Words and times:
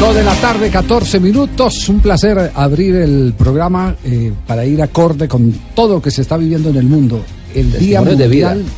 2 0.00 0.14
de 0.14 0.22
la 0.24 0.34
tarde, 0.34 0.70
14 0.70 1.20
minutos. 1.20 1.88
Un 1.88 2.00
placer 2.00 2.52
abrir 2.54 2.96
el 2.96 3.34
programa 3.36 3.96
eh, 4.04 4.32
para 4.46 4.64
ir 4.66 4.82
acorde 4.82 5.26
con 5.26 5.52
todo 5.74 5.94
lo 5.94 6.02
que 6.02 6.10
se 6.10 6.22
está 6.22 6.36
viviendo 6.36 6.68
en 6.68 6.76
el 6.76 6.84
mundo. 6.84 7.22
El 7.54 7.72
Día 7.72 8.00
Testimonios 8.00 8.18
de 8.18 8.28
vida. 8.28 8.48
Mundial, 8.54 8.72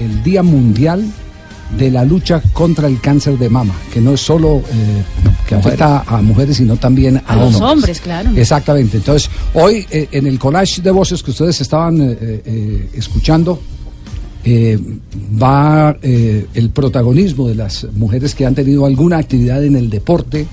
el 0.00 0.22
Día 0.22 0.42
Mundial 0.44 1.04
de 1.76 1.90
la 1.90 2.04
lucha 2.04 2.40
contra 2.52 2.86
el 2.86 3.00
cáncer 3.00 3.36
de 3.38 3.48
mama, 3.48 3.74
que 3.92 4.00
no 4.00 4.12
es 4.14 4.20
solo 4.20 4.58
eh, 4.58 5.02
que 5.48 5.54
afecta 5.56 6.04
a 6.06 6.22
mujeres, 6.22 6.56
sino 6.56 6.76
también 6.76 7.16
a, 7.18 7.32
A 7.32 7.36
los 7.36 7.54
hombres. 7.56 7.62
hombres, 7.62 8.00
claro. 8.00 8.30
Exactamente. 8.36 8.96
Entonces, 8.98 9.28
hoy 9.54 9.86
eh, 9.90 10.08
en 10.12 10.26
el 10.26 10.38
collage 10.38 10.82
de 10.82 10.90
voces 10.92 11.22
que 11.22 11.32
ustedes 11.32 11.60
estaban 11.60 12.00
eh, 12.00 12.16
eh, 12.20 12.90
escuchando, 12.94 13.60
eh, 14.44 14.78
va 15.40 15.96
eh, 16.02 16.46
el 16.54 16.70
protagonismo 16.70 17.48
de 17.48 17.54
las 17.54 17.86
mujeres 17.94 18.34
que 18.34 18.46
han 18.46 18.54
tenido 18.54 18.86
alguna 18.86 19.18
actividad 19.18 19.62
en 19.64 19.76
el 19.76 19.90
deporte 19.90 20.46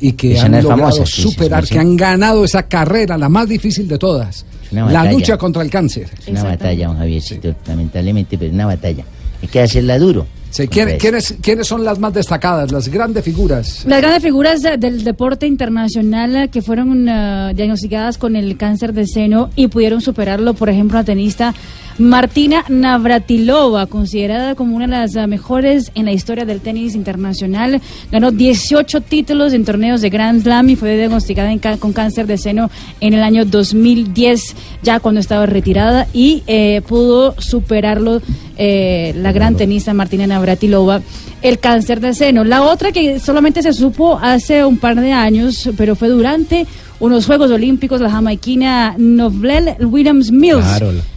y 0.00 0.12
que 0.12 0.38
han 0.38 0.52
logrado 0.52 0.68
famosas, 0.92 1.08
sí, 1.10 1.22
sí, 1.22 1.28
superar, 1.30 1.62
sí, 1.64 1.68
sí. 1.68 1.74
que 1.74 1.80
han 1.80 1.96
ganado 1.96 2.44
esa 2.44 2.64
carrera, 2.64 3.16
la 3.18 3.28
más 3.28 3.48
difícil 3.48 3.88
de 3.88 3.98
todas, 3.98 4.44
la 4.70 4.84
batalla. 4.84 5.12
lucha 5.12 5.38
contra 5.38 5.62
el 5.62 5.70
cáncer. 5.70 6.10
Es 6.20 6.28
una 6.28 6.44
batalla, 6.44 6.88
don 6.88 6.98
Javiercito, 6.98 7.54
lamentablemente, 7.66 8.36
pero 8.38 8.48
es 8.48 8.54
una 8.54 8.66
batalla. 8.66 9.04
Hay 9.42 9.48
que 9.48 9.60
hacerla 9.60 9.98
duro. 9.98 10.26
Sí, 10.50 10.68
¿quién- 10.68 10.84
Hombre, 10.84 10.98
¿quiénes, 10.98 11.34
¿Quiénes 11.42 11.66
son 11.66 11.84
las 11.84 11.98
más 11.98 12.14
destacadas, 12.14 12.70
las 12.70 12.88
grandes 12.88 13.24
figuras? 13.24 13.84
Las 13.86 14.00
grandes 14.00 14.22
figuras 14.22 14.62
de- 14.62 14.76
del 14.76 15.02
deporte 15.02 15.46
internacional 15.48 16.36
eh, 16.36 16.48
que 16.48 16.62
fueron 16.62 17.08
eh, 17.08 17.52
diagnosticadas 17.56 18.18
con 18.18 18.36
el 18.36 18.56
cáncer 18.56 18.92
de 18.92 19.04
seno 19.06 19.50
y 19.56 19.66
pudieron 19.66 20.00
superarlo, 20.00 20.54
por 20.54 20.68
ejemplo, 20.68 20.96
la 20.98 21.04
tenista 21.04 21.52
Martina 21.98 22.64
Navratilova, 22.68 23.86
considerada 23.86 24.54
como 24.56 24.74
una 24.74 24.86
de 24.86 24.92
las 24.92 25.14
eh, 25.14 25.26
mejores 25.26 25.92
en 25.94 26.06
la 26.06 26.12
historia 26.12 26.44
del 26.44 26.60
tenis 26.60 26.94
internacional, 26.94 27.80
ganó 28.10 28.32
18 28.32 29.00
títulos 29.02 29.52
en 29.52 29.64
torneos 29.64 30.00
de 30.00 30.10
Grand 30.10 30.42
Slam 30.42 30.70
y 30.70 30.76
fue 30.76 30.96
diagnosticada 30.96 31.52
en 31.52 31.60
con 31.78 31.92
cáncer 31.92 32.26
de 32.26 32.36
seno 32.36 32.70
en 33.00 33.14
el 33.14 33.22
año 33.22 33.44
2010, 33.44 34.56
ya 34.82 34.98
cuando 34.98 35.20
estaba 35.20 35.46
retirada, 35.46 36.08
y 36.12 36.42
eh, 36.46 36.82
pudo 36.86 37.34
superarlo 37.40 38.20
eh, 38.56 39.12
la 39.16 39.32
gran 39.32 39.56
tenista 39.56 39.94
Martina 39.94 40.26
Navratilova, 40.26 41.00
el 41.42 41.58
cáncer 41.58 42.00
de 42.00 42.14
seno. 42.14 42.44
La 42.44 42.62
otra 42.62 42.92
que 42.92 43.20
solamente 43.20 43.62
se 43.62 43.72
supo 43.72 44.18
hace 44.20 44.64
un 44.64 44.78
par 44.78 45.00
de 45.00 45.12
años, 45.12 45.70
pero 45.76 45.94
fue 45.94 46.08
durante 46.08 46.66
unos 47.00 47.26
Juegos 47.26 47.50
Olímpicos, 47.50 48.00
la 48.00 48.10
jamaiquina 48.10 48.94
Novlel 48.98 49.76
Williams 49.80 50.30
Mills, 50.30 50.64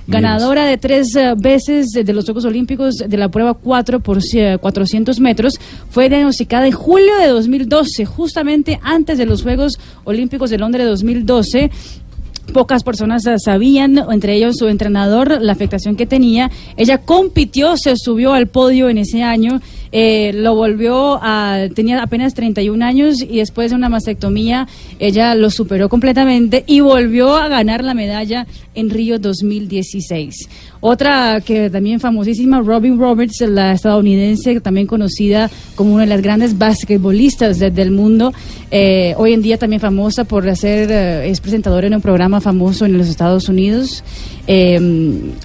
ganadora 0.07 0.65
de 0.65 0.77
tres 0.77 1.15
eh, 1.15 1.33
veces 1.37 1.91
de 1.91 2.13
los 2.13 2.25
Juegos 2.25 2.45
Olímpicos 2.45 2.95
de 2.97 3.17
la 3.17 3.29
prueba 3.29 3.53
4 3.53 3.99
por 3.99 4.19
eh, 4.33 4.57
400 4.59 5.19
metros, 5.19 5.59
fue 5.89 6.09
diagnosticada 6.09 6.67
en 6.67 6.73
julio 6.73 7.15
de 7.17 7.27
2012, 7.27 8.05
justamente 8.05 8.79
antes 8.81 9.17
de 9.17 9.25
los 9.25 9.43
Juegos 9.43 9.79
Olímpicos 10.03 10.49
de 10.49 10.57
Londres 10.57 10.85
de 10.85 10.89
2012. 10.89 11.71
Pocas 12.53 12.83
personas 12.83 13.25
eh, 13.27 13.35
sabían, 13.39 13.97
entre 14.11 14.35
ellos 14.35 14.55
su 14.57 14.67
entrenador, 14.67 15.41
la 15.41 15.51
afectación 15.51 15.95
que 15.95 16.05
tenía. 16.05 16.49
Ella 16.77 16.99
compitió, 16.99 17.75
se 17.77 17.93
subió 17.97 18.33
al 18.33 18.47
podio 18.47 18.89
en 18.89 18.97
ese 18.97 19.21
año, 19.21 19.61
eh, 19.91 20.31
lo 20.33 20.55
volvió 20.55 21.19
a. 21.21 21.59
tenía 21.75 22.01
apenas 22.01 22.33
31 22.33 22.83
años 22.83 23.21
y 23.21 23.37
después 23.37 23.69
de 23.71 23.75
una 23.75 23.89
mastectomía, 23.89 24.67
ella 24.99 25.35
lo 25.35 25.49
superó 25.51 25.87
completamente 25.89 26.63
y 26.67 26.79
volvió 26.79 27.35
a 27.35 27.47
ganar 27.47 27.83
la 27.83 27.93
medalla 27.93 28.47
en 28.75 28.89
Río 28.89 29.19
2016. 29.19 30.49
Otra 30.79 31.41
que 31.41 31.69
también 31.69 31.99
famosísima, 31.99 32.61
Robin 32.61 32.97
Roberts, 32.99 33.41
la 33.41 33.73
estadounidense, 33.73 34.59
también 34.61 34.87
conocida 34.87 35.49
como 35.75 35.93
una 35.93 36.03
de 36.03 36.09
las 36.09 36.21
grandes 36.21 36.57
basquetbolistas 36.57 37.57
de- 37.59 37.71
del 37.71 37.91
mundo, 37.91 38.33
eh, 38.71 39.13
hoy 39.17 39.33
en 39.33 39.41
día 39.41 39.57
también 39.57 39.79
famosa 39.79 40.23
por 40.25 40.43
ser, 40.55 40.89
eh, 40.91 41.29
es 41.29 41.39
presentadora 41.41 41.87
en 41.87 41.93
un 41.95 42.01
programa 42.01 42.41
famoso 42.41 42.85
en 42.85 42.97
los 42.97 43.07
Estados 43.07 43.47
Unidos. 43.49 44.03
Eh, 44.47 44.79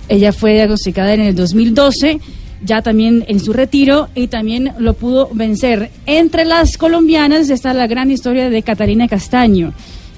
ella 0.09 0.33
fue 0.33 0.55
diagnosticada 0.55 1.15
en 1.15 1.21
el 1.21 1.35
2012 1.35 2.19
ya 2.65 2.81
también 2.81 3.25
en 3.27 3.41
su 3.41 3.53
retiro 3.53 4.09
y 4.15 4.29
también 4.29 4.73
lo 4.79 4.95
pudo 4.95 5.29
vencer. 5.35 5.91
Entre 6.07 6.45
las 6.45 6.79
colombianas 6.79 7.51
está 7.51 7.75
la 7.75 7.89
gran 7.89 8.11
historia 8.13 8.51
de 8.51 8.63
Catalina 8.63 9.09
Castaño, 9.09 9.73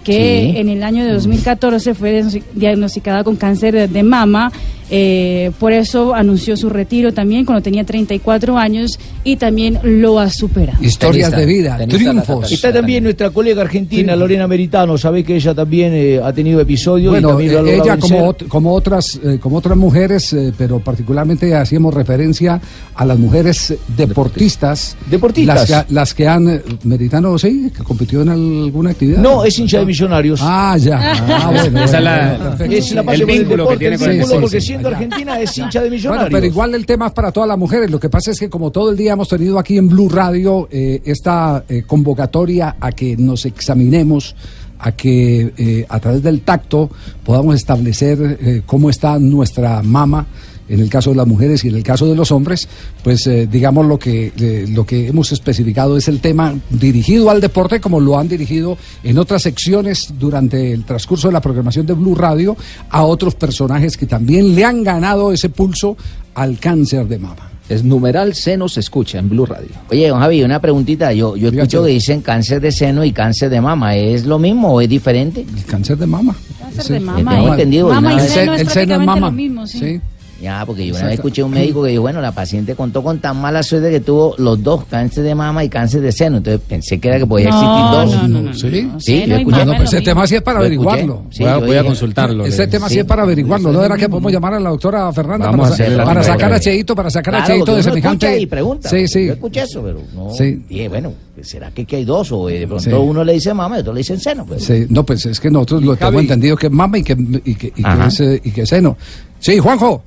que 0.04 0.50
Sí. 0.52 0.58
en 0.58 0.68
el 0.68 0.82
año 0.82 1.06
de 1.06 1.12
2014 1.14 1.94
fue 1.94 2.12
diagnosti- 2.22 2.42
diagnosticada 2.54 3.24
con 3.24 3.36
cáncer 3.36 3.88
de 3.88 4.02
mama. 4.02 4.52
Eh, 4.96 5.50
por 5.58 5.72
eso 5.72 6.14
anunció 6.14 6.56
su 6.56 6.68
retiro 6.70 7.12
también 7.12 7.44
cuando 7.44 7.62
tenía 7.62 7.82
34 7.82 8.56
años 8.56 8.96
y 9.24 9.34
también 9.34 9.80
lo 9.82 10.20
ha 10.20 10.30
superado. 10.30 10.78
Historias 10.84 11.30
Tenista, 11.32 11.40
de 11.40 11.46
vida, 11.46 11.76
tenista 11.78 11.98
triunfos. 11.98 12.52
Está 12.52 12.72
también 12.72 13.02
nuestra 13.02 13.30
colega 13.30 13.62
argentina, 13.62 14.14
Lorena 14.14 14.46
Meritano. 14.46 14.96
Sabés 14.96 15.24
que 15.24 15.34
ella 15.34 15.52
también 15.52 15.92
eh, 15.94 16.20
ha 16.22 16.32
tenido 16.32 16.60
episodios 16.60 17.18
y 17.18 17.22
también 17.22 17.52
lo 17.54 17.58
ha 17.60 17.68
eh, 17.68 17.80
ella 17.82 17.96
como, 17.98 18.32
ot- 18.32 18.46
como 18.46 18.72
otras 18.72 19.18
eh, 19.24 19.38
como 19.40 19.56
otras 19.56 19.76
mujeres, 19.76 20.32
eh, 20.32 20.52
pero 20.56 20.78
particularmente 20.78 21.52
hacíamos 21.56 21.92
referencia 21.92 22.60
a 22.94 23.04
las 23.04 23.18
mujeres 23.18 23.74
deportistas, 23.96 24.96
Deportistas. 25.10 25.68
las 25.68 25.84
que, 25.86 25.94
las 25.94 26.14
que 26.14 26.28
han 26.28 26.62
meritano, 26.84 27.36
sí, 27.36 27.72
que 27.76 27.82
compitió 27.82 28.22
en 28.22 28.28
alguna 28.28 28.90
actividad. 28.90 29.18
No, 29.18 29.44
es 29.44 29.58
hincha 29.58 29.80
de 29.80 29.86
millonarios. 29.86 30.38
Ah, 30.42 30.76
ya. 30.78 31.00
Ah, 31.28 31.50
bueno, 31.52 31.84
Esa 31.84 31.98
es 31.98 32.04
bueno, 32.04 32.04
la- 32.04 32.38
perfecto. 32.38 32.76
es 32.76 32.92
la 32.92 33.00
el 33.14 33.24
vínculo 33.26 33.68
que 33.68 33.76
tiene 33.76 33.94
el 33.96 34.00
con 34.00 34.10
el 34.10 34.16
deporte. 34.18 34.40
porque 34.40 34.60
Sí, 34.60 34.74
ya. 34.90 34.96
argentina 34.96 35.40
es 35.40 35.56
hincha 35.56 35.82
de 35.82 35.90
millonarios. 35.90 36.30
Bueno, 36.30 36.36
pero 36.36 36.46
igual 36.46 36.74
el 36.74 36.86
tema 36.86 37.06
es 37.08 37.12
para 37.12 37.32
todas 37.32 37.48
las 37.48 37.58
mujeres. 37.58 37.90
Lo 37.90 38.00
que 38.00 38.08
pasa 38.08 38.30
es 38.30 38.40
que 38.40 38.48
como 38.48 38.70
todo 38.70 38.90
el 38.90 38.96
día 38.96 39.12
hemos 39.12 39.28
tenido 39.28 39.58
aquí 39.58 39.78
en 39.78 39.88
Blue 39.88 40.08
Radio 40.08 40.68
eh, 40.70 41.02
esta 41.04 41.64
eh, 41.68 41.84
convocatoria 41.86 42.76
a 42.80 42.92
que 42.92 43.16
nos 43.16 43.44
examinemos, 43.44 44.34
a 44.78 44.92
que 44.92 45.52
eh, 45.56 45.86
a 45.88 46.00
través 46.00 46.22
del 46.22 46.42
tacto 46.42 46.90
podamos 47.24 47.56
establecer 47.56 48.62
cómo 48.66 48.90
está 48.90 49.18
nuestra 49.18 49.82
mama 49.82 50.26
en 50.68 50.80
el 50.80 50.88
caso 50.88 51.10
de 51.10 51.16
las 51.16 51.26
mujeres 51.26 51.64
y 51.64 51.68
en 51.68 51.74
el 51.76 51.82
caso 51.82 52.06
de 52.06 52.14
los 52.14 52.32
hombres, 52.32 52.68
pues 53.02 53.26
eh, 53.26 53.46
digamos 53.50 53.86
lo 53.86 53.98
que 53.98 54.32
eh, 54.38 54.66
lo 54.68 54.84
que 54.86 55.08
hemos 55.08 55.30
especificado 55.32 55.96
es 55.96 56.08
el 56.08 56.20
tema 56.20 56.54
dirigido 56.70 57.30
al 57.30 57.40
deporte 57.40 57.80
como 57.80 58.00
lo 58.00 58.18
han 58.18 58.28
dirigido 58.28 58.78
en 59.02 59.18
otras 59.18 59.42
secciones 59.42 60.14
durante 60.18 60.72
el 60.72 60.84
transcurso 60.84 61.28
de 61.28 61.32
la 61.32 61.40
programación 61.40 61.86
de 61.86 61.92
Blue 61.94 62.14
Radio 62.14 62.56
a 62.90 63.02
otros 63.04 63.34
personajes 63.34 63.96
que 63.96 64.06
también 64.06 64.54
le 64.54 64.64
han 64.64 64.82
ganado 64.84 65.32
ese 65.32 65.48
pulso 65.50 65.96
al 66.34 66.58
cáncer 66.58 67.06
de 67.08 67.18
mama. 67.18 67.50
Es 67.66 67.82
numeral 67.82 68.34
seno 68.34 68.68
se 68.68 68.80
escucha 68.80 69.18
en 69.18 69.30
Blue 69.30 69.46
Radio. 69.46 69.68
Oye, 69.90 70.08
don 70.08 70.20
Javi, 70.20 70.42
una 70.42 70.60
preguntita. 70.60 71.14
Yo, 71.14 71.34
yo 71.34 71.48
escucho 71.48 71.82
que 71.82 71.92
dicen 71.92 72.20
cáncer 72.20 72.60
de 72.60 72.70
seno 72.70 73.04
y 73.04 73.12
cáncer 73.12 73.48
de 73.48 73.58
mama. 73.62 73.96
¿Es 73.96 74.26
lo 74.26 74.38
mismo 74.38 74.74
o 74.74 74.80
es 74.82 74.88
diferente? 74.88 75.46
El 75.56 75.64
cáncer 75.64 75.96
de 75.96 76.06
mama. 76.06 76.36
Cáncer 76.60 76.82
Sí. 76.84 76.92
de 76.92 77.00
mama 77.00 77.30
tengo 77.34 77.46
y- 77.46 77.50
entendido, 77.52 77.88
mama 77.88 78.12
y 78.12 78.16
¿no? 78.16 78.22
El, 78.22 78.28
seno 78.28 78.54
es 78.54 78.60
el 78.60 78.68
seno 78.68 78.94
es 78.96 79.06
mama. 79.06 79.20
lo 79.28 79.32
mismo, 79.32 79.66
sí. 79.66 79.98
Ya, 80.42 80.64
porque 80.66 80.86
yo 80.86 80.94
una 80.96 81.04
vez 81.06 81.14
escuché 81.14 81.42
a 81.42 81.44
un 81.46 81.52
médico 81.52 81.82
que 81.82 81.90
dijo, 81.90 82.02
bueno, 82.02 82.20
la 82.20 82.32
paciente 82.32 82.74
contó 82.74 83.02
con 83.02 83.18
tan 83.20 83.40
mala 83.40 83.62
suerte 83.62 83.90
que 83.90 84.00
tuvo 84.00 84.34
los 84.36 84.62
dos, 84.62 84.84
cáncer 84.90 85.24
de 85.24 85.34
mama 85.34 85.64
y 85.64 85.68
cáncer 85.68 86.00
de 86.02 86.12
seno. 86.12 86.38
Entonces 86.38 86.60
pensé 86.68 86.98
que 86.98 87.08
era 87.08 87.18
que 87.18 87.26
podía 87.26 87.46
existir 87.48 87.68
No, 87.68 87.90
dos. 87.96 88.10
no, 88.16 88.28
no, 88.28 88.42
no, 88.42 88.52
Sí. 88.54 88.82
no, 88.82 89.00
Sí, 89.00 89.24
yo 89.26 89.36
escuché- 89.36 89.76
pues 89.76 89.92
ese 89.94 90.02
tema 90.02 90.26
sí 90.26 90.34
es 90.34 90.42
para 90.42 90.58
averiguarlo. 90.58 91.22
Sí, 91.30 91.42
voy 91.44 91.52
a, 91.52 91.56
voy 91.58 91.70
a 91.70 91.72
dije, 91.74 91.84
consultarlo. 91.84 92.44
Ese 92.44 92.66
tema 92.66 92.88
sí 92.88 92.98
es 92.98 93.04
para 93.04 93.22
averiguarlo. 93.22 93.72
¿No 93.72 93.82
era 93.82 93.96
que 93.96 94.08
podemos 94.08 94.32
llamar 94.32 94.54
a 94.54 94.60
la 94.60 94.70
doctora 94.70 95.10
Fernanda 95.12 95.46
Vamos 95.50 95.70
para, 95.70 96.20
a 96.20 96.24
sacar 96.24 96.52
a 96.52 96.60
Cheito, 96.60 96.94
para 96.94 97.10
sacar 97.10 97.34
a 97.36 97.38
Claro, 97.38 97.52
Cheito 97.54 97.64
porque 97.64 97.76
de 97.76 97.82
semejante... 97.84 98.26
escucha 98.26 98.40
y 98.42 98.46
pregunta. 98.46 98.88
Sí, 98.88 99.08
sí. 99.08 99.26
Yo 99.26 99.32
escuché 99.34 99.62
eso, 99.62 99.82
pero 99.82 100.00
no. 100.14 100.30
Sí. 100.34 100.62
Dije, 100.68 100.88
bueno, 100.88 101.12
¿será 101.42 101.70
que, 101.70 101.84
que 101.86 101.96
hay 101.96 102.04
dos? 102.04 102.30
O 102.32 102.50
eh, 102.50 102.58
de 102.58 102.66
pronto 102.66 102.84
Sí. 102.84 102.90
uno 102.92 103.24
le 103.24 103.32
dice 103.34 103.54
mama 103.54 103.76
y 103.76 103.80
otro 103.80 103.92
le 103.94 103.98
dice 104.00 104.18
seno. 104.18 104.44
Pues. 104.44 104.64
Sí, 104.64 104.86
no, 104.90 105.04
pues 105.06 105.24
es 105.26 105.38
que 105.40 105.50
nosotros 105.50 105.82
lo 105.84 105.96
tenemos 105.96 106.22
entendido 106.22 106.56
que 106.56 106.66
es 106.66 106.72
mama 106.72 106.98
y 106.98 107.02
que, 107.04 107.12
y 107.44 107.54
que, 107.54 107.68
y 107.68 107.82
que 107.82 108.06
es, 108.08 108.20
eh, 108.20 108.40
y 108.44 108.50
que 108.50 108.62
es 108.62 108.68
seno. 108.68 108.96
Sí, 109.38 109.58
Juanjo. 109.58 110.02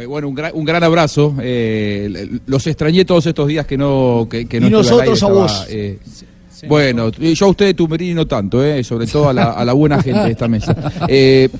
Eh, 0.00 0.06
Bueno, 0.06 0.28
un 0.28 0.34
gran, 0.34 0.52
un 0.54 0.64
gran 0.64 0.82
abrazo. 0.84 1.34
Eh, 1.42 2.38
los 2.46 2.66
extrañé 2.66 3.04
todos 3.04 3.26
estos 3.26 3.48
días 3.48 3.66
que 3.66 3.76
no 3.76 4.26
que, 4.30 4.46
que 4.46 4.60
no 4.60 4.68
Y 4.68 4.70
nosotros 4.70 5.22
a 5.22 5.26
vos. 5.28 5.66
eh, 5.70 5.98
Bueno, 6.68 7.10
yo 7.10 7.46
a 7.46 7.48
usted, 7.48 7.74
Tumerini, 7.74 8.12
no 8.12 8.26
tanto, 8.26 8.62
¿eh? 8.62 8.84
sobre 8.84 9.06
todo 9.06 9.30
a 9.30 9.32
la, 9.32 9.52
a 9.52 9.64
la 9.64 9.72
buena 9.72 10.02
gente 10.02 10.20
de 10.20 10.30
esta 10.32 10.46
mesa. 10.46 10.74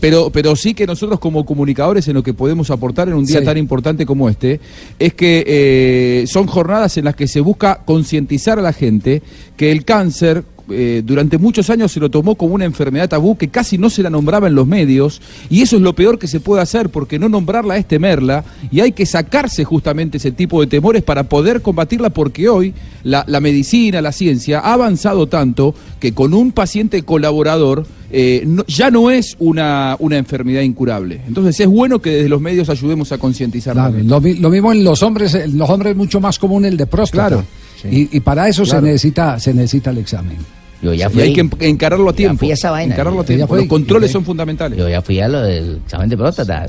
Pero, 0.01 0.31
pero 0.31 0.55
sí 0.55 0.75
que 0.75 0.87
nosotros 0.87 1.19
como 1.19 1.45
comunicadores 1.47 2.07
en 2.09 2.15
lo 2.15 2.23
que 2.23 2.35
podemos 2.35 2.71
aportar 2.71 3.09
en 3.09 3.15
un 3.15 3.25
día 3.25 3.39
Sí. 3.41 3.45
tan 3.47 3.57
importante 3.57 4.05
como 4.05 4.29
este, 4.29 4.61
es 4.99 5.15
que 5.15 6.25
son 6.29 6.47
jornadas 6.47 6.99
en 6.99 7.07
las 7.07 7.17
que 7.17 7.27
se 7.27 7.41
busca 7.41 7.81
concientizar 7.85 8.59
a 8.59 8.63
la 8.63 8.73
gente 8.73 9.23
que 9.57 9.73
el 9.73 9.85
cáncer... 9.85 10.45
eh, 10.73 11.03
durante 11.05 11.39
muchos 11.39 11.71
años 11.71 11.93
se 11.93 12.01
lo 12.01 12.11
tomó 12.11 12.35
como 12.35 12.55
una 12.55 12.65
enfermedad 12.65 13.09
tabú 13.09 13.37
que 13.37 13.49
casi 13.49 13.79
no 13.79 13.91
se 13.91 14.03
la 14.03 14.11
nombraba 14.11 14.47
en 14.49 14.55
los 14.55 14.67
medios 14.67 15.21
y 15.49 15.63
eso 15.63 15.77
es 15.77 15.83
lo 15.83 15.95
peor 15.95 16.19
que 16.19 16.27
se 16.27 16.41
puede 16.41 16.63
hacer 16.63 16.89
porque 16.91 17.19
no 17.19 17.29
nombrarla 17.29 17.77
es 17.77 17.87
temerla 17.87 18.45
y 18.71 18.81
hay 18.81 18.93
que 18.93 19.07
sacarse 19.07 19.65
justamente 19.65 20.19
ese 20.19 20.33
tipo 20.33 20.61
de 20.61 20.67
temores 20.67 21.03
para 21.03 21.25
poder 21.25 21.63
combatirla 21.63 22.11
porque 22.11 22.49
hoy 22.49 22.75
la, 23.03 23.25
la 23.27 23.41
medicina, 23.41 24.01
la 24.01 24.13
ciencia 24.13 24.61
ha 24.61 24.73
avanzado 24.75 25.27
tanto 25.27 25.75
que 25.99 26.13
con 26.13 26.35
un 26.35 26.53
paciente 26.53 27.03
colaborador 27.03 27.87
eh, 28.13 28.43
no- 28.47 28.65
ya 28.67 28.91
no 28.91 29.11
es 29.11 29.37
una, 29.39 29.95
una 30.01 30.19
enfermedad 30.19 30.63
incurable. 30.63 31.21
Entonces 31.29 31.59
es 31.61 31.69
bueno 31.69 32.01
que 32.01 32.11
desde 32.11 32.29
los 32.29 32.41
medios 32.41 32.69
ayudemos 32.69 33.13
a 33.13 33.19
concientizar. 33.19 33.75
Claro, 33.75 33.97
lo, 34.03 34.21
lo 34.21 34.51
mismo 34.51 34.73
en 34.73 34.83
los 34.83 35.03
hombres, 35.05 35.33
en 35.35 35.57
los 35.57 35.71
hombres 35.71 35.93
es 35.93 35.97
mucho 35.97 36.21
más 36.21 36.39
común 36.39 36.65
el 36.65 36.77
de 36.77 36.87
próstata. 36.87 37.29
Claro, 37.29 37.45
y, 37.91 38.15
y 38.17 38.21
para 38.21 38.49
eso 38.49 38.65
Claro. 38.65 38.81
se 38.81 38.87
necesita 38.87 39.39
se 39.39 39.55
necesita 39.55 39.91
el 39.91 39.99
examen. 39.99 40.37
Yo 40.83 40.95
ya 40.95 41.09
Y 41.09 41.11
fui. 41.11 41.23
hay 41.23 41.33
que 41.35 41.41
en- 41.43 41.51
encararlo 41.61 42.09
a 42.09 42.13
Ya 42.13 42.17
tiempo. 42.17 42.39
fui 42.39 42.51
a 42.51 42.55
esa 42.55 42.71
vaina. 42.71 42.95
Encararlo 42.95 43.21
a 43.21 43.25
tiempo. 43.25 43.55
Los 43.55 43.67
controles 43.67 44.11
son 44.11 44.25
fundamentales. 44.25 44.79
Yo 44.79 44.89
ya 44.89 45.03
fui 45.03 45.21
a 45.21 45.29
lo 45.29 45.43
del 45.43 45.77
examen 45.85 46.09
de 46.09 46.17
próstata. 46.17 46.67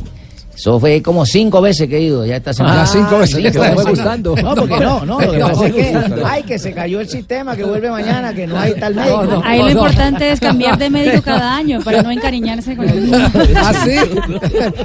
Eso 0.55 0.79
fue 0.79 1.01
como 1.01 1.25
cinco 1.25 1.61
veces 1.61 1.87
que 1.87 1.97
he 1.97 2.01
ido 2.01 2.25
ya 2.25 2.35
esta 2.37 2.53
semana. 2.53 2.83
Ah, 2.83 2.85
cinco 2.85 3.17
veces. 3.17 3.35
Cinco 3.37 3.41
Le 3.43 3.51
fue 3.53 3.69
veces. 3.69 3.85
gustando. 3.89 4.35
No, 4.35 4.55
porque 4.55 4.79
no, 4.79 5.05
no. 5.05 5.19
Lo 5.19 5.31
que 5.31 5.37
No, 5.39 5.47
pasa 5.49 5.67
es 5.67 5.73
que, 5.73 5.97
ay, 6.25 6.43
que 6.43 6.59
se 6.59 6.73
cayó 6.73 6.99
el 6.99 7.07
sistema, 7.09 7.55
que 7.55 7.63
vuelve 7.63 7.89
mañana, 7.89 8.33
que 8.33 8.45
no 8.47 8.59
hay 8.59 8.73
tal 8.75 8.93
médico. 8.95 9.23
no. 9.25 9.41
Ahí 9.45 9.59
lo 9.59 9.69
importante 9.71 10.31
es 10.31 10.39
cambiar 10.39 10.77
de 10.77 10.89
médico 10.89 11.21
cada 11.25 11.55
año 11.55 11.79
para 11.83 12.03
no 12.03 12.11
encariñarse 12.11 12.75
con 12.75 12.87
el 12.87 13.13
¿Ah, 13.55 13.73
sí? 13.83 13.95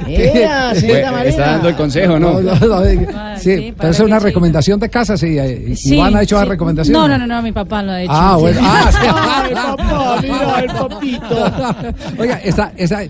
Mira, 0.05 1.11
Marina. 1.11 1.23
Está 1.29 1.45
dando 1.51 1.69
el 1.69 1.75
consejo, 1.75 2.19
¿no? 2.19 2.39
No, 2.39 2.55
no, 2.55 2.67
no, 2.67 2.85
eh, 2.85 3.07
Ah, 3.13 3.35
sí, 3.37 3.55
sí, 3.55 3.73
pero 3.77 3.89
es 3.91 3.99
una 3.99 4.19
recomendación 4.19 4.79
de 4.79 4.89
casa, 4.89 5.17
sí. 5.17 5.37
eh, 5.37 5.73
Sí, 5.75 5.95
Iván 5.95 6.15
ha 6.15 6.21
hecho 6.23 6.37
sí. 6.37 6.41
esa 6.43 6.49
recomendación. 6.49 6.93
No, 6.93 7.07
no, 7.07 7.17
no, 7.17 7.27
no, 7.27 7.41
mi 7.41 7.51
papá 7.51 7.83
lo 7.83 7.91
ha 7.91 8.01
hecho. 8.01 8.11
Ah, 8.13 8.33
sí. 8.35 8.41
bueno. 8.41 8.59
Ah, 8.63 8.89
sí. 8.91 8.97
Ay, 9.07 9.53
papá, 9.53 10.19
mira 10.21 10.59
el 10.59 10.71
papito. 10.71 12.21
Oiga, 12.21 12.39
esta, 12.43 12.71
esta, 12.75 13.01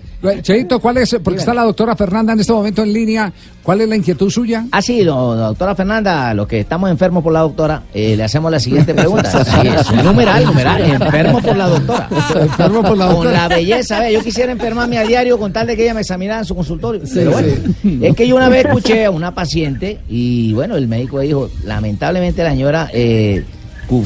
Cheito, 0.42 0.80
¿cuál 0.80 0.98
es? 0.98 1.16
Porque 1.22 1.38
está 1.40 1.54
la 1.54 1.62
doctora 1.62 1.96
Fernanda 1.96 2.32
en 2.32 2.40
este 2.48 2.54
momento 2.54 2.82
en 2.82 2.92
línea. 2.94 3.32
¿Cuál 3.62 3.82
es 3.82 3.88
la 3.90 3.96
inquietud 3.96 4.30
suya? 4.30 4.64
Ah, 4.72 4.80
sí, 4.80 5.04
doctora 5.04 5.74
Fernanda, 5.74 6.32
los 6.32 6.48
que 6.48 6.60
estamos 6.60 6.90
enfermos 6.90 7.22
por 7.22 7.34
la 7.34 7.40
doctora, 7.40 7.82
eh, 7.92 8.16
le 8.16 8.24
hacemos 8.24 8.50
la 8.50 8.58
siguiente 8.58 8.94
pregunta. 8.94 9.28
Sí, 9.44 9.68
es 9.68 9.90
un 9.90 10.02
numeral, 10.02 10.46
numeral, 10.46 10.80
enfermo 10.82 11.42
por 11.42 11.54
la 11.54 11.68
doctora. 11.68 12.08
Enfermo 12.40 12.82
por 12.82 12.96
la 12.96 13.06
Con 13.06 13.14
doctora. 13.16 13.42
la 13.42 13.48
belleza, 13.48 14.10
yo 14.10 14.22
quisiera 14.22 14.52
enfermarme 14.52 14.96
a 14.96 15.02
diario 15.02 15.38
con 15.38 15.52
tal 15.52 15.66
de 15.66 15.76
que 15.76 15.82
ella 15.82 15.92
me 15.92 16.00
examinara 16.00 16.38
en 16.40 16.44
su 16.46 16.54
consultorio. 16.54 17.04
Sí, 17.06 17.12
Pero 17.16 17.32
bueno, 17.32 17.48
sí. 17.82 17.98
es 18.00 18.16
que 18.16 18.26
yo 18.26 18.36
una 18.36 18.48
vez 18.48 18.64
escuché 18.64 19.04
a 19.04 19.10
una 19.10 19.34
paciente 19.34 19.98
y 20.08 20.54
bueno, 20.54 20.76
el 20.76 20.88
médico 20.88 21.20
dijo, 21.20 21.50
lamentablemente 21.64 22.42
la 22.42 22.50
señora 22.50 22.88
eh, 22.94 23.44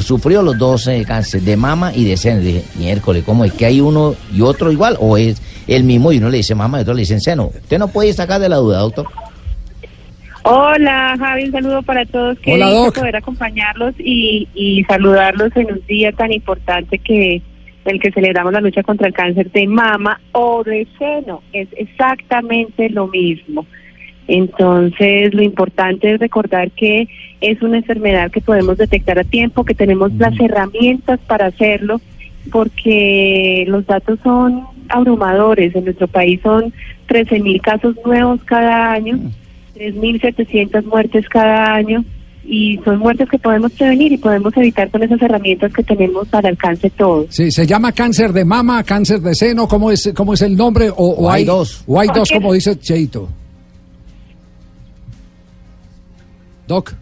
sufrió 0.00 0.42
los 0.42 0.58
dos 0.58 0.88
cánceres 1.06 1.46
de 1.46 1.56
mama 1.56 1.92
y 1.94 2.04
de 2.04 2.16
seno. 2.16 2.40
Dije, 2.40 2.64
miércoles, 2.76 3.22
¿cómo 3.24 3.44
es 3.44 3.52
que 3.52 3.66
hay 3.66 3.80
uno 3.80 4.16
y 4.34 4.40
otro 4.40 4.72
igual? 4.72 4.96
¿O 4.98 5.16
es 5.16 5.40
el 5.66 5.84
mismo 5.84 6.12
y 6.12 6.18
uno 6.18 6.30
le 6.30 6.38
dice 6.38 6.54
mama 6.54 6.78
y 6.78 6.82
otro 6.82 6.94
le 6.94 7.00
dice 7.00 7.20
seno? 7.20 7.46
Usted 7.46 7.78
no 7.78 7.88
puede 7.88 8.12
sacar 8.12 8.40
de 8.40 8.48
la 8.48 8.56
duda, 8.56 8.78
doctor. 8.78 9.06
Hola 10.44 11.14
Javi, 11.18 11.44
un 11.44 11.52
saludo 11.52 11.82
para 11.82 12.04
todos. 12.06 12.38
Qué 12.40 12.54
Hola, 12.54 12.70
Doc. 12.70 12.98
poder 12.98 13.14
acompañarlos 13.16 13.94
y, 13.98 14.48
y 14.54 14.82
saludarlos 14.84 15.54
en 15.56 15.72
un 15.72 15.86
día 15.86 16.10
tan 16.12 16.32
importante 16.32 16.98
que 16.98 17.40
el 17.84 18.00
que 18.00 18.12
celebramos 18.12 18.52
la 18.52 18.60
lucha 18.60 18.82
contra 18.82 19.06
el 19.06 19.14
cáncer 19.14 19.50
de 19.52 19.66
mama 19.66 20.20
o 20.32 20.62
de 20.64 20.86
seno. 20.98 21.42
Es 21.52 21.68
exactamente 21.76 22.88
lo 22.90 23.08
mismo. 23.08 23.66
Entonces, 24.28 25.34
lo 25.34 25.42
importante 25.42 26.14
es 26.14 26.20
recordar 26.20 26.70
que 26.70 27.08
es 27.40 27.60
una 27.60 27.78
enfermedad 27.78 28.30
que 28.30 28.40
podemos 28.40 28.78
detectar 28.78 29.18
a 29.18 29.24
tiempo, 29.24 29.64
que 29.64 29.74
tenemos 29.74 30.12
las 30.14 30.38
herramientas 30.38 31.18
para 31.26 31.46
hacerlo, 31.46 32.00
porque 32.50 33.64
los 33.66 33.84
datos 33.86 34.18
son 34.22 34.64
abrumadores. 34.88 35.74
En 35.74 35.84
nuestro 35.84 36.08
país 36.08 36.40
son 36.42 36.72
13 37.06 37.40
mil 37.40 37.60
casos 37.60 37.96
nuevos 38.04 38.40
cada 38.44 38.92
año, 38.92 39.18
3.700 39.74 40.84
muertes 40.84 41.28
cada 41.28 41.74
año, 41.74 42.04
y 42.44 42.78
son 42.84 42.98
muertes 42.98 43.28
que 43.28 43.38
podemos 43.38 43.72
prevenir 43.72 44.12
y 44.12 44.18
podemos 44.18 44.56
evitar 44.56 44.90
con 44.90 45.02
esas 45.02 45.20
herramientas 45.22 45.72
que 45.72 45.82
tenemos 45.82 46.26
al 46.32 46.46
alcance 46.46 46.90
todos. 46.90 47.26
Sí, 47.30 47.50
se 47.50 47.66
llama 47.66 47.92
cáncer 47.92 48.32
de 48.32 48.44
mama, 48.44 48.82
cáncer 48.82 49.20
de 49.20 49.34
seno, 49.34 49.68
¿cómo 49.68 49.90
es, 49.90 50.12
cómo 50.14 50.34
es 50.34 50.42
el 50.42 50.56
nombre? 50.56 50.90
O, 50.90 50.94
o 50.94 51.26
O 51.26 51.30
hay 51.30 51.44
dos. 51.44 51.84
O 51.86 52.00
hay 52.00 52.08
dos, 52.14 52.30
como 52.30 52.52
dice 52.52 52.78
Cheito. 52.78 53.28
Doc, 56.66 56.94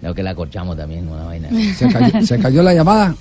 Creo 0.00 0.14
que 0.14 0.22
la 0.22 0.34
corchamos 0.34 0.76
también, 0.76 1.08
una 1.08 1.24
vaina. 1.24 1.48
¿se 1.74 1.88
cayó, 1.88 2.24
se 2.24 2.38
cayó 2.38 2.62
la 2.62 2.74
llamada? 2.74 3.14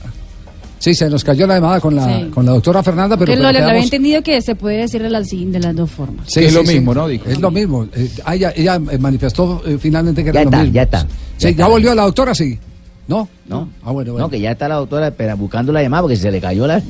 Sí, 0.85 0.93
se 0.93 1.09
nos 1.09 1.23
cayó 1.23 1.47
la 1.47 1.55
llamada 1.55 1.79
con 1.79 1.95
la, 1.95 2.05
Sí. 2.05 2.29
con 2.31 2.45
la 2.45 2.51
doctora 2.51 2.83
Fernanda, 2.83 3.17
pero... 3.17 3.25
Que 3.25 3.35
lo, 3.37 3.41
pero 3.41 3.53
lo 3.53 3.57
había 3.57 3.69
quedamos- 3.71 3.83
entendido 3.85 4.21
que 4.21 4.39
se 4.39 4.53
puede 4.55 4.77
decir 4.77 5.01
de 5.01 5.09
las, 5.09 5.27
de 5.31 5.59
las 5.59 5.75
dos 5.75 5.89
formas. 5.89 6.27
Sí, 6.29 6.41
es 6.41 6.51
sí, 6.51 6.55
lo 6.59 6.63
sí. 6.63 6.75
mismo, 6.75 6.93
¿no? 6.93 7.07
Dijo. 7.07 7.27
Es 7.27 7.39
lo 7.41 7.49
mismo. 7.49 7.87
Eh, 7.91 8.07
ah, 8.23 8.35
ella, 8.35 8.53
ella 8.55 8.79
eh, 8.91 8.97
manifestó 8.99 9.63
eh, 9.65 9.79
finalmente 9.79 10.23
que 10.23 10.31
Ya 10.31 10.41
era 10.41 10.43
lo 10.43 10.49
está, 10.51 10.57
mismo. 10.61 10.75
ya 10.75 10.83
está, 10.83 11.07
Sí, 11.37 11.55
ya 11.55 11.67
volvió 11.67 11.95
la 11.95 12.03
doctora, 12.03 12.35
sí. 12.35 12.59
¿No? 13.07 13.27
No. 13.47 13.69
Ah, 13.83 13.91
bueno, 13.91 14.13
bueno. 14.13 14.25
No, 14.25 14.31
que 14.31 14.39
ya 14.39 14.49
está 14.51 14.67
la 14.67 14.75
doctora 14.75 15.09
espera, 15.09 15.35
buscando 15.35 15.71
la 15.71 15.83
llamada 15.83 16.01
porque 16.01 16.15
se 16.15 16.31
le 16.31 16.41
cayó 16.41 16.65
la. 16.65 16.79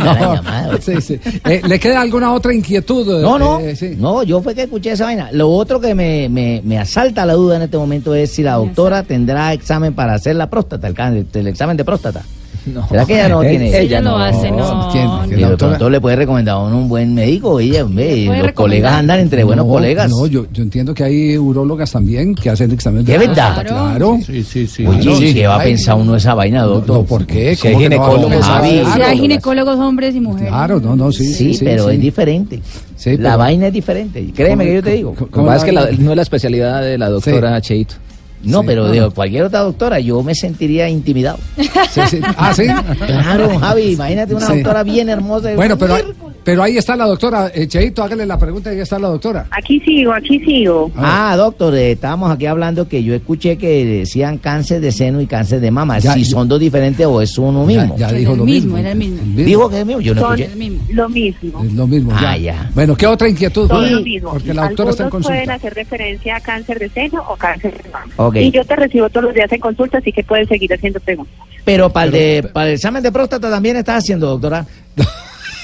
no, 0.00 0.78
sí. 0.80 1.20
Eh, 1.44 1.60
¿Le 1.66 1.78
queda 1.78 2.00
alguna 2.00 2.32
otra 2.32 2.54
inquietud? 2.54 3.20
No, 3.20 3.38
no, 3.38 3.58
Eh, 3.60 3.76
sí. 3.76 3.96
no, 3.98 4.22
yo 4.22 4.40
fue 4.42 4.54
que 4.54 4.62
escuché 4.62 4.92
esa 4.92 5.04
vaina. 5.04 5.28
Lo 5.32 5.50
otro 5.50 5.80
que 5.80 5.94
me, 5.94 6.28
me, 6.28 6.62
me 6.64 6.78
asalta 6.78 7.26
la 7.26 7.34
duda 7.34 7.56
en 7.56 7.62
este 7.62 7.76
momento 7.76 8.14
es 8.14 8.32
si 8.32 8.42
la 8.42 8.54
doctora 8.54 9.02
tendrá 9.02 9.52
examen 9.52 9.92
para 9.94 10.14
hacer 10.14 10.36
la 10.36 10.48
próstata, 10.48 10.88
el, 10.88 11.26
el 11.34 11.46
examen 11.46 11.76
de 11.76 11.84
próstata. 11.84 12.22
¿Será 12.90 13.06
que 13.06 13.14
ella 13.14 13.28
no 13.28 13.40
tiene? 13.40 13.78
Ella 13.78 14.00
lo 14.00 14.16
hace, 14.18 14.50
no. 14.50 14.88
¿Quién? 14.92 15.04
no. 15.06 15.22
¿Quién? 15.26 15.40
La 15.40 15.56
pronto 15.56 15.88
le 15.88 16.00
puede 16.00 16.16
recomendar 16.16 16.56
a 16.56 16.58
uno 16.58 16.78
un 16.78 16.88
buen 16.88 17.14
médico, 17.14 17.58
ella, 17.58 17.80
los 17.82 17.90
recomendar. 17.94 18.54
colegas 18.54 18.92
andan 18.94 19.20
entre 19.20 19.44
buenos 19.44 19.66
No, 19.66 19.72
colegas. 19.72 20.10
No, 20.10 20.26
yo, 20.26 20.46
yo 20.52 20.62
entiendo 20.62 20.92
que 20.94 21.04
hay 21.04 21.38
urólogas 21.38 21.90
también 21.90 22.34
que 22.34 22.50
hacen 22.50 22.70
exámenes 22.70 23.06
¿De 23.06 23.16
verdad? 23.18 23.54
próstata, 23.54 23.64
Claro. 23.90 24.18
Sí, 24.24 24.42
sí, 24.44 24.66
sí. 24.66 24.86
Oye, 24.86 25.04
No, 25.04 25.16
sí. 25.16 25.34
¿qué 25.34 25.46
va 25.46 25.56
a 25.56 25.62
pensar 25.64 25.94
uno 25.96 26.14
esa 26.16 26.34
vaina, 26.34 26.62
doctor? 26.64 26.98
No, 26.98 27.04
¿por 27.04 27.26
qué? 27.26 27.56
Si 27.56 27.68
hay 27.68 27.74
¿Cómo 27.74 27.88
que 27.88 27.96
no 27.96 28.04
ginecólogos. 28.04 28.46
Si 28.94 29.00
hay 29.02 29.18
ginecólogos 29.18 29.78
hombres 29.78 30.14
y 30.14 30.20
mujeres. 30.20 30.48
Claro, 30.50 30.80
no, 30.80 30.96
no, 30.96 31.10
sí. 31.12 31.32
Sí, 31.32 31.54
sí, 31.54 31.64
pero 31.64 31.88
sí. 31.88 31.94
es 31.94 32.00
diferente. 32.00 32.60
Sí, 32.96 33.10
la 33.16 33.30
pero- 33.30 33.38
vaina 33.38 33.66
es 33.68 33.72
diferente. 33.72 34.30
Créeme 34.34 34.64
que 34.66 34.74
yo 34.74 34.82
te 34.82 34.90
digo. 34.92 35.14
¿Cómo- 35.14 35.26
Lo 35.30 35.42
que 35.42 35.46
pasa 35.46 35.66
es 35.66 35.96
que 35.96 36.02
no 36.02 36.10
es 36.10 36.16
la 36.16 36.22
especialidad 36.22 36.82
de 36.82 36.98
la 36.98 37.08
doctora 37.08 37.60
Cheito. 37.60 37.94
No, 38.42 38.60
Sí. 38.60 38.66
pero 38.68 38.86
Ah. 38.86 38.90
de 38.90 39.10
cualquier 39.10 39.44
otra 39.44 39.60
doctora 39.60 40.00
yo 40.00 40.22
me 40.22 40.34
sentiría 40.34 40.88
intimidado. 40.88 41.38
Sí, 41.56 42.00
sí. 42.08 42.20
Ah, 42.36 42.52
sí. 42.54 42.64
Claro, 43.06 43.58
Javi, 43.58 43.92
imagínate 43.92 44.34
una 44.34 44.46
doctora 44.48 44.82
bien 44.82 45.08
hermosa. 45.10 45.54
Bueno, 45.54 45.76
pero, 45.76 45.96
pero 46.44 46.62
ahí 46.62 46.76
está 46.76 46.96
la 46.96 47.06
doctora. 47.06 47.50
Eh, 47.54 47.66
Cheito, 47.66 48.02
hágale 48.02 48.24
la 48.26 48.38
pregunta 48.38 48.70
y 48.70 48.76
ahí 48.76 48.80
está 48.80 48.98
la 48.98 49.08
doctora. 49.08 49.46
Aquí 49.50 49.80
sigo, 49.80 50.12
aquí 50.12 50.38
sigo. 50.40 50.90
Ah, 50.96 51.34
doctor, 51.36 51.74
eh, 51.74 51.92
estábamos 51.92 52.30
aquí 52.30 52.46
hablando 52.46 52.88
que 52.88 53.02
yo 53.04 53.14
escuché 53.14 53.58
que 53.58 53.84
decían 53.84 54.38
cáncer 54.38 54.80
de 54.80 54.92
seno 54.92 55.20
y 55.20 55.26
cáncer 55.26 55.60
de 55.60 55.70
mama. 55.70 55.98
Ya, 55.98 56.14
si 56.14 56.24
ya. 56.24 56.30
son 56.30 56.48
dos 56.48 56.58
diferentes 56.58 57.04
o 57.06 57.20
es 57.20 57.36
uno 57.36 57.64
mismo. 57.64 57.96
Ya, 57.96 58.08
ya 58.08 58.12
dijo 58.16 58.32
el 58.32 58.38
lo 58.38 58.44
mismo, 58.44 58.64
mismo. 58.66 58.78
era 58.78 58.92
el 58.92 58.98
mismo. 58.98 59.18
Dijo 59.34 59.68
que 59.70 59.80
es 59.80 59.86
mismo, 59.86 60.00
yo 60.00 60.14
no 60.14 60.20
Son 60.22 60.32
escuché. 60.32 60.52
El 60.52 60.58
mismo. 60.58 60.82
lo 60.92 61.08
mismo. 61.08 61.64
Es 61.64 61.72
lo 61.72 61.86
mismo. 61.86 62.12
Ah, 62.14 62.36
ya. 62.36 62.70
Bueno, 62.74 62.96
¿qué 62.96 63.06
otra 63.06 63.28
inquietud? 63.28 63.68
Son 63.68 63.92
lo 63.92 64.00
mismo. 64.00 64.30
Porque 64.30 64.54
la 64.54 64.68
doctora 64.68 64.90
está 64.90 65.04
en 65.04 65.10
consulta. 65.10 65.34
pueden 65.36 65.50
hacer 65.50 65.74
referencia 65.74 66.36
a 66.36 66.40
cáncer 66.40 66.78
de 66.78 66.88
seno 66.88 67.22
o 67.28 67.36
cáncer 67.36 67.82
de 67.82 67.88
mama. 67.90 68.12
Ok. 68.16 68.36
Y 68.36 68.50
yo 68.50 68.64
te 68.64 68.76
recibo 68.76 69.08
todos 69.10 69.24
los 69.26 69.34
días 69.34 69.52
en 69.52 69.60
consulta, 69.60 69.98
así 69.98 70.12
que 70.12 70.24
puedes 70.24 70.48
seguir 70.48 70.72
haciendo 70.72 71.00
preguntas. 71.00 71.34
Pero 71.64 71.92
para 71.92 72.06
el, 72.06 72.12
de, 72.12 72.50
para 72.52 72.68
el 72.68 72.74
examen 72.74 73.02
de 73.02 73.12
próstata 73.12 73.50
también 73.50 73.76
estás 73.76 74.02
haciendo, 74.02 74.26
doctora. 74.26 74.66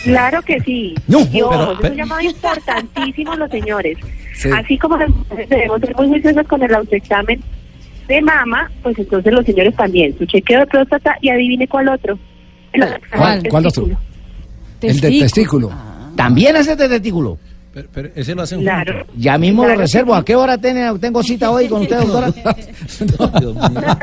Claro 0.05 0.43
que 0.43 0.61
sí. 0.61 0.95
No, 1.09 1.19
ojo, 1.19 1.29
pero- 1.33 1.73
es 1.73 1.79
pero- 1.81 1.93
un 1.93 1.99
llamado 1.99 2.21
importantísimo 2.23 3.35
los 3.37 3.51
señores. 3.51 3.99
Sí. 4.35 4.51
Así 4.55 4.79
como 4.79 4.97
debemos 4.99 5.81
ser 5.81 5.97
muy 5.97 6.09
juiciosos 6.09 6.47
con 6.47 6.63
el 6.63 6.75
autoexamen 6.75 7.41
de 8.09 8.23
mama, 8.23 8.71
pues 8.83 8.99
entonces 8.99 9.33
los 9.33 9.45
señores 9.45 9.75
también. 9.75 10.17
Su 10.19 10.27
chequeo 10.27 10.61
de 10.61 10.67
próstata 10.67 11.17
y 11.21 11.31
adivine 11.31 11.67
cuál 11.67 11.89
otro. 11.89 12.19
El 12.73 12.85
¿Cuál- 13.17 13.43
del 13.43 13.51
cuál 13.51 13.67
otro? 13.67 13.89
El 14.83 15.01
de 15.01 15.19
testículo. 15.21 15.73
También 16.15 16.57
hace 16.57 16.73
este 16.73 16.89
testículo. 16.89 17.39
Pero, 17.77 17.89
pero 17.93 18.09
ese 18.15 18.35
lo 18.35 18.41
hacen 18.41 18.63
Claro. 18.63 19.05
Ya 19.19 19.37
mismo 19.37 19.61
Claro 19.63 19.77
lo 19.77 19.83
reservo. 19.83 20.15
¿A 20.15 20.25
qué 20.25 20.35
hora 20.35 20.57
tiene- 20.57 20.99
tengo 20.99 21.23
cita 21.23 21.51
hoy 21.51 21.69
con 21.69 21.83
usted, 21.83 21.99
doctora? 21.99 22.33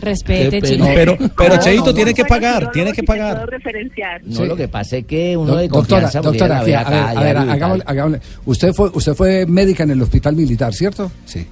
Respete. 0.00 0.60
Pero, 0.94 1.16
pero 1.36 1.56
No, 1.56 1.60
Cheito 1.60 1.84
no, 1.86 1.94
tiene 1.94 2.14
que 2.14 2.24
pagar, 2.24 2.70
tiene 2.70 2.92
que 2.92 3.02
pagar. 3.02 3.34
puedo 3.38 3.46
referenciar. 3.46 4.22
No, 4.24 4.36
Sí. 4.36 4.46
lo 4.46 4.54
que 4.56 4.68
pasa 4.68 4.98
es 4.98 5.04
que 5.06 5.36
uno 5.36 5.52
Do- 5.52 5.58
de 5.58 5.66
doctora, 5.68 6.02
confianza, 6.02 6.20
doctora, 6.20 6.60
a 6.60 6.64
ver, 6.64 7.36
a 7.36 7.42
hagámosle- 7.56 7.82
hagámosle. 7.86 8.20
Usted 8.46 8.72
fue, 8.72 8.88
usted 8.94 9.14
fue 9.14 9.46
médica 9.46 9.82
en 9.82 9.90
el 9.90 10.02
hospital 10.02 10.36
militar, 10.36 10.72
¿cierto? 10.72 11.10
Sí. 11.24 11.44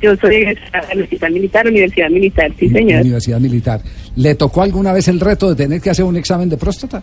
Yo 0.00 0.16
soy 0.16 0.36
egresada 0.36 0.86
del 0.88 1.02
Hospital 1.02 1.32
Militar, 1.32 1.66
Universidad 1.66 2.08
Militar, 2.08 2.50
sí, 2.58 2.70
señor. 2.70 3.02
Universidad 3.02 3.38
Militar. 3.38 3.82
¿Le 4.16 4.34
tocó 4.34 4.62
alguna 4.62 4.94
vez 4.94 5.06
el 5.08 5.20
reto 5.20 5.50
de 5.50 5.56
tener 5.56 5.82
que 5.82 5.90
hacer 5.90 6.06
un 6.06 6.16
examen 6.16 6.48
de 6.48 6.56
próstata? 6.56 7.02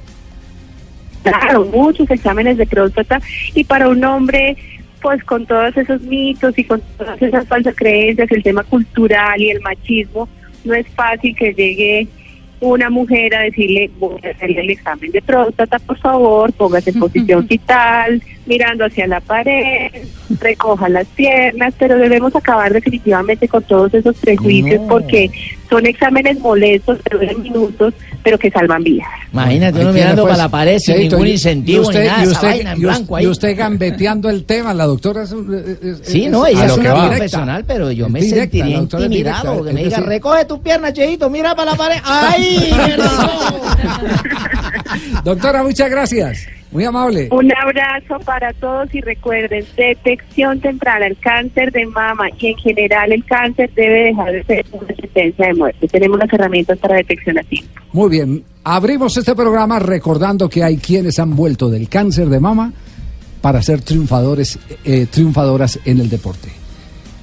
Claro, 1.23 1.65
muchos 1.65 2.09
exámenes 2.09 2.57
de 2.57 2.65
próstata 2.65 3.21
y 3.53 3.63
para 3.63 3.89
un 3.89 4.03
hombre, 4.03 4.55
pues 5.01 5.23
con 5.23 5.45
todos 5.45 5.75
esos 5.75 6.01
mitos 6.01 6.57
y 6.57 6.63
con 6.63 6.81
todas 6.97 7.21
esas 7.21 7.47
falsas 7.47 7.75
creencias, 7.75 8.31
el 8.31 8.43
tema 8.43 8.63
cultural 8.63 9.41
y 9.41 9.49
el 9.49 9.61
machismo, 9.61 10.27
no 10.63 10.73
es 10.73 10.87
fácil 10.89 11.35
que 11.35 11.53
llegue 11.53 12.07
una 12.59 12.89
mujer 12.89 13.35
a 13.35 13.41
decirle, 13.41 13.91
voy 13.99 14.19
a 14.23 14.29
hacerle 14.29 14.61
el 14.61 14.69
examen 14.71 15.11
de 15.11 15.21
próstata, 15.21 15.79
por 15.79 15.97
favor, 15.99 16.51
póngase 16.53 16.89
en 16.89 16.99
posición 16.99 17.47
fetal, 17.47 18.21
mirando 18.47 18.85
hacia 18.85 19.05
la 19.07 19.19
pared, 19.19 19.91
recoja 20.39 20.89
las 20.89 21.05
piernas, 21.07 21.73
pero 21.77 21.97
debemos 21.97 22.35
acabar 22.35 22.73
definitivamente 22.73 23.47
con 23.47 23.61
todos 23.63 23.93
esos 23.93 24.15
prejuicios 24.17 24.81
No. 24.81 24.87
porque 24.87 25.29
son 25.69 25.85
exámenes 25.85 26.39
molestos, 26.39 26.99
pero 27.03 27.19
de 27.19 27.35
minutos, 27.35 27.93
pero 28.23 28.37
que 28.39 28.49
salvan 28.49 28.83
vidas. 28.83 29.07
Imagínate 29.33 29.81
uno 29.81 29.91
mirando 29.93 30.23
pues. 30.23 30.31
para 30.33 30.43
la 30.45 30.49
pared 30.49 30.79
sin 30.79 30.95
Cheito, 30.95 31.15
ningún 31.17 31.27
incentivo 31.31 31.83
y 31.83 31.87
usted, 31.87 32.01
ni 32.01 32.07
nada, 32.07 32.19
y 32.19 32.23
esa 32.23 32.31
usted, 32.31 32.47
vaina 32.47 32.71
en 32.73 32.79
blanco 32.79 33.15
ahí. 33.15 33.23
y 33.23 33.27
usted 33.27 33.57
gambeteando 33.57 34.29
el 34.29 34.45
tema, 34.45 34.73
la 34.73 34.85
doctora 34.85 35.23
es, 35.23 35.31
un- 35.33 35.53
es- 35.53 35.83
es- 35.83 35.99
Sí, 36.07 36.27
no, 36.29 36.45
es 36.45 36.53
ella 36.53 36.65
es 36.67 36.77
una 36.77 37.07
profesional, 37.09 37.63
pero 37.67 37.91
yo 37.91 38.05
Es 38.05 38.11
me 38.11 38.21
directa, 38.21 38.41
sentiría 38.43 38.77
intimidado. 38.77 39.09
directa, 39.09 39.63
que 39.67 39.73
me 39.73 39.83
diga, 39.83 39.99
recoge 39.99 40.45
tu 40.45 40.61
pierna, 40.61 40.93
Cheito, 40.93 41.29
mira 41.29 41.53
para 41.55 41.71
la 41.71 41.77
pared. 41.77 41.97
¡Ay! 42.03 42.71
Doctora, 45.23 45.63
muchas 45.63 45.89
gracias. 45.89 46.47
Muy 46.77 46.85
amable. 46.85 47.27
Un 47.31 47.51
abrazo 47.57 48.23
para 48.23 48.53
todos 48.53 48.93
y 48.93 49.01
recuerden, 49.01 49.65
detección 49.75 50.59
temprana, 50.59 51.07
el 51.07 51.17
cáncer 51.17 51.71
de 51.71 51.87
mama 51.87 52.25
y 52.39 52.49
en 52.49 52.57
general 52.57 53.11
el 53.11 53.25
cáncer 53.25 53.71
debe 53.75 54.03
dejar 54.03 54.31
de 54.31 54.43
ser 54.43 54.65
una 54.71 54.95
sentencia 54.95 55.47
de 55.47 55.53
muerte. 55.55 55.87
Tenemos 55.87 56.19
las 56.19 56.31
herramientas 56.31 56.77
para 56.77 56.97
detección 56.97 57.39
a 57.39 57.41
tiempo. 57.41 57.81
Muy 57.93 58.09
bien. 58.11 58.43
Abrimos 58.63 59.17
este 59.17 59.33
programa 59.33 59.79
recordando 59.79 60.47
que 60.47 60.63
hay 60.63 60.77
quienes 60.77 61.17
han 61.17 61.35
vuelto 61.35 61.67
del 61.67 61.89
cáncer 61.89 62.29
de 62.29 62.39
mama 62.39 62.71
para 63.41 63.59
ser 63.63 63.81
triunfadores, 63.81 64.59
eh, 64.85 65.07
triunfadoras 65.09 65.79
en 65.83 65.99
el 65.99 66.11
deporte. 66.11 66.49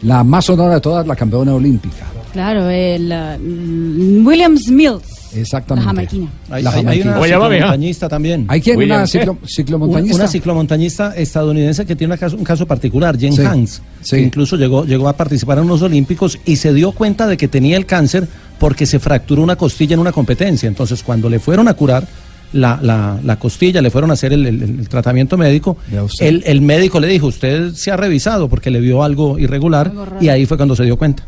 La 0.02 0.24
más 0.24 0.46
sonora 0.46 0.74
de 0.74 0.80
todas, 0.80 1.06
la 1.06 1.14
campeona 1.14 1.54
olímpica. 1.54 2.06
Claro, 2.32 2.68
el 2.68 3.12
uh, 3.12 4.28
Williams 4.28 4.68
Mills. 4.68 5.13
Exactamente. 5.36 5.84
La 5.84 5.90
jamaiquina. 5.90 6.28
Hay, 6.50 6.62
La 6.62 6.70
hay- 6.70 6.76
hay 6.76 6.82
jamaiquina. 6.82 7.10
una 7.10 7.14
vamos, 7.38 7.48
ciclomontañista 7.52 8.08
también. 8.08 8.44
¿Hay 8.48 8.60
quién? 8.60 8.76
William, 8.78 8.98
¿Una 9.00 9.06
ciclomontañista? 9.46 10.14
Una, 10.16 10.24
una 10.24 10.30
ciclomontañista 10.32 11.16
estadounidense 11.16 11.86
que 11.86 11.96
tiene 11.96 12.16
caso- 12.18 12.36
un 12.36 12.44
caso 12.44 12.66
particular, 12.66 13.18
Jen 13.18 13.32
Sí, 13.34 13.42
Hans, 13.42 13.82
sí. 14.02 14.16
que 14.16 14.22
incluso 14.22 14.56
llegó, 14.56 14.84
llegó 14.84 15.08
a 15.08 15.12
participar 15.14 15.58
en 15.58 15.64
unos 15.64 15.82
Olímpicos 15.82 16.38
y 16.44 16.56
se 16.56 16.72
dio 16.72 16.92
cuenta 16.92 17.26
de 17.26 17.36
que 17.36 17.48
tenía 17.48 17.76
el 17.76 17.86
cáncer 17.86 18.26
porque 18.58 18.86
se 18.86 18.98
fracturó 18.98 19.42
una 19.42 19.56
costilla 19.56 19.94
en 19.94 20.00
una 20.00 20.12
competencia. 20.12 20.66
Entonces, 20.68 21.02
cuando 21.02 21.28
le 21.28 21.38
fueron 21.40 21.68
a 21.68 21.74
curar 21.74 22.06
la, 22.52 22.78
la- 22.80 23.18
la 23.22 23.36
costilla, 23.38 23.82
le 23.82 23.90
fueron 23.90 24.10
a 24.10 24.14
hacer 24.14 24.32
el, 24.32 24.46
el- 24.46 24.62
el 24.62 24.88
tratamiento 24.88 25.36
médico, 25.36 25.76
el, 26.20 26.42
el 26.46 26.60
médico 26.60 27.00
le 27.00 27.08
dijo, 27.08 27.26
usted 27.26 27.72
se 27.72 27.90
ha 27.90 27.96
revisado 27.96 28.48
porque 28.48 28.70
le 28.70 28.80
vio 28.80 29.02
algo 29.02 29.38
irregular 29.40 29.92
y 30.20 30.28
ahí 30.28 30.46
fue 30.46 30.56
cuando 30.56 30.76
se 30.76 30.84
dio 30.84 30.96
cuenta. 30.96 31.24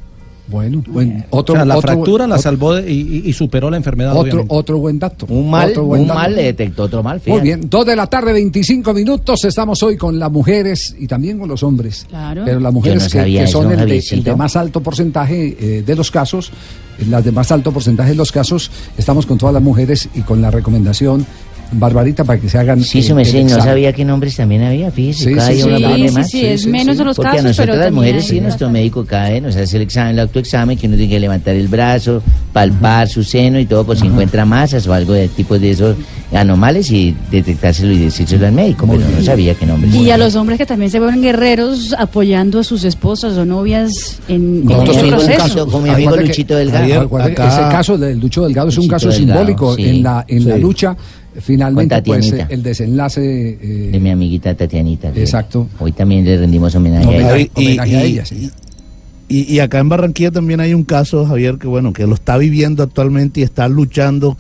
Bueno, 0.49 0.85
bueno, 0.87 1.25
otro, 1.31 1.55
o 1.55 1.57
sea, 1.57 1.65
la 1.65 1.77
otro- 1.77 1.89
fractura 1.93 2.27
la 2.27 2.39
salvó 2.39 2.75
de- 2.75 2.91
y, 2.93 3.33
superó 3.33 3.69
la 3.69 3.77
enfermedad. 3.79 4.13
Otro, 4.13 4.23
obviamente. 4.23 4.55
otro 4.55 4.79
buen 4.79 4.99
dato. 4.99 5.27
Un 5.29 5.51
mal, 5.51 5.71
Otro 5.71 5.85
buen 5.87 6.03
un 6.03 6.07
dato. 6.09 6.21
mal 6.21 6.37
le 6.37 6.43
detectó 6.45 6.85
otro 6.85 7.03
mal. 7.03 7.17
Muy 7.17 7.21
fíjate. 7.25 7.43
bien, 7.43 7.69
dos 7.69 7.85
de 7.85 7.97
la 7.97 8.07
tarde, 8.07 8.33
25 8.33 8.95
minutos. 8.95 9.45
Estamos 9.45 9.83
hoy 9.83 9.97
con 9.97 10.19
las 10.19 10.31
mujeres 10.31 10.95
y 10.99 11.07
también 11.09 11.39
con 11.39 11.49
los 11.49 11.63
hombres. 11.65 12.07
Claro. 12.09 12.43
Pero 12.45 12.61
las 12.61 12.73
mujeres 12.73 13.03
no 13.03 13.09
que, 13.11 13.19
sabía 13.19 13.41
que 13.41 13.45
eso, 13.49 13.63
son 13.63 13.73
el 13.73 13.79
de, 13.79 13.83
Javiercito. 13.85 14.15
el 14.17 14.23
de 14.25 14.37
más 14.37 14.55
alto 14.57 14.81
porcentaje 14.81 15.57
eh, 15.61 15.83
de 15.85 15.97
los 15.97 16.11
casos, 16.13 16.53
las 17.11 17.25
de 17.25 17.33
más 17.33 17.51
alto 17.51 17.73
porcentaje 17.73 18.11
de 18.11 18.17
los 18.17 18.31
casos, 18.31 18.71
estamos 18.97 19.27
con 19.27 19.39
todas 19.39 19.53
las 19.53 19.63
mujeres 19.63 20.09
y 20.15 20.21
con 20.21 20.41
la 20.41 20.51
recomendación, 20.53 21.27
Barbarita, 21.73 22.25
para 22.25 22.41
que 22.41 22.49
se 22.49 22.59
hagan. 22.59 22.83
Sí, 22.83 22.99
eh, 22.99 23.03
su 23.03 23.15
merced, 23.15 23.43
no 23.45 23.61
sabía 23.63 23.93
qué 23.93 24.05
nombres 24.05 24.37
también 24.37 24.63
había, 24.63 24.91
fíjese, 24.91 25.25
Sí, 25.31 25.35
cada 25.35 25.49
sí, 25.49 25.55
día 25.55 25.65
sí. 25.65 25.71
uno 25.71 25.97
Sí, 25.97 26.09
sí, 26.09 26.15
más. 26.15 26.31
sí, 26.31 26.47
es 26.47 26.67
menos 26.67 26.99
de 26.99 27.05
los 27.05 27.17
Porque 27.17 27.31
casos, 27.31 27.45
a 27.45 27.49
nosotros 27.49 27.75
pero 27.77 27.85
las 27.85 27.93
mujeres 27.93 28.25
sí, 28.25 28.41
nuestro 28.41 28.67
bastante. 28.67 28.79
médico 28.79 29.05
cada 29.05 29.31
vez 29.31 29.43
nos 29.43 29.57
hace 29.57 29.77
el 29.77 29.83
examen, 29.83 30.13
el 30.15 30.21
autoexamen, 30.21 30.79
que 30.79 30.87
uno 30.87 30.97
tiene 30.97 31.11
que 31.13 31.21
levantar 31.21 31.55
el 31.57 31.69
brazo, 31.69 32.23
palpar 32.53 33.09
su 33.09 33.23
seno 33.25 33.59
y 33.59 33.67
todo, 33.67 33.85
por 33.85 33.97
si 33.99 34.07
encuentra 34.07 34.45
masas 34.45 34.87
o 34.87 34.93
algo 34.95 35.13
de 35.13 35.29
tipo 35.29 35.59
de 35.59 35.71
esos 35.71 35.97
anomales 36.33 36.91
y 36.91 37.15
detectárselo 37.31 37.93
y 37.93 37.99
decírselo 37.99 38.47
al 38.47 38.53
médico, 38.53 38.87
pero 38.89 39.01
no 39.09 39.23
sabía 39.23 39.55
qué 39.55 39.67
nombres. 39.67 39.95
Y 39.95 40.11
a 40.11 40.19
los 40.19 40.35
hombres 40.37 40.59
que 40.59 40.67
también 40.67 40.91
se 40.91 40.99
ven 41.01 41.21
guerreros 41.23 41.95
apoyando 41.99 42.61
a 42.61 42.65
sus 42.65 42.85
esposas 42.85 43.37
o 43.39 43.45
novias 43.45 44.19
en, 44.29 44.63
amigo 44.71 45.09
proceso. 45.09 45.67
Como 45.67 45.83
mi 45.85 45.91
amigo 45.91 46.13
que- 46.15 46.23
Luchito 46.27 46.55
Delgado. 46.57 47.09
Que 47.09 47.33
ese 47.33 47.61
caso 47.71 47.97
del 47.99 48.19
Lucho 48.19 48.43
Delgado 48.45 48.69
es 48.69 48.79
un 48.79 48.89
caso 48.89 49.11
simbólico 49.13 49.77
en 49.79 50.03
la 50.03 50.25
en 50.29 50.49
la 50.49 50.57
Sí. 50.57 50.61
lucha. 50.61 50.97
Finalmente, 51.41 52.03
pues 52.03 52.33
el 52.49 52.63
desenlace. 52.63 53.59
eh, 53.61 53.89
de 53.93 54.01
mi 54.01 54.11
amiguita 54.11 54.55
Tatianita. 54.55 55.09
Exacto. 55.15 55.69
Hoy 55.79 55.93
también 55.93 56.25
le 56.25 56.37
rendimos 56.39 56.75
homenaje 56.75 57.07
a 57.17 57.37
ella. 57.37 57.51
homenaje 57.55 57.97
a 57.97 58.03
ella, 58.05 58.25
sí. 58.25 58.51
y- 59.29 59.53
y 59.55 59.59
acá 59.61 59.79
en 59.81 59.89
Barranquilla 59.89 60.31
también 60.31 60.61
hay 60.61 60.73
un 60.75 60.85
caso, 60.85 61.27
Javier, 61.27 61.59
que 61.59 61.67
bueno, 61.67 61.93
que 61.93 62.07
lo 62.07 62.15
está 62.15 62.39
viviendo 62.39 62.83
actualmente 62.83 63.41
y 63.41 63.43
está 63.43 63.69
luchando 63.69 64.37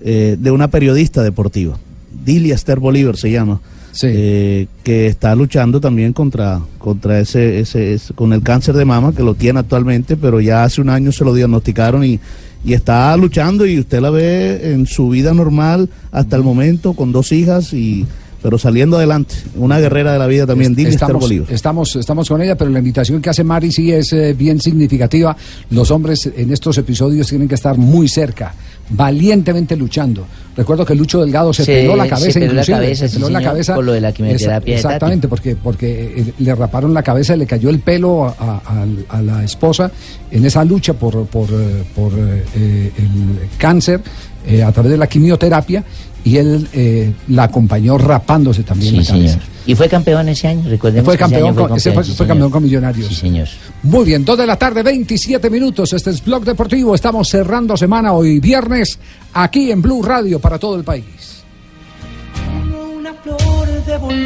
eh, 0.00 0.36
de 0.38 0.50
una 0.50 0.68
periodista 0.68 1.22
deportiva. 1.22 1.78
Dilia 2.24 2.54
Esther 2.54 2.78
Bolívar 2.80 3.16
se 3.16 3.30
llama. 3.30 3.60
Eh, 4.02 4.66
que 4.82 5.06
está 5.06 5.34
luchando 5.34 5.80
también 5.80 6.12
contra 6.12 6.60
contra 6.78 7.20
ese, 7.20 7.60
ese, 7.60 7.94
ese- 7.94 8.12
con 8.14 8.32
el 8.32 8.42
cáncer 8.42 8.74
de 8.74 8.84
mama 8.84 9.12
que 9.14 9.22
lo 9.22 9.34
tiene 9.34 9.60
actualmente 9.60 10.16
pero 10.16 10.40
ya 10.40 10.64
hace 10.64 10.80
un 10.80 10.88
año 10.90 11.12
se 11.12 11.24
lo 11.24 11.32
diagnosticaron 11.34 12.04
y, 12.04 12.18
y 12.64 12.72
está 12.72 13.16
luchando 13.16 13.66
y 13.66 13.78
usted 13.78 14.00
la 14.00 14.10
ve 14.10 14.72
en 14.72 14.86
su 14.86 15.08
vida 15.10 15.32
normal 15.34 15.88
hasta 16.12 16.36
el 16.36 16.42
momento 16.42 16.94
con 16.94 17.12
dos 17.12 17.30
hijas 17.32 17.72
y 17.72 18.04
pero 18.42 18.58
saliendo 18.58 18.98
adelante. 18.98 19.36
Una 19.56 19.78
guerrera 19.78 20.12
de 20.12 20.18
la 20.18 20.26
vida 20.26 20.46
también 20.46 20.72
Esther 20.72 20.88
estamos, 20.96 21.22
estamos, 21.50 21.96
estamos 21.96 22.28
con 22.28 22.42
ella, 22.42 22.54
pero 22.58 22.70
la 22.70 22.78
invitación 22.80 23.22
que 23.22 23.30
hace 23.30 23.42
Mari 23.42 23.72
sí 23.72 23.90
es 23.90 24.12
eh, 24.12 24.34
bien 24.34 24.60
significativa. 24.60 25.34
Los 25.70 25.90
hombres 25.90 26.28
en 26.36 26.52
estos 26.52 26.76
episodios 26.76 27.26
tienen 27.26 27.48
que 27.48 27.54
estar 27.54 27.78
muy 27.78 28.06
cerca, 28.06 28.54
valientemente 28.90 29.76
luchando. 29.76 30.26
Recuerdo 30.56 30.84
que 30.84 30.94
Lucho 30.94 31.20
Delgado 31.20 31.52
se, 31.52 31.64
Se- 31.64 31.72
peló 31.82 31.96
la 31.96 32.04
se 32.04 32.10
cabeza, 32.10 32.32
peló 32.40 32.46
la 32.52 32.52
inclusive, 32.60 32.76
cabeza, 32.78 33.00
se 33.00 33.08
sí, 33.08 33.14
peló 33.16 33.28
la 33.30 33.38
señor, 33.40 33.52
cabeza 33.52 33.74
por 33.74 33.84
lo 33.84 33.92
de 33.92 34.00
la 34.00 34.12
quimioterapia 34.12 34.74
de 34.74 34.78
Esa- 34.78 34.88
Exactamente, 34.88 35.26
porque, 35.28 35.56
porque 35.56 36.14
eh, 36.16 36.32
le 36.38 36.54
raparon 36.54 36.94
la 36.94 37.02
cabeza, 37.02 37.34
le 37.34 37.46
cayó 37.46 37.70
el 37.70 37.80
pelo 37.80 38.24
a, 38.26 38.34
a- 38.38 38.86
a 39.08 39.22
la 39.22 39.42
esposa 39.42 39.90
en 40.30 40.44
esa 40.46 40.64
lucha 40.64 40.94
por, 40.94 41.26
por, 41.26 41.48
eh, 41.50 41.82
por 41.94 42.12
eh, 42.12 42.44
eh, 42.56 42.92
el 42.98 43.48
cáncer 43.58 44.00
eh, 44.46 44.62
a 44.62 44.70
través 44.70 44.92
de 44.92 44.98
la 44.98 45.06
quimioterapia 45.08 45.82
y 46.24 46.38
él 46.38 46.66
eh, 46.72 47.12
la 47.28 47.44
acompañó 47.44 47.98
rapándose 47.98 48.62
también 48.62 48.90
Sí, 48.92 48.96
la 49.00 49.04
cabeza. 49.06 49.32
señor. 49.34 49.54
Y 49.66 49.74
fue 49.74 49.88
campeón 49.88 50.28
ese 50.28 50.48
año, 50.48 50.68
recordemos. 50.68 51.04
Fue 51.04 51.16
que 51.16 51.24
ese 51.24 51.32
campeón, 51.32 51.54
con, 51.54 51.76
ese 51.76 51.92
fue, 51.92 52.04
sí, 52.04 52.12
fue 52.16 52.26
campeón 52.26 52.50
con 52.50 52.62
Millonarios. 52.62 53.08
Sí, 53.08 53.14
señor. 53.14 53.48
Muy 53.82 54.04
bien, 54.04 54.24
2 54.24 54.38
de 54.38 54.46
la 54.46 54.56
tarde, 54.56 54.82
27 54.82 55.48
minutos. 55.50 55.92
Este 55.92 56.10
es 56.10 56.22
Blog 56.24 56.44
Deportivo. 56.44 56.94
Estamos 56.94 57.28
cerrando 57.28 57.76
semana 57.76 58.12
hoy 58.12 58.40
viernes 58.40 58.98
aquí 59.32 59.70
en 59.70 59.80
Blue 59.80 60.02
Radio 60.02 60.38
para 60.38 60.58
todo 60.58 60.76
el 60.76 60.84
país. 60.84 61.04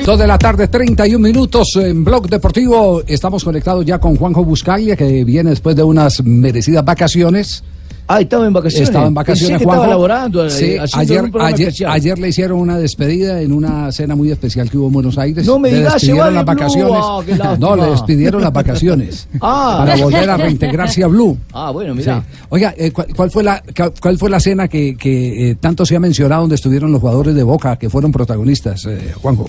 2 0.05 0.19
de 0.19 0.27
la 0.27 0.39
tarde, 0.39 0.69
31 0.69 1.19
minutos 1.23 1.77
en 1.77 2.05
Blog 2.05 2.29
Deportivo. 2.29 3.03
Estamos 3.07 3.45
conectados 3.45 3.85
ya 3.85 3.99
con 3.99 4.17
Juanjo 4.17 4.45
Buscaglia, 4.45 4.97
que 4.97 5.25
viene 5.25 5.51
después 5.51 5.77
de 5.77 5.83
unas 5.83 6.25
merecidas 6.25 6.85
vacaciones. 6.85 7.63
Ah, 8.11 8.23
estaba 8.23 8.47
en 8.47 8.55
vacaciones. 8.55 8.89
Estaba 8.89 9.07
en 9.07 9.13
vacaciones, 9.13 9.59
Pensé 9.59 9.65
que 9.65 9.71
estaba 9.71 9.87
laborando, 9.87 10.47
eh, 10.47 10.51
Sí, 10.51 10.77
ayer, 10.95 11.31
ayer, 11.41 11.75
ayer 11.87 12.19
le 12.19 12.29
hicieron 12.31 12.59
una 12.59 12.79
despedida 12.79 13.43
en 13.43 13.53
una 13.53 13.93
cena 13.93 14.17
muy 14.17 14.31
especial 14.31 14.71
que 14.71 14.79
hubo 14.79 14.87
en 14.87 14.95
Buenos 14.95 15.19
Aires. 15.19 15.47
No 15.47 15.59
me 15.59 15.71
le 15.71 15.77
digas, 15.77 16.01
se 16.01 16.07
despidieron 16.07 16.35
las 16.35 16.45
Blue. 16.45 16.55
vacaciones. 16.55 17.05
Ah, 17.43 17.57
no, 17.61 17.77
le 17.77 17.91
despidieron 17.91 18.41
las 18.43 18.53
vacaciones. 18.53 19.29
Ah. 19.41 19.77
Para 19.79 19.97
volver 20.03 20.31
a 20.31 20.37
reintegrarse 20.37 21.05
a 21.05 21.07
Blue. 21.07 21.39
Ah, 21.53 21.71
bueno, 21.71 21.95
mira. 21.95 22.21
Sí. 22.21 22.39
Oiga, 22.49 22.75
eh, 22.77 22.91
¿cuál, 22.91 23.07
cuál 23.15 23.31
fue 23.31 23.43
la 23.45 23.63
cuál 24.01 24.19
fue 24.19 24.31
la 24.31 24.41
cena 24.41 24.69
que, 24.69 24.97
que, 24.97 25.51
eh, 25.51 25.55
tanto 25.57 25.87
se 25.87 25.95
ha 25.95 26.01
mencionado 26.01 26.43
donde 26.43 26.57
estuvieron 26.57 26.91
los 26.91 27.01
jugadores 27.01 27.35
de 27.35 27.43
Boca 27.43 27.77
que 27.77 27.89
fueron 27.89 28.11
protagonistas, 28.11 28.85
eh, 28.87 29.13
Juanjo? 29.21 29.49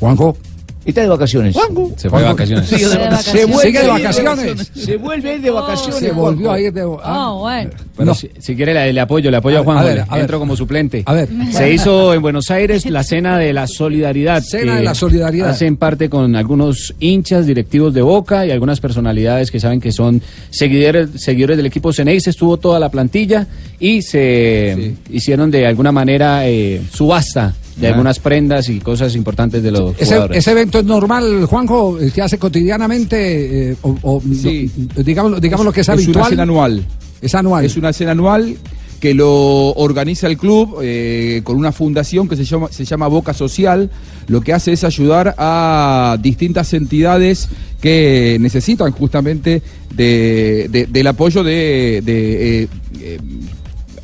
Juanjo. 0.00 0.36
Está 0.84 1.02
de 1.02 1.08
vacaciones. 1.08 1.56
Se 1.96 2.10
fue 2.10 2.20
de 2.20 2.26
vacaciones. 2.26 2.68
Sigue 2.68 2.86
de 2.86 2.90
Se 2.90 2.98
vacaciones. 2.98 3.46
vuelve 3.46 3.46
Se 3.46 3.46
vuelve 3.46 3.62
Sigue 3.62 3.80
de 3.82 3.88
vacaciones. 3.88 4.72
Se 4.74 4.96
vuelve 4.96 5.30
a 5.30 5.34
ir 5.36 5.40
de 5.42 5.50
vacaciones. 5.50 5.98
Se 6.00 6.10
volvió 6.10 6.46
Juanjo. 6.48 6.52
a 6.52 6.60
ir 6.60 6.72
de 6.72 6.96
Ah, 7.04 7.32
bueno. 7.38 7.70
Pero 7.96 8.14
si, 8.14 8.30
si 8.38 8.56
quiere 8.56 8.74
le, 8.74 8.92
le 8.92 9.00
apoyo, 9.00 9.30
le 9.30 9.36
apoyo 9.36 9.58
a, 9.58 9.60
A 9.60 9.62
ver, 9.62 9.64
Juan 9.64 9.78
a 9.78 9.82
ver, 9.82 10.00
a 10.00 10.12
ver. 10.14 10.20
Entro 10.22 10.38
como 10.40 10.56
suplente. 10.56 11.02
A 11.06 11.12
ver. 11.12 11.28
Se 11.52 11.72
hizo 11.72 12.14
en 12.14 12.22
Buenos 12.22 12.50
Aires 12.50 12.84
la 12.86 13.04
cena 13.04 13.38
de 13.38 13.52
la 13.52 13.66
solidaridad. 13.66 14.42
Cena 14.42 14.76
de 14.76 14.82
la 14.82 14.94
solidaridad. 14.94 15.50
Hacen 15.50 15.76
parte 15.76 16.08
con 16.10 16.34
algunos 16.34 16.94
hinchas 16.98 17.46
directivos 17.46 17.94
de 17.94 18.02
Boca 18.02 18.44
y 18.46 18.50
algunas 18.50 18.80
personalidades 18.80 19.50
que 19.50 19.60
saben 19.60 19.80
que 19.80 19.92
son 19.92 20.20
seguidores, 20.50 21.10
seguidores 21.16 21.56
del 21.56 21.66
equipo 21.66 21.92
Ceneis. 21.92 22.26
Estuvo 22.26 22.56
toda 22.56 22.80
la 22.80 22.88
plantilla 22.90 23.46
y 23.78 24.02
se 24.02 24.94
hicieron 25.10 25.50
de 25.50 25.66
alguna 25.66 25.92
manera 25.92 26.48
eh, 26.48 26.82
subasta 26.92 27.54
de 27.76 27.88
algunas 27.88 28.18
prendas 28.18 28.68
y 28.68 28.78
cosas 28.80 29.14
importantes 29.16 29.62
de 29.62 29.70
los 29.70 29.94
Ese, 29.96 30.04
jugadores. 30.06 30.38
ese 30.38 30.50
evento 30.52 30.78
es 30.80 30.84
normal, 30.84 31.46
Juanjo, 31.46 31.98
el 31.98 32.12
que 32.12 32.22
hace 32.22 32.38
cotidianamente, 32.38 33.70
eh, 33.72 33.76
o, 33.82 33.96
o 34.02 34.22
Sí. 34.22 34.70
no, 34.96 35.02
digamos, 35.02 35.40
digamos 35.40 35.64
lo 35.66 35.72
que 35.72 35.80
es, 35.80 35.86
Es 35.88 35.92
habitual. 35.94 36.16
una 36.16 36.28
cena 36.28 36.42
anual. 36.42 36.84
Es 37.20 37.34
anual. 37.34 37.64
Es 37.64 37.76
una 37.76 37.92
cena 37.92 38.12
anual 38.12 38.56
que 39.00 39.14
lo 39.14 39.72
organiza 39.72 40.28
el 40.28 40.36
club 40.36 40.78
eh, 40.82 41.40
con 41.42 41.56
una 41.56 41.72
fundación 41.72 42.28
que 42.28 42.36
se 42.36 42.44
llama, 42.44 42.68
se 42.70 42.84
llama 42.84 43.08
Boca 43.08 43.34
Social. 43.34 43.90
Lo 44.28 44.40
que 44.42 44.52
hace 44.52 44.72
es 44.72 44.84
ayudar 44.84 45.34
a 45.38 46.16
distintas 46.20 46.72
entidades 46.74 47.48
que 47.80 48.36
necesitan 48.40 48.92
justamente 48.92 49.60
de- 49.94 50.68
de- 50.70 50.86
del 50.86 51.06
apoyo 51.08 51.42
de... 51.42 52.00
de, 52.04 52.62
eh, 52.62 52.68
eh, 53.00 53.18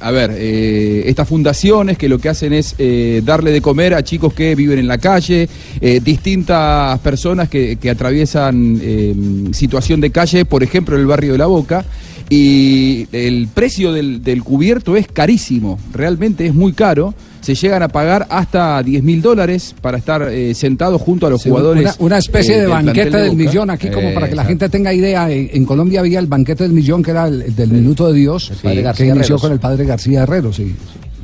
a 0.00 0.10
ver, 0.10 0.32
eh, 0.34 1.04
estas 1.06 1.28
fundaciones 1.28 1.98
que 1.98 2.08
lo 2.08 2.18
que 2.18 2.28
hacen 2.28 2.52
es 2.52 2.74
eh, 2.78 3.20
darle 3.24 3.50
de 3.50 3.60
comer 3.60 3.94
a 3.94 4.02
chicos 4.02 4.32
que 4.32 4.54
viven 4.54 4.78
en 4.78 4.86
la 4.86 4.98
calle, 4.98 5.48
eh, 5.80 6.00
distintas 6.02 6.98
personas 7.00 7.48
que, 7.48 7.76
que 7.76 7.90
atraviesan 7.90 9.52
situación 9.52 10.00
de 10.00 10.10
calle, 10.10 10.44
por 10.44 10.62
ejemplo, 10.62 10.94
en 10.94 11.02
el 11.02 11.06
barrio 11.06 11.32
de 11.32 11.38
La 11.38 11.46
Boca. 11.46 11.84
Y 12.30 13.06
el 13.12 13.48
precio 13.52 13.92
del, 13.92 14.22
del 14.22 14.42
cubierto 14.44 14.96
es 14.96 15.06
carísimo, 15.08 15.78
realmente 15.92 16.46
es 16.46 16.54
muy 16.54 16.72
caro. 16.72 17.14
Se 17.40 17.54
llegan 17.54 17.82
a 17.82 17.88
pagar 17.88 18.26
hasta 18.28 18.82
10 18.82 19.02
mil 19.02 19.22
dólares 19.22 19.74
para 19.80 19.96
estar 19.96 20.28
eh, 20.28 20.54
sentados 20.54 21.00
junto 21.00 21.26
a 21.26 21.30
los 21.30 21.40
Sí, 21.40 21.48
jugadores. 21.48 21.82
Una, 21.82 21.94
una 22.00 22.18
especie 22.18 22.56
eh, 22.56 22.60
de 22.60 22.66
banquete 22.66 23.16
de 23.16 23.22
del 23.22 23.36
millón, 23.36 23.70
aquí 23.70 23.88
como 23.88 24.12
para 24.12 24.28
que 24.28 24.34
la 24.34 24.42
Eh, 24.42 24.46
gente 24.48 24.68
tenga 24.68 24.92
idea, 24.92 25.30
en, 25.30 25.48
en 25.52 25.64
Colombia 25.64 26.00
había 26.00 26.18
el 26.18 26.26
banquete 26.26 26.64
del 26.64 26.72
millón, 26.74 27.02
que 27.02 27.12
era 27.12 27.26
el, 27.28 27.40
el 27.42 27.56
del 27.56 27.70
minuto 27.70 28.12
de 28.12 28.18
Dios, 28.18 28.52
padre 28.62 28.76
que 28.76 28.82
García 28.82 29.06
inició 29.06 29.22
Herreros. 29.36 29.40
con 29.40 29.52
el 29.52 29.60
padre 29.60 29.84
García 29.86 30.22
Herrero, 30.24 30.52
sí. 30.52 30.74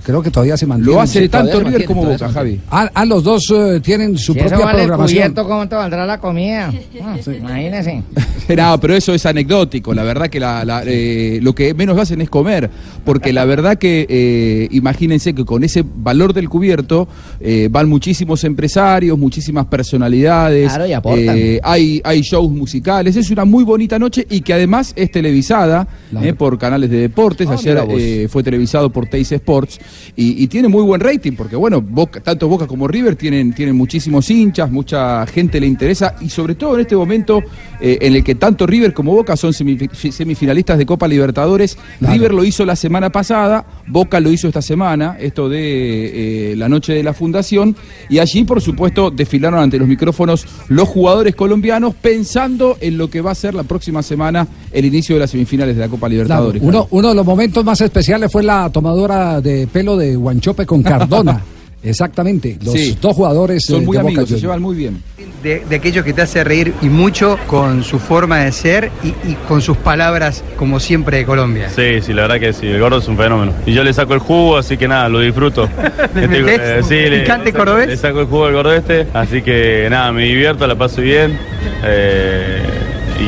Creo 0.04 0.22
que 0.22 0.30
todavía 0.30 0.56
se 0.56 0.66
mantiene. 0.66 0.92
Lo 0.92 1.00
hace 1.00 1.22
Sí, 1.22 1.28
tanto 1.30 1.60
River 1.60 1.84
como 1.86 2.04
Boca, 2.04 2.28
Javi. 2.28 2.60
Ah, 2.70 2.90
ah, 2.92 3.04
los 3.06 3.24
dos 3.24 3.50
eh, 3.56 3.80
tienen 3.82 4.18
su 4.18 4.34
Si 4.34 4.38
eso 4.38 4.48
propia 4.50 4.66
vale 4.66 4.78
programación. 4.80 5.18
cubierto, 5.18 5.48
¿cómo 5.48 5.66
te 5.68 5.74
valdrá 5.76 6.04
la 6.04 6.18
comida? 6.20 6.70
Ah, 7.02 7.16
Imagínese. 7.38 8.02
No, 8.54 8.78
pero 8.78 8.94
eso 8.94 9.14
es 9.14 9.24
anecdótico. 9.24 9.94
La 9.94 10.02
verdad 10.02 10.28
que 10.28 10.38
la- 10.38 10.66
la, 10.66 10.82
eh, 10.84 11.38
lo 11.40 11.54
que 11.54 11.72
menos 11.72 11.98
hacen 11.98 12.20
es 12.20 12.28
comer. 12.28 12.68
Porque 13.02 13.32
la 13.32 13.46
verdad 13.46 13.78
que 13.78 14.06
eh, 14.06 14.68
imagínense 14.70 15.34
que 15.34 15.46
con 15.46 15.64
ese 15.64 15.82
valor 15.96 16.34
del 16.34 16.50
cubierto 16.50 17.08
eh, 17.40 17.68
van 17.70 17.88
muchísimos 17.88 18.44
empresarios, 18.44 19.16
muchísimas 19.18 19.64
personalidades. 19.64 20.68
Claro, 20.68 20.86
y 20.86 20.92
aportan. 20.92 21.36
eh, 21.38 21.60
hay, 21.62 22.02
hay 22.04 22.20
shows 22.20 22.50
musicales. 22.50 23.16
Es 23.16 23.30
una 23.30 23.46
muy 23.46 23.64
bonita 23.64 23.98
noche 23.98 24.26
y 24.28 24.42
que 24.42 24.52
además 24.52 24.92
es 24.94 25.10
televisada 25.10 25.88
eh, 26.22 26.34
por 26.34 26.58
canales 26.58 26.90
de 26.90 26.98
deportes. 26.98 27.48
Ah, 27.48 27.54
Ayer 27.54 27.82
eh, 27.88 28.28
fue 28.30 28.42
televisado 28.42 28.90
por 28.90 29.06
Teis 29.06 29.32
Sports 29.32 29.78
y, 30.16 30.42
y 30.42 30.46
tiene 30.48 30.68
muy 30.68 30.82
buen 30.82 31.00
rating 31.00 31.32
porque, 31.32 31.56
bueno, 31.56 31.80
Boca- 31.80 32.20
tanto 32.20 32.48
Boca 32.48 32.66
como 32.66 32.86
River 32.88 33.16
tienen, 33.16 33.52
tienen 33.54 33.76
muchísimos 33.76 34.28
hinchas, 34.30 34.70
mucha 34.70 35.26
gente 35.26 35.60
le 35.60 35.66
interesa 35.66 36.16
y 36.20 36.28
sobre 36.28 36.54
todo 36.54 36.74
en 36.74 36.80
este 36.82 36.96
momento 36.96 37.40
eh, 37.80 37.98
en 38.00 38.14
el 38.14 38.24
que 38.24 38.34
tanto 38.34 38.66
River 38.66 38.92
como 38.94 39.12
Boca 39.12 39.36
son 39.36 39.52
semifi- 39.52 39.90
semifinalistas 40.10 40.78
de 40.78 40.86
Copa 40.86 41.06
Libertadores. 41.08 41.76
River 42.00 42.32
lo 42.34 42.44
hizo 42.44 42.64
la 42.64 42.76
semana 42.76 43.10
pasada, 43.10 43.64
Boca 43.86 44.20
lo 44.20 44.30
hizo 44.30 44.48
esta 44.48 44.62
semana, 44.62 45.16
esto 45.20 45.48
de 45.48 46.52
eh, 46.52 46.56
la 46.56 46.68
noche 46.68 46.92
de 46.92 47.02
la 47.02 47.12
fundación 47.14 47.76
y 48.08 48.18
allí, 48.18 48.44
por 48.44 48.60
supuesto, 48.60 49.10
desfilaron 49.10 49.60
ante 49.60 49.78
los 49.78 49.88
micrófonos 49.88 50.46
los 50.68 50.88
jugadores 50.88 51.34
colombianos 51.34 51.94
pensando 51.94 52.76
en 52.80 52.96
lo 52.98 53.08
que 53.10 53.20
va 53.20 53.30
a 53.32 53.34
ser 53.34 53.54
la 53.54 53.62
próxima 53.64 54.02
semana 54.02 54.46
el 54.72 54.84
inicio 54.84 55.16
de 55.16 55.20
las 55.20 55.30
semifinales 55.30 55.74
de 55.76 55.80
la 55.82 55.88
Copa 55.88 56.04
Claro, 56.08 56.12
Libertadores. 56.12 56.62
uno, 56.62 56.86
uno 56.90 57.08
de 57.08 57.14
los 57.14 57.24
momentos 57.26 57.64
más 57.64 57.80
especiales 57.80 58.30
fue 58.30 58.42
la 58.42 58.70
tomadora 58.70 59.40
de 59.40 59.66
pelo 59.66 59.83
de 59.96 60.16
Guanchope 60.16 60.66
con 60.66 60.82
Cardona. 60.82 61.40
Exactamente, 61.86 62.56
los 62.64 62.72
Sí. 62.72 62.96
dos 62.98 63.14
jugadores 63.14 63.66
Son 63.66 63.82
eh, 63.82 63.84
muy 63.84 63.94
de 63.98 64.02
Boca 64.02 64.08
amigos, 64.12 64.28
se 64.30 64.40
llevan 64.40 64.62
muy 64.62 64.74
bien. 64.74 65.02
de, 65.42 65.66
de 65.68 65.76
aquello 65.76 66.02
que 66.02 66.14
te 66.14 66.22
hace 66.22 66.42
reír 66.42 66.72
y 66.80 66.86
mucho 66.88 67.38
con 67.46 67.84
su 67.84 67.98
forma 67.98 68.38
de 68.38 68.52
ser 68.52 68.90
y, 69.02 69.08
y 69.08 69.34
con 69.46 69.60
sus 69.60 69.76
palabras, 69.76 70.42
como 70.56 70.80
siempre, 70.80 71.18
de 71.18 71.26
Colombia. 71.26 71.68
Sí, 71.68 72.00
sí, 72.00 72.14
la 72.14 72.22
verdad 72.22 72.40
que 72.40 72.54
sí, 72.54 72.66
el 72.68 72.80
gordo 72.80 72.96
es 73.00 73.06
un 73.08 73.18
fenómeno. 73.18 73.52
Y 73.66 73.74
yo 73.74 73.84
le 73.84 73.92
saco 73.92 74.14
el 74.14 74.20
jugo, 74.20 74.56
así 74.56 74.78
que 74.78 74.88
nada, 74.88 75.10
lo 75.10 75.20
disfruto. 75.20 75.68
¿Le 76.14 76.22
Estoy- 76.24 76.42
metés 76.42 76.86
sí, 76.86 76.94
le, 76.94 77.20
picante 77.20 77.52
cordobés? 77.52 77.86
le 77.88 77.96
saco 77.98 78.20
el 78.20 78.26
jugo 78.28 78.46
al 78.46 78.54
gordo 78.54 78.72
este, 78.72 79.06
así 79.12 79.42
que 79.42 79.86
nada, 79.90 80.10
me 80.10 80.24
divierto, 80.24 80.66
la 80.66 80.76
paso 80.76 81.02
bien. 81.02 81.38
eh, 81.84 82.62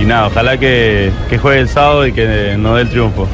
y 0.01 0.05
nada, 0.07 0.29
ojalá 0.29 0.57
que, 0.59 1.11
que 1.29 1.37
juegue 1.39 1.61
el 1.61 1.69
sábado 1.69 2.07
y 2.07 2.13
que 2.13 2.57
nos 2.59 2.77
dé 2.77 2.83
el 2.83 2.89
triunfo. 2.89 3.29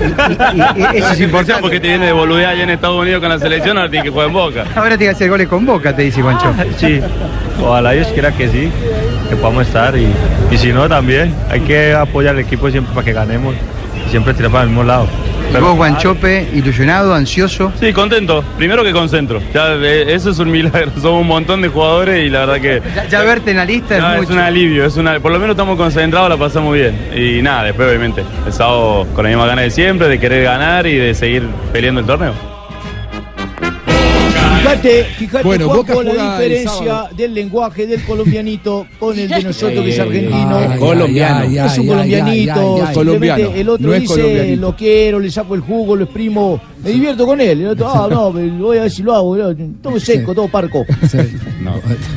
Eso 0.00 1.12
es 1.12 1.20
importante. 1.20 1.60
Porque 1.62 1.80
te 1.80 1.88
viene 1.88 2.06
de 2.06 2.12
boludear 2.12 2.52
allá 2.52 2.62
en 2.62 2.70
Estados 2.70 3.00
Unidos 3.00 3.20
con 3.20 3.28
la 3.28 3.38
selección, 3.38 3.76
ahora 3.76 3.90
tiene 3.90 4.04
que 4.04 4.10
jugar 4.10 4.28
en 4.28 4.32
Boca. 4.32 4.64
Ahora 4.74 4.96
tiene 4.96 5.04
que 5.06 5.16
hacer 5.16 5.30
goles 5.30 5.48
con 5.48 5.66
boca, 5.66 5.94
te 5.94 6.02
dice 6.02 6.22
Juancho. 6.22 6.52
Sí, 6.78 7.00
ojalá 7.62 7.92
Dios 7.92 8.08
quiera 8.08 8.32
que 8.32 8.48
sí, 8.48 8.70
que 9.28 9.36
podamos 9.36 9.66
estar 9.66 9.96
y, 9.96 10.08
y 10.50 10.58
si 10.58 10.72
no 10.72 10.88
también, 10.88 11.34
hay 11.50 11.60
que 11.60 11.94
apoyar 11.94 12.34
al 12.34 12.40
equipo 12.40 12.70
siempre 12.70 12.94
para 12.94 13.04
que 13.04 13.12
ganemos 13.12 13.54
y 14.06 14.10
siempre 14.10 14.34
tirar 14.34 14.50
para 14.50 14.64
el 14.64 14.70
mismo 14.70 14.84
lado. 14.84 15.06
Y 15.52 15.60
vos, 15.60 15.76
Guanchope, 15.76 16.48
ilusionado, 16.54 17.12
ansioso. 17.12 17.72
Sí, 17.80 17.92
contento. 17.92 18.44
Primero 18.56 18.84
que 18.84 18.92
concentro. 18.92 19.40
Ya, 19.52 19.74
eh, 19.74 20.14
eso 20.14 20.30
es 20.30 20.38
un 20.38 20.50
milagro. 20.50 20.92
Somos 21.00 21.22
un 21.22 21.26
montón 21.26 21.60
de 21.60 21.68
jugadores 21.68 22.24
y 22.24 22.30
la 22.30 22.46
verdad 22.46 22.60
que. 22.60 22.82
Ya, 22.94 23.08
ya 23.08 23.22
verte 23.22 23.50
en 23.50 23.56
la 23.56 23.64
lista 23.64 23.98
No, 23.98 24.22
es 24.22 24.30
un 24.30 24.38
alivio, 24.38 24.86
es 24.86 24.96
una, 24.96 25.18
por 25.18 25.32
lo 25.32 25.38
menos 25.38 25.54
estamos 25.54 25.76
concentrados, 25.76 26.28
la 26.28 26.36
pasamos 26.36 26.74
bien. 26.74 26.96
Y 27.14 27.42
nada, 27.42 27.64
después 27.64 27.88
obviamente, 27.88 28.24
el 28.46 28.52
sábado 28.52 29.06
con 29.14 29.24
la 29.24 29.30
misma 29.30 29.46
ganas 29.46 29.64
de 29.64 29.70
siempre, 29.70 30.08
de 30.08 30.20
querer 30.20 30.44
ganar 30.44 30.86
y 30.86 30.96
de 30.96 31.14
seguir 31.14 31.48
peleando 31.72 32.00
el 32.00 32.06
torneo. 32.06 32.59
Fíjate, 34.70 35.04
fíjate 35.18 35.44
Bueno, 35.44 35.66
Juanjo, 35.68 35.94
Boca 35.94 36.12
la 36.12 36.32
diferencia 36.38 37.04
del 37.16 37.34
lenguaje 37.34 37.86
del 37.86 38.02
colombianito 38.04 38.86
con 38.98 39.18
el 39.18 39.28
de 39.28 39.42
nosotros 39.42 39.84
que 39.84 39.90
es 39.90 39.98
argentino. 40.00 40.56
Ay, 40.56 40.78
Colombiano. 40.78 41.38
ay, 41.40 41.58
ay, 41.58 41.66
es 41.66 41.78
un 41.78 41.80
ay, 41.82 41.86
colombianito. 41.88 42.52
ay, 42.52 42.58
ay, 42.58 42.60
ay. 42.60 42.94
simplemente 42.94 42.94
Colombiano, 42.94 43.50
El 43.54 43.68
otro 43.68 43.86
no 43.88 43.94
es 43.94 44.00
dice, 44.02 44.56
lo 44.56 44.76
quiero, 44.76 45.18
le 45.20 45.30
saco 45.30 45.54
el 45.54 45.60
jugo, 45.60 45.96
lo 45.96 46.04
exprimo, 46.04 46.60
me 46.84 46.90
divierto 46.90 47.26
con 47.26 47.40
él. 47.40 47.60
El 47.62 47.66
otro, 47.68 47.88
ah, 47.88 48.08
no, 48.10 48.32
voy 48.58 48.78
a 48.78 48.82
ver 48.82 48.90
si 48.90 49.02
lo 49.02 49.14
hago. 49.14 49.36
Todo 49.82 49.98
seco, 50.00 50.34
todo 50.34 50.48
parco. 50.48 50.84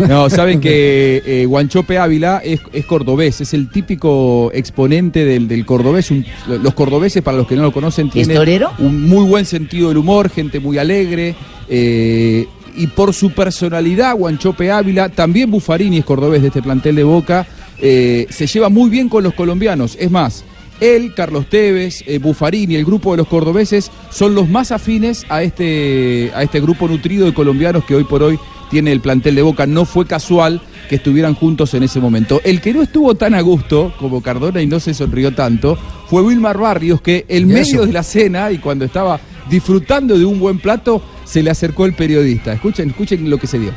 No, 0.07 0.29
saben 0.29 0.59
que 0.59 1.21
eh, 1.25 1.45
Guanchope 1.45 1.97
Ávila 1.97 2.41
es, 2.43 2.59
es 2.71 2.85
cordobés, 2.85 3.41
es 3.41 3.53
el 3.53 3.69
típico 3.69 4.51
exponente 4.53 5.25
del, 5.25 5.47
del 5.47 5.65
cordobés. 5.65 6.11
Un- 6.11 6.25
los 6.47 6.73
cordobeses, 6.73 7.21
para 7.21 7.37
los 7.37 7.47
que 7.47 7.55
no 7.55 7.63
lo 7.63 7.71
conocen, 7.71 8.09
tienen 8.09 8.37
un 8.79 9.07
muy 9.07 9.25
buen 9.25 9.45
sentido 9.45 9.89
del 9.89 9.97
humor, 9.97 10.29
gente 10.29 10.59
muy 10.59 10.77
alegre. 10.77 11.35
Eh, 11.69 12.47
y 12.75 12.87
por 12.87 13.13
su 13.13 13.31
personalidad, 13.31 14.15
Guanchope 14.15 14.71
Ávila, 14.71 15.09
también 15.09 15.51
Buffarini 15.51 15.99
es 15.99 16.05
cordobés 16.05 16.41
de 16.41 16.47
este 16.47 16.61
plantel 16.61 16.95
de 16.95 17.03
Boca, 17.03 17.45
eh, 17.79 18.25
se 18.29 18.47
lleva 18.47 18.69
muy 18.69 18.89
bien 18.89 19.09
con 19.09 19.23
los 19.23 19.33
colombianos. 19.33 19.95
Es 19.99 20.09
más, 20.09 20.43
él, 20.79 21.13
Carlos 21.15 21.49
Tevez, 21.49 22.03
eh, 22.07 22.17
Buffarini, 22.17 22.75
el 22.75 22.85
grupo 22.85 23.11
de 23.11 23.17
los 23.17 23.27
cordobeses, 23.27 23.91
son 24.09 24.35
los 24.35 24.49
más 24.49 24.71
afines 24.71 25.25
a 25.29 25.43
este, 25.43 26.31
a 26.35 26.43
este 26.43 26.59
grupo 26.59 26.87
nutrido 26.87 27.25
de 27.25 27.33
colombianos 27.33 27.85
que 27.85 27.95
hoy 27.95 28.03
por 28.03 28.23
hoy 28.23 28.39
tiene 28.69 28.91
el 28.91 29.01
plantel 29.01 29.35
de 29.35 29.41
Boca. 29.43 29.67
No 29.67 29.85
fue 29.85 30.05
casual 30.05 30.59
que 30.89 30.95
estuvieran 30.95 31.35
juntos 31.35 31.73
en 31.73 31.83
ese 31.83 31.99
momento. 31.99 32.41
El 32.43 32.59
que 32.59 32.73
no 32.73 32.81
estuvo 32.81 33.15
tan 33.15 33.33
a 33.35 33.41
gusto 33.41 33.93
como 33.99 34.21
Cardona 34.21 34.61
y 34.61 34.67
no 34.67 34.79
se 34.79 34.93
sonrió 34.93 35.33
tanto 35.33 35.77
fue 36.07 36.21
Wilmar 36.21 36.57
Barrios, 36.57 37.01
que 37.01 37.25
en 37.27 37.49
¿Y 37.49 37.53
medio 37.53 37.85
de 37.85 37.93
la 37.93 38.03
cena 38.03 38.51
y 38.51 38.57
cuando 38.57 38.85
estaba 38.85 39.19
disfrutando 39.49 40.17
de 40.17 40.25
un 40.25 40.39
buen 40.39 40.59
plato, 40.59 41.01
se 41.25 41.41
le 41.43 41.51
acercó 41.51 41.85
el 41.85 41.93
periodista. 41.93 42.53
Escuchen, 42.53 42.89
escuchen 42.89 43.29
lo 43.29 43.37
que 43.37 43.47
se 43.47 43.59
dio. 43.59 43.71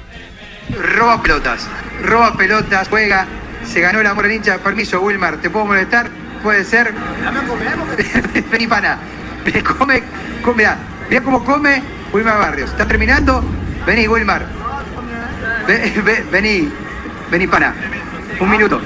Roba 0.96 1.22
pelotas, 1.22 1.68
roba 2.02 2.37
pelotas, 2.37 2.88
juega, 2.88 3.26
se 3.64 3.80
ganó 3.80 4.00
el 4.00 4.06
amor 4.06 4.24
del 4.24 4.37
hincha. 4.37 4.59
Permiso, 4.59 5.00
Wilmar, 5.00 5.37
¿te 5.37 5.48
puedo 5.50 5.64
molestar? 5.66 6.09
Puede 6.42 6.64
ser. 6.64 6.92
Vení, 8.50 8.66
pana. 8.66 8.98
Come, 9.78 10.02
come, 10.42 10.54
mirá, 10.56 10.76
mirá 11.09 11.22
cómo 11.22 11.44
come 11.44 11.82
Wilmar 12.12 12.38
Barrios. 12.38 12.70
¿Está 12.70 12.87
terminando? 12.87 13.44
Vení, 13.87 14.09
Wilmar. 14.09 14.46
Ve- 15.68 15.92
ve- 16.04 16.24
vení, 16.30 16.68
vení, 17.30 17.46
pana. 17.46 17.74
Un 18.40 18.50
minuto. 18.50 18.80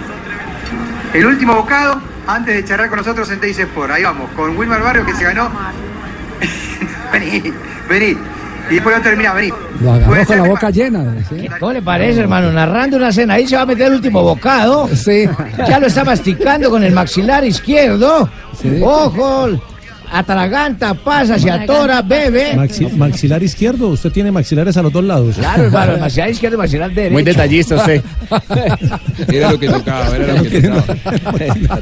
El 1.14 1.27
último 1.27 1.55
bocado 1.55 2.01
antes 2.27 2.55
de 2.55 2.64
charlar 2.64 2.88
con 2.88 2.99
nosotros 2.99 3.31
en 3.31 3.40
Teis 3.40 3.59
Sport. 3.59 3.90
Ahí 3.90 4.03
vamos, 4.05 4.31
con 4.33 4.57
Wilmar 4.57 4.83
Barrios 4.83 5.07
que 5.07 5.14
se 5.14 5.25
ganó. 5.25 5.51
vení, 7.12 7.53
vení. 7.88 8.18
Y 8.70 8.74
después 8.74 8.96
lo 8.96 9.02
termina, 9.02 9.33
vení. 9.33 9.52
Lo 9.80 9.92
agarró 9.92 10.26
con 10.26 10.37
la 10.38 10.44
boca 10.44 10.70
llena. 10.70 11.14
¿sí? 11.28 11.48
¿Cómo 11.59 11.72
le 11.72 11.83
parece, 11.83 12.20
hermano? 12.20 12.52
Narrando 12.52 12.96
una 12.96 13.12
cena, 13.12 13.35
ahí 13.35 13.46
se 13.46 13.56
va 13.56 13.62
a 13.62 13.66
meter 13.66 13.88
el 13.88 13.94
último 13.94 14.22
bocado. 14.22 14.88
Sí. 14.94 15.28
Ya 15.68 15.80
lo 15.80 15.88
está 15.88 16.04
masticando 16.04 16.70
con 16.70 16.85
el 16.85 16.92
maxilar 16.92 17.44
izquierdo. 17.44 18.28
Sí. 18.61 18.80
¡Ojo! 18.83 19.48
Atraganta, 20.12 20.94
pasa, 20.94 21.38
se 21.38 21.51
atora, 21.51 22.03
bebe. 22.03 22.55
Maxi- 22.57 22.90
maxilar 22.96 23.42
izquierdo, 23.42 23.88
usted 23.88 24.11
tiene 24.12 24.31
maxilares 24.33 24.77
a 24.77 24.83
los 24.83 24.92
dos 24.92 25.05
lados. 25.05 25.37
Claro, 25.37 25.64
hermano, 25.64 25.92
el 25.94 26.01
maxilar 26.01 26.31
izquierdo 26.31 26.55
y 26.55 26.59
el 26.59 26.62
maxilar 26.62 26.90
derecho. 26.92 27.12
Muy 27.12 27.23
detallista 27.23 27.77
usted. 27.77 28.03
Era 29.29 29.53
lo 29.53 29.59
que 29.59 29.68
tocaba, 29.68 30.16
era 30.16 30.35
lo 30.35 30.42
que 30.42 30.62
tocaba. 30.62 31.81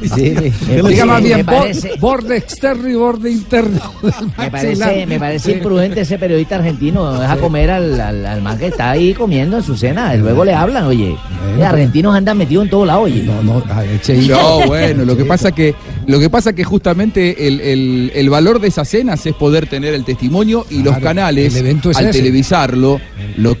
Diga 0.89 1.05
más 1.05 1.23
bien, 1.23 1.45
parece- 1.45 1.91
borde 1.99 2.37
externo 2.37 2.89
y 2.89 2.95
borde 2.95 3.31
interno. 3.31 3.79
del 4.01 4.13
Me 4.37 4.51
parece, 4.51 5.05
me 5.05 5.19
parece 5.19 5.51
Sí. 5.51 5.57
imprudente 5.57 6.01
ese 6.01 6.17
periodista 6.17 6.55
argentino. 6.55 7.13
Deja 7.19 7.37
comer 7.37 7.71
al, 7.71 7.99
al, 7.99 8.25
al 8.25 8.41
man 8.41 8.57
que 8.57 8.67
está 8.67 8.91
ahí 8.91 9.13
comiendo 9.13 9.57
en 9.57 9.63
su 9.63 9.75
cena. 9.77 10.13
y 10.15 10.19
Luego 10.19 10.43
le 10.43 10.53
hablan, 10.53 10.85
oye. 10.85 11.15
Los 11.57 11.65
argentinos 11.65 12.15
andan 12.15 12.37
metidos 12.37 12.65
en 12.65 12.69
todo 12.69 12.85
lado, 12.85 13.01
oye. 13.01 13.23
No, 13.23 13.41
no, 13.43 13.63
No, 14.27 14.67
bueno, 14.67 15.05
lo 15.05 15.15
que 15.17 15.25
pasa 15.25 15.51
que 15.51 15.73
lo 16.07 16.19
que 16.19 16.29
pasa 16.29 16.53
que 16.53 16.63
justamente 16.63 17.47
el, 17.47 17.59
el- 17.61 18.11
el 18.15 18.29
valor 18.29 18.59
de 18.59 18.67
esas 18.69 18.87
cenas 18.89 19.25
es 19.25 19.33
poder 19.35 19.67
tener 19.67 19.93
el 19.93 20.03
testimonio 20.05 20.65
y 20.69 20.81
los 20.83 20.97
canales 20.99 21.53
el 21.55 21.59
evento 21.65 21.91
es 21.91 21.97
al 21.97 22.05
ese. 22.07 22.19
televisarlo 22.19 22.99
lo 23.37 23.55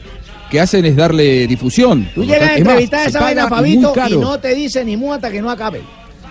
que 0.49 0.59
hacen 0.59 0.83
es 0.85 0.95
darle 0.95 1.45
difusión. 1.47 2.09
Tú 2.15 2.23
llegas 2.23 2.49
a 2.49 2.55
entrevistar 2.57 3.03
se 3.03 3.09
esa 3.09 3.19
vaina 3.21 3.43
a 3.43 3.49
Fabito 3.49 3.93
y 4.09 4.17
no 4.17 4.39
te 4.39 4.55
dice 4.55 4.83
ni 4.83 4.97
mu 4.97 5.13
hasta 5.13 5.29
que 5.31 5.41
no 5.41 5.49
acabe. 5.51 5.81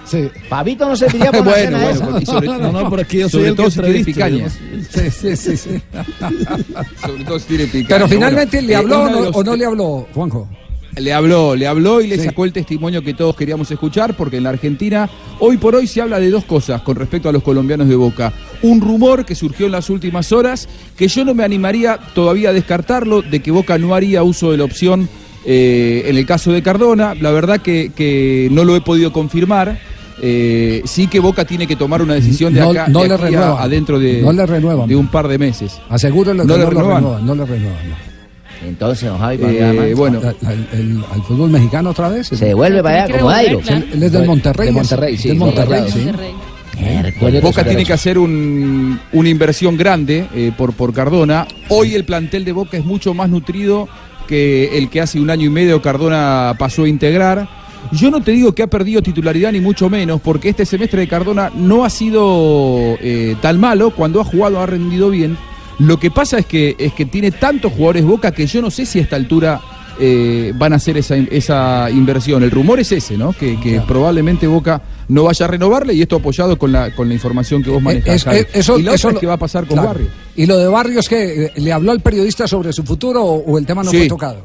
Sí. 0.04 0.26
Fabito 0.48 0.88
no 0.88 0.96
serviría 0.96 1.30
por 1.30 1.42
una 1.42 1.50
Bueno, 1.50 1.64
cena 1.66 1.78
bueno, 1.78 1.94
esa. 1.94 2.06
porque 2.08 2.26
sobre- 2.26 2.46
No, 2.58 2.72
no, 2.72 2.90
por 2.90 3.00
aquí 3.00 3.18
yo 3.18 3.28
soy 3.28 3.40
sobre 3.40 3.48
el 3.50 3.54
todo 3.56 3.66
que 3.66 3.70
si 3.72 3.80
tiene 3.82 4.04
picañas. 4.04 4.58
Sí, 4.90 5.10
sí, 5.10 5.36
sí, 5.36 5.56
sí. 5.56 5.82
Sobre 7.04 7.24
todo 7.24 7.38
si 7.38 7.46
tiene 7.46 7.64
picaña. 7.66 7.86
Pero 7.88 8.08
finalmente 8.08 8.56
Bueno, 8.56 8.66
le 8.68 8.72
eh, 8.72 8.76
habló 8.76 9.02
o 9.02 9.10
no, 9.10 9.20
los- 9.24 9.36
o 9.36 9.44
no 9.44 9.56
le 9.56 9.64
habló, 9.66 10.06
Juanjo. 10.14 10.48
Le 10.96 11.12
habló, 11.12 11.54
le 11.54 11.66
habló 11.66 12.00
y 12.00 12.06
le 12.08 12.16
Sí. 12.18 12.24
sacó 12.24 12.44
el 12.44 12.52
testimonio 12.52 13.02
que 13.02 13.14
todos 13.14 13.36
queríamos 13.36 13.70
escuchar, 13.70 14.14
porque 14.16 14.38
en 14.38 14.44
la 14.44 14.50
Argentina 14.50 15.08
hoy 15.38 15.56
por 15.56 15.76
hoy 15.76 15.86
se 15.86 16.00
habla 16.00 16.18
de 16.18 16.30
dos 16.30 16.44
cosas 16.44 16.82
con 16.82 16.96
respecto 16.96 17.28
a 17.28 17.32
los 17.32 17.42
colombianos 17.42 17.88
de 17.88 17.94
Boca. 17.94 18.32
Un 18.62 18.80
rumor 18.80 19.24
que 19.24 19.34
surgió 19.36 19.66
en 19.66 19.72
las 19.72 19.90
últimas 19.90 20.32
horas, 20.32 20.68
que 20.96 21.06
yo 21.06 21.24
no 21.24 21.34
me 21.34 21.44
animaría 21.44 21.98
todavía 22.14 22.50
a 22.50 22.52
descartarlo, 22.52 23.22
de 23.22 23.40
que 23.40 23.50
Boca 23.52 23.78
no 23.78 23.94
haría 23.94 24.22
uso 24.24 24.50
de 24.50 24.56
la 24.58 24.64
opción 24.64 25.08
eh, 25.46 26.02
en 26.06 26.16
el 26.16 26.26
caso 26.26 26.50
de 26.52 26.62
Cardona. 26.62 27.14
La 27.14 27.30
verdad 27.30 27.60
que, 27.60 27.92
que 27.94 28.48
no 28.50 28.64
lo 28.64 28.74
he 28.74 28.80
podido 28.80 29.12
confirmar. 29.12 29.78
Eh, 30.20 30.82
sí 30.84 31.06
que 31.06 31.20
Boca 31.20 31.44
tiene 31.44 31.68
que 31.68 31.76
tomar 31.76 32.02
una 32.02 32.14
decisión 32.14 32.52
de 32.52 32.58
No- 32.60 32.70
acá 32.70 32.88
no 32.88 33.02
de 33.02 33.08
le 33.30 33.36
a- 33.36 33.62
adentro 33.62 34.00
de, 34.00 34.20
No 34.20 34.32
le 34.32 34.44
renuevan. 34.46 34.88
de 34.88 34.96
un 34.96 35.06
par 35.06 35.28
de 35.28 35.38
meses. 35.38 35.78
Asegúrelo 35.88 36.42
que 36.42 36.48
¿No 36.48 36.56
le 36.58 36.66
renuevan, 36.66 37.24
no 37.24 37.34
le 37.36 37.44
renuevan. 37.46 38.07
Entonces, 38.66 39.08
don 39.08 39.18
Javi, 39.18 39.38
Eh, 39.42 39.94
bueno. 39.96 40.20
Al, 40.20 40.36
al- 40.46 40.68
el- 40.72 41.04
al 41.12 41.22
fútbol 41.22 41.50
mexicano 41.50 41.90
otra 41.90 42.08
vez. 42.08 42.26
Se 42.28 42.44
devuelve 42.44 42.82
para 42.82 43.04
allá 43.04 43.18
como 43.18 43.30
Dairo. 43.30 43.60
Él, 43.68 44.02
es 44.02 44.12
del 44.12 44.26
Monterrey. 44.26 44.66
De 44.66 44.72
Monterrey, 44.72 45.16
sí. 45.16 45.28
Del 45.28 45.38
Monterrey, 45.38 45.80
Monterrey. 45.82 46.30
sí. 46.32 46.80
Miércoles. 46.80 47.42
Boca 47.42 47.64
tiene 47.64 47.84
que 47.84 47.92
hacer 47.92 48.18
un- 48.18 49.00
una 49.12 49.28
inversión 49.28 49.76
grande 49.76 50.26
eh, 50.34 50.52
por, 50.56 50.72
por 50.74 50.92
Cardona. 50.92 51.46
Hoy 51.68 51.94
el 51.94 52.04
plantel 52.04 52.44
de 52.44 52.52
Boca 52.52 52.76
es 52.76 52.84
mucho 52.84 53.14
más 53.14 53.28
nutrido 53.30 53.88
que 54.28 54.76
el 54.78 54.88
que 54.90 55.00
hace 55.00 55.18
un 55.20 55.30
año 55.30 55.46
y 55.46 55.50
medio 55.50 55.80
Cardona 55.82 56.54
pasó 56.58 56.84
a 56.84 56.88
integrar. 56.88 57.48
Yo 57.92 58.10
no 58.10 58.20
te 58.22 58.32
digo 58.32 58.54
que 58.54 58.62
ha 58.62 58.66
perdido 58.66 59.02
titularidad 59.02 59.50
ni 59.52 59.60
mucho 59.60 59.88
menos, 59.88 60.20
porque 60.20 60.50
este 60.50 60.66
semestre 60.66 61.00
de 61.00 61.08
Cardona 61.08 61.50
no 61.54 61.84
ha 61.84 61.90
sido 61.90 62.96
eh, 63.00 63.34
tan 63.40 63.58
malo. 63.58 63.90
Cuando 63.90 64.20
ha 64.20 64.24
jugado 64.24 64.60
ha 64.60 64.66
rendido 64.66 65.10
bien. 65.10 65.36
Lo 65.78 65.98
que 65.98 66.10
pasa 66.10 66.38
es 66.38 66.46
que, 66.46 66.74
es 66.78 66.92
que 66.92 67.04
tiene 67.04 67.30
tantos 67.30 67.72
jugadores 67.72 68.04
Boca 68.04 68.32
que 68.32 68.46
yo 68.46 68.60
no 68.60 68.70
sé 68.70 68.84
si 68.84 68.98
a 68.98 69.02
esta 69.02 69.16
altura 69.16 69.60
eh, 70.00 70.52
van 70.56 70.72
a 70.72 70.76
hacer 70.76 70.96
esa, 70.96 71.16
esa 71.16 71.88
inversión. 71.90 72.42
El 72.42 72.50
rumor 72.50 72.80
es 72.80 72.90
ese, 72.92 73.16
¿no? 73.16 73.32
Que, 73.32 73.58
que 73.60 73.80
probablemente 73.80 74.46
Boca 74.46 74.80
no 75.08 75.24
vaya 75.24 75.46
a 75.46 75.48
renovarle 75.48 75.94
y 75.94 76.02
esto 76.02 76.16
apoyado 76.16 76.58
con 76.58 76.72
la, 76.72 76.94
con 76.94 77.08
la 77.08 77.14
información 77.14 77.62
que 77.62 77.70
vos 77.70 77.80
manejás. 77.82 78.26
Eh, 78.26 78.30
Es- 78.40 78.46
es- 78.48 78.56
eso- 78.56 78.78
y 78.78 78.82
la 78.82 78.90
otra 78.90 78.94
eso 78.96 79.08
es 79.08 79.14
lo- 79.14 79.20
que 79.20 79.26
va 79.26 79.34
a 79.34 79.38
pasar 79.38 79.66
con 79.66 79.74
claro. 79.76 79.88
Barrio. 79.88 80.08
¿Y 80.36 80.46
lo 80.46 80.56
de 80.58 80.66
Barrios 80.68 81.08
que 81.08 81.52
le 81.56 81.72
habló 81.72 81.92
al 81.92 82.00
periodista 82.00 82.46
sobre 82.48 82.72
su 82.72 82.82
futuro 82.84 83.22
o, 83.24 83.44
o 83.52 83.58
el 83.58 83.64
tema 83.66 83.82
no 83.82 83.90
Sí. 83.90 83.98
fue 83.98 84.08
tocado? 84.08 84.44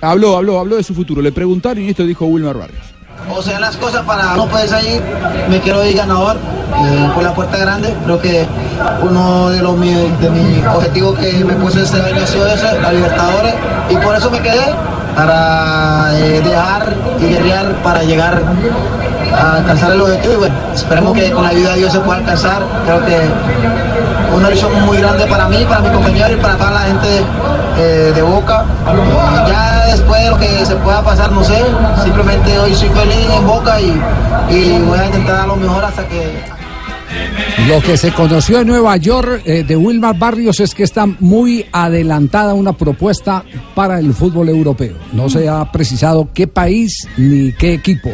Habló, 0.00 0.36
habló, 0.36 0.58
habló 0.60 0.76
de 0.76 0.82
su 0.82 0.94
futuro. 0.94 1.20
Le 1.20 1.32
preguntaron 1.32 1.82
y 1.82 1.88
esto 1.88 2.06
dijo 2.06 2.24
Wilmar 2.26 2.56
Barrios. 2.56 2.82
O 3.30 3.42
sea, 3.42 3.60
las 3.60 3.76
cosas 3.76 4.02
para 4.04 4.34
no 4.36 4.46
poder 4.46 4.68
salir, 4.68 5.02
me 5.48 5.60
quiero 5.60 5.84
ir 5.84 5.96
ganador 5.96 6.36
eh, 6.36 7.08
por 7.14 7.22
la 7.22 7.32
puerta 7.34 7.58
grande. 7.58 7.94
Creo 8.04 8.18
que 8.20 8.46
uno 9.02 9.50
de 9.50 9.60
los 9.62 9.76
mi- 9.76 9.92
de 10.20 10.30
mis 10.30 10.64
objetivos 10.66 11.18
que 11.18 11.44
me 11.44 11.54
puse 11.54 11.82
este 11.82 12.00
año 12.00 12.22
ha 12.22 12.26
sido 12.26 12.46
ese, 12.46 12.80
la 12.80 12.92
Libertadores, 12.92 13.54
y 13.90 13.96
por 13.96 14.16
eso 14.16 14.30
me 14.30 14.40
quedé, 14.40 14.74
para 15.14 16.10
eh, 16.14 16.40
dejar 16.42 16.94
y 17.20 17.24
guerrear 17.26 17.66
para 17.82 18.02
llegar 18.04 18.40
a 19.36 19.56
alcanzar 19.56 19.92
el 19.92 20.00
objetivo. 20.00 20.34
Y 20.34 20.36
bueno, 20.36 20.54
esperemos 20.74 21.12
que 21.12 21.30
con 21.32 21.42
la 21.42 21.50
ayuda 21.50 21.72
de 21.72 21.78
Dios 21.78 21.92
se 21.92 22.00
pueda 22.00 22.18
alcanzar. 22.20 22.62
Creo 22.86 23.04
que 23.04 23.18
una 24.34 24.48
ilusión 24.48 24.70
muy 24.86 24.98
grande 24.98 25.26
para 25.26 25.48
mí, 25.48 25.64
para 25.68 25.80
mi 25.80 25.90
compañero 25.90 26.32
y 26.32 26.36
para 26.36 26.56
toda 26.56 26.70
la 26.70 26.80
gente 26.80 27.22
eh, 27.78 28.12
de 28.14 28.22
Boca. 28.22 28.64
Ya 29.46 29.86
después 29.86 30.22
de 30.22 30.30
lo 30.30 30.38
que 30.38 30.64
se 30.64 30.76
pueda 30.76 31.02
pasar, 31.02 31.30
no 31.32 31.44
sé, 31.44 31.64
simplemente 32.02 32.58
hoy 32.58 32.74
soy 32.74 32.88
feliz 32.88 33.28
en 33.30 33.46
Boca 33.46 33.80
y, 33.80 34.00
y 34.50 34.82
voy 34.82 34.98
a 34.98 35.06
intentar 35.06 35.36
dar 35.36 35.48
lo 35.48 35.56
mejor 35.56 35.84
hasta 35.84 36.06
que... 36.06 36.57
Lo 37.68 37.82
que 37.82 37.96
se 37.96 38.12
conoció 38.12 38.60
en 38.60 38.68
Nueva 38.68 38.96
York 38.96 39.42
eh, 39.44 39.62
de 39.66 39.76
Wilmar 39.76 40.16
Barrios 40.18 40.60
es 40.60 40.74
que 40.74 40.84
está 40.84 41.06
muy 41.06 41.66
adelantada 41.72 42.54
una 42.54 42.72
propuesta 42.72 43.44
para 43.74 43.98
el 43.98 44.14
fútbol 44.14 44.48
europeo. 44.48 44.94
No 45.12 45.28
se 45.28 45.48
ha 45.48 45.70
precisado 45.70 46.28
qué 46.32 46.46
país 46.46 47.06
ni 47.16 47.52
qué 47.52 47.74
equipo, 47.74 48.10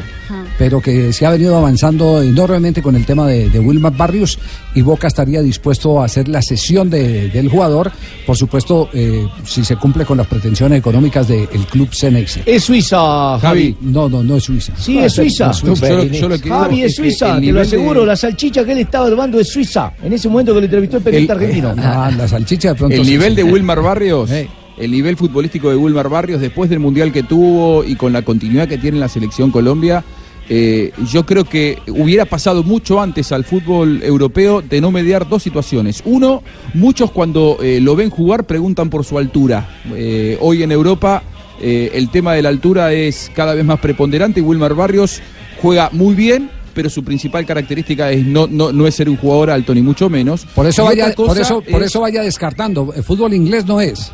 pero 0.59 0.81
que 0.81 1.13
se 1.13 1.27
ha 1.27 1.31
venido 1.31 1.57
avanzando 1.57 2.23
enormemente 2.23 2.83
con 2.83 2.97
el 2.97 3.05
tema 3.05 3.27
de, 3.29 3.49
de 3.51 3.61
Wilmar 3.61 3.97
Barrios 3.97 4.39
y 4.75 4.83
Boca 4.83 5.07
estaría 5.07 5.41
dispuesto 5.43 6.01
a 6.01 6.07
hacer 6.07 6.27
la 6.29 6.43
sesión 6.43 6.91
de- 6.91 7.29
del 7.29 7.49
jugador, 7.49 7.93
por 8.27 8.37
supuesto, 8.37 8.89
eh, 8.93 9.29
si 9.45 9.65
se 9.65 9.77
cumple 9.77 10.05
con 10.05 10.17
las 10.19 10.27
pretensiones 10.27 10.79
económicas 10.79 11.29
del 11.29 11.47
club 11.71 11.91
Cenex. 11.93 12.41
Es 12.47 12.65
Suiza, 12.65 13.39
Javi. 13.39 13.77
No, 13.83 14.09
no, 14.09 14.23
no 14.23 14.37
es 14.37 14.45
Suiza. 14.45 14.73
Sí, 14.77 14.99
es 14.99 15.13
Suiza. 15.13 15.47
No 15.47 15.53
es 15.53 15.59
Suiza. 15.59 15.89
Yo 15.89 15.97
lo- 15.97 16.05
yo 16.05 16.29
lo 16.29 16.37
que 16.39 16.45
digo 16.45 16.59
Javi, 16.61 16.83
es 16.83 16.95
Suiza, 16.97 17.39
te 17.41 17.53
lo 17.53 17.61
aseguro. 17.61 18.05
La 18.07 18.17
salchicha 18.17 18.65
que 18.65 18.73
él 18.73 18.79
estaba 18.85 19.09
llevando 19.09 19.39
es 19.41 19.49
Suiza. 19.49 19.93
En 20.03 20.13
ese 20.13 20.29
momento 20.29 20.55
que 20.55 20.61
le 20.61 20.67
entrevistó 20.67 20.97
el 20.99 21.03
periodista 21.03 21.33
El- 21.35 21.39
argentino. 21.41 21.75
Ah, 21.83 22.11
la 22.17 22.29
salchicha 22.29 22.69
de 22.71 22.75
pronto. 22.77 22.97
El 22.97 23.07
nivel 23.07 23.31
sí. 23.31 23.37
de 23.37 23.45
Wilmar 23.45 23.81
Barrios, 23.83 24.31
el 24.31 24.91
nivel 24.91 25.17
futbolístico 25.17 25.71
de 25.71 25.77
Wilmar 25.77 26.09
Barrios 26.09 26.41
después 26.41 26.69
del 26.71 26.81
mundial 26.81 27.13
que 27.13 27.23
tuvo 27.23 27.85
y 27.85 27.95
con 27.97 28.13
la 28.13 28.23
continuidad 28.23 28.69
que 28.69 28.79
tiene 28.79 28.97
en 28.97 29.01
la 29.01 29.09
selección 29.09 29.51
Colombia, 29.51 30.03
eh, 30.49 30.93
yo 31.11 31.25
creo 31.25 31.45
que 31.45 31.79
hubiera 31.89 32.27
pasado 32.27 32.63
mucho 32.63 33.01
antes 33.01 33.33
al 33.33 33.45
fútbol 33.45 34.03
europeo 34.03 34.61
de 34.63 34.81
no 34.81 34.91
mediar 34.91 35.29
dos 35.29 35.43
situaciones. 35.43 36.03
Uno, 36.05 36.43
muchos 36.75 37.11
cuando 37.11 37.59
eh, 37.63 37.81
lo 37.81 37.97
ven 37.97 38.11
jugar 38.11 38.45
preguntan 38.45 38.91
por 38.91 39.05
su 39.05 39.17
altura. 39.19 39.69
Eh, 39.95 40.37
hoy 40.41 40.63
en 40.63 40.73
Europa 40.73 41.23
eh, 41.61 41.93
el 41.95 42.11
tema 42.11 42.35
de 42.35 42.43
la 42.43 42.49
altura 42.49 42.93
es 42.93 43.31
cada 43.35 43.55
vez 43.55 43.65
más 43.65 43.79
preponderante 43.79 44.41
y 44.41 44.43
Wilmar 44.43 44.75
Barrios 44.75 45.21
juega 45.63 45.89
muy 45.93 46.15
bien. 46.15 46.51
Pero 46.75 46.91
su 46.91 47.05
principal 47.05 47.47
característica 47.47 48.11
es 48.11 48.27
no, 48.27 48.47
no, 48.49 48.73
no 48.73 48.87
es 48.87 48.95
ser 48.97 49.09
un 49.09 49.17
jugador 49.17 49.51
alto, 49.51 49.73
ni 49.75 49.81
mucho 49.83 50.11
menos. 50.11 50.45
Por 50.45 50.67
eso 50.67 50.83
Y 50.83 50.87
vaya, 50.87 51.15
por 51.15 51.39
eso, 51.39 51.63
por 51.63 51.83
es- 51.83 51.87
eso 51.89 52.01
vaya 52.01 52.23
descartando. 52.23 52.93
El 52.95 53.05
fútbol 53.05 53.33
inglés 53.33 53.65
no 53.65 53.81
es. 53.81 54.11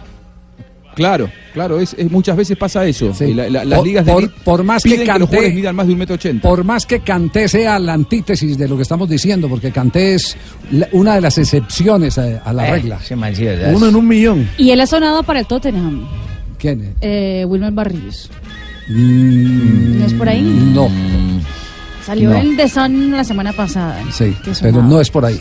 Claro, 0.95 1.31
claro, 1.55 1.79
es, 1.81 1.95
es- 1.97 2.11
muchas 2.11 2.37
veces 2.37 2.59
pasa 2.59 2.85
eso. 2.85 3.15
Sí. 3.15 3.33
La- 3.33 3.49
la- 3.49 3.65
las 3.65 3.79
Por- 3.79 3.87
ligas 3.87 4.05
de 4.05 4.29
por- 4.45 4.65
más 4.65 4.83
que 4.83 4.91
piden 4.91 5.07
los 5.07 5.09
Kanté- 5.09 5.27
jugadores 5.27 5.55
midan 5.55 5.77
más 5.77 5.87
de 5.87 5.93
un 5.95 5.99
metro 6.01 6.15
ochenta. 6.17 6.49
Por 6.49 6.65
más 6.65 6.85
que 6.85 7.01
Canté 7.01 7.49
sea 7.49 7.79
la 7.79 7.95
antítesis 7.95 8.59
de 8.59 8.69
lo 8.69 8.77
que 8.77 8.83
estamos 8.83 9.09
diciendo, 9.09 9.49
porque 9.49 9.71
Canté 9.71 10.15
es 10.15 10.37
la- 10.73 10.89
una 10.93 11.15
de 11.15 11.21
las 11.23 11.39
excepciones 11.39 12.19
a, 12.19 12.39
a 12.45 12.53
la 12.53 12.69
Eh, 12.69 12.71
regla. 12.73 12.99
Uno 13.73 13.87
en 13.89 13.97
un 13.97 14.07
millón. 14.09 14.49
Y 14.59 14.71
él 14.73 14.81
ha 14.81 14.87
sonado 14.87 15.23
para 15.23 15.39
el 15.41 15.47
Tottenham, 15.47 16.07
¿Quién 16.59 16.83
es? 16.83 16.89
eh, 17.01 17.45
Wilmer 17.49 17.73
Barrios. 17.73 18.29
Mm, 18.89 20.01
¿No 20.01 20.07
es 20.07 20.13
por 20.15 20.29
ahí? 20.29 20.43
No, 20.75 20.91
Salió 22.11 22.31
No. 22.31 22.37
en 22.39 22.57
The 22.57 22.69
Sun 22.69 23.13
la 23.13 23.23
semana 23.23 23.53
pasada. 23.53 24.03
sí, 24.11 24.35
que 24.45 24.51
pero 24.61 24.83
no 24.83 25.01
es 25.01 25.09
por 25.11 25.25
ahí. 25.25 25.39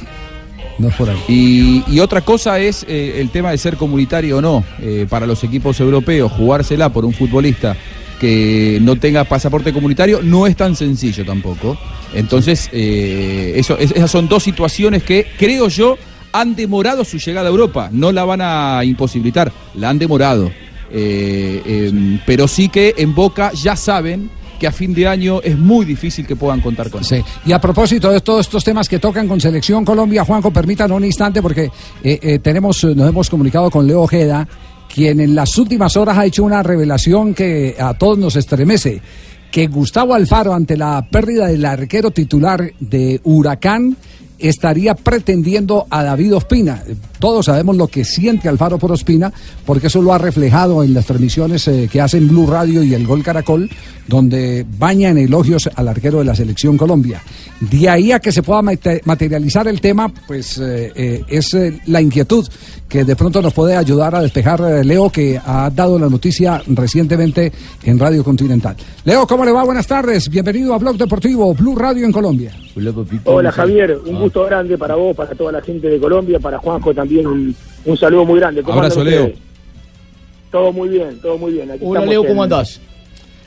No 0.77 0.89
es 0.89 0.93
por 0.93 1.09
ahí. 1.09 1.17
Y, 1.27 1.83
y 1.91 1.99
otra 1.99 2.21
cosa 2.21 2.59
es 2.59 2.85
eh, 2.87 3.15
el 3.19 3.31
tema 3.31 3.49
de 3.49 3.57
ser 3.57 3.75
comunitario 3.75 4.37
o 4.37 4.41
no. 4.41 4.63
Eh, 4.79 5.07
para 5.09 5.25
los 5.25 5.43
equipos 5.43 5.79
europeos, 5.79 6.31
jugársela 6.31 6.89
por 6.93 7.05
un 7.05 7.13
futbolista 7.13 7.75
que 8.19 8.77
no 8.83 8.97
tenga 8.97 9.23
pasaporte 9.23 9.73
comunitario 9.73 10.19
no 10.21 10.45
es 10.45 10.55
tan 10.55 10.75
sencillo 10.75 11.25
tampoco. 11.25 11.75
Entonces, 12.13 12.69
eh, 12.71 13.53
eso, 13.55 13.75
es- 13.75 13.91
esas 13.91 14.11
son 14.11 14.27
dos 14.27 14.43
situaciones 14.43 15.01
que 15.01 15.25
creo 15.39 15.69
yo 15.69 15.97
han 16.33 16.55
demorado 16.55 17.03
su 17.03 17.17
llegada 17.17 17.47
a 17.47 17.49
Europa. 17.51 17.89
No 17.91 18.11
la 18.11 18.25
van 18.25 18.41
a 18.43 18.81
imposibilitar, 18.83 19.51
la 19.73 19.89
han 19.89 19.97
demorado. 19.97 20.51
Eh, 20.91 21.61
eh, 21.65 22.19
pero 22.27 22.47
sí 22.47 22.69
que 22.69 22.93
en 22.97 23.15
Boca 23.15 23.51
ya 23.53 23.75
saben 23.75 24.29
que 24.59 24.67
a 24.67 24.71
fin 24.71 24.93
de 24.93 25.07
año 25.07 25.41
es 25.41 25.57
muy 25.57 25.85
difícil 25.85 26.27
que 26.27 26.35
puedan 26.35 26.61
contar 26.61 26.89
con. 26.89 27.03
Sí. 27.03 27.23
Y 27.45 27.51
a 27.51 27.59
propósito 27.59 28.11
de 28.11 28.21
todos 28.21 28.41
estos 28.41 28.63
temas 28.63 28.87
que 28.87 28.99
tocan 28.99 29.27
con 29.27 29.39
Selección 29.39 29.85
Colombia, 29.85 30.25
Juanjo, 30.25 30.51
permítanos 30.51 30.97
un 30.97 31.05
instante 31.05 31.41
porque 31.41 31.71
eh, 32.03 32.19
eh, 32.21 32.39
tenemos, 32.39 32.83
eh, 32.83 32.93
nos 32.93 33.09
hemos 33.09 33.29
comunicado 33.29 33.71
con 33.71 33.87
Leo 33.87 34.01
Ojeda, 34.01 34.47
quien 34.93 35.19
en 35.19 35.33
las 35.33 35.57
últimas 35.57 35.95
horas 35.97 36.17
ha 36.17 36.25
hecho 36.25 36.43
una 36.43 36.61
revelación 36.61 37.33
que 37.33 37.75
a 37.79 37.93
todos 37.93 38.17
nos 38.17 38.35
estremece, 38.35 39.01
que 39.49 39.67
Gustavo 39.67 40.13
Alfaro 40.13 40.53
ante 40.53 40.77
la 40.77 41.07
pérdida 41.09 41.47
del 41.47 41.65
arquero 41.65 42.11
titular 42.11 42.71
de 42.79 43.19
Huracán 43.23 43.95
estaría 44.39 44.95
pretendiendo 44.95 45.85
a 45.89 46.03
David 46.03 46.35
Ospina. 46.35 46.83
Todos 47.19 47.47
sabemos 47.47 47.75
lo 47.75 47.87
que 47.87 48.05
siente 48.05 48.47
Alfaro 48.49 48.77
por 48.79 48.91
Ospina, 48.91 49.31
porque 49.65 49.87
eso 49.87 50.01
lo 50.01 50.13
ha 50.13 50.17
reflejado 50.17 50.83
en 50.83 50.93
las 50.93 51.05
transmisiones 51.05 51.67
eh, 51.67 51.89
que 51.91 51.99
hacen 52.01 52.27
Blue 52.27 52.47
Radio 52.47 52.81
y 52.83 52.93
el 52.93 53.05
Gol 53.05 53.23
Caracol, 53.23 53.69
donde 54.07 54.65
bañan 54.77 55.17
elogios 55.17 55.69
al 55.75 55.87
arquero 55.87 56.19
de 56.19 56.25
la 56.25 56.35
selección 56.35 56.77
Colombia. 56.77 57.21
De 57.59 57.89
ahí 57.89 58.11
a 58.11 58.19
que 58.19 58.31
se 58.31 58.41
pueda 58.41 58.61
mate- 58.61 59.01
materializar 59.05 59.67
el 59.67 59.81
tema, 59.81 60.11
pues 60.27 60.57
eh, 60.57 60.91
eh, 60.95 61.23
es 61.27 61.55
la 61.85 62.01
inquietud 62.01 62.47
que 62.89 63.05
de 63.05 63.15
pronto 63.15 63.41
nos 63.41 63.53
puede 63.53 63.75
ayudar 63.75 64.15
a 64.15 64.21
despejar 64.21 64.59
eh, 64.61 64.83
Leo, 64.83 65.09
que 65.11 65.39
ha 65.45 65.69
dado 65.69 65.99
la 65.99 66.09
noticia 66.09 66.61
recientemente 66.67 67.51
en 67.83 67.99
Radio 67.99 68.23
Continental. 68.23 68.75
Leo, 69.05 69.27
¿cómo 69.27 69.45
le 69.45 69.51
va? 69.51 69.63
Buenas 69.63 69.85
tardes. 69.85 70.27
Bienvenido 70.27 70.73
a 70.73 70.79
Blog 70.79 70.97
Deportivo, 70.97 71.53
Blue 71.53 71.75
Radio 71.75 72.03
en 72.05 72.11
Colombia. 72.11 72.51
Hola 73.25 73.51
Javier, 73.51 73.97
un 74.05 74.19
gusto 74.19 74.43
grande 74.45 74.77
para 74.77 74.95
vos, 74.95 75.15
para 75.15 75.35
toda 75.35 75.51
la 75.51 75.61
gente 75.61 75.87
de 75.87 75.99
Colombia, 75.99 76.39
para 76.39 76.57
Juanjo 76.57 76.93
también 76.93 77.27
un, 77.27 77.55
un 77.85 77.97
saludo 77.97 78.25
muy 78.25 78.39
grande. 78.39 78.63
¿Cómo 78.63 78.79
Abrazo, 78.79 79.03
Leo. 79.03 79.25
ustedes? 79.25 79.39
Todo 80.51 80.73
muy 80.73 80.89
bien, 80.89 81.19
todo 81.21 81.37
muy 81.37 81.51
bien. 81.53 81.69
Aquí 81.69 81.83
Hola 81.85 82.05
Leo, 82.05 82.23
en- 82.23 82.27
¿cómo 82.27 82.43
andás? 82.43 82.81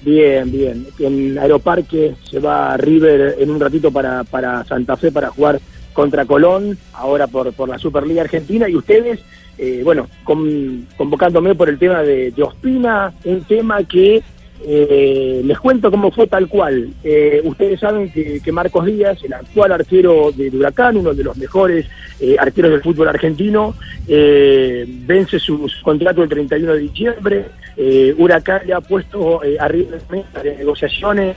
Bien, 0.05 0.51
bien. 0.51 0.87
En 0.99 1.39
Aeroparque 1.39 2.15
se 2.31 2.39
va 2.39 2.77
River 2.77 3.37
en 3.39 3.51
un 3.51 3.61
ratito 3.61 3.91
para, 3.91 4.23
para 4.25 4.65
Santa 4.65 4.97
Fe 4.97 5.11
para 5.13 5.31
jugar 5.31 5.61
contra 5.93 6.25
Colón, 6.25 6.79
ahora 6.93 7.27
por, 7.27 7.53
por 7.53 7.69
la 7.69 7.79
Superliga 7.79 8.23
Argentina, 8.23 8.69
y 8.69 8.77
ustedes, 8.77 9.21
eh, 9.59 9.83
bueno, 9.85 10.09
con- 10.25 10.87
convocándome 10.97 11.55
por 11.55 11.69
el 11.69 11.79
tema 11.79 12.03
de, 12.03 12.31
de 12.31 12.43
Ospina, 12.43 13.13
un 13.25 13.43
tema 13.45 13.83
que 13.85 14.23
eh, 14.65 15.43
les 15.45 15.59
cuento 15.59 15.91
cómo 15.91 16.11
fue 16.13 16.27
tal 16.29 16.49
cual. 16.49 16.91
Eh, 17.03 17.41
ustedes 17.45 17.81
saben 17.81 18.13
que, 18.13 18.41
que 18.41 18.53
Marcos 18.53 18.87
Díaz, 18.87 19.19
el 19.25 19.33
actual 19.35 19.73
arquero 19.73 20.31
de 20.31 20.51
Huracán, 20.51 20.97
uno 20.97 21.13
de 21.15 21.25
los 21.25 21.37
mejores 21.37 21.87
eh, 22.21 22.37
arqueros 22.39 22.71
del 22.71 22.83
fútbol 22.83 23.09
argentino, 23.09 23.75
eh, 24.07 24.85
vence 24.89 25.39
su, 25.41 25.69
contrato 25.83 26.23
el 26.23 26.29
31 26.29 26.75
de 26.75 26.79
diciembre. 26.79 27.47
Eh, 27.77 28.15
Huracán 28.17 28.63
le 28.67 28.75
ha 28.75 28.81
puesto 28.81 29.41
arriba 29.59 29.97
de 29.97 30.17
mesa 30.17 30.43
de 30.43 30.57
negociaciones, 30.57 31.37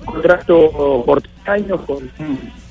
un 0.00 0.04
contrato 0.06 1.02
por 1.04 1.22
tres 1.22 1.34
años 1.48 1.80
con 1.82 2.08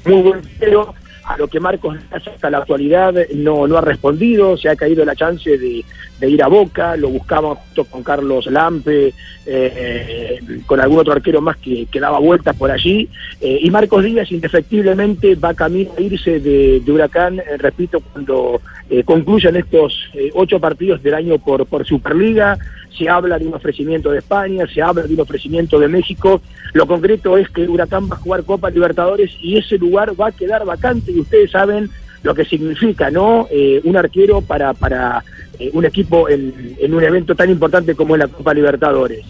muy 0.06 0.22
buen 0.22 0.42
pero 0.60 0.94
a 1.30 1.38
lo 1.38 1.48
que 1.48 1.60
Marcos 1.60 1.96
hasta 2.12 2.50
la 2.50 2.58
actualidad 2.58 3.14
no, 3.36 3.68
no 3.68 3.78
ha 3.78 3.82
respondido, 3.82 4.58
se 4.58 4.68
ha 4.68 4.76
caído 4.76 5.06
la 5.06 5.16
chance 5.16 5.60
de, 5.60 5.86
ir 6.28 6.44
a 6.44 6.48
Boca, 6.48 6.98
lo 6.98 7.10
buscaban 7.10 7.54
junto 7.54 7.86
con 7.86 8.02
Carlos 8.02 8.48
Lampe, 8.48 9.14
eh, 9.46 10.40
con 10.66 10.80
algún 10.80 10.98
otro 10.98 11.14
arquero 11.14 11.40
más 11.40 11.58
que, 11.58 11.88
daba 11.94 12.18
vueltas 12.18 12.56
por 12.56 12.72
allí, 12.72 13.08
eh, 13.42 13.60
y 13.62 13.70
Marcos 13.70 14.04
Díaz 14.06 14.32
indefectiblemente 14.32 15.36
va 15.36 15.54
camino 15.54 15.92
a 15.96 16.02
irse 16.02 16.40
de, 16.40 16.82
Huracán, 16.88 17.38
eh, 17.38 17.58
repito, 17.60 18.00
cuando 18.00 18.60
concluyan 19.06 19.56
estos 19.56 20.10
ocho 20.34 20.60
partidos 20.60 21.04
del 21.04 21.14
año 21.14 21.38
por, 21.38 21.68
por 21.68 21.86
Superliga, 21.86 22.58
se 22.98 23.10
habla 23.10 23.38
de 23.38 23.48
un 23.48 23.54
ofrecimiento 23.54 24.12
de 24.12 24.20
España, 24.20 24.66
se 24.74 24.82
habla 24.82 25.04
de 25.04 25.14
un 25.14 25.20
ofrecimiento 25.20 25.80
de 25.80 25.88
México, 25.88 26.42
lo 26.74 26.86
concreto 26.88 27.38
es 27.38 27.50
que 27.50 27.68
Huracán 27.68 28.10
va 28.10 28.16
a 28.16 28.20
jugar 28.20 28.44
Copa 28.44 28.70
Libertadores 28.70 29.32
y 29.42 29.58
ese 29.58 29.78
lugar 29.78 30.20
va 30.20 30.28
a 30.28 30.32
quedar 30.32 30.66
vacante 30.66 31.12
y 31.12 31.20
ustedes 31.20 31.52
saben 31.52 31.90
lo 32.24 32.36
que 32.36 32.46
significa, 32.46 33.10
¿no? 33.10 33.48
Eh, 33.50 33.82
un 33.84 33.96
arquero 33.96 34.42
para, 34.42 34.74
para 34.74 35.24
eh, 35.58 35.70
un 35.74 35.86
equipo 35.86 36.28
en, 36.28 36.76
un 36.94 37.04
evento 37.04 37.36
tan 37.36 37.50
importante 37.50 37.96
como 37.96 38.16
es 38.16 38.20
la 38.20 38.28
Copa 38.28 38.54
Libertadores. 38.54 39.26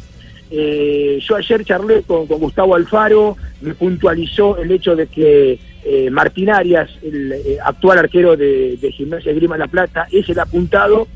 Eh, 0.52 1.20
yo 1.22 1.36
ayer 1.36 1.64
charlé 1.64 2.02
con, 2.02 2.26
con 2.26 2.40
Gustavo 2.40 2.76
Alfaro, 2.76 3.38
me 3.62 3.76
puntualizó 3.76 4.58
el 4.58 4.72
hecho 4.72 4.96
de 4.96 5.06
que 5.06 5.60
eh, 5.84 6.10
Martín 6.10 6.50
Arias, 6.50 6.90
el 7.02 7.32
eh, 7.32 7.58
actual 7.64 8.00
arquero 8.00 8.36
de, 8.36 8.78
de 8.78 8.92
Gimnasia 8.92 9.34
Grima 9.34 9.58
La 9.58 9.68
Plata, 9.68 10.08
es 10.12 10.28
el 10.30 10.40
apuntado, 10.40 11.08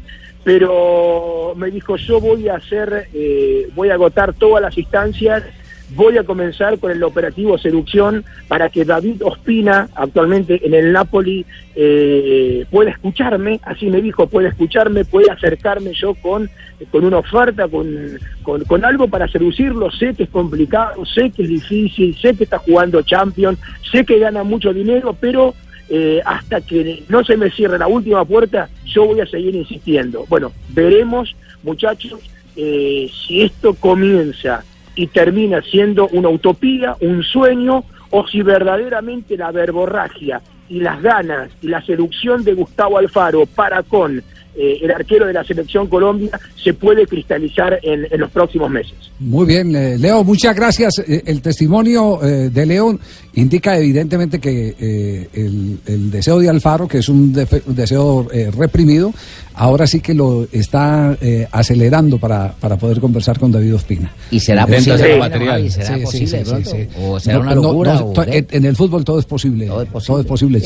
pero 0.43 1.53
me 1.56 1.71
dijo 1.71 1.95
yo 1.95 2.19
voy 2.19 2.49
a 2.49 2.56
hacer, 2.56 3.08
eh, 3.13 3.69
voy 3.75 3.89
a 3.89 3.93
agotar 3.93 4.34
todas 4.34 4.62
las 4.62 4.77
instancias, 4.77 5.43
voy 5.95 6.17
a 6.17 6.23
comenzar 6.23 6.79
con 6.79 6.91
el 6.91 7.03
operativo 7.03 7.58
seducción 7.58 8.25
para 8.47 8.69
que 8.69 8.86
David 8.86 9.21
Ospina, 9.23 9.89
actualmente 9.95 10.65
en 10.65 10.73
el 10.73 10.91
Napoli, 10.91 11.45
eh, 11.75 12.65
pueda 12.69 12.91
escucharme, 12.91 13.60
así 13.63 13.88
me 13.88 14.01
dijo, 14.01 14.27
puede 14.27 14.49
escucharme, 14.49 15.06
puede 15.06 15.32
acercarme 15.32 15.93
yo 15.93 16.15
con, 16.15 16.49
con 16.91 17.06
una 17.06 17.17
oferta, 17.17 17.67
con, 17.67 17.88
con, 18.41 18.63
con 18.65 18.86
algo 18.86 19.08
para 19.08 19.27
seducirlo, 19.27 19.91
sé 19.91 20.13
que 20.13 20.23
es 20.23 20.29
complicado, 20.29 21.06
sé 21.06 21.29
que 21.32 21.43
es 21.43 21.49
difícil, 21.49 22.15
sé 22.17 22.36
que 22.36 22.43
está 22.43 22.58
jugando 22.60 23.01
Champions, 23.01 23.60
sé 23.91 24.06
que 24.06 24.19
gana 24.19 24.43
mucho 24.43 24.73
dinero, 24.73 25.15
pero 25.19 25.53
eh, 25.95 26.23
hasta 26.25 26.60
que 26.60 27.03
no 27.08 27.23
se 27.23 27.38
me 27.38 27.51
cierre 27.51 27.77
la 27.77 27.86
última 27.86 28.25
puerta, 28.25 28.67
yo 28.84 29.06
voy 29.06 29.19
a 29.19 29.27
seguir 29.27 29.53
insistiendo. 29.53 30.25
Bueno, 30.27 30.51
veremos, 30.69 31.36
muchachos, 31.62 32.19
eh, 32.56 33.12
si 33.27 33.43
esto 33.43 33.75
comienza 33.75 34.63
y 34.95 35.06
termina 35.06 35.62
siendo 35.62 36.08
una 36.08 36.29
utopía, 36.29 36.95
un 36.99 37.21
sueño, 37.21 37.84
o 38.10 38.27
si 38.27 38.41
verdaderamente 38.41 39.38
la 39.38 39.51
verborragia 39.51 40.41
y 40.67 40.79
las 40.79 40.99
ganas 40.99 41.51
y 41.62 41.67
la 41.67 41.86
seducción 41.86 42.43
de 42.43 42.56
Gustavo 42.56 42.97
Alfaro 42.97 43.45
para 43.45 43.84
con 43.84 44.17
eh, 44.56 44.79
el 44.82 44.89
arquero 44.89 45.27
de 45.27 45.34
la 45.34 45.43
selección 45.43 45.86
Colombia 45.86 46.39
se 46.56 46.73
puede 46.73 47.06
cristalizar 47.06 47.79
en, 47.84 48.08
los 48.19 48.32
próximos 48.32 48.71
meses. 48.71 48.95
Muy 49.19 49.45
bien, 49.45 49.71
Leo, 50.01 50.23
muchas 50.23 50.56
gracias. 50.56 50.95
El 51.08 51.39
testimonio 51.43 52.17
de 52.19 52.65
Leo 52.65 52.97
indica 53.36 53.78
evidentemente 53.78 54.39
que 54.39 54.76
eh, 54.80 55.28
el, 55.34 55.80
el 55.88 56.12
deseo 56.12 56.39
de 56.39 56.50
Alfaro, 56.50 56.88
que 56.88 57.00
es 57.00 57.10
un, 57.10 57.34
defe- 57.34 57.63
un 57.65 57.76
deseo 57.76 58.28
eh, 58.32 58.52
reprimido, 58.56 59.12
ahora 59.56 59.88
sí 59.88 60.02
que 60.02 60.13
lo 60.13 60.48
está 60.52 61.17
eh, 61.19 61.48
acelerando 61.52 62.19
para, 62.19 62.54
para 62.60 62.78
poder 62.78 63.00
conversar 63.00 63.39
con 63.39 63.52
David 63.52 63.76
Ospina. 63.76 64.12
¿Y 64.30 64.39
será 64.39 64.67
posible, 64.67 65.17
material. 65.17 65.72
será 65.72 65.98
posible 66.04 66.43
en, 68.52 68.65
el 68.65 68.76
fútbol 68.76 69.04
todo 69.04 69.19
es 69.19 69.26
posible. 69.26 69.65
Todo 69.65 69.82
es 69.82 69.89
posible, 70.28 70.60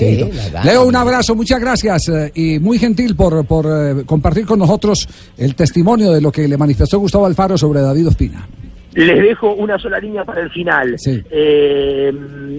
gana, 0.51 0.65
Leo, 0.65 0.85
un 0.85 0.95
abrazo, 0.95 1.35
muchas 1.35 1.59
gracias 1.61 2.09
eh, 2.09 2.31
y 2.35 2.59
muy 2.59 2.79
gentil 2.79 3.15
por, 3.15 3.45
por 3.45 4.05
compartir 4.05 4.45
con 4.45 4.59
nosotros 4.59 5.07
el 5.37 5.55
testimonio 5.55 6.11
de 6.11 6.19
lo 6.21 6.31
que 6.31 6.47
le 6.47 6.57
manifestó 6.57 6.99
Gustavo 6.99 7.25
Alfaro 7.25 7.57
sobre 7.57 7.79
David 7.81 8.09
Ospina. 8.09 8.47
Les 9.05 9.21
dejo 9.21 9.53
una 9.53 9.77
sola 9.77 9.99
línea 9.99 10.25
para 10.25 10.41
el 10.41 10.49
final. 10.49 10.95
Eh, 11.31 12.11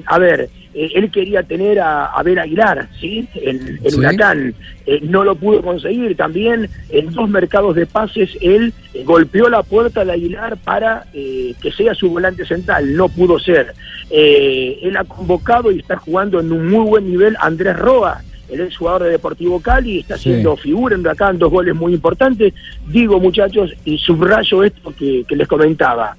a 0.07 0.19
ver, 0.19 0.49
eh, 0.75 0.91
él 0.95 1.11
quería 1.11 1.43
tener 1.43 1.81
a 1.81 2.07
Abel 2.07 2.39
Aguilar, 2.39 2.89
¿sí? 3.01 3.27
En, 3.35 3.79
en 3.83 3.91
Sí. 3.91 3.99
Huracán. 3.99 4.55
Eh, 4.87 5.01
no 5.03 5.25
lo 5.25 5.35
pudo 5.35 5.61
conseguir. 5.63 6.17
También 6.17 6.69
en 6.91 7.11
dos 7.13 7.29
mercados 7.29 7.75
de 7.75 7.87
pases 7.87 8.31
él 8.41 8.73
golpeó 9.05 9.49
la 9.49 9.63
puerta 9.63 10.05
de 10.05 10.13
Aguilar 10.13 10.57
para 10.59 11.05
eh, 11.13 11.55
que 11.61 11.73
sea 11.73 11.95
su 11.95 12.09
volante 12.11 12.47
central. 12.47 12.95
No 12.95 13.09
pudo 13.09 13.39
ser. 13.39 13.75
Eh, 14.11 14.79
él 14.83 14.97
ha 14.97 15.05
convocado 15.05 15.73
y 15.73 15.81
está 15.81 15.97
jugando 15.97 16.41
en 16.41 16.53
un 16.53 16.69
muy 16.69 16.87
buen 16.87 17.11
nivel 17.11 17.37
Andrés 17.41 17.77
Roa. 17.77 18.23
El 18.49 18.63
ex 18.63 18.79
jugador 18.79 19.03
de 19.03 19.11
Deportivo 19.11 19.61
Cali 19.61 19.99
está 19.99 20.17
Sí. 20.17 20.31
haciendo 20.31 20.57
figura 20.57 20.95
en 20.95 21.03
Huracán, 21.03 21.37
dos 21.39 21.51
goles 21.51 21.75
muy 21.75 21.93
importantes. 21.93 22.55
Digo, 22.87 23.21
muchachos, 23.21 23.75
y 23.85 23.99
subrayo 23.99 24.65
esto 24.65 24.91
que, 24.99 25.23
que 25.29 25.37
les 25.37 25.47
comentaba. 25.47 26.17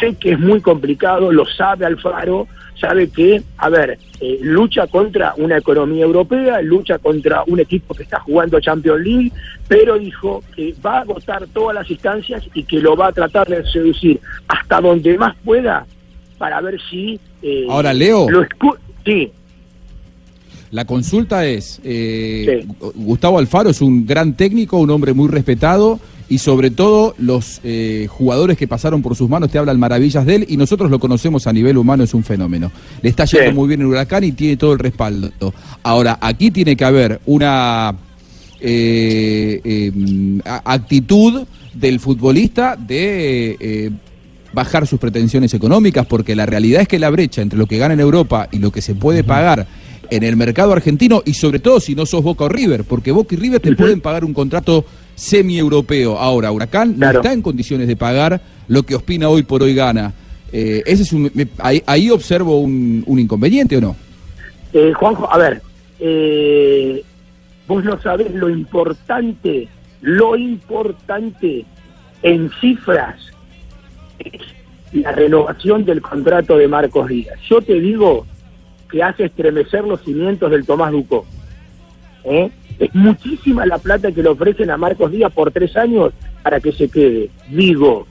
Sé 0.00 0.14
que 0.14 0.32
es 0.32 0.38
muy 0.38 0.60
complicado, 0.60 1.32
lo 1.32 1.46
sabe 1.46 1.86
Alfaro, 1.86 2.46
sabe 2.80 3.08
que, 3.08 3.42
a 3.56 3.68
ver, 3.68 3.98
eh, 4.20 4.38
lucha 4.42 4.86
contra 4.86 5.34
una 5.36 5.58
economía 5.58 6.04
europea, 6.04 6.60
lucha 6.62 6.98
contra 6.98 7.42
un 7.46 7.60
equipo 7.60 7.94
que 7.94 8.02
está 8.02 8.20
jugando 8.20 8.60
Champions 8.60 9.00
League, 9.00 9.32
pero 9.68 9.98
dijo 9.98 10.42
que 10.54 10.74
va 10.84 10.98
a 10.98 11.00
agotar 11.00 11.46
todas 11.52 11.74
las 11.74 11.90
instancias 11.90 12.42
y 12.54 12.62
que 12.64 12.80
lo 12.80 12.96
va 12.96 13.08
a 13.08 13.12
tratar 13.12 13.48
de 13.48 13.64
seducir 13.70 14.20
hasta 14.48 14.80
donde 14.80 15.16
más 15.16 15.34
pueda 15.44 15.86
para 16.38 16.60
ver 16.60 16.78
si... 16.90 17.18
eh, 17.42 17.66
Ahora, 17.68 17.94
Leo. 17.94 18.28
Lo 18.28 18.44
sí, 19.04 19.30
La 20.70 20.84
consulta 20.84 21.46
es, 21.46 21.80
eh, 21.84 22.66
Gustavo 22.94 23.38
Alfaro 23.38 23.70
es 23.70 23.80
un 23.80 24.06
gran 24.06 24.36
técnico, 24.36 24.78
un 24.78 24.90
hombre 24.90 25.14
muy 25.14 25.28
respetado 25.28 25.98
y 26.28 26.38
sobre 26.38 26.70
todo 26.70 27.14
los 27.18 27.60
eh, 27.62 28.06
jugadores 28.10 28.56
que 28.58 28.66
pasaron 28.66 29.00
por 29.02 29.14
sus 29.14 29.28
manos 29.28 29.50
te 29.50 29.58
hablan 29.58 29.78
maravillas 29.78 30.26
de 30.26 30.34
él 30.36 30.46
y 30.48 30.56
nosotros 30.56 30.90
lo 30.90 30.98
conocemos 30.98 31.46
a 31.46 31.52
nivel 31.52 31.76
humano, 31.78 32.02
es 32.04 32.14
un 32.14 32.24
fenómeno. 32.24 32.72
Le 33.02 33.10
está 33.10 33.24
yendo 33.26 33.52
muy 33.52 33.68
bien 33.68 33.80
en 33.80 33.86
Huracán 33.86 34.24
y 34.24 34.32
tiene 34.32 34.56
todo 34.56 34.72
el 34.72 34.78
respaldo. 34.80 35.30
Ahora, 35.82 36.18
aquí 36.20 36.50
tiene 36.50 36.74
que 36.76 36.84
haber 36.84 37.20
una 37.26 37.94
eh, 38.60 39.60
eh, 39.64 39.92
a- 40.44 40.72
actitud 40.72 41.44
del 41.74 42.00
futbolista 42.00 42.76
de... 42.76 43.56
eh, 43.60 43.90
bajar 44.52 44.86
sus 44.86 44.98
pretensiones 44.98 45.52
económicas, 45.52 46.06
porque 46.06 46.34
la 46.34 46.46
realidad 46.46 46.80
es 46.80 46.88
que 46.88 46.98
la 46.98 47.10
brecha 47.10 47.42
entre 47.42 47.58
lo 47.58 47.66
que 47.66 47.76
gana 47.76 47.92
en 47.92 48.00
Europa 48.00 48.48
y 48.50 48.58
lo 48.58 48.70
que 48.72 48.80
se 48.80 48.94
puede 48.94 49.22
pagar 49.22 49.66
en 50.08 50.22
el 50.22 50.34
mercado 50.36 50.72
argentino, 50.72 51.22
y 51.26 51.34
sobre 51.34 51.58
todo 51.58 51.78
si 51.78 51.94
no 51.94 52.06
sos 52.06 52.22
Boca 52.22 52.44
o 52.44 52.48
River, 52.48 52.84
porque 52.84 53.12
Boca 53.12 53.34
y 53.34 53.38
River 53.38 53.60
te 53.60 53.76
pueden 53.76 54.00
pagar 54.00 54.24
un 54.24 54.32
contrato 54.32 54.86
semi-europeo. 55.16 56.16
Ahora, 56.18 56.52
Huracán 56.52 56.96
no 56.96 57.10
está 57.10 57.32
en 57.32 57.42
condiciones 57.42 57.88
de 57.88 57.96
pagar 57.96 58.40
lo 58.68 58.84
que 58.84 58.94
Ospina 58.94 59.28
hoy 59.28 59.42
por 59.42 59.64
hoy 59.64 59.74
gana. 59.74 60.12
Eh, 60.52 60.84
ese 60.86 61.02
es 61.02 61.12
un, 61.12 61.30
ahí, 61.58 61.82
ahí 61.86 62.10
observo 62.10 62.60
un, 62.60 63.02
un 63.06 63.18
inconveniente, 63.18 63.78
¿o 63.78 63.80
no? 63.80 63.96
Eh, 64.72 64.92
Juanjo, 64.92 65.32
a 65.32 65.38
ver, 65.38 65.62
eh, 65.98 67.02
vos 67.66 67.84
no 67.84 68.00
sabés 68.00 68.32
lo 68.34 68.48
importante, 68.48 69.68
lo 70.02 70.36
importante 70.36 71.64
en 72.22 72.50
cifras 72.60 73.16
es 74.18 74.40
la 74.92 75.12
renovación 75.12 75.84
del 75.84 76.00
contrato 76.00 76.56
de 76.56 76.68
Marcos 76.68 77.08
Díaz. 77.08 77.38
Yo 77.48 77.60
te 77.60 77.80
digo 77.80 78.26
que 78.90 79.02
hace 79.02 79.24
estremecer 79.24 79.84
los 79.84 80.00
cimientos 80.02 80.50
del 80.50 80.64
Tomás 80.64 80.92
Ducó. 80.92 81.26
¿eh? 82.24 82.50
Es 82.78 82.94
muchísima 82.94 83.64
la 83.64 83.78
plata 83.78 84.12
que 84.12 84.22
le 84.22 84.28
ofrecen 84.28 84.70
a 84.70 84.76
Marcos 84.76 85.10
Díaz 85.10 85.32
por 85.32 85.50
tres 85.50 85.76
años 85.76 86.12
para 86.42 86.60
que 86.60 86.72
se 86.72 86.88
quede. 86.88 87.30
Digo, 87.48 88.06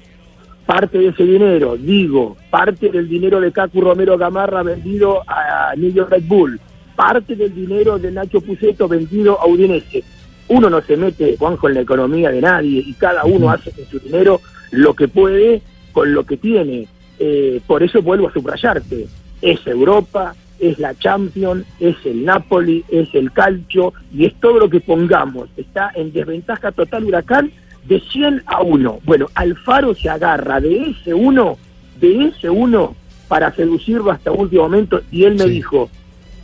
parte 0.66 0.98
de 0.98 1.10
ese 1.10 1.24
dinero, 1.24 1.78
digo, 1.78 2.36
parte 2.50 2.90
del 2.90 3.08
dinero 3.08 3.40
de 3.40 3.52
Cacu 3.52 3.82
Romero 3.82 4.18
Gamarra 4.18 4.64
vendido 4.64 5.22
a 5.28 5.74
New 5.78 5.92
York 5.92 6.10
Red 6.12 6.24
Bull, 6.26 6.60
parte 6.96 7.36
del 7.36 7.54
dinero 7.54 8.00
de 8.00 8.12
Nacho 8.12 8.42
Puceto 8.42 8.88
vendido 8.88 9.40
a 9.40 9.48
Udinese. 9.48 10.04
Uno 10.48 10.70
no 10.70 10.82
se 10.82 10.98
mete, 10.98 11.36
Juanjo, 11.38 11.68
en 11.70 11.76
la 11.76 11.82
economía 11.82 12.32
de 12.32 12.42
nadie 12.42 12.84
y 12.86 12.94
cada 12.94 13.26
uno 13.26 13.50
hace 13.50 13.72
con 13.72 13.86
su 13.86 14.00
dinero 14.00 14.42
lo 14.72 14.94
que 14.94 15.08
puede 15.08 15.62
con 15.92 16.14
lo 16.14 16.26
que 16.26 16.38
tiene. 16.38 16.88
Eh, 17.18 17.62
por 17.66 17.82
eso 17.82 18.02
vuelvo 18.02 18.28
a 18.28 18.34
subrayarte. 18.34 19.08
Es 19.42 19.66
Europa, 19.66 20.36
es 20.70 20.80
la 20.80 20.96
Champions, 20.96 21.66
es 21.80 21.96
el 22.06 22.26
Napoli, 22.26 22.84
es 22.90 23.14
el 23.14 23.32
Calcio 23.32 23.94
y 24.14 24.26
es 24.26 24.34
todo 24.36 24.60
lo 24.60 24.70
que 24.70 24.80
pongamos. 24.80 25.50
Está 25.58 25.92
en 25.96 26.12
desventaja 26.12 26.72
total 26.72 27.06
Huracán 27.06 27.52
de 27.88 28.00
100 28.00 28.44
a 28.46 28.62
1. 28.62 29.00
Bueno, 29.04 29.28
Alfaro 29.36 29.94
se 29.94 30.10
agarra 30.10 30.60
de 30.60 30.90
ese 30.90 31.14
uno, 31.14 31.58
de 32.00 32.26
ese 32.26 32.50
uno 32.50 32.96
para 33.28 33.54
seducirlo 33.54 34.12
hasta 34.12 34.32
último 34.32 34.64
momento 34.64 35.02
y 35.12 35.24
él 35.24 35.36
me 35.36 35.46
dijo, 35.46 35.90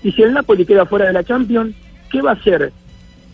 y 0.04 0.12
si 0.12 0.24
el 0.24 0.34
Napoli 0.34 0.66
queda 0.66 0.86
fuera 0.86 1.06
de 1.06 1.14
la 1.14 1.24
Champions, 1.24 1.76
¿qué 2.12 2.22
va 2.22 2.32
a 2.32 2.36
hacer 2.36 2.72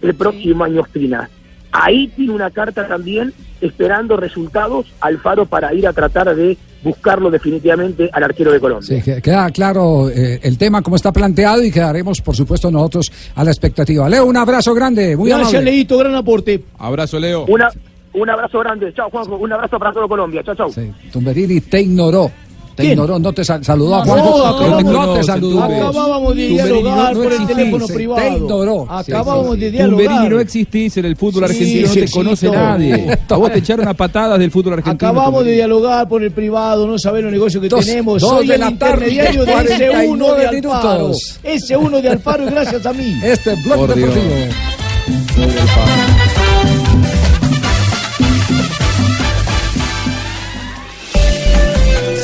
el 0.02 0.16
próximo 0.16 0.64
año 0.64 0.82
Ospina? 0.82 1.30
Ahí 1.72 2.08
tiene 2.08 2.34
una 2.34 2.50
carta 2.50 2.88
también 2.88 3.34
esperando 3.62 4.18
resultados 4.18 4.88
Alfaro 5.00 5.46
para 5.46 5.74
ir 5.74 5.88
a 5.88 5.94
tratar 5.94 6.36
de 6.36 6.58
buscarlo 6.84 7.30
definitivamente 7.32 8.10
al 8.12 8.24
arquero 8.24 8.52
de 8.52 8.60
Colombia. 8.60 8.88
Sí, 8.88 9.02
que- 9.02 9.22
queda 9.22 9.50
claro 9.52 10.10
eh, 10.10 10.40
el 10.44 10.58
tema 10.58 10.82
como 10.82 10.96
está 10.96 11.12
planteado 11.12 11.64
y 11.64 11.72
quedaremos, 11.72 12.22
por 12.22 12.36
supuesto, 12.36 12.70
nosotros 12.72 13.12
a 13.36 13.44
la 13.44 13.52
expectativa. 13.52 14.08
Leo, 14.10 14.26
un 14.26 14.38
abrazo 14.38 14.74
grande, 14.74 15.16
muy 15.18 15.30
Gracias, 15.30 15.50
amable. 15.56 15.72
Leito, 15.72 15.98
gran 15.98 16.16
aporte. 16.16 16.64
Abrazo, 16.78 17.20
Leo. 17.20 17.46
Una, 17.48 17.70
un 18.14 18.30
abrazo 18.30 18.60
grande. 18.60 18.94
Chao, 18.94 19.10
Juanjo. 19.10 19.36
Un 19.38 19.52
abrazo 19.54 19.78
para 19.80 19.92
todo 19.94 20.08
Colombia. 20.08 20.44
Chao, 20.44 20.56
chao. 20.56 20.70
Tumberini 21.12 21.62
te 21.62 21.82
ignoró. 21.82 22.32
Te 22.78 22.84
¿Quién? 22.84 22.94
ignoró, 22.94 23.18
no 23.18 23.34
te 23.34 23.44
sal- 23.44 23.66
saludó 23.66 23.96
a 23.96 24.06
No, 24.06 24.12
Juanjo. 24.14 24.84
no 24.84 25.14
te 25.16 25.24
saludó. 25.24 25.64
Acabábamos 25.64 26.36
de 26.36 26.48
Tumberini 26.48 26.54
dialogar 26.84 27.16
no 27.18 27.24
por 27.24 27.34
el 27.34 27.48
teléfono 27.48 27.88
sí, 27.88 27.94
privado. 27.94 28.22
te 28.22 28.38
ignoró. 28.38 28.88
Acabamos 28.88 29.60
de 29.60 29.72
Tumberini, 29.72 29.98
dialogar. 29.98 30.32
no 30.32 30.40
existís 30.40 30.98
en 30.98 31.06
el 31.06 31.16
fútbol 31.16 31.48
Sí, 31.48 31.54
argentino, 31.56 31.88
no 31.88 31.94
sí 31.96 32.00
te 32.02 32.12
conoce 32.12 32.50
nadie. 32.52 33.18
A 33.30 33.36
vos 33.36 33.52
te 33.52 33.58
echaron 33.58 33.88
a 33.88 33.96
patadas 33.96 34.38
del 34.38 34.52
fútbol 34.52 34.74
argentino. 34.74 34.94
Acabamos 35.10 35.32
de 35.44 35.54
Tumberini. 35.54 35.56
dialogar 35.56 36.08
por 36.08 36.22
el 36.22 36.32
privado, 36.32 36.86
no 36.86 37.00
saber 37.00 37.24
los 37.24 37.34
negocios 37.34 37.64
que 37.64 37.68
Dos- 37.70 37.84
tenemos. 37.84 38.22
dos 38.22 38.30
Soy 38.30 38.48
de 38.48 38.54
el 38.54 38.60
la 38.62 38.78
tarde, 38.78 39.08
intermediario 39.10 39.44
de 39.46 39.52
ese 39.54 39.64
49 39.90 40.08
uno 40.10 40.34
de 40.36 40.46
Alfaro. 40.48 41.12
Ese 41.44 41.76
uno 41.78 42.00
de 42.00 42.10
Alfaro 42.10 42.44
es 42.46 42.52
gracias 42.52 42.86
a 42.86 42.94
mí. 42.94 43.16
Este 43.24 43.56
blog 43.64 43.78
Por 43.78 43.96
Dios. 43.96 44.14
deportivo. 44.14 44.54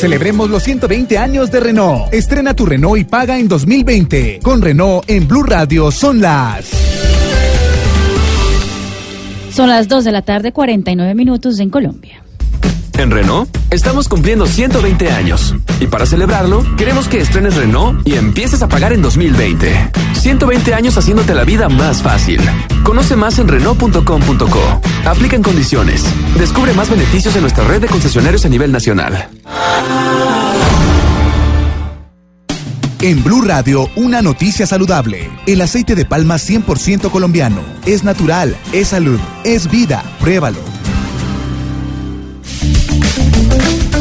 Celebremos 0.03 0.49
los 0.49 0.63
120 0.63 1.17
años 1.17 1.49
de 1.49 1.61
Renault. 1.61 2.13
Estrena 2.13 2.53
tu 2.53 2.65
Renault 2.65 2.99
y 2.99 3.05
paga 3.05 3.39
en 3.39 3.47
2020. 3.47 4.41
Con 4.43 4.61
Renault 4.61 5.09
en 5.09 5.25
Blue 5.29 5.43
Radio 5.43 5.91
son 5.91 6.19
las. 6.19 6.69
Son 9.49 9.69
las 9.69 9.87
2 9.87 10.03
de 10.03 10.11
la 10.11 10.21
tarde, 10.21 10.51
49 10.51 11.15
minutos 11.15 11.57
en 11.61 11.69
Colombia. 11.69 12.22
En 12.97 13.11
Renault 13.11 13.49
estamos 13.71 14.07
cumpliendo 14.07 14.45
120 14.45 15.09
años 15.11 15.55
y 15.79 15.87
para 15.87 16.05
celebrarlo 16.05 16.63
queremos 16.77 17.07
que 17.07 17.19
estrenes 17.19 17.55
Renault 17.55 18.07
y 18.07 18.13
empieces 18.13 18.61
a 18.61 18.67
pagar 18.67 18.93
en 18.93 19.01
2020. 19.01 19.91
120 20.13 20.73
años 20.73 20.97
haciéndote 20.97 21.33
la 21.33 21.43
vida 21.43 21.69
más 21.69 22.01
fácil. 22.01 22.39
Conoce 22.83 23.15
más 23.15 23.39
en 23.39 23.47
Renault.com.co. 23.47 24.81
Aplica 25.05 25.35
en 25.35 25.43
condiciones. 25.43 26.03
Descubre 26.37 26.73
más 26.73 26.89
beneficios 26.89 27.35
en 27.35 27.41
nuestra 27.41 27.63
red 27.65 27.81
de 27.81 27.87
concesionarios 27.87 28.45
a 28.45 28.49
nivel 28.49 28.71
nacional. 28.71 29.29
En 33.01 33.21
Blue 33.21 33.41
Radio, 33.41 33.89
una 33.97 34.21
noticia 34.21 34.65
saludable. 34.65 35.29
El 35.45 35.59
aceite 35.59 35.93
de 35.93 36.05
palma 36.05 36.35
100% 36.35 37.11
colombiano. 37.11 37.61
Es 37.85 38.05
natural, 38.05 38.55
es 38.71 38.89
salud, 38.89 39.19
es 39.43 39.69
vida. 39.69 40.03
Pruébalo. 40.21 40.72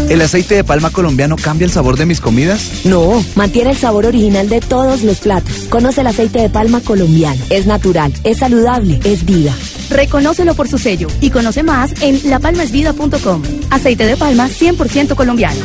¿El 0.09 0.21
aceite 0.21 0.57
de 0.57 0.65
palma 0.65 0.91
colombiano 0.91 1.37
cambia 1.37 1.65
el 1.65 1.71
sabor 1.71 1.97
de 1.97 2.07
mis 2.07 2.21
comidas? 2.21 2.85
No, 2.85 3.25
mantiene 3.35 3.71
el 3.71 3.77
sabor 3.77 4.07
original 4.07 4.49
de 4.49 4.61
todos 4.61 5.03
los 5.03 5.21
platos. 5.21 5.67
Conoce 5.71 6.03
el 6.03 6.07
aceite 6.07 6.41
de 6.41 6.51
palma 6.51 6.81
colombiano. 6.81 7.43
Es 7.51 7.67
natural, 7.67 8.13
es 8.25 8.39
saludable, 8.39 9.01
es 9.05 9.25
vida. 9.25 9.55
Reconócelo 9.91 10.55
por 10.55 10.69
su 10.69 10.79
sello 10.79 11.09
y 11.21 11.31
conoce 11.31 11.63
más 11.63 11.93
en 12.03 12.21
lapalmasvida.com. 12.29 13.43
Aceite 13.71 14.07
de 14.07 14.17
palma 14.17 14.49
100% 14.49 15.15
colombiano. 15.15 15.61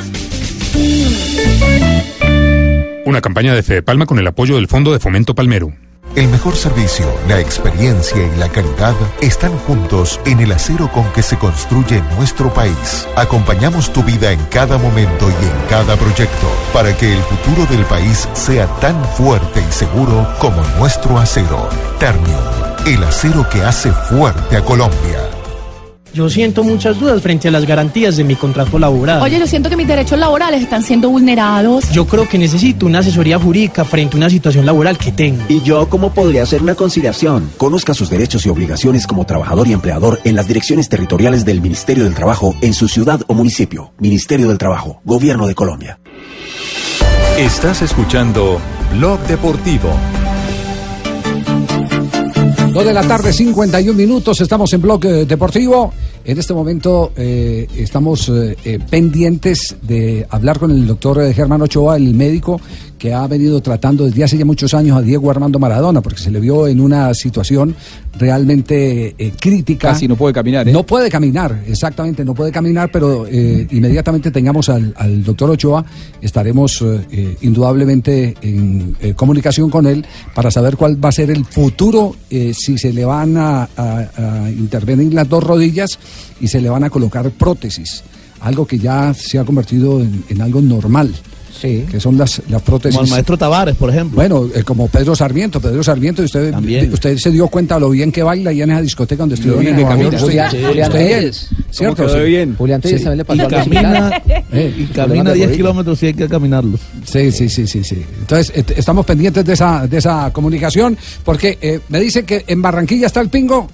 Una 3.06 3.22
campaña 3.22 3.54
de 3.54 3.64
Fede 3.64 3.82
Palma 3.82 4.06
con 4.06 4.20
el 4.20 4.28
apoyo 4.28 4.56
del 4.56 4.68
Fondo 4.68 4.92
de 4.92 5.00
Fomento 5.00 5.34
Palmero. 5.34 5.74
El 6.18 6.30
mejor 6.30 6.56
servicio, 6.56 7.06
la 7.28 7.40
experiencia 7.40 8.18
y 8.18 8.40
la 8.40 8.50
calidad 8.50 8.96
están 9.22 9.56
juntos 9.60 10.20
en 10.26 10.40
el 10.40 10.52
acero 10.52 10.92
con 10.92 11.08
que 11.14 11.22
se 11.22 11.38
construye 11.38 12.02
nuestro 12.16 12.52
país. 12.52 13.08
Acompañamos 13.16 13.94
tu 13.94 14.02
vida 14.02 14.32
en 14.32 14.44
cada 14.46 14.80
momento 14.80 15.30
y 15.30 15.46
en 15.46 15.68
cada 15.70 15.96
proyecto 15.96 16.48
para 16.74 16.98
que 16.98 17.14
el 17.14 17.22
futuro 17.22 17.68
del 17.68 17.86
país 17.86 18.28
sea 18.34 18.66
tan 18.80 19.00
fuerte 19.10 19.62
y 19.62 19.72
seguro 19.72 20.28
como 20.40 20.64
nuestro 20.80 21.20
acero. 21.20 21.70
Ternium, 22.00 22.42
el 22.88 23.04
acero 23.04 23.48
que 23.52 23.62
hace 23.62 23.92
fuerte 23.92 24.58
a 24.58 24.64
Colombia. 24.64 25.37
Yo 26.18 26.32
siento 26.32 26.64
muchas 26.64 27.00
dudas 27.00 27.22
frente 27.22 27.48
a 27.48 27.52
las 27.52 27.64
garantías 27.64 28.18
de 28.18 28.24
mi 28.24 28.34
contrato 28.34 28.80
laboral. 28.80 29.22
Oye, 29.22 29.38
yo 29.38 29.46
siento 29.46 29.70
que 29.70 29.78
mis 29.78 29.88
derechos 29.88 30.18
laborales 30.18 30.64
están 30.64 30.82
siendo 30.82 31.12
vulnerados. 31.12 31.92
Yo 31.92 32.08
creo 32.08 32.28
que 32.28 32.40
necesito 32.40 32.88
una 32.88 33.00
asesoría 33.00 33.38
jurídica 33.38 33.86
frente 33.86 34.16
a 34.16 34.18
una 34.18 34.30
situación 34.32 34.66
laboral 34.66 34.98
que 34.98 35.12
tengo. 35.12 35.44
¿Y 35.48 35.62
yo 35.62 35.88
cómo 35.90 36.16
podría 36.16 36.42
hacer 36.42 36.64
una 36.64 36.74
conciliación? 36.74 37.52
Conozca 37.58 37.94
sus 37.94 38.10
derechos 38.10 38.48
y 38.48 38.50
obligaciones 38.50 39.06
como 39.06 39.28
trabajador 39.28 39.68
y 39.68 39.74
empleador 39.74 40.20
en 40.24 40.36
las 40.36 40.48
direcciones 40.48 40.90
territoriales 40.90 41.46
del 41.46 41.62
Ministerio 41.62 42.04
del 42.04 42.16
Trabajo 42.16 42.56
en 42.62 42.74
su 42.74 42.88
ciudad 42.88 43.22
o 43.28 43.36
municipio. 43.36 43.94
Ministerio 44.00 44.48
del 44.48 44.58
Trabajo, 44.58 45.02
Gobierno 45.06 45.46
de 45.46 45.54
Colombia. 45.54 46.00
Estás 47.38 47.84
escuchando 47.84 48.60
Blog 48.96 49.20
Deportivo. 49.28 49.92
Dos 52.74 52.86
de 52.86 52.94
la 52.94 53.04
tarde, 53.04 53.34
51 53.34 53.94
minutos, 53.96 54.42
estamos 54.42 54.74
en 54.74 54.82
Blog 54.82 55.06
eh, 55.06 55.26
Deportivo. 55.26 55.94
En 56.28 56.38
este 56.38 56.54
momento 56.54 57.14
eh, 57.16 57.70
estamos 57.78 58.28
eh, 58.28 58.58
eh, 58.66 58.80
pendientes 58.90 59.78
de 59.82 60.28
hablar 60.30 60.60
con 60.60 60.72
el 60.72 60.86
doctor 60.86 61.22
eh, 61.22 61.34
Germán 61.34 61.62
Ochoa, 61.62 61.96
el 61.96 62.14
médico 62.14 62.60
que 62.98 63.14
ha 63.14 63.28
venido 63.28 63.62
tratando 63.62 64.06
desde 64.06 64.24
hace 64.24 64.38
ya 64.38 64.46
muchos 64.46 64.74
años 64.74 64.98
a 64.98 65.02
Diego 65.02 65.30
Armando 65.30 65.60
Maradona, 65.60 66.02
porque 66.02 66.20
se 66.20 66.32
le 66.32 66.40
vio 66.40 66.68
en 66.68 66.80
una 66.82 67.14
situación 67.14 67.76
realmente 68.28 69.16
eh, 69.18 69.32
crítica. 69.40 69.90
Casi 69.90 70.08
no 70.08 70.16
puede 70.16 70.34
caminar, 70.34 70.68
¿eh? 70.68 70.72
No 70.72 70.84
puede 70.86 71.10
caminar, 71.10 71.64
exactamente, 71.68 72.26
no 72.26 72.34
puede 72.34 72.52
caminar, 72.52 72.90
pero 72.92 73.26
eh, 73.28 73.68
inmediatamente 73.72 74.32
tengamos 74.32 74.70
al, 74.70 74.94
al 74.98 75.24
doctor 75.24 75.52
Ochoa, 75.52 75.86
estaremos 76.22 76.84
eh, 77.12 77.38
indudablemente 77.42 78.36
en 78.42 78.96
comunicación 79.16 79.70
con 79.70 79.86
él 79.88 80.06
para 80.34 80.50
saber 80.52 80.76
cuál 80.76 81.04
va 81.04 81.10
a 81.10 81.12
ser 81.12 81.30
el 81.32 81.46
futuro, 81.46 82.16
si 82.30 82.78
se 82.78 82.92
le 82.92 83.06
van 83.06 83.38
a, 83.38 83.64
a- 83.78 84.10
a 84.46 84.52
intervenir 84.52 85.14
las 85.14 85.30
dos 85.30 85.44
rodillas 85.44 85.98
y 86.42 86.48
se 86.48 86.60
le 86.60 86.70
van 86.70 86.84
a 86.84 86.90
colocar 86.90 87.30
prótesis, 87.32 88.04
algo 88.42 88.66
que 88.66 88.80
ya 88.80 89.14
se 89.14 89.40
ha 89.40 89.44
convertido 89.46 90.02
en, 90.02 90.24
en 90.30 90.42
algo 90.42 90.62
normal. 90.62 91.14
Que 91.60 92.00
son 92.00 92.18
las, 92.18 92.42
las 92.50 92.62
prótesis. 92.62 92.96
Como 92.96 93.06
el 93.06 93.12
maestro 93.12 93.38
Tavares, 93.38 93.76
por 93.76 93.90
ejemplo. 93.90 94.16
Bueno, 94.16 94.48
eh, 94.54 94.64
como 94.64 94.88
Pedro 94.88 95.16
Sarmiento, 95.16 95.60
Pedro 95.60 95.84
Sarmiento, 95.84 96.22
usted, 96.24 96.54
usted 96.92 97.18
se 97.18 97.32
dio 97.32 97.48
cuenta 97.48 97.80
lo 97.80 97.90
bien 97.90 98.12
que 98.12 98.24
baila 98.24 98.52
y 98.54 98.62
en 98.62 98.72
esa 98.72 98.82
discoteca 98.82 99.22
donde 99.24 99.36
bien 99.60 99.76
en. 99.76 100.02
York, 100.12 100.14
usted- 100.14 100.26
Julián- 100.28 100.48
usted 100.48 100.68
Julián 100.68 100.92
bien, 100.94 101.08
Telles. 101.08 101.50
¿cierto? 101.72 101.96
¿Cómo 102.04 102.08
quedó 102.14 102.24
Sí. 102.24 102.30
bien? 102.30 102.56
Julián 102.58 102.82
también 103.04 103.18
le 103.18 103.26
pasó 103.26 103.38
y 103.38 103.42
algo 103.46 103.58
camina, 103.58 104.22
Eh, 104.52 104.76
y 104.78 104.86
camina 104.86 105.34
10 105.34 105.52
kilómetros 105.52 106.04
y 106.04 106.06
hay 106.08 106.14
que 106.14 106.28
caminarlos. 106.28 106.80
Sí, 107.06 107.32
sí, 107.32 107.50
sí, 107.50 107.68
sí, 107.68 107.84
sí. 107.84 108.04
Entonces, 108.20 108.52
et- 108.56 108.72
estamos 108.78 109.06
pendientes 109.06 109.44
de 109.46 109.54
esa, 109.54 109.88
de 109.88 109.98
esa 109.98 110.32
comunicación, 110.32 110.98
porque 111.24 111.58
eh, 111.62 111.80
me 111.90 112.00
dice 112.00 112.24
que 112.24 112.44
en 112.48 112.62
Barranquilla 112.62 113.08
está 113.08 113.22
el 113.22 113.30
pingo. 113.30 113.68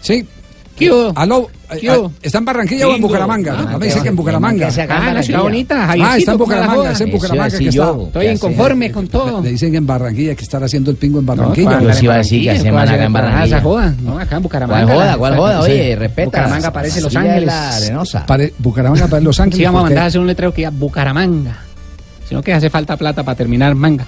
Sí. 0.00 0.24
¿Qué 0.80 0.90
hubo? 0.90 1.12
Aló, 1.14 1.48
eh, 1.70 1.78
¿Qué 1.80 1.90
hubo? 1.96 2.12
¿está 2.20 2.38
en 2.38 2.44
Barranquilla 2.46 2.86
o 2.86 2.90
en 2.90 2.94
Bingo. 2.96 3.08
Bucaramanga? 3.08 3.52
Ah, 3.56 3.62
No 3.62 3.72
me 3.74 3.78
qué 3.80 3.84
dice 3.86 4.02
que 4.02 4.08
en 4.08 4.16
Bucaramanga. 4.16 4.66
que 4.66 4.72
se 4.72 4.82
acaba 4.82 5.06
Ah, 5.06 5.12
la 5.14 5.22
ciudad 5.22 5.42
bonita, 5.42 5.76
Ah, 5.88 5.94
está 5.94 6.32
en 6.32 6.38
¿cómo 6.38 6.50
la 6.50 6.60
Bucaramanga, 6.60 6.90
está 6.92 7.04
en 7.04 7.10
Bucaramanga 7.12 7.58
que 7.58 7.68
está. 7.68 7.90
estoy 8.06 8.26
inconforme 8.26 8.90
con 8.90 9.06
todo. 9.08 9.40
Le 9.42 9.50
dicen 9.50 9.70
que 9.70 9.76
en 9.76 9.86
Barranquilla 9.86 10.34
que 10.34 10.42
estar 10.42 10.64
haciendo 10.64 10.90
el 10.90 10.96
pingo 10.96 11.20
en 11.20 11.26
Barranquilla. 11.26 11.70
¿cuál 11.70 11.84
¿no? 11.84 11.90
es 11.90 12.02
Barranquilla? 12.04 12.52
¿Cuál 12.56 12.66
es 12.66 13.12
Barranquilla? 13.12 13.44
Esa 13.44 13.60
joda, 13.60 13.94
no, 14.02 14.18
acá 14.18 14.36
en 14.36 14.42
Bucaramanga. 14.42 14.84
¿Cuál 14.86 14.96
joda? 14.96 15.16
¿Cuál 15.16 15.36
joda? 15.36 15.62
sí. 15.66 15.70
Oye, 15.72 15.96
respeta. 15.96 16.24
Bucaramanga 16.26 16.72
parece 16.72 17.00
Los 17.02 17.12
Sí, 17.12 17.18
Ángeles. 17.18 17.46
la 17.46 17.76
arenosa. 17.76 18.26
Pare- 18.26 18.54
Bucaramanga 18.58 19.06
para 19.06 19.20
Los 19.22 19.38
Ángeles. 19.38 19.58
Sí, 19.58 19.64
vamos 19.64 19.80
a 19.80 19.84
mandar 19.84 20.04
a 20.04 20.06
hacer 20.06 20.20
un 20.20 20.26
letrero 20.26 20.50
que 20.52 20.56
diga 20.62 20.70
Bucaramanga. 20.70 21.56
Sino 22.28 22.42
que 22.42 22.52
hace 22.52 22.70
falta 22.70 22.96
plata 22.96 23.22
para 23.22 23.36
terminar 23.36 23.74
manga. 23.74 24.06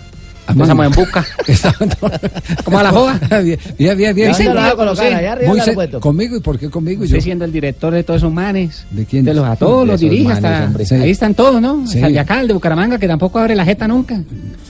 Estamos 0.49 0.87
en 0.87 0.93
busca. 0.93 1.25
¿Cómo 2.65 2.77
va 2.77 2.83
la 2.83 2.91
joda? 2.91 3.21
bien, 3.43 3.59
bien, 3.79 3.97
bien. 3.97 4.15
bien. 4.15 4.33
¿Dónde 4.33 4.55
lo 4.55 4.95
vas 4.95 5.69
a. 5.95 6.01
¿Conmigo? 6.01 6.37
¿Y 6.37 6.41
por 6.41 6.59
qué 6.59 6.69
conmigo? 6.69 7.05
Usted 7.05 7.17
Yo. 7.17 7.23
siendo 7.23 7.45
el 7.45 7.53
director 7.53 7.93
de 7.93 8.03
todos 8.03 8.19
esos 8.19 8.33
manes. 8.33 8.85
¿De 8.91 9.05
quién? 9.05 9.25
De 9.25 9.35
los 9.35 9.47
a 9.47 9.57
todos, 9.57 9.81
De 9.87 9.93
los 9.93 10.01
dirige 10.01 10.33
hasta. 10.33 10.73
sí. 10.85 10.95
Ahí 10.97 11.11
están 11.11 11.35
todos, 11.35 11.61
¿no? 11.61 11.87
Sí. 11.87 11.99
El 12.01 12.13
de 12.13 12.21
acá, 12.21 12.41
el 12.41 12.49
de 12.49 12.55
Bucaramanga, 12.55 12.99
que 12.99 13.07
tampoco 13.09 13.39
abre 13.39 13.55
la 13.55 13.65
jeta 13.65 13.87
nunca. 13.89 14.21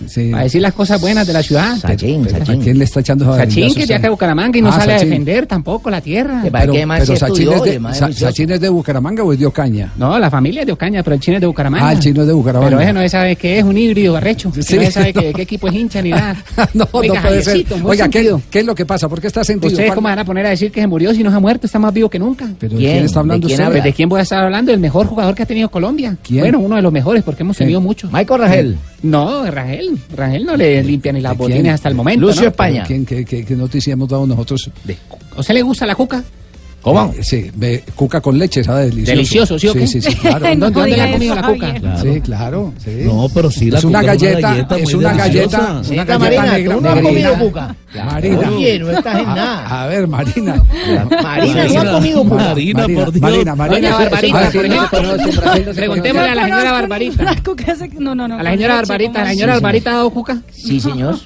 Sí. 0.07 0.31
Para 0.31 0.45
decir 0.45 0.61
las 0.61 0.73
cosas 0.75 1.01
buenas 1.01 1.27
de 1.27 1.33
la 1.33 1.43
ciudad. 1.43 1.77
Sachín, 1.79 2.27
¿A 2.27 2.45
quién 2.57 2.79
le 2.79 2.85
está 2.85 3.01
echando 3.01 3.25
esa 3.35 3.45
Sachín, 3.45 3.75
que 3.75 3.87
viaja 3.87 4.03
de 4.03 4.09
Bucaramanga 4.11 4.59
y 4.59 4.63
no 4.63 4.69
Ah, 4.69 4.73
sale 4.81 4.93
a 4.95 4.97
Sachín. 4.99 5.11
defender 5.11 5.47
tampoco 5.47 5.91
la 5.91 6.01
tierra. 6.01 6.41
Pero, 6.43 6.73
pero 6.73 7.17
Sachín, 7.17 7.53
es 7.53 7.63
de, 7.63 7.81
Sa- 7.95 8.13
Sachín 8.13 8.51
es 8.51 8.61
de 8.61 8.69
Bucaramanga 8.69 9.23
o 9.23 9.33
es 9.33 9.39
de 9.39 9.47
Ocaña? 9.47 9.93
No, 9.97 10.19
la 10.19 10.31
familia 10.31 10.61
es 10.63 10.67
de 10.67 10.73
Ocaña, 10.73 11.03
pero 11.03 11.15
el 11.15 11.21
chino 11.21 11.37
es 11.37 11.41
de 11.41 11.47
Bucaramanga. 11.47 11.89
Ah, 11.89 11.93
el 11.93 11.99
chino 12.01 12.23
es 12.23 12.27
de 12.27 12.33
Bucaramanga. 12.33 12.69
Pero 12.77 12.81
ese 12.83 12.93
no 12.93 13.09
sabe 13.09 13.37
qué 13.37 13.59
es, 13.59 13.65
un 13.65 13.77
híbrido 13.79 14.17
arrecho. 14.17 14.53
Sí. 14.61 14.77
no 14.77 14.91
sabe 14.91 15.13
qué 15.13 15.43
equipo 15.43 15.62
es 15.69 15.75
hincha 15.75 16.03
ni 16.03 16.11
nada. 16.11 16.37
no, 16.75 16.89
Oiga, 16.93 17.15
no 17.15 17.23
puede 17.23 17.43
ser. 17.43 17.65
Oiga, 17.85 18.09
¿qué, 18.09 18.33
es 18.61 18.67
lo 18.67 18.75
que 18.75 18.87
pasa? 18.87 19.09
¿Por 19.09 19.21
qué 19.21 19.27
está 19.29 19.45
sentido? 19.45 19.69
¿Ustedes 19.71 19.89
¿Cuál- 19.89 19.97
cómo 19.97 20.09
van 20.09 20.19
a 20.19 20.25
poner 20.25 20.47
a 20.47 20.51
decir 20.51 20.71
que 20.73 20.81
se 20.81 20.87
murió 20.87 21.15
si 21.15 21.23
no 21.23 21.31
se 21.31 21.37
ha 21.37 21.41
muerto? 21.41 21.67
Está 21.67 21.79
más 21.79 21.93
vivo 21.93 22.09
que 22.09 22.19
nunca. 22.19 22.49
¿Pero 22.59 22.75
de 22.77 22.79
quién 22.81 23.05
está 23.05 23.21
hablando 23.21 23.47
¿De 23.49 23.55
quién, 23.55 23.67
usted? 23.69 23.83
¿De 23.83 23.93
quién 23.93 24.09
voy 24.09 24.21
a 24.21 24.23
estar 24.23 24.43
hablando? 24.45 24.73
El 24.73 24.81
mejor 24.81 25.07
jugador 25.07 25.35
que 25.35 25.43
ha 25.43 25.47
tenido 25.47 25.69
Colombia. 25.71 26.17
¿Quién? 26.23 26.41
Bueno, 26.41 26.59
uno 26.61 26.77
de 26.77 26.83
los 26.83 26.93
mejores 26.93 27.23
porque 27.23 27.43
hemos 27.43 27.57
tenido 27.57 27.81
muchos. 27.81 28.13
Michael 28.13 28.41
Rangel. 28.41 28.79
No, 29.03 29.51
Rangel. 29.51 29.99
Rangel 30.17 30.45
no 30.47 30.57
le 30.57 30.83
limpia 30.83 31.13
ni 31.13 31.21
las 31.21 31.33
¿De 31.33 31.39
quién? 31.39 31.51
botines 31.51 31.75
hasta 31.75 31.89
el 31.89 31.95
momento. 31.95 32.27
Lucio 32.27 32.43
¿no? 32.43 32.49
España. 32.49 32.85
¿Quién, 32.87 33.05
qué, 33.05 33.25
qué- 33.25 33.45
qué 33.45 33.57
noticia 33.57 33.93
hemos 33.93 34.09
dado 34.09 34.27
nosotros? 34.27 34.71
¿A 35.37 35.41
usted 35.41 35.55
le 35.55 35.63
gusta 35.63 35.87
la 35.87 35.95
cuca? 35.95 36.23
¿Cómo? 36.83 37.15
Sí, 37.23 37.49
ve, 37.55 37.85
cuca 37.95 38.21
con 38.21 38.37
leche, 38.37 38.65
¿sabe? 38.65 38.87
Delicioso. 38.87 39.11
Delicioso, 39.13 39.59
¿sí 39.59 39.69
o 39.69 39.73
qué? 39.73 39.87
Sí, 39.87 40.01
sí, 40.01 40.11
sí, 40.11 40.17
claro. 40.17 40.47
¿En 40.53 40.59
dónde, 40.59 40.75
No 40.75 40.81
dónde 40.81 40.97
le 40.97 41.03
ha 41.03 41.13
comido 41.13 41.35
la 41.37 41.43
cuca? 41.43 41.99
Sí, 42.03 42.21
claro. 42.21 42.75
sí. 42.85 42.91
No, 43.05 43.29
pero 43.33 43.51
sí, 43.53 43.71
la 43.71 43.79
es 43.79 43.85
una 43.85 44.01
es 44.01 44.07
galleta, 44.07 44.41
galleta 44.41 44.79
es 44.79 44.95
una 44.95 45.13
galleta, 45.13 45.59
deliciosa. 45.59 45.93
una 45.93 46.05
galleta 46.05 46.19
Marina, 46.19 46.53
negra. 46.59 46.75
¿tú 46.75 46.81
no 46.81 46.91
has 46.91 47.01
comido 47.01 47.39
cuca? 47.39 47.77
Marina. 48.05 48.51
Oye, 48.51 48.79
no 48.81 48.91
estás 48.91 49.19
en 49.19 49.27
nada. 49.27 49.83
A, 49.83 49.87
ver, 49.87 50.09
Marina. 50.09 50.63
Marina, 51.23 51.65
¿no 51.69 51.81
ha 51.81 51.93
comido 51.93 52.25
cuca? 52.25 52.35
Marina, 52.35 52.87
por 52.89 53.13
Dios. 53.13 53.23
Marina, 53.23 53.55
Marina. 53.55 53.91
Barbarita, 53.99 54.51
por 54.51 54.65
ejemplo. 54.67 55.73
Preguntémosle 55.75 56.29
a 56.31 56.35
la 56.35 56.45
señora 56.45 56.73
Barbarita. 56.73 57.37
No, 57.99 58.15
no, 58.17 58.27
no. 58.27 58.39
A 58.39 58.43
la 58.43 58.51
señora 58.51 58.75
Barbarita, 58.77 59.23
¿la 59.23 59.31
señora 59.31 59.53
Barbarita 59.55 59.91
ha 59.91 59.95
dado 59.95 60.11
cuca? 60.11 60.43
Sí, 60.51 60.81
señor. 60.81 61.17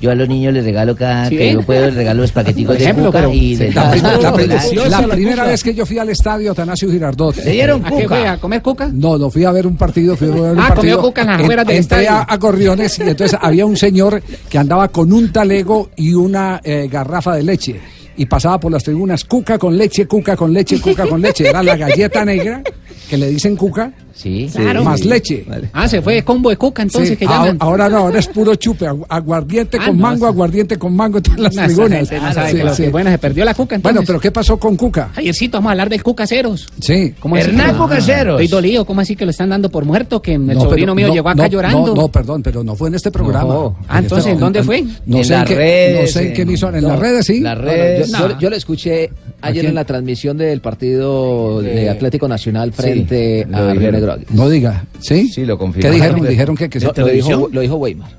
Yo 0.00 0.10
a 0.10 0.14
los 0.14 0.28
niños 0.28 0.52
les 0.52 0.64
regalo 0.64 0.94
cada 0.94 1.28
¿Sí 1.30 1.38
que 1.38 1.54
yo 1.54 1.62
puedo, 1.62 1.86
les 1.86 1.94
regalo 1.94 2.20
los 2.20 2.32
paqueticos 2.32 2.76
de 2.76 2.84
ejemplo, 2.84 3.06
cuca 3.06 3.32
y 3.32 3.56
La, 3.56 5.05
la 5.06 5.14
primera 5.14 5.36
cuca. 5.36 5.50
vez 5.50 5.62
que 5.64 5.74
yo 5.74 5.86
fui 5.86 5.98
al 5.98 6.08
estadio 6.10 6.52
Atanasio 6.52 6.90
Girardot. 6.90 7.36
¿Le 7.36 7.50
dieron 7.52 7.84
¿A 7.84 7.88
qué 7.90 7.94
cuca? 8.04 8.08
fue? 8.08 8.28
¿A 8.28 8.38
comer 8.38 8.62
cuca? 8.62 8.90
No, 8.92 9.16
no 9.18 9.30
fui 9.30 9.44
a 9.44 9.52
ver 9.52 9.66
un 9.66 9.76
partido, 9.76 10.16
fui 10.16 10.28
a 10.28 10.30
ver 10.32 10.40
un 10.52 10.58
Ah, 10.60 10.68
partido. 10.68 10.96
comió 10.96 11.02
cuca 11.02 11.20
en 11.22 11.26
las 11.28 11.38
En- 11.38 11.44
afueras 11.44 11.66
del 11.66 11.76
entré 11.76 11.96
a, 11.96 12.00
estadio. 12.02 12.26
a 12.28 12.36
Gorriones 12.36 12.98
y 12.98 13.02
entonces 13.02 13.38
había 13.40 13.66
un 13.66 13.76
señor 13.76 14.22
que 14.48 14.58
andaba 14.58 14.88
con 14.88 15.12
un 15.12 15.32
talego 15.32 15.90
y 15.96 16.14
una 16.14 16.60
eh, 16.64 16.88
garrafa 16.90 17.34
de 17.36 17.42
leche. 17.42 17.80
Y 18.18 18.24
pasaba 18.26 18.58
por 18.58 18.72
las 18.72 18.82
tribunas, 18.82 19.24
cuca 19.24 19.58
con 19.58 19.76
leche, 19.76 20.06
cuca 20.06 20.36
con 20.36 20.50
leche, 20.52 20.80
cuca 20.80 21.06
con 21.06 21.20
leche. 21.20 21.46
Era 21.48 21.62
la 21.62 21.76
galleta 21.76 22.24
negra, 22.24 22.62
que 23.08 23.16
le 23.16 23.28
dicen 23.30 23.56
cuca, 23.56 23.92
Sí. 24.14 24.48
Claro. 24.54 24.82
más 24.82 25.04
leche. 25.04 25.44
Ah, 25.74 25.86
se 25.86 26.00
fue 26.00 26.22
combo 26.22 26.48
de 26.48 26.56
cuca 26.56 26.82
entonces 26.82 27.10
Sí, 27.10 27.16
que 27.16 27.26
ahora, 27.26 27.38
llaman. 27.38 27.56
ahora 27.60 27.88
no, 27.90 27.96
ahora 27.98 28.18
es 28.18 28.26
puro 28.28 28.54
chupe, 28.54 28.86
agu- 28.88 29.04
aguardiente 29.10 29.76
Ah, 29.78 29.86
con 29.86 29.96
no, 29.98 30.02
mango, 30.02 30.26
aguardiente 30.26 30.78
con 30.78 30.96
mango 30.96 31.20
todas 31.20 31.38
las 31.38 31.54
No, 31.54 31.64
tribunas. 31.66 32.10
no 32.10 32.32
sabe 32.32 32.50
Sí, 32.74 32.82
que 32.84 32.88
bueno, 32.88 33.10
se 33.10 33.18
perdió 33.18 33.44
la 33.44 33.52
cuca 33.52 33.74
entonces. 33.76 33.94
Bueno, 33.94 34.06
pero 34.06 34.18
¿qué 34.18 34.30
pasó 34.30 34.56
con 34.58 34.74
Cuca? 34.76 35.10
Javiercito, 35.14 35.58
vamos 35.58 35.68
a 35.68 35.72
hablar 35.72 35.90
del 35.90 36.02
Cuca 36.02 36.26
Ceros. 36.26 36.66
Sí. 36.80 37.12
¿Cómo 37.20 37.36
Hernán 37.36 37.72
que- 37.72 37.76
Cuca 37.78 38.00
Ceros. 38.00 38.40
Estoy 38.40 38.48
dolido, 38.48 38.86
¿cómo 38.86 39.02
así 39.02 39.14
que 39.16 39.26
lo 39.26 39.30
están 39.32 39.50
dando 39.50 39.68
por 39.68 39.84
muerto? 39.84 40.22
Que 40.22 40.32
el 40.34 40.46
No, 40.46 40.60
sobrino 40.62 40.94
mío 40.94 41.08
no, 41.08 41.14
llegó 41.14 41.28
acá 41.28 41.42
no, 41.42 41.48
llorando. 41.50 41.86
No, 41.88 41.94
no, 41.94 42.08
perdón, 42.08 42.42
pero 42.42 42.64
no 42.64 42.74
fue 42.74 42.88
en 42.88 42.94
este 42.94 43.10
programa. 43.10 43.52
No. 43.52 43.76
Ah, 43.86 43.98
En 43.98 44.04
entonces, 44.04 44.26
este- 44.26 44.32
¿en 44.32 44.40
dónde 44.40 44.62
fue? 44.62 44.82
No 45.04 45.18
En 45.18 45.24
sé 45.26 45.34
en 45.34 45.40
las 45.40 45.48
qué, 45.48 45.54
redes, 45.56 46.00
no 46.00 46.06
sé 46.20 46.26
en 46.28 46.32
qué 46.32 46.42
en- 46.42 46.48
emisora, 46.48 46.78
en 46.78 46.84
las 46.84 46.98
redes, 46.98 47.26
sí. 47.26 47.40
las 47.40 47.58
redes. 47.58 48.10
yo 48.40 48.48
lo 48.48 48.56
escuché 48.56 49.10
ayer 49.42 49.60
quién? 49.62 49.70
en 49.70 49.74
la 49.74 49.84
transmisión 49.84 50.36
del 50.38 50.60
partido 50.60 51.60
de 51.62 51.84
Eh, 51.84 51.88
Atlético 51.90 52.28
Nacional 52.28 52.72
sí, 52.72 52.82
frente 52.82 53.46
lo 53.48 53.56
a 53.56 53.74
Río. 53.74 53.92
Negro. 53.92 54.16
No 54.30 54.48
diga, 54.48 54.84
¿sí? 55.00 55.28
Sí, 55.28 55.44
lo 55.44 55.56
¿Qué 55.56 55.58
confirmaron. 55.58 55.94
dijeron? 56.00 56.28
Dijeron 56.28 56.56
que, 56.56 56.68
que 56.70 56.80
No, 56.80 56.92
se- 56.94 57.00
lo, 57.00 57.06
dijo, 57.08 57.48
lo 57.52 57.60
dijo 57.60 57.76
Weimar, 57.76 58.10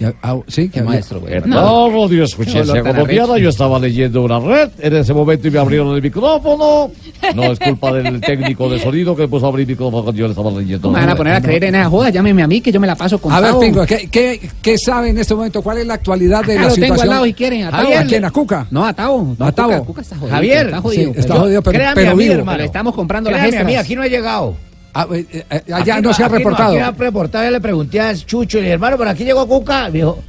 que- 0.00 0.14
ah, 0.22 0.38
sí, 0.48 0.68
que 0.70 0.82
maestro 0.82 1.20
Weimar. 1.20 1.46
No. 1.46 1.90
No, 1.90 2.06
radio 2.06 2.24
escuché 2.24 2.64
No, 2.64 2.82
colombiana, 2.82 3.36
yo 3.38 3.50
estaba 3.50 3.78
leyendo 3.78 4.22
una 4.22 4.40
red 4.40 4.70
en 4.78 4.96
ese 4.96 5.12
momento 5.12 5.46
y 5.46 5.50
me 5.50 5.58
abrieron 5.58 5.94
el 5.94 6.00
micrófono. 6.02 6.90
No 7.34 7.42
es 7.44 7.58
culpa 7.58 7.92
del 7.92 8.18
técnico 8.22 8.70
de 8.70 8.80
sonido 8.80 9.14
que 9.14 9.28
puso 9.28 9.44
a 9.44 9.50
abrir 9.50 9.64
el 9.68 9.72
micrófono 9.74 10.02
cuando 10.02 10.18
yo 10.18 10.26
le 10.26 10.30
estaba 10.32 10.50
leyendo. 10.50 10.80
¿Cómo 10.88 10.94
me 10.94 11.00
van 11.00 11.10
a 11.10 11.16
poner 11.16 11.34
a 11.34 11.40
creer 11.42 11.64
en 11.64 11.74
esa 11.74 11.90
joda? 11.90 12.08
Llámeme 12.08 12.42
a 12.42 12.46
mí 12.46 12.60
que 12.62 12.72
yo 12.72 12.80
me 12.80 12.86
la 12.86 12.96
paso 12.96 13.18
con 13.18 13.30
A 13.30 13.40
ver. 13.40 13.54
Pingo, 13.60 13.84
¿qué, 13.84 14.08
qué, 14.10 14.40
qué 14.62 14.78
sabe 14.78 15.10
en 15.10 15.18
este 15.18 15.34
momento? 15.34 15.60
¿Cuál 15.60 15.78
es 15.78 15.86
la 15.86 15.94
actualidad 15.94 16.44
de 16.44 16.54
Acá 16.54 16.62
la 16.62 16.68
lo 16.68 16.74
tengo 16.74 16.86
situación? 16.86 17.02
al 17.02 17.08
lado 17.14 17.24
si 17.26 17.34
quieren, 17.34 17.64
a 17.64 17.70
Tavo. 17.70 17.88
¿A 17.98 18.02
quién? 18.04 18.24
¿A 18.24 18.30
Cuca? 18.30 18.66
No, 18.70 18.86
a 18.86 18.92
Tavo. 18.94 19.36
No, 19.38 19.44
¿A 19.46 19.52
Tavo? 19.52 19.70
Cuca, 19.72 19.84
Cuca 19.84 20.00
está 20.00 20.16
jodido. 20.16 20.34
Javier, 20.34 20.66
está 20.66 20.80
jodido. 20.80 21.12
sí, 21.12 21.18
está 21.20 21.32
pero- 21.34 21.40
jodido, 21.44 21.62
pero, 21.62 21.78
créame 21.78 21.94
pero 21.94 22.10
a 22.10 22.14
mí, 22.14 22.22
vivo. 22.24 22.34
hermano. 22.36 22.58
Le 22.58 22.64
estamos 22.64 22.94
comprando 22.94 23.30
las 23.30 23.40
Créame 23.40 23.56
a 23.56 23.60
extras. 23.60 23.72
mí, 23.72 23.76
aquí 23.76 23.96
no 23.96 24.02
ha 24.02 24.06
llegado. 24.06 24.54
Ah, 24.92 25.06
eh, 25.12 25.24
eh, 25.32 25.44
eh, 25.50 25.72
allá 25.72 25.94
Aquí 25.94 26.02
no 26.02 26.12
se 26.12 26.24
ha 26.24 26.28
reportado. 26.28 26.70
aquí 26.70 26.78
no 26.78 26.86
ha 26.86 26.90
reportado, 26.90 27.44
yo 27.44 27.50
le 27.50 27.60
pregunté 27.60 28.00
a 28.00 28.14
Chucho 28.14 28.58
y 28.58 28.68
hermano, 28.68 28.96
por 28.96 29.06
aquí 29.08 29.24
llegó 29.24 29.46
Cuca. 29.46 29.88
Dijo, 29.90 30.22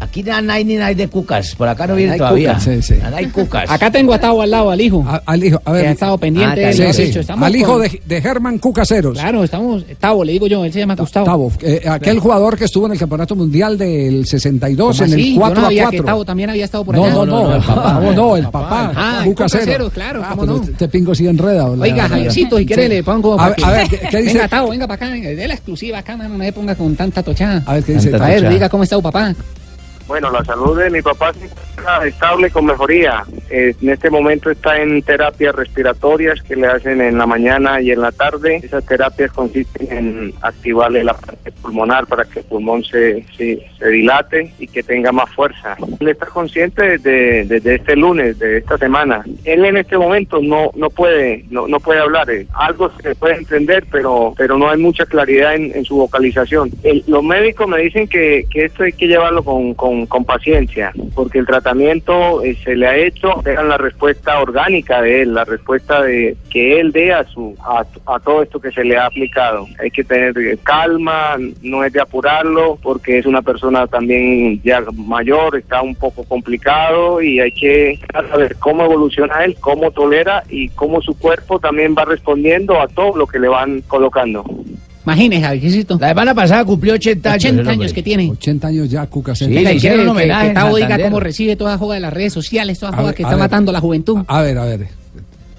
aquí 0.00 0.22
no 0.22 0.52
hay 0.52 0.64
ni 0.64 0.76
de 0.76 1.08
Cucas, 1.08 1.54
por 1.54 1.68
acá 1.68 1.86
no 1.86 1.94
viene 1.94 2.16
todavía. 2.16 2.54
Cucas, 2.54 2.64
sí, 2.64 2.82
sí. 2.82 2.94
No 3.10 3.16
hay 3.16 3.26
Cucas. 3.26 3.70
Acá 3.70 3.90
tengo 3.90 4.12
a 4.14 4.18
Tavo 4.18 4.42
al 4.42 4.50
lado, 4.50 4.70
al 4.70 4.80
hijo. 4.80 5.04
A- 5.06 5.22
al 5.26 5.44
hijo, 5.44 5.60
a 5.64 5.72
ver. 5.72 5.82
que 5.82 5.88
ha 5.88 5.92
estado 5.92 6.18
pendiente. 6.18 6.64
Ah, 6.64 6.68
de 6.68 6.92
Sí, 6.92 7.02
dicho, 7.04 7.20
al 7.28 7.56
hijo 7.56 7.72
con- 7.74 7.82
de, 7.82 8.02
de 8.04 8.20
Germán 8.22 8.58
Cucaseros. 8.58 9.18
Claro, 9.18 9.44
estamos... 9.44 9.84
Tavo, 9.98 10.24
le 10.24 10.32
digo 10.32 10.46
yo, 10.46 10.64
él 10.64 10.72
se 10.72 10.78
llama 10.80 10.94
Gustavo. 10.96 11.26
Tavo, 11.26 11.52
eh, 11.62 11.82
aquel 11.88 12.18
jugador 12.20 12.56
que 12.56 12.64
estuvo 12.64 12.86
en 12.86 12.92
el 12.92 12.98
Campeonato 12.98 13.34
Mundial 13.36 13.76
del 13.78 14.26
62 14.26 14.96
¿Cómo 14.98 15.12
en 15.12 15.18
el 15.18 15.34
Yo 15.34 15.40
4 15.40 15.54
no 15.54 15.60
a 15.60 15.64
sabía 15.64 15.82
4. 15.84 16.00
que 16.02 16.06
Tavo 16.06 16.24
también 16.24 16.50
había 16.50 16.64
estado 16.64 16.84
por 16.84 16.94
No, 16.96 17.04
allá. 17.04 17.14
no, 17.14 17.26
no, 17.26 17.54
el 17.56 17.62
papá. 17.62 18.00
No, 18.02 18.12
no, 18.12 18.36
el 18.36 18.44
papá. 18.44 18.60
papá. 18.68 18.92
Ah, 18.96 19.22
Cucaseros. 19.24 19.92
Claro, 19.92 20.22
Ah, 20.24 20.34
no. 20.36 20.62
Este 20.62 20.88
pingo 20.88 21.14
sí 21.14 21.26
enreda. 21.26 21.68
¿verdad? 21.68 21.80
Oiga, 21.82 22.08
Javiercito, 22.08 22.58
si 22.58 22.66
quiere 22.66 22.82
Sí. 22.84 22.88
le 22.88 23.02
pongo... 23.02 23.38
A 23.40 23.48
ver, 23.48 23.56
que- 23.56 23.64
a 23.64 23.70
ver, 23.70 23.88
¿qué, 23.88 24.16
dice? 24.18 24.34
Venga, 24.34 24.48
Tavo, 24.48 24.70
venga 24.70 24.86
para 24.86 25.06
acá, 25.06 25.12
venga, 25.12 25.28
dé 25.30 25.48
la 25.48 25.54
exclusiva 25.54 25.98
acá, 25.98 26.16
mano, 26.16 26.30
no 26.30 26.38
me 26.38 26.52
ponga 26.52 26.74
con 26.74 26.94
tanta 26.96 27.22
tochada. 27.22 27.62
A 27.66 27.74
ver, 27.74 27.84
¿qué 27.84 27.94
dice? 27.94 28.14
A 28.14 28.18
ver, 28.18 28.48
diga 28.48 28.68
cómo 28.68 28.82
está 28.82 28.96
tu 28.96 29.02
papá. 29.02 29.34
Bueno, 30.08 30.30
la 30.30 30.42
salud 30.42 30.78
de 30.78 30.88
mi 30.88 31.02
papá 31.02 31.34
se 31.34 31.44
encuentra 31.44 32.06
estable 32.06 32.50
con 32.50 32.64
mejoría. 32.64 33.24
Eh, 33.50 33.74
en 33.80 33.90
este 33.90 34.08
momento 34.08 34.50
está 34.50 34.80
en 34.80 35.02
terapias 35.02 35.54
respiratorias 35.54 36.42
que 36.42 36.56
le 36.56 36.66
hacen 36.66 37.02
en 37.02 37.18
la 37.18 37.26
mañana 37.26 37.80
y 37.82 37.90
en 37.90 38.00
la 38.00 38.10
tarde. 38.10 38.56
Esas 38.62 38.86
terapias 38.86 39.30
consisten 39.32 39.86
en 39.90 40.34
activarle 40.40 41.04
la 41.04 41.12
parte 41.12 41.52
pulmonar 41.52 42.06
para 42.06 42.24
que 42.24 42.40
el 42.40 42.46
pulmón 42.46 42.82
se, 42.84 43.22
se, 43.36 43.66
se 43.78 43.88
dilate 43.88 44.54
y 44.58 44.66
que 44.66 44.82
tenga 44.82 45.12
más 45.12 45.28
fuerza. 45.34 45.76
Él 46.00 46.08
está 46.08 46.24
consciente 46.26 46.98
desde, 46.98 47.44
desde 47.44 47.74
este 47.74 47.94
lunes, 47.94 48.38
de 48.38 48.58
esta 48.58 48.78
semana. 48.78 49.22
Él 49.44 49.64
en 49.64 49.76
este 49.76 49.98
momento 49.98 50.40
no, 50.42 50.70
no 50.74 50.88
puede 50.88 51.44
no, 51.50 51.68
no 51.68 51.80
puede 51.80 52.00
hablar. 52.00 52.30
Eh, 52.30 52.46
Algo 52.54 52.90
se 53.02 53.14
puede 53.14 53.36
entender, 53.36 53.84
pero, 53.90 54.32
pero 54.36 54.56
no 54.56 54.70
hay 54.70 54.78
mucha 54.78 55.04
claridad 55.04 55.54
en, 55.54 55.84
su 55.84 55.96
vocalización. 55.96 56.70
Los 57.06 57.22
médicos 57.22 57.68
me 57.68 57.78
dicen 57.78 58.08
que, 58.08 58.46
que 58.50 58.64
esto 58.64 58.82
hay 58.82 58.92
que 58.92 59.06
llevarlo 59.06 59.42
con, 59.42 59.74
con, 59.74 59.97
con 60.06 60.24
paciencia, 60.24 60.92
porque 61.14 61.38
el 61.38 61.46
tratamiento 61.46 62.42
eh, 62.42 62.56
se 62.62 62.76
le 62.76 62.86
ha 62.86 62.96
hecho, 62.96 63.40
vean 63.42 63.68
la 63.68 63.78
respuesta 63.78 64.40
orgánica 64.40 65.00
de 65.02 65.22
él, 65.22 65.34
la 65.34 65.44
respuesta 65.44 66.02
de 66.02 66.36
que 66.50 66.80
él 66.80 66.92
dé 66.92 67.12
a, 67.12 67.24
su, 67.24 67.56
a, 67.60 67.84
a 68.06 68.20
todo 68.20 68.42
esto 68.42 68.60
que 68.60 68.70
se 68.70 68.84
le 68.84 68.96
ha 68.96 69.06
aplicado. 69.06 69.66
Hay 69.80 69.90
que 69.90 70.04
tener 70.04 70.36
eh, 70.38 70.58
calma, 70.62 71.36
no 71.62 71.84
es 71.84 71.92
de 71.92 72.00
apurarlo, 72.00 72.78
porque 72.82 73.18
es 73.18 73.26
una 73.26 73.42
persona 73.42 73.86
también 73.86 74.60
ya 74.62 74.82
mayor, 74.94 75.56
está 75.56 75.82
un 75.82 75.94
poco 75.94 76.24
complicado 76.24 77.20
y 77.22 77.40
hay 77.40 77.52
que 77.52 77.98
saber 78.12 78.56
cómo 78.58 78.84
evoluciona 78.84 79.44
él, 79.44 79.56
cómo 79.60 79.90
tolera 79.90 80.42
y 80.48 80.68
cómo 80.70 81.00
su 81.02 81.18
cuerpo 81.18 81.58
también 81.58 81.94
va 81.96 82.04
respondiendo 82.04 82.80
a 82.80 82.88
todo 82.88 83.16
lo 83.16 83.26
que 83.26 83.38
le 83.38 83.48
van 83.48 83.82
colocando. 83.82 84.44
Imagínese, 85.08 85.42
Javiercito. 85.42 85.98
La 86.00 86.08
semana 86.08 86.34
pasada 86.34 86.64
cumplió 86.64 86.94
80 86.94 87.30
años. 87.30 87.44
80 87.44 87.48
el 87.48 87.60
hombre. 87.60 87.72
años 87.84 87.92
que 87.92 88.02
tiene. 88.02 88.30
80 88.30 88.68
años 88.68 88.90
ya, 88.90 89.06
Cucaseros. 89.06 89.56
Sí, 89.56 89.64
le 89.64 89.74
hicieron 89.74 90.04
que, 90.04 90.08
homenaje 90.10 90.42
que 90.42 90.48
en 90.48 90.54
Tavo 90.54 90.76
diga 90.76 90.98
cómo 90.98 91.20
recibe 91.20 91.56
toda 91.56 91.78
joda 91.78 91.94
de 91.94 92.00
las 92.00 92.12
redes 92.12 92.32
sociales, 92.32 92.78
toda 92.78 92.92
A 92.92 92.96
joda 92.96 93.06
ver, 93.06 93.14
que 93.14 93.22
está 93.22 93.34
ver. 93.34 93.40
matando 93.40 93.70
a 93.70 93.72
la 93.72 93.80
juventud. 93.80 94.18
A 94.26 94.42
ver, 94.42 94.58
a 94.58 94.64
ver. 94.64 94.88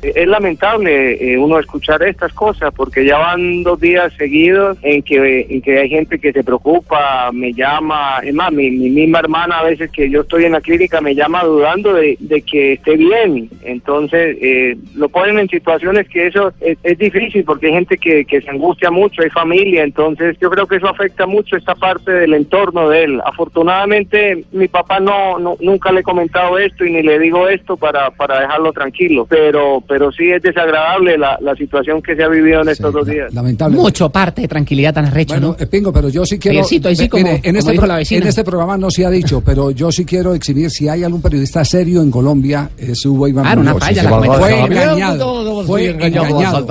Es 0.02 0.28
lamentable 0.28 1.34
eh, 1.34 1.38
uno 1.38 1.60
escuchar 1.60 2.02
estas 2.04 2.32
cosas 2.34 2.74
porque 2.74 3.04
ya 3.04 3.18
van 3.18 3.64
dos 3.64 3.80
días 3.80 4.14
seguidos 4.14 4.78
en 4.82 5.04
que, 5.04 5.46
en 5.50 5.62
que 5.62 5.80
hay 5.80 5.90
gente 5.90 6.20
que 6.20 6.32
se 6.32 6.44
preocupa, 6.44 7.32
me 7.34 7.54
llama, 7.54 8.20
es 8.24 8.34
más, 8.34 8.52
mi, 8.52 8.72
mi 8.72 8.90
misma 8.90 9.20
hermana 9.20 9.60
a 9.60 9.64
veces 9.64 9.92
que 9.92 10.10
yo 10.10 10.22
estoy 10.22 10.46
en 10.46 10.54
la 10.54 10.62
clínica 10.62 11.02
me 11.02 11.16
llama 11.16 11.44
dudando 11.44 11.94
de, 11.94 12.16
de 12.20 12.42
que 12.42 12.74
esté 12.74 12.96
bien. 12.96 13.50
Entonces 13.64 14.38
eh, 14.42 14.78
lo 14.96 15.10
ponen 15.10 15.40
en 15.40 15.50
situaciones 15.50 16.08
que 16.08 16.28
eso 16.28 16.54
es, 16.62 16.78
es 16.84 16.98
difícil 16.98 17.44
porque 17.44 17.68
hay 17.68 17.74
gente 17.74 17.98
que, 17.98 18.24
que 18.24 18.42
se 18.42 18.50
angustia 18.50 18.92
mucho, 18.92 19.22
hay 19.22 19.30
familia, 19.30 19.84
entonces 19.84 20.38
yo 20.40 20.50
creo 20.50 20.66
que 20.66 20.78
eso 20.78 20.88
afecta 20.88 21.26
mucho 21.26 21.58
esta 21.58 21.76
parte 21.76 22.12
del 22.12 22.34
entorno 22.34 22.90
de 22.90 23.04
él. 23.04 23.22
Afortunadamente 23.26 24.46
mi 24.52 24.68
papá 24.70 25.00
no, 25.00 25.40
no 25.40 25.58
nunca 25.60 25.92
le 25.92 26.00
he 26.00 26.04
comentado 26.04 26.58
esto 26.58 26.86
y 26.86 26.92
ni 26.92 27.04
le 27.04 27.20
digo 27.20 27.50
esto 27.50 27.76
para, 27.76 28.12
para 28.12 28.40
dejarlo 28.40 28.72
tranquilo, 28.72 29.26
pero 29.30 29.84
pero 29.90 30.12
sí 30.12 30.30
es 30.30 30.42
desagradable 30.42 31.18
la, 31.18 31.38
la 31.42 31.56
situación 31.56 32.02
que 32.02 32.16
se 32.16 32.24
ha 32.24 32.28
vivido 32.30 32.62
en 32.62 32.70
estos 32.70 32.94
dos 32.94 33.06
días. 33.08 33.34
Lamentable. 33.34 33.76
Mucho 33.76 34.10
parte 34.10 34.44
de 34.44 34.48
tranquilidad 34.48 34.94
tan 34.94 35.06
arrecho, 35.06 35.34
Bueno, 35.34 35.56
¿no? 35.60 35.64
eh, 35.64 35.68
Pingo, 35.68 35.92
pero 35.92 36.08
yo 36.10 36.26
sí 36.26 36.38
quiero. 36.40 36.60
Javiercito, 36.60 36.88
ahí 36.90 36.96
sí 36.96 37.02
Mire, 37.04 37.10
como- 37.10 37.28
en, 37.34 37.42
como 37.58 37.72
este 37.72 37.88
la 37.88 37.96
vecina. 37.98 38.22
en 38.22 38.28
este 38.28 38.44
programa 38.44 38.78
no 38.78 38.92
se 38.92 39.06
ha 39.06 39.10
dicho, 39.10 39.42
pero 39.42 39.72
yo 39.72 39.92
sí 39.92 40.06
quiero 40.06 40.34
exhibir 40.36 40.70
si 40.70 40.88
hay 40.88 41.04
algún 41.04 41.22
periodista 41.22 41.66
serio 41.66 42.02
en 42.02 42.12
Colombia, 42.12 42.70
es 42.78 43.06
Hugo 43.06 43.28
Iván 43.28 43.44
Claro, 43.46 43.62
una 43.62 43.76
falla 43.76 44.04
la. 44.04 44.10
Fue 44.40 44.60
engañado. 44.62 45.64
Fue 45.66 45.86
engañado. 45.90 46.68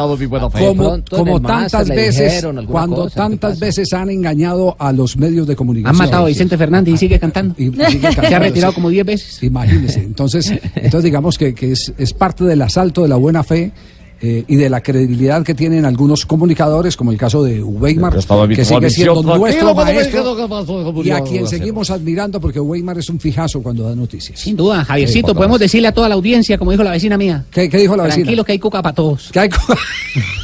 Como, 0.52 0.98
como 1.10 1.40
tantas 1.42 1.88
veces, 1.88 2.46
cuando 2.68 2.96
cosa, 3.04 3.10
¿qué 3.14 3.16
tantas 3.16 3.58
veces 3.60 3.92
han 3.92 4.10
engañado 4.10 4.76
a 4.78 4.92
los 4.92 5.16
medios 5.16 5.46
de 5.46 5.52
Han 5.52 5.56
comunicación. 5.56 5.96
matado 5.98 6.24
a 6.24 6.28
Vicente 6.28 6.56
Fernández 6.56 6.94
y 6.94 6.96
sigue 6.98 7.18
cantando. 7.18 7.54
Y 7.58 7.72
sigue 7.72 8.12
Se 8.28 8.34
ha 8.34 8.38
retirado 8.38 8.72
como 8.72 8.88
10 8.90 9.06
veces. 9.06 9.42
Imagínese. 9.42 10.00
Entonces, 10.00 10.52
entonces 10.74 11.04
digamos 11.04 11.38
que, 11.38 11.54
que 11.54 11.72
es, 11.72 11.92
es 11.98 12.12
parte 12.12 12.44
del 12.44 12.62
asalto 12.62 13.02
de 13.02 13.07
la 13.08 13.16
buena 13.16 13.42
fe. 13.42 13.72
Eh, 14.20 14.44
y 14.48 14.56
de 14.56 14.68
la 14.68 14.80
credibilidad 14.80 15.42
que 15.44 15.54
tienen 15.54 15.84
algunos 15.84 16.26
comunicadores, 16.26 16.96
como 16.96 17.12
el 17.12 17.18
caso 17.18 17.42
de 17.44 17.62
Weimar, 17.62 18.14
Que 18.48 18.64
sigue 18.64 18.90
siendo 18.90 19.22
nuestro 19.22 19.74
maestro, 19.74 21.02
y 21.04 21.10
a 21.10 21.20
quien 21.20 21.46
seguimos 21.46 21.90
admirando, 21.90 22.40
porque 22.40 22.58
Weimar 22.60 22.98
es 22.98 23.08
un 23.10 23.20
fijazo 23.20 23.62
cuando 23.62 23.88
da 23.88 23.94
noticias. 23.94 24.38
Sin 24.40 24.56
duda, 24.56 24.84
Javiercito, 24.84 25.28
Sí, 25.28 25.34
podemos 25.34 25.60
decirle 25.60 25.88
a 25.88 25.92
toda 25.92 26.08
la 26.08 26.14
audiencia, 26.16 26.58
como 26.58 26.70
dijo 26.72 26.82
la 26.82 26.90
vecina 26.92 27.16
mía. 27.16 27.44
¿Qué, 27.50 27.68
qué 27.68 27.78
dijo 27.78 27.96
la 27.96 28.04
vecina? 28.04 28.24
Tranquilo 28.24 28.44
que 28.44 28.52
hay 28.52 28.58
cuca 28.58 28.82
para 28.82 28.94
todos. 28.94 29.30
Que 29.32 29.40
hay 29.40 29.48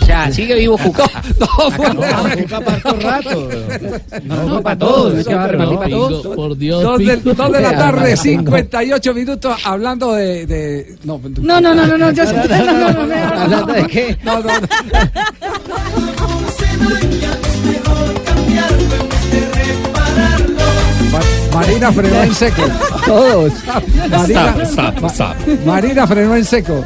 O 0.03 0.07
sea, 0.07 0.31
sigue 0.31 0.55
vivo 0.57 0.77
cuca. 0.79 1.11
No, 1.41 1.95
no, 1.95 2.03
Cuca 2.43 2.61
para 2.61 2.81
todo 2.81 3.01
rato. 3.01 3.49
no, 4.25 4.45
no, 4.45 4.63
para 4.63 4.79
todos. 4.79 5.15
No 5.15 5.21
es 5.21 5.27
que 5.27 5.35
va 5.35 5.45
a 5.45 5.49
repartir 5.49 5.79
para 5.79 5.91
todos. 5.91 6.27
Por 6.37 6.57
Dios, 6.59 6.83
Dos 6.83 6.99
de, 6.99 7.17
dos 7.17 7.53
de 7.53 7.61
la 7.61 7.73
tarde, 7.77 8.17
58 8.17 9.15
minutos, 9.15 9.57
hablando 9.65 10.13
de... 10.13 10.47
de- 10.47 10.97
no, 11.05 11.21
No, 11.41 11.61
no, 11.61 11.75
no, 11.75 11.87
no, 11.87 11.99
no, 11.99 12.11
yo 12.13 12.25
no, 12.25 12.33
no, 12.33 12.93
no, 12.93 13.49
no, 13.49 13.64
no. 13.67 13.73
¿Hablando 13.73 13.89
de 13.89 13.89
qué? 13.89 14.19
no, 14.25 14.39
no, 14.41 14.61
no. 14.61 14.67
Ma- 21.13 21.21
Marina 21.61 21.93
frenó 21.93 22.23
en 22.23 22.35
seco. 22.35 22.63
Todos. 23.07 23.53
Marina, 24.11 24.55
Stop, 24.65 25.01
Ma- 25.01 25.09
stop. 25.09 25.35
Marina 25.67 26.07
frenó 26.07 26.37
en 26.37 26.45
seco. 26.45 26.85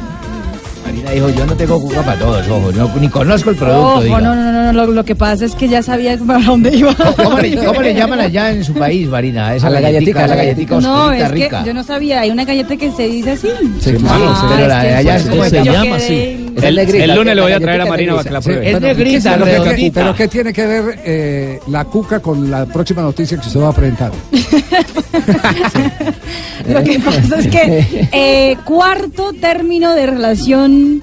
Marina 0.85 1.11
dijo, 1.11 1.29
yo 1.29 1.45
no 1.45 1.55
tengo 1.55 1.79
cuca 1.81 2.01
para 2.01 2.17
todos, 2.19 2.47
ojo, 2.47 2.71
no, 2.71 2.89
ni 2.99 3.07
conozco 3.09 3.51
el 3.51 3.55
producto, 3.57 3.87
Ojo, 3.89 4.01
diga. 4.01 4.21
no, 4.21 4.33
no, 4.35 4.51
no, 4.51 4.63
no, 4.63 4.73
lo, 4.73 4.91
lo 4.91 5.05
que 5.05 5.15
pasa 5.15 5.45
es 5.45 5.53
que 5.53 5.67
ya 5.67 5.83
sabía 5.83 6.17
para 6.27 6.43
dónde 6.43 6.75
iba. 6.75 6.95
¿Cómo 6.95 7.37
le, 7.39 7.55
cómo 7.63 7.81
le 7.81 7.93
llaman 7.93 8.19
allá 8.21 8.49
en 8.51 8.63
su 8.63 8.73
país, 8.73 9.07
Marina? 9.07 9.53
Esa 9.53 9.67
A 9.67 9.69
la 9.69 9.81
galletica, 9.81 10.23
a 10.23 10.27
la 10.27 10.33
a 10.33 10.35
la 10.37 10.43
galletica 10.43 10.79
No, 10.79 11.01
oscurita, 11.03 11.25
es 11.27 11.31
que 11.33 11.43
rica. 11.43 11.63
yo 11.63 11.73
no 11.75 11.83
sabía, 11.83 12.21
hay 12.21 12.31
una 12.31 12.43
galleta 12.43 12.75
que 12.75 12.91
se 12.91 13.03
dice 13.07 13.31
así. 13.31 13.49
Sí, 13.79 13.91
Sí, 13.91 13.97
claro, 13.97 14.35
sí. 14.35 14.41
pero 14.55 14.67
la 14.67 14.83
de 14.83 14.95
allá 14.95 15.15
es 15.17 15.23
como 15.27 15.43
se 15.45 15.63
llama 15.63 15.95
así. 15.97 16.38
Negrita, 16.55 17.03
El 17.05 17.15
lunes 17.15 17.35
le 17.35 17.41
voy 17.41 17.51
a 17.51 17.59
traer 17.59 17.81
a 17.81 17.85
Marina 17.85 18.11
para 18.15 18.23
que 18.23 18.33
la 18.33 18.41
pruebe. 18.41 18.71
Es 18.71 18.81
negrita, 18.81 19.33
pero, 19.33 19.45
¿qué- 19.45 19.51
redondita. 19.51 20.01
pero 20.01 20.15
¿qué 20.15 20.27
tiene 20.27 20.53
que 20.53 20.65
ver 20.65 20.99
eh, 21.05 21.59
la 21.67 21.85
cuca 21.85 22.19
con 22.19 22.49
la 22.49 22.65
próxima 22.65 23.01
noticia 23.01 23.37
que 23.39 23.47
usted 23.47 23.59
va 23.59 23.69
a 23.69 23.73
presentar? 23.73 24.11
Lo 26.67 26.83
que 26.83 26.99
pasa 26.99 27.39
es 27.39 27.47
que 27.47 28.07
eh, 28.11 28.57
cuarto 28.65 29.33
término 29.33 29.93
de 29.95 30.05
relación 30.05 31.01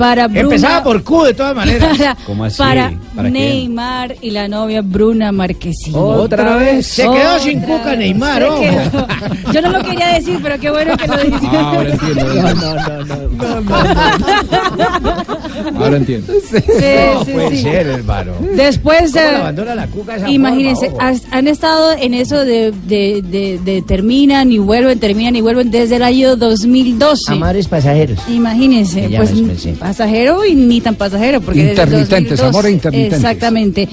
para 0.00 0.26
Bruna, 0.28 0.40
Empezaba 0.40 0.82
por 0.82 1.04
Q 1.04 1.24
de 1.24 1.34
todas 1.34 1.54
maneras. 1.54 1.96
para, 1.98 2.16
¿Cómo 2.26 2.44
así? 2.44 2.56
para 2.58 2.92
¿Para 3.14 3.30
quién? 3.30 3.32
Neymar 3.32 4.16
y 4.22 4.30
la 4.30 4.48
novia 4.48 4.80
Bruna 4.82 5.30
Marquesini. 5.30 5.94
Otra 5.96 6.56
vez. 6.56 6.86
Se 6.86 7.02
quedó 7.02 7.38
sin 7.38 7.60
cuca. 7.60 7.94
Neymar, 7.94 8.42
quedó. 8.60 9.06
Yo 9.52 9.60
no 9.62 9.70
lo 9.70 9.82
quería 9.84 10.08
decir, 10.14 10.38
pero 10.42 10.58
qué 10.58 10.70
bueno 10.70 10.96
que 10.96 11.06
lo 11.06 11.16
dijiste. 11.18 11.48
Ah, 11.56 11.72
ahora 11.76 11.90
entiendo. 11.90 12.26
No, 13.40 13.60
no, 13.60 13.60
no. 15.74 15.84
Ahora 15.84 15.96
entiendo. 15.96 16.32
Sí, 16.50 16.56
No 17.12 17.24
sí, 17.24 17.32
puede 17.32 17.50
sí. 17.50 17.62
ser, 17.62 17.86
hermano. 17.86 18.32
Después 18.54 19.12
¿Cómo 19.12 19.24
de... 19.24 19.30
le 19.32 19.36
abandona 19.38 19.74
la 19.74 19.86
cuca 19.86 20.16
esa 20.16 20.30
Imagínense, 20.30 20.90
forma, 20.90 21.10
ojo? 21.10 21.14
has- 21.16 21.22
han 21.30 21.48
estado 21.48 21.92
en 21.92 22.14
eso 22.14 22.44
de, 22.44 22.72
de, 22.86 23.22
de- 23.22 23.58
de 23.62 23.82
terminan 23.82 24.50
y 24.52 24.58
vuelven, 24.58 24.98
terminan 24.98 25.36
y 25.36 25.40
vuelven 25.40 25.70
desde 25.70 25.96
el 25.96 26.02
año 26.02 26.36
2012. 26.36 27.32
Amores 27.32 27.68
pasajeros. 27.68 28.18
Imagínense, 28.28 29.08
pues. 29.16 29.32
Pasajero 29.90 30.44
y 30.44 30.54
ni 30.54 30.80
tan 30.80 30.94
pasajero. 30.94 31.40
Porque 31.40 31.60
Intermitentes, 31.60 32.38
2012 32.38 32.44
amores 32.46 32.72
intermitentes. 32.72 33.18
Exactamente. 33.18 33.88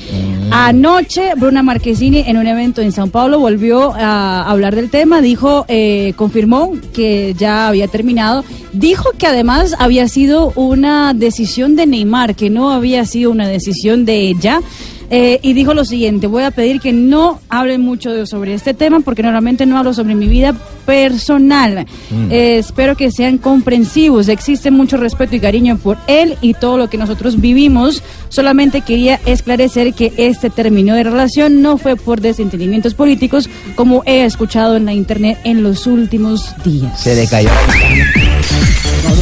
Anoche, 0.51 1.33
Bruna 1.35 1.63
Marquezini, 1.63 2.23
en 2.27 2.37
un 2.37 2.47
evento 2.47 2.81
en 2.81 2.91
Sao 2.91 3.07
Paulo, 3.07 3.39
volvió 3.39 3.93
a 3.95 4.43
hablar 4.49 4.75
del 4.75 4.89
tema, 4.89 5.21
dijo, 5.21 5.65
eh, 5.67 6.13
confirmó 6.15 6.73
que 6.93 7.35
ya 7.37 7.67
había 7.67 7.87
terminado, 7.87 8.45
dijo 8.73 9.11
que 9.17 9.27
además 9.27 9.75
había 9.79 10.07
sido 10.07 10.51
una 10.55 11.13
decisión 11.13 11.75
de 11.75 11.87
Neymar, 11.87 12.35
que 12.35 12.49
no 12.49 12.71
había 12.71 13.05
sido 13.05 13.31
una 13.31 13.47
decisión 13.47 14.05
de 14.05 14.19
ella. 14.19 14.61
Eh, 15.09 15.39
y 15.41 15.53
dijo 15.53 15.73
lo 15.73 15.85
siguiente, 15.85 16.27
voy 16.27 16.43
a 16.43 16.51
pedir 16.51 16.79
que 16.81 16.91
no 16.93 17.39
hablen 17.49 17.81
mucho 17.81 18.11
de- 18.11 18.25
sobre 18.27 18.53
este 18.53 18.73
tema 18.73 18.99
porque 18.99 19.23
normalmente 19.23 19.65
no 19.65 19.77
hablo 19.77 19.93
sobre 19.93 20.15
mi 20.15 20.27
vida 20.27 20.53
personal. 20.85 21.85
Eh, 22.29 22.57
espero 22.59 22.95
que 22.95 23.11
sean 23.11 23.37
comprensivos. 23.37 24.27
Existe 24.27 24.71
mucho 24.71 24.97
respeto 24.97 25.35
y 25.35 25.39
cariño 25.39 25.77
por 25.77 25.97
él 26.07 26.35
y 26.41 26.53
todo 26.53 26.77
lo 26.77 26.89
que 26.89 26.97
nosotros 26.97 27.39
vivimos. 27.39 28.03
Solamente 28.29 28.81
quería 28.81 29.19
esclarecer 29.25 29.93
que 29.93 30.13
este 30.17 30.49
término 30.49 30.95
de 30.95 31.03
relación 31.03 31.61
no 31.61 31.77
fue 31.77 31.95
por 31.95 32.21
desentendimientos 32.21 32.93
políticos 32.93 33.49
como 33.75 34.03
he 34.05 34.23
escuchado 34.25 34.75
en 34.75 34.85
la 34.85 34.93
internet 34.93 35.37
en 35.43 35.63
los 35.63 35.87
últimos 35.87 36.53
días. 36.63 36.99
Se 37.01 37.15
le 37.15 37.27
cayó. 37.27 37.49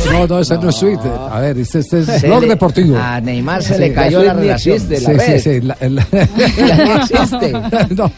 No, 0.05 0.19
no, 0.19 0.27
no, 0.27 0.39
ese 0.39 0.57
no 0.57 0.69
es 0.69 0.75
suite. 0.75 1.01
A 1.31 1.39
ver, 1.39 1.57
este, 1.57 1.79
este 1.79 1.99
es 2.01 2.21
blog 2.21 2.41
le- 2.43 2.47
deportivo. 2.49 2.97
A 2.97 3.19
Neymar 3.19 3.61
se 3.63 3.73
Sí, 3.75 3.79
le 3.79 3.93
cayó 3.93 4.23
la 4.23 4.33
relación. 4.33 4.75
existe, 4.75 4.97
Sí, 4.97 5.03
la 5.03 5.09
sí, 5.11 5.17
red. 5.17 5.39
sí, 5.41 5.61
la- 5.61 5.77
existe. 7.01 7.53
No, 7.95 8.11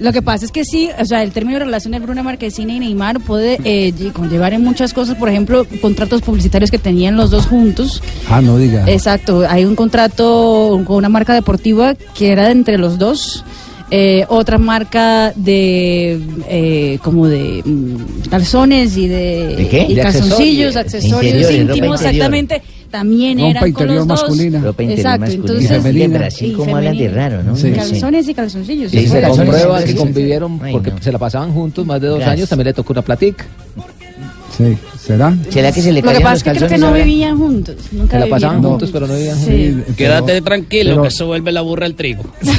Lo 0.00 0.12
que 0.12 0.22
pasa 0.22 0.44
es 0.44 0.52
que 0.52 0.64
sí, 0.64 0.90
o 0.98 1.04
sea, 1.04 1.22
el 1.22 1.32
término 1.32 1.58
de 1.58 1.64
relación 1.64 1.92
de 1.92 1.98
Bruna 1.98 2.22
Marquezine 2.22 2.74
y 2.74 2.78
Neymar 2.80 3.20
puede 3.20 3.58
eh, 3.64 3.92
lle- 3.96 4.12
conllevar 4.12 4.52
en 4.52 4.62
muchas 4.62 4.92
cosas, 4.92 5.16
por 5.16 5.28
ejemplo, 5.28 5.66
contratos 5.80 6.22
publicitarios 6.22 6.70
que 6.70 6.78
tenían 6.78 7.16
los 7.16 7.30
dos 7.30 7.46
juntos. 7.46 8.02
Ah, 8.28 8.40
no 8.40 8.56
diga. 8.58 8.84
Exacto, 8.86 9.44
hay 9.48 9.64
un 9.64 9.74
contrato 9.76 10.80
con 10.84 10.96
una 10.96 11.08
marca 11.08 11.34
deportiva 11.34 11.94
que 12.14 12.32
era 12.32 12.44
de 12.46 12.52
entre 12.52 12.78
los 12.78 12.98
dos. 12.98 13.44
Eh, 13.90 14.24
otra 14.28 14.58
marca 14.58 15.32
de 15.34 16.20
eh, 16.48 16.98
como 17.02 17.26
de 17.26 17.62
mm, 17.64 18.28
calzones 18.30 18.96
y 18.96 19.08
de, 19.08 19.56
¿De 19.56 19.68
qué? 19.68 19.86
y 19.88 19.94
De 19.94 20.02
calzoncillos, 20.02 20.76
accesorios. 20.76 21.50
íntimos, 21.50 21.60
interior. 21.60 21.94
exactamente. 21.96 22.62
También 22.90 23.38
Ropa 23.38 23.50
eran 23.50 23.72
con 23.72 23.86
los 23.86 24.06
dos. 24.06 24.06
masculina. 24.22 24.60
Ropa 24.60 24.82
interior 24.82 24.98
Exacto, 25.06 25.20
masculina. 25.20 25.46
entonces 25.52 25.70
Y 25.70 25.74
femenina. 25.74 26.04
En 26.04 26.12
Brasil, 26.12 26.50
y 26.50 26.54
¿cómo 26.54 26.76
hablan 26.76 26.98
de 26.98 27.08
raro, 27.08 27.42
no? 27.44 27.56
Sí. 27.56 27.70
Calzones 27.70 28.28
y 28.28 28.34
calzoncillos. 28.34 28.90
Sí, 28.90 28.98
sí, 28.98 29.06
sí, 29.06 29.12
que 29.12 29.80
sí, 29.86 29.88
sí. 29.88 29.94
convivieron 29.94 30.58
Ay, 30.62 30.72
porque 30.72 30.90
no. 30.90 30.98
se 31.00 31.12
la 31.12 31.18
pasaban 31.18 31.52
juntos 31.52 31.86
más 31.86 32.00
de 32.00 32.08
dos 32.08 32.18
Gracias. 32.18 32.36
años. 32.36 32.48
También 32.48 32.66
le 32.66 32.72
tocó 32.74 32.92
una 32.92 33.02
platica. 33.02 33.46
Sí, 34.60 34.78
¿será? 35.06 35.34
¿Será 35.48 35.72
que 35.72 35.80
se 35.80 35.92
le 35.92 36.00
Lo 36.02 36.08
que 36.08 36.14
caían 36.14 36.22
pasa 36.22 36.32
los 36.32 36.38
es 36.38 36.42
que 36.44 36.50
creo 36.50 36.60
que 36.60 36.60
calzones 36.60 36.80
no 36.80 36.86
ahora? 36.88 37.04
vivían 37.04 37.38
juntos. 37.38 37.76
Nunca 37.92 38.16
Se 38.18 38.24
la 38.24 38.30
pasaban 38.30 38.56
vivieron 38.56 38.70
juntos, 38.72 38.90
pero 38.92 39.06
no 39.06 39.14
vivían 39.14 39.38
Sí. 39.38 39.70
juntos. 39.72 39.96
Quédate 39.96 40.40
tranquilo, 40.42 40.90
pero- 40.90 41.02
que 41.02 41.08
eso 41.08 41.26
vuelve 41.26 41.52
la 41.52 41.60
burra 41.62 41.86
al 41.86 41.94
trigo. 41.94 42.22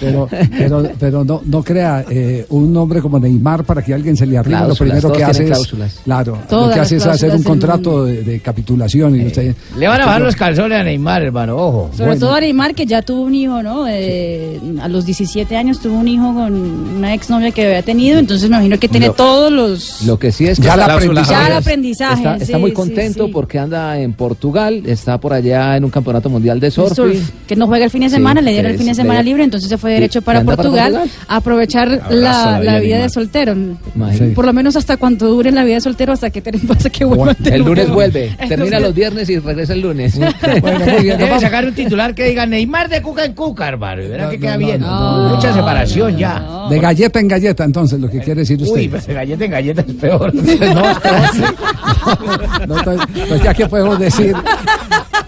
Pero, 0.00 0.28
pero, 0.56 0.90
pero 0.98 1.24
no, 1.24 1.42
no 1.44 1.62
crea 1.62 2.04
eh, 2.08 2.46
un 2.50 2.72
nombre 2.72 3.00
como 3.00 3.18
Neymar 3.18 3.64
para 3.64 3.82
que 3.82 3.92
alguien 3.94 4.16
se 4.16 4.26
le 4.26 4.38
arriba. 4.38 4.60
Lo 4.60 4.66
Cláusulas, 4.66 4.78
primero 4.88 5.08
todos 5.08 5.16
que 5.18 5.24
hace 5.24 5.32
tienen 5.44 5.52
es, 5.52 5.58
cláusulas. 5.58 6.00
claro, 6.04 6.32
lo 6.36 6.42
Todas 6.48 6.74
que 6.74 6.80
hace 6.80 6.96
es 6.96 7.06
hacer 7.06 7.30
un 7.30 7.42
cláusulas 7.42 7.42
del 7.42 7.44
contrato 7.44 8.04
de, 8.04 8.22
de 8.22 8.40
capitulación 8.40 9.16
y 9.20 9.26
usted, 9.26 9.54
Le 9.76 9.88
van 9.88 10.00
a 10.00 10.06
bajar 10.06 10.20
los 10.22 10.36
calzones 10.36 10.78
a 10.80 10.84
Neymar, 10.84 11.22
hermano, 11.22 11.56
ojo. 11.56 11.90
Sobre 11.96 12.16
todo 12.16 12.34
a 12.34 12.40
Neymar, 12.40 12.74
que 12.74 12.86
ya 12.86 13.02
tuvo 13.02 13.22
un 13.22 13.34
hijo, 13.34 13.62
¿no? 13.62 13.86
Eh, 13.88 14.60
A 14.80 14.88
los 14.88 15.04
17 15.04 15.56
años 15.56 15.80
tuvo 15.80 15.98
un 15.98 16.08
hijo 16.08 16.32
con 16.34 16.52
una 16.54 17.14
exnovia 17.14 17.50
que 17.50 17.64
había 17.66 17.82
tenido, 17.82 18.18
entonces 18.18 18.48
me 18.48 18.56
imagino 18.56 18.78
que 18.78 18.88
tiene 18.88 19.10
todos 19.10 19.50
los... 19.52 19.87
Lo 20.06 20.18
que 20.18 20.28
Así 20.28 20.46
es 20.46 20.58
que 20.58 20.64
Ya 20.66 20.72
está- 20.74 20.84
el 20.84 20.90
aprendizaje. 20.92 21.30
Ya 21.32 21.46
el 21.48 21.52
aprendizaje, 21.54 22.14
Está, 22.18 22.34
está 22.36 22.46
sí, 22.46 22.54
muy 22.60 22.70
sí, 22.70 22.76
contento 22.76 23.26
sí. 23.26 23.30
porque 23.32 23.58
anda 23.58 23.98
en 23.98 24.12
Portugal, 24.12 24.82
está 24.86 25.18
por 25.18 25.32
allá 25.32 25.76
en 25.76 25.84
un 25.84 25.90
campeonato 25.90 26.28
mundial 26.30 26.60
de 26.60 26.70
surf. 26.70 26.94
Surf, 26.94 27.30
que 27.46 27.56
no 27.56 27.66
juega 27.66 27.86
el 27.86 27.90
fin 27.90 28.02
de 28.02 28.08
Sí, 28.08 28.14
semana, 28.16 28.40
le 28.40 28.52
dieron 28.52 28.70
el 28.72 28.78
fin 28.78 28.86
de 28.86 28.94
semana 28.94 29.22
libre, 29.22 29.42
entonces 29.44 29.68
se 29.68 29.78
fue 29.78 29.92
derecho 29.92 30.20
¿Y 30.20 30.22
para 30.22 30.42
Portugal, 30.44 31.02
a 31.26 31.36
aprovechar 31.36 31.88
Abrazo 31.88 32.10
la, 32.14 32.60
la 32.60 32.78
vida 32.80 32.98
de 33.02 33.08
soltero. 33.08 33.54
Por 34.34 34.44
lo 34.44 34.52
menos 34.52 34.76
hasta 34.76 34.96
cuando 34.96 35.26
dure 35.28 35.50
la 35.50 35.64
vida 35.64 35.74
de 35.76 35.80
soltero, 35.80 36.12
hasta 36.12 36.30
que, 36.30 36.42
hasta 36.70 36.90
que 36.90 37.04
vuelva 37.04 37.34
El 37.44 37.62
lunes 37.62 37.90
vuelve, 37.90 38.26
El 38.38 38.48
termina 38.48 38.76
lunes- 38.76 38.82
los 38.82 38.94
viernes 38.94 39.28
y 39.30 39.38
regresa 39.38 39.72
el 39.72 39.80
lunes. 39.80 40.18
Debe 40.20 41.40
sacar 41.40 41.64
un 41.66 41.74
titular 41.74 42.14
que 42.14 42.24
diga 42.24 42.46
Neymar 42.46 42.88
de 42.88 43.02
Cuca 43.02 43.24
en 43.24 43.32
Cuca, 43.34 43.68
hermano. 43.68 44.02
y 44.02 44.08
Verá 44.08 44.30
que 44.30 44.38
queda 44.38 44.56
bien. 44.56 44.80
Mucha 44.82 45.52
separación 45.52 46.16
ya. 46.16 46.66
De 46.70 46.78
galleta 46.78 47.18
en 47.20 47.28
galleta, 47.28 47.64
entonces, 47.64 47.98
lo 48.00 48.08
que 48.10 48.18
quiere 48.20 48.40
decir 48.40 48.60
usted. 48.60 48.72
Uy, 48.80 48.88
de 48.88 49.14
galleta 49.14 49.44
en 49.44 49.50
galleta 49.50 49.77
es 49.86 49.94
peor. 49.94 50.32
No, 52.66 52.74
pues, 52.84 53.00
pues 53.28 53.42
ya 53.42 53.52
que 53.54 53.66
podemos 53.66 53.98
decir. 53.98 54.34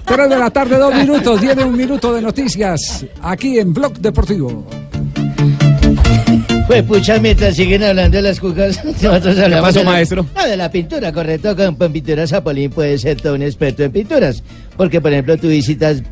3 0.05 0.28
de 0.28 0.38
la 0.38 0.51
tarde, 0.51 0.76
dos 0.78 0.94
minutos. 0.94 1.40
Viene 1.40 1.64
un 1.64 1.76
minuto 1.76 2.12
de 2.14 2.22
noticias 2.22 3.05
aquí 3.22 3.59
en 3.59 3.72
Blog 3.74 3.92
Deportivo. 3.98 4.66
Pues 6.66 6.82
pucha, 6.84 7.18
mientras 7.18 7.57
siguen 7.57 7.82
hablando 7.82 8.16
de 8.18 8.22
las 8.22 8.38
cucas, 8.40 8.82
nosotros 9.03 9.38
hablamos 9.38 9.68
pasó, 9.68 9.78
de 9.80 9.84
la- 9.84 9.90
maestro? 9.90 10.26
No, 10.34 10.46
de 10.46 10.57
la 10.57 10.70
pintura, 10.70 11.12
correcto. 11.12 11.57
Con, 11.57 11.74
con 11.76 11.92
pinturas 11.92 12.30
Zapolín 12.30 12.70
puede 12.70 12.96
ser 12.98 13.20
todo 13.20 13.34
un 13.34 13.42
experto 13.42 13.82
en 13.84 13.92
pinturas. 13.92 14.42
Porque, 14.76 15.01
por 15.01 15.12
ejemplo, 15.12 15.36
tú 15.36 15.48
visitas 15.48 16.03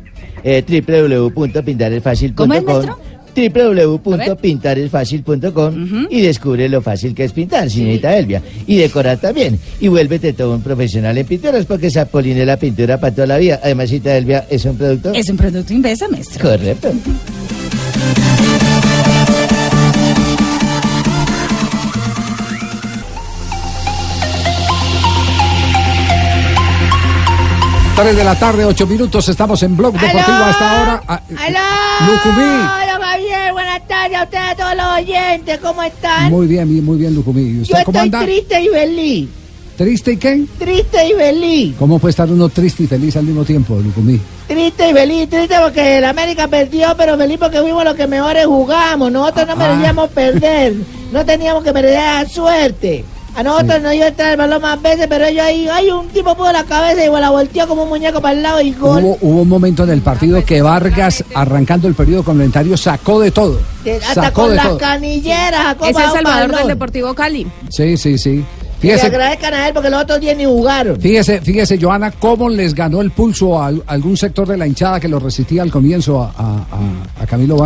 eh, 0.43 0.63
www.pintaresfacil.com 0.67 2.35
¿Cómo 2.47 2.53
es, 2.53 2.63
maestro? 2.63 2.99
www.pintaresfacil.com 3.35 6.07
y 6.09 6.21
descubre 6.21 6.69
lo 6.69 6.81
fácil 6.81 7.13
que 7.13 7.25
es 7.25 7.31
pintar, 7.31 7.69
señorita 7.69 8.17
Elvia. 8.17 8.41
Y 8.67 8.77
decorar 8.77 9.17
también. 9.17 9.59
Y 9.79 9.87
vuélvete 9.87 10.33
todo 10.33 10.55
un 10.55 10.61
profesional 10.61 11.17
en 11.17 11.25
pinturas 11.25 11.65
porque 11.65 11.89
Zapolín 11.89 12.37
es 12.37 12.47
la 12.47 12.57
pintura 12.57 12.99
para 12.99 13.13
toda 13.13 13.27
la 13.27 13.37
vida. 13.37 13.59
Además, 13.63 13.89
señorita 13.89 14.17
Elvia 14.17 14.45
es 14.49 14.65
un 14.65 14.77
producto... 14.77 15.13
Es 15.13 15.29
un 15.29 15.37
producto 15.37 15.73
Invesa, 15.73 16.07
maestro. 16.07 16.49
Correcto. 16.49 16.91
Tres 28.01 28.15
de 28.15 28.23
la 28.23 28.35
tarde, 28.35 28.63
ocho 28.63 28.87
minutos. 28.87 29.27
Estamos 29.27 29.61
en 29.63 29.75
Blog 29.75 29.91
Deportivo 29.93 30.37
hasta 30.37 30.79
ahora. 30.79 31.03
Ah, 31.05 31.21
¡Aló! 31.37 32.13
Lucumí. 32.13 32.43
Hola, 32.45 32.97
Javier. 33.01 33.51
Buenas 33.51 33.87
tardes 33.89 34.17
a 34.17 34.23
ustedes, 34.23 34.43
a 34.51 34.55
todos 34.55 34.75
los 34.77 34.85
oyentes. 34.99 35.59
¿Cómo 35.61 35.83
están? 35.83 36.29
Muy 36.29 36.47
bien, 36.47 36.85
muy 36.85 36.97
bien, 36.97 37.13
Lucumí. 37.13 37.41
¿Y 37.41 37.55
Yo 37.57 37.61
usted 37.63 37.83
cómo 37.83 37.97
estoy 37.99 38.07
anda? 38.07 38.23
triste 38.23 38.61
y 38.61 38.67
feliz. 38.69 39.29
¿Triste 39.77 40.11
y 40.13 40.17
qué? 40.17 40.45
Triste 40.57 41.07
y 41.09 41.13
feliz. 41.13 41.75
¿Cómo 41.77 41.99
puede 41.99 42.11
estar 42.11 42.29
uno 42.29 42.47
triste 42.47 42.83
y 42.83 42.87
feliz 42.87 43.17
al 43.17 43.23
mismo 43.25 43.43
tiempo, 43.43 43.75
Lucumí? 43.75 44.19
Triste 44.47 44.89
y 44.89 44.93
feliz. 44.93 45.29
Triste 45.29 45.55
porque 45.61 45.97
el 45.97 46.05
América 46.05 46.47
perdió, 46.47 46.95
pero 46.97 47.17
feliz 47.17 47.37
porque 47.37 47.59
fuimos 47.59 47.83
los 47.83 47.95
que 47.95 48.07
mejores 48.07 48.45
jugamos. 48.45 49.11
Nosotros 49.11 49.45
no 49.47 49.53
Ah. 49.53 49.55
merecíamos 49.57 50.09
perder. 50.11 50.73
No 51.11 51.25
teníamos 51.25 51.63
que 51.65 51.73
perder 51.73 51.95
la 51.95 52.25
suerte. 52.29 53.03
A 53.39 53.43
nosotros 53.43 53.81
nos 53.81 53.93
iba 53.93 54.03
a 54.05 54.07
entrar 54.09 54.31
el 54.31 54.37
balón 54.37 54.61
más 54.61 54.81
veces, 54.81 55.07
pero 55.07 55.25
ellos 55.25 55.45
ahí, 55.45 55.67
hay 55.69 55.89
un 55.91 56.07
tipo 56.09 56.35
puso 56.35 56.51
la 56.51 56.65
cabeza 56.65 57.05
y 57.05 57.09
la 57.09 57.29
volteó 57.29 57.67
como 57.69 57.83
un 57.83 57.89
muñeco 57.89 58.19
para 58.19 58.33
el 58.35 58.43
lado 58.43 58.59
y 58.59 58.73
gol. 58.73 59.01
Hubo, 59.01 59.17
hubo 59.21 59.41
un 59.43 59.47
momento 59.47 59.85
en 59.85 59.91
el 59.91 60.01
partido 60.01 60.43
que 60.43 60.61
Vargas, 60.61 61.23
arrancando 61.33 61.87
el 61.87 61.93
periodo 61.95 62.23
complementario, 62.23 62.75
sacó 62.75 63.21
de 63.21 63.31
todo. 63.31 63.57
Hasta 64.05 64.23
Sacó 64.23 64.41
con 64.41 64.49
de 64.49 64.55
las 64.57 64.67
todo. 64.67 64.77
canilleras. 64.77 65.63
sacó 65.63 65.85
Es 65.85 65.93
para 65.93 66.05
el 66.07 66.11
salvador 66.11 66.55
del. 66.57 66.67
Deportivo 66.67 67.13
Cali. 67.13 67.47
Sí, 67.69 67.95
sí, 67.95 68.17
sí. 68.17 68.43
Que 68.81 68.87
le 68.87 68.93
Fíjese, 68.93 69.07
agradezcan 69.07 69.53
a 69.53 69.67
él 69.67 69.73
porque 69.73 69.89
los 69.89 70.01
otros 70.03 70.19
días 70.21 70.35
ni 70.37 70.45
jugaron. 70.45 70.99
fíjese, 70.99 71.41
fíjese, 71.41 71.77
Joana, 71.81 72.11
cómo 72.11 72.47
les 72.49 72.73
ganó 72.73 73.01
el 73.01 73.11
pulso 73.11 73.61
a, 73.61 73.67
al- 73.67 73.83
algún 73.87 74.15
sector 74.17 74.47
de 74.47 74.55
la 74.57 74.67
hinchada 74.67 74.99
que 74.99 75.07
lo 75.09 75.19
resistía 75.19 75.61
al 75.63 75.71
comienzo 75.71 76.21
a, 76.21 76.27
a- 76.37 76.65
a- 77.19 77.23
a 77.23 77.25
Camilo 77.27 77.57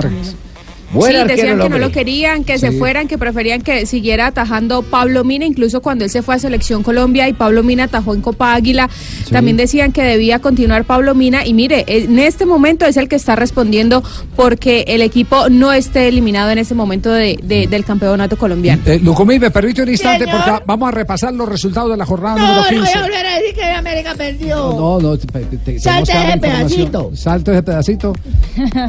Sí, 0.93 1.13
decían 1.27 1.59
que 1.59 1.69
no 1.69 1.77
lo 1.77 1.91
querían, 1.91 2.43
que 2.43 2.57
se 2.59 2.71
fueran, 2.71 3.07
que 3.07 3.17
preferían 3.17 3.61
que 3.61 3.85
siguiera 3.85 4.27
atajando 4.27 4.81
Pablo 4.83 5.23
Mina, 5.23 5.45
incluso 5.45 5.81
cuando 5.81 6.03
él 6.03 6.09
se 6.09 6.21
fue 6.21 6.35
a 6.35 6.39
Selección 6.39 6.83
Colombia 6.83 7.27
y 7.27 7.33
Pablo 7.33 7.63
Mina 7.63 7.85
atajó 7.85 8.13
en 8.13 8.21
Copa 8.21 8.53
Águila, 8.53 8.89
también 9.31 9.57
decían 9.57 9.91
que 9.91 10.03
debía 10.03 10.39
continuar 10.39 10.83
Pablo 10.85 11.15
Mina 11.15 11.45
y 11.45 11.53
mire, 11.53 11.83
en 11.87 12.19
este 12.19 12.45
momento 12.45 12.85
es 12.85 12.97
el 12.97 13.07
que 13.09 13.15
está 13.15 13.35
respondiendo 13.35 14.03
porque 14.35 14.85
el 14.87 15.01
equipo 15.01 15.49
no 15.49 15.71
esté 15.73 16.07
eliminado 16.07 16.51
en 16.51 16.57
este 16.57 16.75
momento 16.75 17.11
de- 17.11 17.39
de- 17.43 17.67
del 17.67 17.85
campeonato 17.85 18.37
colombiano. 18.37 18.81
Eh, 18.85 18.99
Lucumí, 19.01 19.39
me 19.39 19.51
permite 19.51 19.81
un 19.83 19.89
instante 19.89 20.25
Señor. 20.25 20.43
porque 20.45 20.63
vamos 20.65 20.87
a 20.89 20.91
repasar 20.91 21.33
los 21.33 21.47
resultados 21.49 21.91
de 21.91 21.97
la 21.97 22.05
jornada 22.05 22.35
No, 22.37 22.41
no 22.41 22.47
número 22.55 22.69
voy 22.69 22.77
15. 22.87 22.97
a 22.97 23.01
volver 23.01 23.25
a 23.25 23.35
decir 23.39 23.55
que 23.55 23.63
América 23.63 24.15
perdió. 24.15 24.55
No, 24.55 24.99
no, 24.99 25.17
te- 25.17 25.27
te- 25.27 25.57
te- 25.57 25.79
Salte 25.79 26.11
ese 26.11 26.37
pedacito. 26.37 27.11
Salto 27.15 27.51
ese 27.51 27.63
pedacito. 27.63 28.13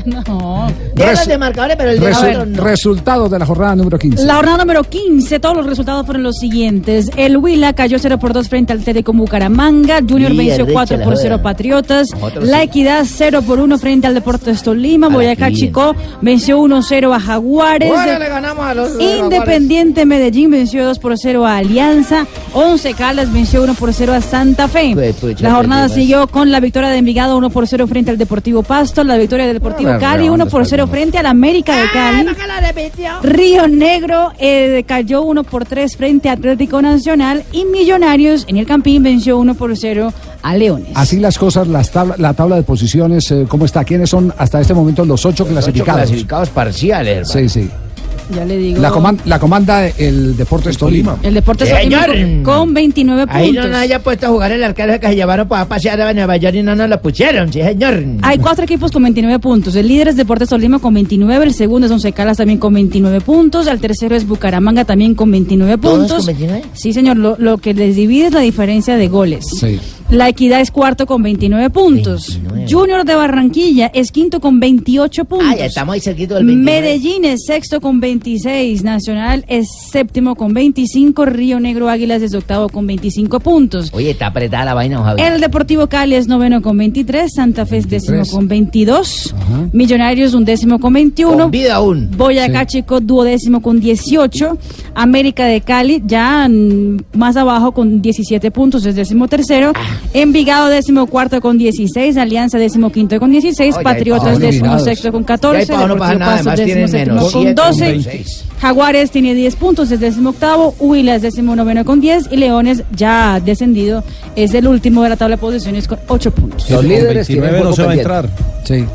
no. 0.07 0.67
De 0.95 1.07
los 1.07 1.21
Resu- 1.21 1.27
de 1.27 1.39
marcadores, 1.39 1.77
pero 1.77 1.94
el 1.95 2.01
de 2.01 2.13
Resu- 2.13 2.47
no. 2.47 2.63
Resultados 2.65 3.31
de 3.31 3.39
la 3.39 3.47
jornada 3.47 3.77
número 3.77 3.99
15. 3.99 4.25
La 4.25 4.35
jornada 4.37 4.59
número 4.59 4.85
15, 4.85 5.41
todos 5.41 5.57
los 5.57 5.67
resultados 5.67 6.05
fueron 6.07 6.23
los 6.23 6.37
siguientes. 6.37 7.11
El 7.17 7.37
Huila 7.37 7.73
cayó 7.73 7.99
0 7.99 8.19
por 8.19 8.33
2 8.33 8.49
frente 8.49 8.73
al 8.73 8.81
Atlético 8.81 9.13
Bucaramanga. 9.13 10.01
Junior 10.09 10.33
Mierda, 10.33 10.59
venció 10.59 10.73
4 10.73 10.97
la 10.99 11.05
por 11.05 11.13
joda. 11.15 11.23
0 11.23 11.43
Patriotas. 11.43 12.11
Nosotros 12.13 12.49
La 12.49 12.59
sí. 12.59 12.65
Equidad 12.65 13.05
0 13.07 13.43
por 13.47 13.59
1 13.61 13.79
frente 13.79 14.07
al 14.07 14.15
Deportes 14.15 14.63
Tolima. 14.63 15.09
Boyacá. 15.09 15.51
Chico 15.53 15.95
venció 16.21 16.59
1-0 16.61 17.15
a 17.15 17.21
Jaguares. 17.21 17.89
Bueno, 17.89 18.19
le 18.19 18.29
ganamos 18.29 18.65
a 18.65 18.75
los 18.75 18.91
Independiente 19.01 20.05
Medellín 20.07 20.51
venció 20.51 20.85
2 20.85 20.99
por 20.99 21.17
0 21.19 21.47
a 21.47 21.57
Alianza. 21.59 22.27
11 22.53 22.95
Caldas 22.95 23.33
venció 23.33 23.63
1 23.63 23.75
por 23.75 23.93
0 23.93 24.13
a 24.15 24.21
Santa 24.21 24.69
Fe. 24.69 24.95
La 25.41 25.53
jornada 25.55 25.89
siguió 25.89 26.27
con 26.29 26.51
la 26.51 26.61
victoria 26.61 26.89
de 26.91 26.99
Envigado 26.99 27.37
1 27.37 27.51
por 27.51 27.67
0 27.67 27.87
frente 27.87 28.11
al 28.11 28.19
Deportivo 28.19 28.63
Pasto. 28.63 29.05
La 29.05 29.17
victoria 29.17 29.47
del 29.47 29.55
Deportivo 29.55 29.91
Ah, 29.91 29.99
Cali 29.99 30.25
redondos 30.25 30.47
1 30.47 30.51
por 30.51 30.67
0 30.67 30.87
frente 30.87 31.19
al 31.19 31.27
América 31.27 31.77
de 31.77 31.84
Cali. 31.93 32.25
¿Para 32.25 32.37
qué 32.37 32.47
la 32.47 32.61
repitió? 32.61 33.11
Río 33.23 33.69
Negro 33.69 34.33
eh, 34.39 34.85
cayó 34.87 35.23
1 35.23 35.45
por 35.45 35.65
3 35.65 35.97
frente 35.97 36.29
a 36.29 36.33
Atlético 36.33 36.81
Nacional 36.83 37.45
y 37.53 37.65
Millonarios 37.65 38.45
en 38.49 38.57
el 38.57 38.67
Campín 38.67 39.03
venció 39.03 39.39
1 39.39 39.55
por 39.55 39.77
0 39.77 40.13
a 40.43 40.57
Leones. 40.57 40.91
Así 40.95 41.19
las 41.19 41.39
cosas, 41.39 41.69
las 41.69 41.91
tabla- 41.91 42.17
la 42.19 42.35
tabla 42.35 42.57
de 42.57 42.63
posiciones, 42.63 43.31
eh, 43.31 43.47
¿cómo 43.49 43.65
está? 43.65 43.85
¿Quiénes 43.85 44.11
son 44.11 44.33
hasta 44.39 44.61
este 44.61 44.75
momento 44.75 45.05
los 45.05 45.25
ocho 45.25 45.47
clasificados? 45.47 46.03
clasificados 46.03 46.49
parciales, 46.51 47.29
Sí, 47.29 47.49
sí. 47.49 47.71
Ya 48.35 48.45
le 48.45 48.57
digo. 48.57 48.81
La, 48.81 48.91
coman- 48.91 49.19
la 49.25 49.39
comanda 49.39 49.87
el 49.89 50.37
Deportes 50.37 50.79
Tolima. 50.79 51.17
El 51.23 51.35
Deportes 51.35 51.69
Señor. 51.69 52.07
Tolima 52.07 52.43
con 52.43 52.73
29 52.75 53.27
Ahí 53.29 53.49
no 53.49 53.55
puntos. 53.63 53.71
nos 53.71 53.81
haya 53.81 54.03
puesto 54.03 54.27
a 54.27 54.29
jugar 54.31 54.53
el 54.53 54.63
arquero 54.65 54.99
que 55.01 55.09
se 55.09 55.17
llevaron 55.17 55.47
para 55.49 55.67
pasear 55.67 56.01
a 56.01 56.13
Nueva 56.15 56.37
York 56.37 56.55
y 56.57 56.63
no 56.63 56.75
nos 56.75 56.89
lo 56.89 57.01
pusieron, 57.01 57.53
sí, 57.53 57.61
señor. 57.63 58.03
Hay 58.23 58.39
cuatro 58.39 58.65
equipos 58.65 58.91
con 58.93 59.03
29 59.03 59.39
puntos. 59.41 59.75
El 59.77 59.89
líder 59.89 60.09
es 60.09 60.17
Deportes 60.17 60.49
Tolima 60.49 60.79
con 60.79 60.95
29, 60.95 61.45
el 61.45 61.55
segundo 61.55 61.87
es 61.87 61.93
Once 61.93 62.13
Caldas 62.13 62.39
también 62.39 62.59
con 62.59 62.73
29 62.75 63.21
puntos, 63.21 63.67
el 63.67 63.81
tercero 63.81 64.15
es 64.17 64.27
Bucaramanga 64.27 64.85
también 64.85 65.15
con 65.15 65.31
29 65.31 65.79
¿Todos 65.79 65.99
puntos. 65.99 66.17
con 66.19 66.27
29? 66.27 66.63
Sí, 66.75 66.93
señor, 66.93 67.17
lo, 67.17 67.37
lo 67.39 67.59
que 67.59 67.75
les 67.75 67.97
divide 67.97 68.27
es 68.29 68.33
la 68.33 68.41
diferencia 68.41 68.97
de 68.97 69.09
goles. 69.09 69.47
Sí. 69.61 69.79
La 70.11 70.29
Equidad 70.29 70.61
es 70.61 70.71
cuarto 70.71 71.07
con 71.07 71.23
29 71.23 71.71
puntos. 71.71 72.39
Junior 72.71 73.05
de 73.05 73.15
Barranquilla 73.15 73.87
es 73.95 74.13
quinto 74.13 74.39
con 74.39 74.61
28 74.61 75.25
puntos. 75.25 75.49
Ah, 75.51 75.57
ya 75.57 75.65
estamos 75.67 75.95
ahí 75.95 76.01
cerquito 76.01 76.35
del 76.35 76.45
29. 76.47 76.81
Medellín 76.81 77.25
es 77.25 77.45
sexto 77.47 77.81
con 77.81 78.01
26, 78.01 78.85
Nacional 78.85 79.45
es 79.49 79.67
séptimo 79.91 80.35
con 80.37 80.53
25, 80.55 81.25
Río 81.25 81.59
Negro 81.59 81.89
Águilas 81.89 82.23
es 82.23 82.35
octavo 82.35 82.69
con 82.69 82.87
25 82.87 83.41
puntos. 83.41 83.91
Oye, 83.93 84.11
está 84.11 84.27
apretada 84.29 84.67
la 84.67 84.75
vaina, 84.75 85.03
Javier. 85.03 85.33
El 85.33 85.41
Deportivo 85.41 85.87
Cali 85.89 86.15
es 86.15 86.29
noveno 86.29 86.61
con 86.63 86.77
23, 86.77 87.33
Santa 87.35 87.65
Fe 87.67 87.79
es 87.79 87.89
décimo 87.89 88.23
con 88.31 88.47
22, 88.47 89.35
Millonarios 89.73 90.35
un 90.35 90.45
décimo 90.45 90.79
con 90.79 90.93
21, 90.93 91.37
Con 91.37 91.51
vida 91.51 91.77
aún. 91.77 92.11
Boyacá 92.17 92.67
Chico 92.67 93.01
duodécimo 93.01 93.61
con 93.63 93.81
18, 93.81 94.59
América 94.95 95.47
de 95.47 95.61
Cali 95.63 96.03
ya 96.07 96.47
mm, 96.49 96.99
más 97.15 97.37
abajo 97.37 97.73
con 97.73 98.01
17 98.03 98.51
puntos, 98.51 98.85
es 98.87 98.95
décimo 98.97 99.29
tercero, 99.29 99.73
Ah. 99.75 100.01
Envigado 100.13 100.69
décimo 100.69 101.07
cuarto 101.07 101.41
con 101.41 101.59
16, 101.59 102.17
Alianza 102.17 102.59
décimo 102.59 102.91
quinto 102.93 103.19
con 103.19 103.31
16, 103.31 103.75
Oye, 103.75 103.85
Patriotas 103.85 104.39
pa' 104.39 104.39
décimo 104.39 104.79
sexto 104.79 105.11
con 105.11 105.23
Y 105.23 105.25
ahí 105.25 105.27
14, 105.27 105.73
pa' 105.73 105.87
no 105.87 105.97
pasa 105.97 106.13
Deportivo 106.13 106.19
nada, 106.19 106.35
además 106.35 106.59
décimo 106.59 106.89
séptimo 106.89 107.21
con 107.21 107.31
siete 107.31 107.45
con 107.47 107.55
12, 107.55 107.85
26. 107.87 108.45
Jaguares 108.61 109.11
tiene 109.11 109.35
10 109.35 109.57
puntos, 109.57 109.91
es 109.91 110.01
décimo 110.01 110.31
octavo, 110.31 110.75
Huila 110.79 111.17
es 111.17 111.23
décimo 111.23 111.55
noveno 111.57 111.85
con 111.85 112.01
10 112.01 112.29
y 112.31 112.37
Leones 112.37 112.83
ya 112.97 113.41
descendido 113.45 114.05
es 114.37 114.55
el 114.55 114.67
último 114.69 115.03
de 115.03 115.11
la 115.11 115.17
tabla 115.17 115.37
de 115.37 115.41
posiciones 115.41 115.87
con 115.89 115.99
8 116.09 116.31
puntos. 116.31 116.71
Los 116.71 116.85
líderes 116.85 117.27
tienen 117.27 117.51
29 117.53 117.71
no 117.71 117.77
se 117.77 117.83
va 117.83 117.91
a 117.91 117.95
entrar. 117.95 118.29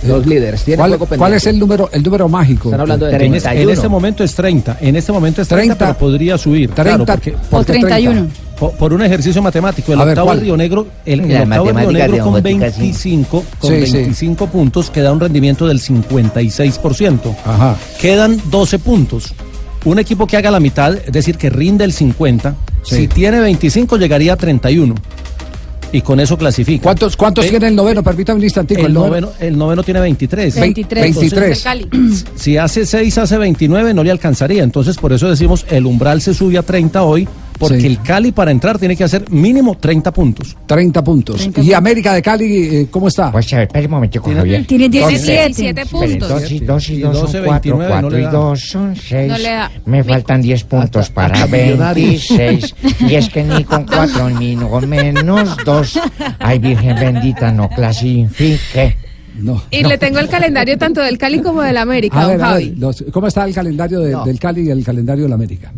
Los 0.08 0.26
líderes 0.26 0.64
tienen 0.64 0.80
¿Cuál, 0.80 0.98
juego 0.98 1.18
cuál 1.18 1.34
es 1.34 1.46
el 1.46 1.60
número, 1.60 1.90
el 1.94 2.02
número 2.02 2.28
mágico? 2.28 2.70
Están 2.70 2.82
hablando 2.82 3.06
de 3.06 3.12
En, 3.18 3.36
es- 3.36 3.44
en 3.44 3.50
31. 3.52 3.72
este 3.74 3.88
momento 3.90 4.24
es 4.24 4.34
30. 4.34 4.78
En 4.82 4.96
este 4.96 5.12
momento 5.12 5.42
es 5.42 5.48
30, 5.48 5.76
30, 5.76 5.86
pero 5.86 5.98
podría 6.00 6.38
subir. 6.38 6.72
30, 6.72 6.84
claro, 6.84 7.06
porque, 7.06 7.36
¿por 7.52 7.66
qué 7.66 7.74
31. 7.74 8.28
Por, 8.60 8.72
por 8.74 8.94
un 8.94 9.02
ejercicio 9.02 9.42
matemático. 9.42 9.94
El 9.94 10.02
A 10.02 10.06
ver, 10.06 10.14
octavo 10.14 10.28
¿cuál? 10.28 10.42
Río 10.42 10.58
Negro, 10.58 10.88
el, 11.06 11.22
el 11.22 11.42
octavo 11.44 11.72
Río 11.72 11.92
Negro 11.92 12.18
con 12.18 12.26
domótica, 12.44 12.72
sí. 12.72 12.82
25, 12.82 13.44
con 13.60 13.72
Sí, 13.72 13.86
sí. 13.88 13.94
25 13.94 14.48
puntos, 14.48 14.90
queda 14.90 15.12
un 15.14 15.20
rendimiento 15.20 15.66
del 15.68 15.80
56%. 15.80 17.36
Ajá. 17.46 17.78
Quedan 18.02 18.42
12 18.50 18.80
puntos. 18.80 19.34
Un 19.86 19.98
equipo 20.00 20.28
que 20.28 20.36
haga 20.38 20.52
la 20.52 20.60
mitad, 20.60 20.94
es 20.94 21.12
decir, 21.12 21.38
que 21.38 21.50
rinde 21.50 21.86
el 21.86 21.94
50, 21.94 22.56
Si 22.84 23.08
tiene 23.08 23.40
25 23.40 23.98
llegaría 23.98 24.34
a 24.34 24.36
31. 24.38 24.96
Y 25.92 26.02
con 26.02 26.20
eso 26.20 26.38
clasifica. 26.38 26.84
¿Cuántos, 26.84 27.16
cuántos 27.18 27.46
Ve- 27.46 27.50
tiene 27.52 27.68
el 27.70 27.76
noveno? 27.76 28.04
Permítame 28.04 28.38
un 28.38 28.44
instantico. 28.44 28.86
El 28.86 28.94
noveno, 28.94 29.30
el 29.40 29.58
noveno 29.58 29.82
tiene 29.84 30.00
23. 30.02 30.60
23. 30.60 31.16
23. 31.16 31.66
Si 32.36 32.58
hace 32.58 32.86
6, 32.86 33.18
hace 33.18 33.38
29, 33.40 33.94
no 33.96 34.04
le 34.04 34.12
alcanzaría. 34.12 34.62
Entonces, 34.64 34.98
por 34.98 35.14
eso 35.14 35.28
decimos, 35.30 35.66
el 35.70 35.86
umbral 35.88 36.22
se 36.22 36.34
sube 36.36 36.60
a 36.60 36.62
30 36.62 37.02
hoy, 37.04 37.28
porque 37.60 37.82
Sí. 37.82 37.88
el 37.88 38.02
Cali 38.02 38.32
para 38.32 38.50
entrar 38.52 38.80
tiene 38.80 38.96
que 38.96 39.04
hacer 39.04 39.30
mínimo 39.30 39.78
30 39.78 40.12
puntos. 40.12 40.56
30 40.66 41.04
puntos. 41.04 41.50
¿Y 41.62 41.74
América 41.74 42.14
de 42.14 42.22
Cali 42.22 42.46
eh, 42.46 42.88
cómo 42.90 43.10
está? 43.10 43.32
Pues 43.32 43.52
a 43.54 43.58
ver, 43.58 43.68
espere 43.68 43.86
un 43.86 43.92
momentico, 43.92 44.24
Tiene- 44.26 44.40
Javier. 44.40 44.66
Tiene 44.66 44.90
Tiene 44.90 45.08
17. 45.10 45.32
17 45.48 45.82
Espere, 45.82 46.08
puntos. 46.10 46.30
dos 46.30 46.52
y 46.52 46.60
dos 46.60 46.90
y 46.90 46.94
Y 46.94 47.00
dos 47.02 47.14
12, 47.22 47.32
son 47.38 47.46
cuatro, 47.46 47.78
29, 47.78 48.10
no 48.12 48.18
y 48.18 48.22
da. 48.24 48.32
dos 48.32 48.60
son 48.62 48.96
seis. 48.96 49.32
No 49.32 49.38
le 49.38 49.50
da. 49.50 49.72
Me 49.86 50.04
faltan 50.04 50.42
10 50.42 50.64
puntos 50.64 51.10
para 51.10 51.46
Millonarios. 51.46 52.26
26. 52.30 52.76
y 53.10 53.16
es 53.16 53.30
que 53.30 53.44
ni 53.44 53.64
con 53.66 53.86
cuatro 53.86 54.30
ni 54.30 54.56
con 54.56 54.88
menos 54.90 55.58
dos. 55.66 56.00
Ay, 56.40 56.60
Virgen 56.60 56.96
bendita, 56.96 57.52
no 57.52 57.70
clasifique. 57.70 58.96
No. 59.42 59.62
Y 59.72 59.84
le 59.84 59.98
tengo 59.98 60.20
el 60.20 60.28
calendario 60.28 60.78
tanto 60.78 61.00
del 61.02 61.18
Cali 61.18 61.40
como 61.42 61.62
del 61.62 61.78
América, 61.78 62.20
A 62.20 62.24
don 62.24 62.32
ver, 62.34 62.42
a 62.42 62.54
ver, 62.56 62.64
Javi. 62.66 62.76
los- 62.78 63.06
¿cómo 63.12 63.28
está 63.28 63.46
el 63.46 63.54
calendario 63.54 64.00
de- 64.02 64.16
del 64.26 64.38
Cali 64.40 64.68
y 64.68 64.70
el 64.70 64.84
calendario 64.84 65.24
del 65.24 65.34
América? 65.34 65.72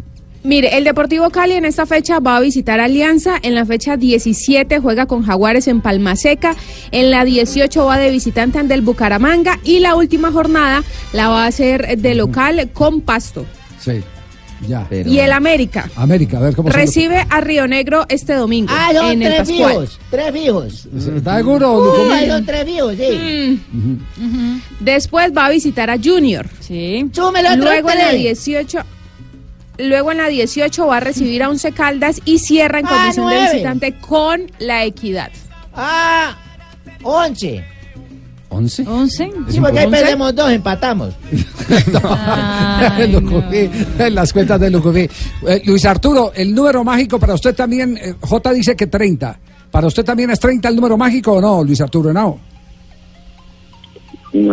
Mire, 0.43 0.77
el 0.77 0.83
Deportivo 0.83 1.29
Cali 1.29 1.53
en 1.53 1.65
esta 1.65 1.85
fecha 1.85 2.19
va 2.19 2.37
a 2.37 2.39
visitar 2.39 2.79
Alianza. 2.79 3.35
En 3.43 3.53
la 3.53 3.65
fecha 3.65 3.95
17 3.95 4.79
juega 4.79 5.05
con 5.05 5.23
Jaguares 5.23 5.67
en 5.67 5.81
Palma 5.81 6.15
Seca. 6.15 6.55
En 6.91 7.11
la 7.11 7.25
18 7.25 7.85
va 7.85 7.97
de 7.97 8.09
visitante 8.09 8.57
ante 8.57 8.73
el 8.73 8.81
Bucaramanga. 8.81 9.59
Y 9.63 9.79
la 9.79 9.95
última 9.95 10.31
jornada 10.31 10.83
la 11.13 11.27
va 11.27 11.43
a 11.43 11.47
hacer 11.47 11.99
de 11.99 12.15
local 12.15 12.69
con 12.73 13.01
Pasto. 13.01 13.45
Sí, 13.79 14.01
ya. 14.67 14.87
Y 14.91 15.19
el 15.19 15.31
América 15.31 15.89
América, 15.95 16.37
a 16.37 16.41
ver 16.41 16.55
cómo 16.55 16.69
recibe 16.69 17.25
a 17.29 17.41
Río 17.41 17.67
Negro 17.67 18.05
este 18.09 18.33
domingo. 18.33 18.71
Ah, 18.75 18.89
son 18.93 19.11
en 19.11 19.21
el 19.23 19.27
tres 19.29 19.39
Pascual. 19.49 19.71
fijos, 19.71 19.99
tres 20.09 20.31
fijos. 20.31 20.87
¿Está 21.17 21.37
seguro? 21.37 21.79
Uh, 21.79 22.43
tres 22.45 22.65
fijos, 22.65 22.95
sí. 22.97 23.61
Después 24.79 25.31
va 25.35 25.47
a 25.47 25.49
visitar 25.49 25.89
a 25.89 25.97
Junior. 25.97 26.47
Sí. 26.59 27.09
Súmelo 27.11 27.55
Luego 27.57 27.89
en 27.91 27.97
la 27.97 28.09
tres. 28.09 28.21
18 28.21 28.79
Luego 29.81 30.11
en 30.11 30.17
la 30.19 30.27
18 30.27 30.87
va 30.87 30.97
a 30.97 30.99
recibir 30.99 31.43
a 31.43 31.49
Once 31.49 31.71
Caldas 31.71 32.21
y 32.25 32.39
cierra 32.39 32.79
en 32.79 32.85
Ah, 32.87 32.89
condición 32.89 33.29
de 33.29 33.41
visitante 33.51 33.93
con 33.99 34.41
la 34.59 34.83
Equidad. 34.85 35.31
Ah, 35.73 36.37
once. 37.03 37.63
¿11? 38.49 38.85
11. 38.85 39.31
Sí, 39.47 39.61
porque 39.61 39.79
ahí 39.79 39.89
perdemos 39.89 40.35
dos, 40.35 40.51
empatamos. 40.51 41.13
Ay, 42.03 43.15
en 43.99 44.15
las 44.15 44.33
cuentas 44.33 44.59
de 44.59 44.69
Lucumí. 44.69 45.07
Eh, 45.47 45.61
Luis 45.65 45.85
Arturo, 45.85 46.33
el 46.35 46.53
número 46.53 46.83
mágico 46.83 47.17
para 47.17 47.33
usted 47.33 47.55
también, 47.55 47.97
eh, 47.97 48.13
J 48.19 48.51
dice 48.53 48.75
que 48.75 48.87
30. 48.87 49.39
¿Para 49.71 49.87
usted 49.87 50.03
también 50.03 50.29
es 50.31 50.39
30 50.39 50.67
el 50.67 50.75
número 50.75 50.97
mágico 50.97 51.33
o 51.33 51.41
no, 51.41 51.63
Luis 51.63 51.79
Arturo? 51.79 52.11
No. 52.11 52.39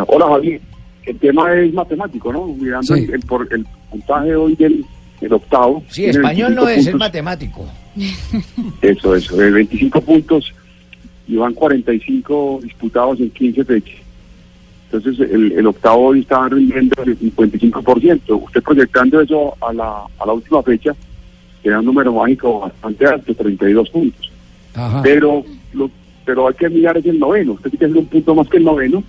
Hola 0.06 0.26
Javier, 0.28 0.60
el 1.04 1.18
tema 1.18 1.52
es 1.54 1.72
matemático, 1.74 2.32
¿no? 2.32 2.46
Mirando 2.46 2.94
Sí. 2.94 3.04
el, 3.04 3.14
el 3.14 3.20
por- 3.22 3.52
el 3.52 3.66
puntaje 3.90 4.34
hoy 4.34 4.54
del 4.56 4.84
el 5.20 5.32
octavo. 5.32 5.82
Sí, 5.88 6.04
español 6.04 6.54
25 6.54 6.60
no 6.62 6.68
es, 6.68 6.78
es 6.78 6.84
puntos. 6.84 6.98
matemático. 7.00 7.66
Eso, 8.82 9.14
eso, 9.16 9.36
de 9.36 9.50
25 9.50 10.00
puntos 10.02 10.52
y 11.26 11.36
van 11.36 11.52
45 11.52 12.60
disputados 12.62 13.20
en 13.20 13.30
15 13.30 13.64
fechas. 13.64 13.96
Entonces 14.90 15.28
el, 15.30 15.52
el 15.52 15.66
octavo 15.66 16.06
hoy 16.06 16.20
está 16.20 16.48
rindiendo 16.48 17.02
el 17.02 17.18
55%. 17.18 18.20
Usted 18.44 18.62
proyectando 18.62 19.20
eso 19.20 19.54
a 19.60 19.72
la, 19.72 20.04
a 20.18 20.26
la 20.26 20.32
última 20.32 20.62
fecha, 20.62 20.94
queda 21.62 21.80
un 21.80 21.84
número 21.86 22.12
mágico 22.12 22.60
bastante 22.60 23.06
alto, 23.06 23.34
32 23.34 23.90
puntos. 23.90 24.30
Ajá. 24.74 25.02
Pero 25.02 25.44
lo, 25.74 25.90
pero 26.24 26.48
hay 26.48 26.54
que 26.54 26.68
mirar 26.70 26.96
es 26.96 27.04
el 27.04 27.18
noveno. 27.18 27.52
Usted 27.52 27.70
tiene 27.70 27.78
que 27.78 27.84
hacer 27.86 27.98
un 27.98 28.06
punto 28.06 28.34
más 28.34 28.48
que 28.48 28.56
el 28.58 28.64
noveno. 28.64 29.02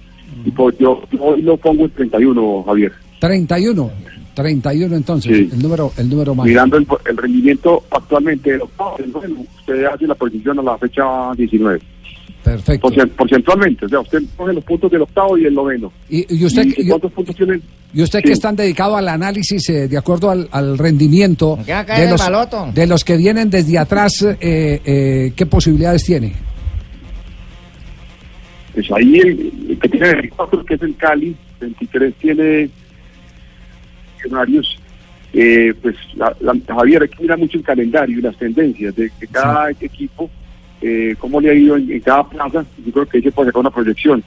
Y 0.46 0.52
pues 0.52 0.78
yo, 0.78 1.02
yo 1.12 1.22
hoy 1.24 1.42
lo 1.42 1.58
pongo 1.58 1.86
en 1.86 1.92
31, 1.92 2.64
Javier. 2.64 2.92
31. 3.20 3.92
31 4.34 4.96
entonces, 4.96 5.36
Sí. 5.38 5.50
el 5.52 5.60
número 5.62 5.92
el 5.98 6.10
número 6.10 6.34
mágico. 6.36 6.50
Mirando 6.50 6.78
el, 6.78 6.88
el 7.10 7.18
rendimiento 7.18 7.84
actualmente 7.92 8.52
del 8.52 8.62
octavo, 8.62 8.96
del 8.98 9.12
noveno, 9.12 9.46
usted 9.60 9.84
hace 9.86 10.08
la 10.08 10.16
posición 10.16 10.60
a 10.60 10.64
la 10.64 10.78
fecha 10.78 11.04
19. 11.36 11.80
Perfecto. 12.44 12.88
Porcent- 12.88 13.12
porcentualmente, 13.12 13.86
o 13.86 13.90
sea, 13.90 14.00
usted 14.00 14.20
coge 14.38 14.54
los 14.54 14.64
puntos 14.64 14.90
del 14.90 15.02
octavo 15.02 15.38
y 15.38 15.46
el 15.46 15.54
noveno. 15.54 15.92
¿Y, 16.10 16.26
y 16.34 16.46
usted, 16.46 16.64
¿Y 16.66 16.84
y- 16.84 16.88
cuántos 16.88 17.12
puntos 17.12 17.36
tiene? 17.36 17.60
y 17.94 18.02
usted 18.02 18.22
que 18.24 18.32
es 18.32 18.40
tan 18.40 18.56
dedicado 18.56 18.96
al 18.96 19.08
análisis 19.10 19.68
eh, 19.70 19.88
de 19.88 19.98
acuerdo 19.98 20.30
al, 20.30 20.48
al 20.52 20.78
rendimiento 20.78 21.58
¿Qué 21.66 21.74
va 21.74 21.80
a 21.80 21.86
caer 21.86 22.00
de 22.00 22.06
el 22.06 22.12
los, 22.32 22.74
de 22.76 22.88
los 22.88 23.04
que 23.04 23.18
vienen 23.18 23.50
desde 23.50 23.78
atrás, 23.78 24.22
eh, 24.24 24.80
eh, 24.86 25.34
¿qué 25.36 25.46
posibilidades 25.48 26.06
tiene? 26.06 26.34
Pues 28.74 28.90
ahí 28.92 29.18
el, 29.20 29.52
el 29.70 29.80
que 29.80 29.90
tiene 29.90 30.14
24, 30.14 30.64
que 30.66 30.74
es 30.76 30.82
el 30.82 30.96
Cali, 30.96 31.36
23 31.60 32.14
tiene 32.16 32.70
Eh, 35.32 35.74
pues 35.82 35.96
la, 36.16 36.36
la- 36.42 36.56
Javier, 36.68 37.04
hay 37.04 37.08
que 37.10 37.22
mirar 37.22 37.38
mucho 37.38 37.58
el 37.58 37.64
calendario 37.64 38.18
y 38.18 38.22
las 38.22 38.36
tendencias 38.38 38.96
de, 38.96 39.12
de 39.20 39.28
cada 39.28 39.70
equipo, 39.70 40.30
eh, 40.82 41.16
cómo 41.20 41.40
le 41.40 41.52
ha 41.52 41.54
ido 41.54 41.78
en, 41.78 41.92
en 41.92 42.00
cada 42.00 42.28
plaza. 42.28 42.66
Yo 42.84 42.92
creo 42.92 43.06
que 43.06 43.18
ahí 43.18 43.24
se 43.24 43.32
puede 43.32 43.50
sacar 43.50 43.60
una 43.62 43.70
proyección. 43.70 44.24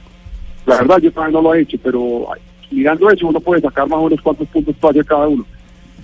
La 0.65 0.77
verdad, 0.77 0.99
yo 0.99 1.11
todavía 1.11 1.33
no 1.33 1.41
lo 1.41 1.53
he 1.55 1.61
hecho, 1.61 1.77
pero 1.83 2.27
mirando 2.71 3.09
eso, 3.11 3.27
uno 3.27 3.39
puede 3.41 3.61
sacar 3.61 3.87
más 3.87 3.99
o 3.99 4.05
menos 4.05 4.21
cuántos 4.21 4.47
puntos 4.47 4.75
puede 4.79 4.91
hacer 4.99 5.05
cada 5.05 5.27
uno. 5.27 5.45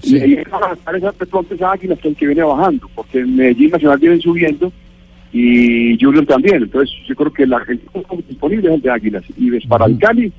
Y 0.04 0.18
ahí 0.18 0.36
van 0.52 0.64
a 0.64 0.76
sacar 0.76 0.96
esas 0.98 1.16
esas 1.52 1.62
águilas 1.62 2.00
que 2.00 2.08
el 2.10 2.16
que 2.16 2.26
viene 2.28 2.44
bajando, 2.44 2.90
porque 2.94 3.20
en 3.20 3.36
Medellín 3.36 3.72
Nacional 3.72 4.00
vienen 4.00 4.22
subiendo 4.22 4.72
y 5.32 5.98
Junior 6.02 6.26
también. 6.26 6.64
Entonces, 6.64 6.94
yo 7.08 7.16
creo 7.16 7.32
que 7.32 7.46
la, 7.48 7.64
el 7.68 7.80
disponible 8.28 8.68
es 8.70 8.76
el 8.76 8.82
de 8.82 8.92
Águilas, 8.92 9.24
y 9.38 9.56
es 9.56 9.66
para 9.66 9.86
el 9.86 9.98
Cali 9.98 10.32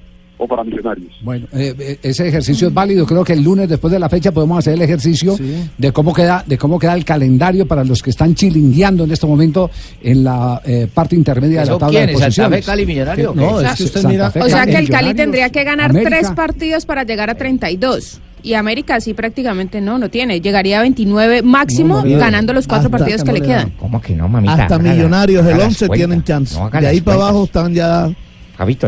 o 0.42 0.48
para 0.48 0.64
Millonarios. 0.64 1.12
Bueno, 1.20 1.46
eh, 1.52 1.74
eh, 1.78 1.98
ese 2.02 2.26
ejercicio 2.26 2.68
es 2.68 2.74
válido. 2.74 3.04
Creo 3.04 3.22
que 3.22 3.34
el 3.34 3.42
lunes 3.42 3.68
después 3.68 3.92
de 3.92 3.98
la 3.98 4.08
fecha 4.08 4.32
podemos 4.32 4.58
hacer 4.58 4.72
el 4.74 4.80
ejercicio 4.82 5.36
de 5.76 5.92
cómo 5.92 6.14
queda 6.14 6.42
de 6.46 6.56
cómo 6.56 6.78
queda 6.78 6.94
el 6.94 7.04
calendario 7.04 7.66
para 7.66 7.84
los 7.84 8.02
que 8.02 8.08
están 8.10 8.34
chilingueando 8.34 9.04
en 9.04 9.10
este 9.10 9.26
momento 9.26 9.70
en 10.02 10.24
la 10.24 10.62
eh, 10.64 10.88
parte 10.92 11.14
intermedia 11.14 11.60
de 11.60 11.66
la 11.66 11.72
¿Eso 11.72 11.78
tabla 11.78 12.00
de 12.00 12.06
quiénes? 12.06 12.20
¿Santa 12.20 12.26
posiciones. 12.26 12.60
Fe, 12.64 12.70
Cali, 12.70 12.86
Millonario? 12.86 13.32
Que- 13.34 13.40
No, 13.40 13.46
o 13.48 13.60
es 13.60 13.66
sea, 13.66 13.74
que 13.76 13.82
usted 13.84 14.00
Santa 14.00 14.08
mira- 14.08 14.30
Fe, 14.30 14.40
O 14.40 14.48
sea 14.48 14.64
que 14.64 14.70
el 14.70 14.74
Cali 14.74 14.84
Millonarios, 14.86 15.16
tendría 15.16 15.50
que 15.50 15.64
ganar 15.64 15.90
América. 15.90 16.10
tres 16.18 16.30
partidos 16.32 16.86
para 16.86 17.04
llegar 17.04 17.28
a 17.28 17.34
32. 17.34 18.20
Y 18.42 18.54
América 18.54 18.98
sí 19.02 19.12
prácticamente 19.12 19.82
no, 19.82 19.98
no 19.98 20.08
tiene. 20.08 20.40
Llegaría 20.40 20.78
a 20.78 20.82
29 20.82 21.42
máximo 21.42 21.96
No, 21.96 22.04
no, 22.04 22.10
no. 22.12 22.18
ganando 22.18 22.54
los 22.54 22.66
cuatro 22.66 22.88
partidos 22.90 23.20
que 23.22 23.26
no 23.26 23.32
le 23.34 23.40
le 23.40 23.46
quedan. 23.46 23.70
¿Cómo 23.78 24.00
que 24.00 24.14
no, 24.16 24.26
mamita? 24.28 24.54
Hasta 24.54 24.78
Millonarios, 24.78 25.42
el 25.44 25.48
haga 25.52 25.58
las 25.58 25.66
11 25.66 25.86
cuentas. 25.88 26.08
tienen 26.08 26.24
chance. 26.24 26.58
De 26.80 26.86
ahí 26.86 27.02
para 27.02 27.16
abajo 27.18 27.44
están 27.44 27.74
ya. 27.74 28.10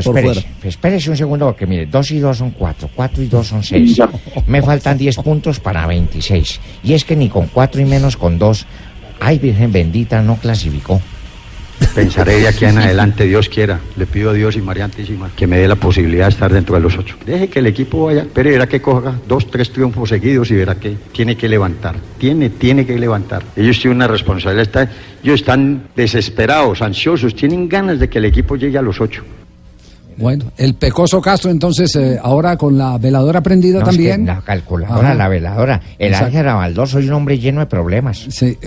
Por 0.05 0.69
espérese, 0.69 1.11
un 1.11 1.17
segundo 1.17 1.47
porque 1.47 1.67
mire, 1.67 1.87
dos 1.87 2.11
y 2.11 2.19
dos 2.19 2.39
son 2.39 2.51
cuatro, 2.51 2.91
cuatro 2.95 3.23
y 3.23 3.27
dos 3.27 3.47
son 3.49 3.63
seis. 3.63 3.99
Me 4.47 4.61
faltan 4.63 4.99
10 4.99 5.17
puntos 5.17 5.61
para 5.61 5.87
26. 5.87 6.61
Y 6.85 6.93
es 6.93 7.05
que 7.05 7.17
ni 7.17 7.29
con 7.29 7.47
cuatro 7.47 7.81
y 7.81 7.85
menos 7.85 8.17
con 8.17 8.39
dos, 8.39 8.67
ay 9.21 9.39
Virgen 9.39 9.73
bendita, 9.73 10.21
no 10.21 10.37
clasificó. 10.37 11.01
Pensaré 11.95 12.41
de 12.41 12.49
aquí 12.49 12.65
en 12.65 12.79
adelante, 12.79 13.25
Dios 13.25 13.49
quiera. 13.49 13.81
Le 13.97 14.07
pido 14.07 14.31
a 14.31 14.33
Dios 14.33 14.57
y 14.57 14.63
María 14.63 14.85
Antísima 14.85 15.31
que 15.35 15.47
me 15.47 15.59
dé 15.59 15.69
la 15.69 15.77
posibilidad 15.77 16.27
de 16.27 16.31
estar 16.31 16.53
dentro 16.53 16.75
de 16.75 16.81
los 16.81 16.97
ocho. 16.97 17.17
Deje 17.27 17.49
que 17.49 17.59
el 17.59 17.67
equipo 17.67 18.07
vaya, 18.07 18.27
pero 18.33 18.51
verá 18.51 18.67
que 18.67 18.81
coja 18.81 19.19
dos, 19.27 19.51
tres 19.51 19.71
triunfos 19.73 20.09
seguidos 20.09 20.51
y 20.51 20.55
verá 20.55 20.77
que 20.77 20.97
tiene 21.13 21.37
que 21.37 21.49
levantar. 21.49 21.97
Tiene, 22.19 22.51
tiene 22.51 22.87
que 22.87 22.99
levantar. 22.99 23.43
Ellos 23.57 23.79
tienen 23.81 23.97
una 23.97 24.09
responsabilidad. 24.09 24.89
ellos 25.23 25.41
están 25.41 25.85
desesperados, 25.97 26.83
ansiosos, 26.83 27.35
tienen 27.35 27.69
ganas 27.69 27.99
de 27.99 28.09
que 28.09 28.19
el 28.19 28.27
equipo 28.27 28.57
llegue 28.57 28.79
a 28.79 28.83
los 28.83 29.01
ocho. 29.01 29.25
Bueno, 30.17 30.45
el 30.57 30.75
pecoso 30.75 31.21
Castro 31.21 31.51
entonces 31.51 31.95
eh, 31.97 32.19
ahora 32.23 32.57
con 32.57 32.77
la 32.79 32.99
veladora 32.99 33.41
prendida 33.41 33.81
No, 33.81 33.85
es 33.91 33.97
que 33.97 34.05
también. 34.09 34.27
la 34.27 34.41
calculadora, 34.41 35.09
Ajá. 35.09 35.15
la 35.15 35.29
veladora. 35.29 35.81
El 35.99 36.09
Exacto. 36.09 36.27
Ángel 36.27 36.49
Abaldó, 36.49 36.87
soy 36.87 37.07
un 37.09 37.13
hombre 37.15 37.39
lleno 37.39 37.61
de 37.61 37.67
problemas. 37.67 38.27
Sí, 38.29 38.59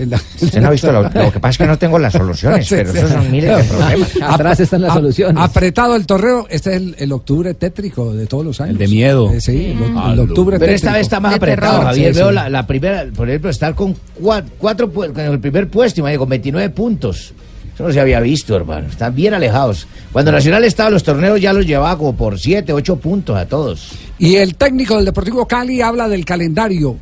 Usted 0.42 0.60
no 0.60 0.68
ha 0.68 0.70
visto 0.70 0.90
lo, 0.92 1.02
lo 1.02 1.10
que 1.32 1.40
pasa 1.40 1.50
es 1.50 1.58
que 1.58 1.66
no 1.66 1.78
tengo 1.78 1.98
las 1.98 2.12
soluciones, 2.12 2.66
Sí, 2.66 2.74
pero 2.76 2.92
sí. 2.92 2.98
esos 2.98 3.10
son 3.10 3.30
miles 3.30 3.56
de 3.56 3.64
problemas. 3.74 4.16
Ap- 4.22 5.36
Apretado 5.38 5.96
el 5.96 6.06
torreo, 6.06 6.46
este 6.50 6.70
es 6.70 6.76
el, 6.76 6.94
el 6.98 7.12
octubre 7.12 7.54
tétrico 7.54 8.12
de 8.12 8.26
todos 8.26 8.44
los 8.44 8.60
años. 8.60 8.72
El 8.72 8.78
de 8.78 8.88
miedo. 8.88 9.30
Eh, 9.32 9.40
sí, 9.40 9.76
el, 9.78 10.12
el 10.12 10.20
octubre 10.20 10.58
Pero 10.58 10.70
tétrico. 10.72 10.74
esta 10.74 10.92
vez 10.92 11.02
está 11.02 11.20
más 11.20 11.32
De 11.32 11.36
apretado, 11.36 11.72
terror. 11.72 11.86
Javier. 11.86 12.14
Sí, 12.14 12.18
Veo 12.20 12.28
sí. 12.28 12.34
La, 12.34 12.48
la 12.48 12.66
primera, 12.66 13.04
por 13.14 13.28
ejemplo, 13.28 13.50
estar 13.50 13.74
con 13.74 13.94
cuatro, 14.20 14.50
cuatro 14.58 14.92
con 14.92 15.18
el 15.20 15.40
primer 15.40 15.68
puesto, 15.68 16.00
imagínate, 16.00 16.18
con 16.18 16.28
29 16.28 16.70
puntos. 16.70 17.32
Eso 17.76 17.84
no 17.84 17.92
se 17.92 18.00
había 18.00 18.20
visto, 18.20 18.56
hermano. 18.56 18.88
Están 18.88 19.14
bien 19.14 19.34
alejados. 19.34 19.86
Cuando 20.10 20.32
Nacional 20.32 20.64
estaba 20.64 20.88
en 20.88 20.94
los 20.94 21.02
torneos 21.02 21.38
ya 21.38 21.52
los 21.52 21.66
llevaba 21.66 21.98
como 21.98 22.16
por 22.16 22.38
7, 22.38 22.72
8 22.72 22.96
puntos 22.96 23.36
a 23.36 23.44
todos. 23.44 23.92
Y 24.18 24.36
el 24.36 24.54
técnico 24.54 24.96
del 24.96 25.04
Deportivo 25.04 25.46
Cali 25.46 25.82
habla 25.82 26.08
del 26.08 26.24
calendario. 26.24 26.96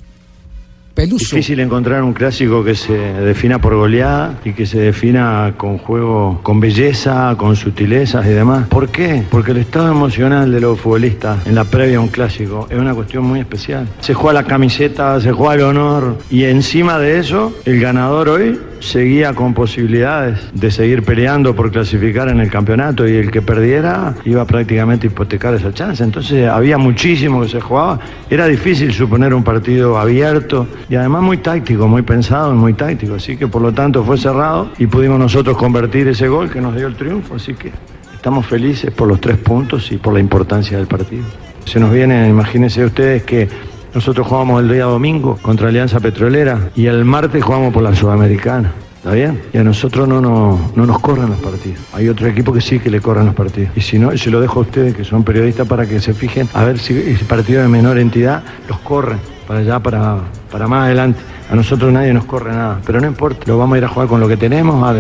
Peluso. 0.95 1.37
Difícil 1.37 1.61
encontrar 1.61 2.03
un 2.03 2.13
clásico 2.13 2.65
que 2.65 2.75
se 2.75 2.93
defina 2.93 3.61
por 3.61 3.77
goleada 3.77 4.41
y 4.45 4.53
que 4.53 4.67
se 4.67 4.81
defina 4.81 5.55
con 5.57 5.79
juego, 5.79 6.41
con 6.43 6.59
belleza, 6.59 7.37
con 7.37 7.55
sutilezas 7.55 8.27
y 8.27 8.31
demás. 8.31 8.67
¿Por 8.67 8.89
qué? 8.89 9.23
Porque 9.31 9.53
el 9.53 9.59
estado 9.59 9.93
emocional 9.93 10.51
de 10.51 10.61
los 10.61 10.81
futbolistas 10.81 11.47
en 11.47 11.55
la 11.55 11.63
previa 11.63 11.99
a 11.99 12.01
un 12.01 12.09
clásico 12.09 12.67
es 12.69 12.79
una 12.79 12.95
cuestión 12.95 13.23
muy 13.23 13.39
especial. 13.39 13.89
Se 14.01 14.13
juega 14.13 14.43
la 14.43 14.45
camiseta, 14.45 15.21
se 15.21 15.31
juega 15.31 15.55
el 15.55 15.63
honor 15.63 16.19
y 16.31 16.45
encima 16.45 16.99
de 16.99 17.21
eso, 17.21 17.53
el 17.65 17.81
ganador 17.81 18.29
hoy 18.29 18.59
seguía 18.85 19.33
con 19.33 19.55
posibilidades 19.55 20.39
de 20.53 20.71
seguir 20.71 21.03
peleando 21.03 21.57
por 21.57 21.73
clasificar 21.73 22.29
en 22.29 22.41
el 22.41 22.51
campeonato 22.51 23.09
y 23.09 23.17
el 23.17 23.31
que 23.31 23.41
perdiera 23.43 24.15
iba 24.25 24.45
prácticamente 24.45 25.07
a 25.07 25.11
hipotecar 25.11 25.55
esa 25.55 25.73
chance. 25.73 26.05
Entonces 26.05 26.49
había 26.49 26.77
muchísimo 26.77 27.41
que 27.43 27.49
se 27.49 27.61
jugaba. 27.61 27.99
Era 28.29 28.47
difícil 28.47 28.93
suponer 28.93 29.33
un 29.33 29.43
partido 29.43 29.99
abierto 29.99 30.67
y 30.89 30.97
además 30.97 31.23
muy 31.23 31.39
táctico, 31.39 31.89
muy 31.89 32.03
pensado 32.03 32.53
y 32.53 32.57
muy 32.57 32.75
táctico. 32.75 33.15
Así 33.15 33.37
que 33.37 33.49
por 33.49 33.63
lo 33.63 33.73
tanto 33.73 34.05
fue 34.05 34.19
cerrado 34.19 34.71
y 34.79 34.87
pudimos 34.87 35.19
nosotros 35.19 35.57
convertir 35.57 36.07
ese 36.09 36.29
gol 36.29 36.51
que 36.51 36.61
nos 36.61 36.77
dio 36.77 36.87
el 36.87 36.95
triunfo. 36.95 37.37
Así 37.37 37.55
que 37.55 37.73
estamos 38.15 38.47
felices 38.47 38.93
por 38.93 39.09
los 39.09 39.21
tres 39.21 39.39
puntos 39.39 39.91
y 39.93 39.97
por 39.97 40.13
la 40.13 40.21
importancia 40.21 40.77
del 40.77 40.87
partido. 40.87 41.25
Se 41.65 41.81
nos 41.81 41.91
viene, 41.91 42.29
imagínense 42.29 42.85
ustedes 42.85 43.23
que 43.23 43.49
nosotros 43.95 44.27
jugamos 44.27 44.61
el 44.61 44.69
día 44.69 44.85
domingo 44.85 45.39
contra 45.41 45.69
Alianza 45.69 46.01
Petrolera 46.01 46.71
y 46.75 46.87
el 46.87 47.05
martes 47.05 47.43
jugamos 47.43 47.73
por 47.73 47.83
la 47.83 47.95
Sudamericana. 47.95 48.73
¿Está 49.05 49.13
bien? 49.17 49.43
Y 49.53 49.59
a 49.59 49.63
nosotros 49.65 50.09
no, 50.09 50.19
no, 50.23 50.73
no 50.75 50.87
nos 50.87 50.99
corren 51.01 51.29
los 51.29 51.39
partidos. 51.39 51.79
Hay 51.93 52.09
otro 52.09 52.27
equipo 52.27 52.55
que 52.55 52.63
sí 52.63 52.79
que 52.79 52.89
le 52.89 53.03
corren 53.03 53.27
los 53.27 53.35
partidos. 53.35 53.71
Y 53.77 53.83
si 53.83 53.99
no, 53.99 54.17
se 54.17 54.31
lo 54.31 54.41
dejo 54.41 54.61
a 54.61 54.63
ustedes 54.63 54.95
que 54.97 55.05
son 55.05 55.23
periodistas 55.23 55.69
para 55.69 55.87
que 55.87 56.01
se 56.01 56.15
fijen 56.15 56.49
a 56.55 56.65
ver 56.65 56.79
si 56.79 56.95
ese 56.99 57.23
partido 57.27 57.61
de 57.61 57.69
menor 57.69 57.99
entidad 57.99 58.43
los 58.67 58.79
corren 58.81 59.19
para 59.47 59.61
allá, 59.61 59.79
para, 59.79 60.21
para 60.51 60.67
más 60.69 60.85
adelante. 60.87 61.21
A 61.51 61.55
nosotros 61.55 61.93
nadie 61.93 62.15
nos 62.15 62.25
corre 62.25 62.51
nada, 62.53 62.81
pero 62.87 62.99
no 62.99 63.07
importa, 63.07 63.43
lo 63.45 63.59
vamos 63.59 63.75
a 63.75 63.79
ir 63.79 63.85
a 63.85 63.89
jugar 63.89 64.09
con 64.09 64.19
lo 64.21 64.27
que 64.27 64.39
tenemos, 64.39 64.77
a, 64.83 64.93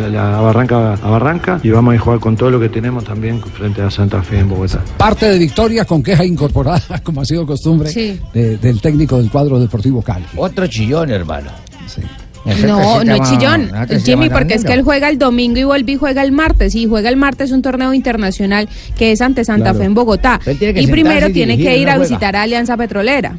Barranca 0.42 0.92
a 0.92 1.09
Barranca, 1.11 1.59
y 1.62 1.70
vamos 1.70 1.92
a 1.92 1.94
ir 1.94 2.00
a 2.02 2.05
jugar 2.05 2.20
con 2.20 2.36
todo 2.36 2.50
lo 2.50 2.61
que 2.61 2.68
tenemos 2.68 3.05
también 3.05 3.40
frente 3.40 3.80
a 3.80 3.90
Santa 3.90 4.22
Fe 4.22 4.40
en 4.40 4.50
Bogotá. 4.50 4.82
Parte 4.98 5.24
de 5.30 5.38
victoria 5.38 5.86
con 5.86 6.02
queja 6.02 6.22
incorporada, 6.26 7.00
como 7.02 7.22
ha 7.22 7.24
sido 7.24 7.46
costumbre, 7.46 7.88
Sí. 7.88 8.20
de- 8.34 8.59
del 8.59 8.82
técnico 8.82 9.16
del 9.16 9.30
cuadro 9.30 9.59
deportivo 9.59 10.02
Cali. 10.02 10.26
Otro 10.36 10.66
chillón, 10.66 11.11
hermano. 11.11 11.48
No, 12.66 13.03
no 13.05 13.14
es 13.14 13.30
chillón, 13.30 13.70
Jimmy, 14.05 14.28
porque 14.28 14.55
es 14.55 14.64
que 14.64 14.72
él 14.74 14.82
juega 14.82 15.09
el 15.09 15.18
domingo 15.18 15.59
y 15.59 15.64
vuelve 15.64 15.92
y 15.92 15.97
juega 15.97 16.22
el 16.22 16.32
martes. 16.32 16.74
Y 16.74 16.86
juega 16.86 17.09
el 17.09 17.16
martes 17.16 17.51
un 17.53 17.62
torneo 17.62 17.95
internacional 17.95 18.68
que 18.99 19.12
es 19.12 19.20
ante 19.20 19.45
Santa 19.45 19.64
Claro. 19.70 19.78
Fe 19.78 19.84
en 19.86 19.95
Bogotá. 19.95 20.40
Y 20.47 20.86
primero 20.88 21.28
y 21.28 21.32
tiene 21.32 21.57
que 21.57 21.76
ir 21.78 21.88
a 21.88 21.92
juega. 21.92 21.99
visitar 22.09 22.36
a 22.36 22.42
Alianza 22.42 22.76
Petrolera. 22.76 23.36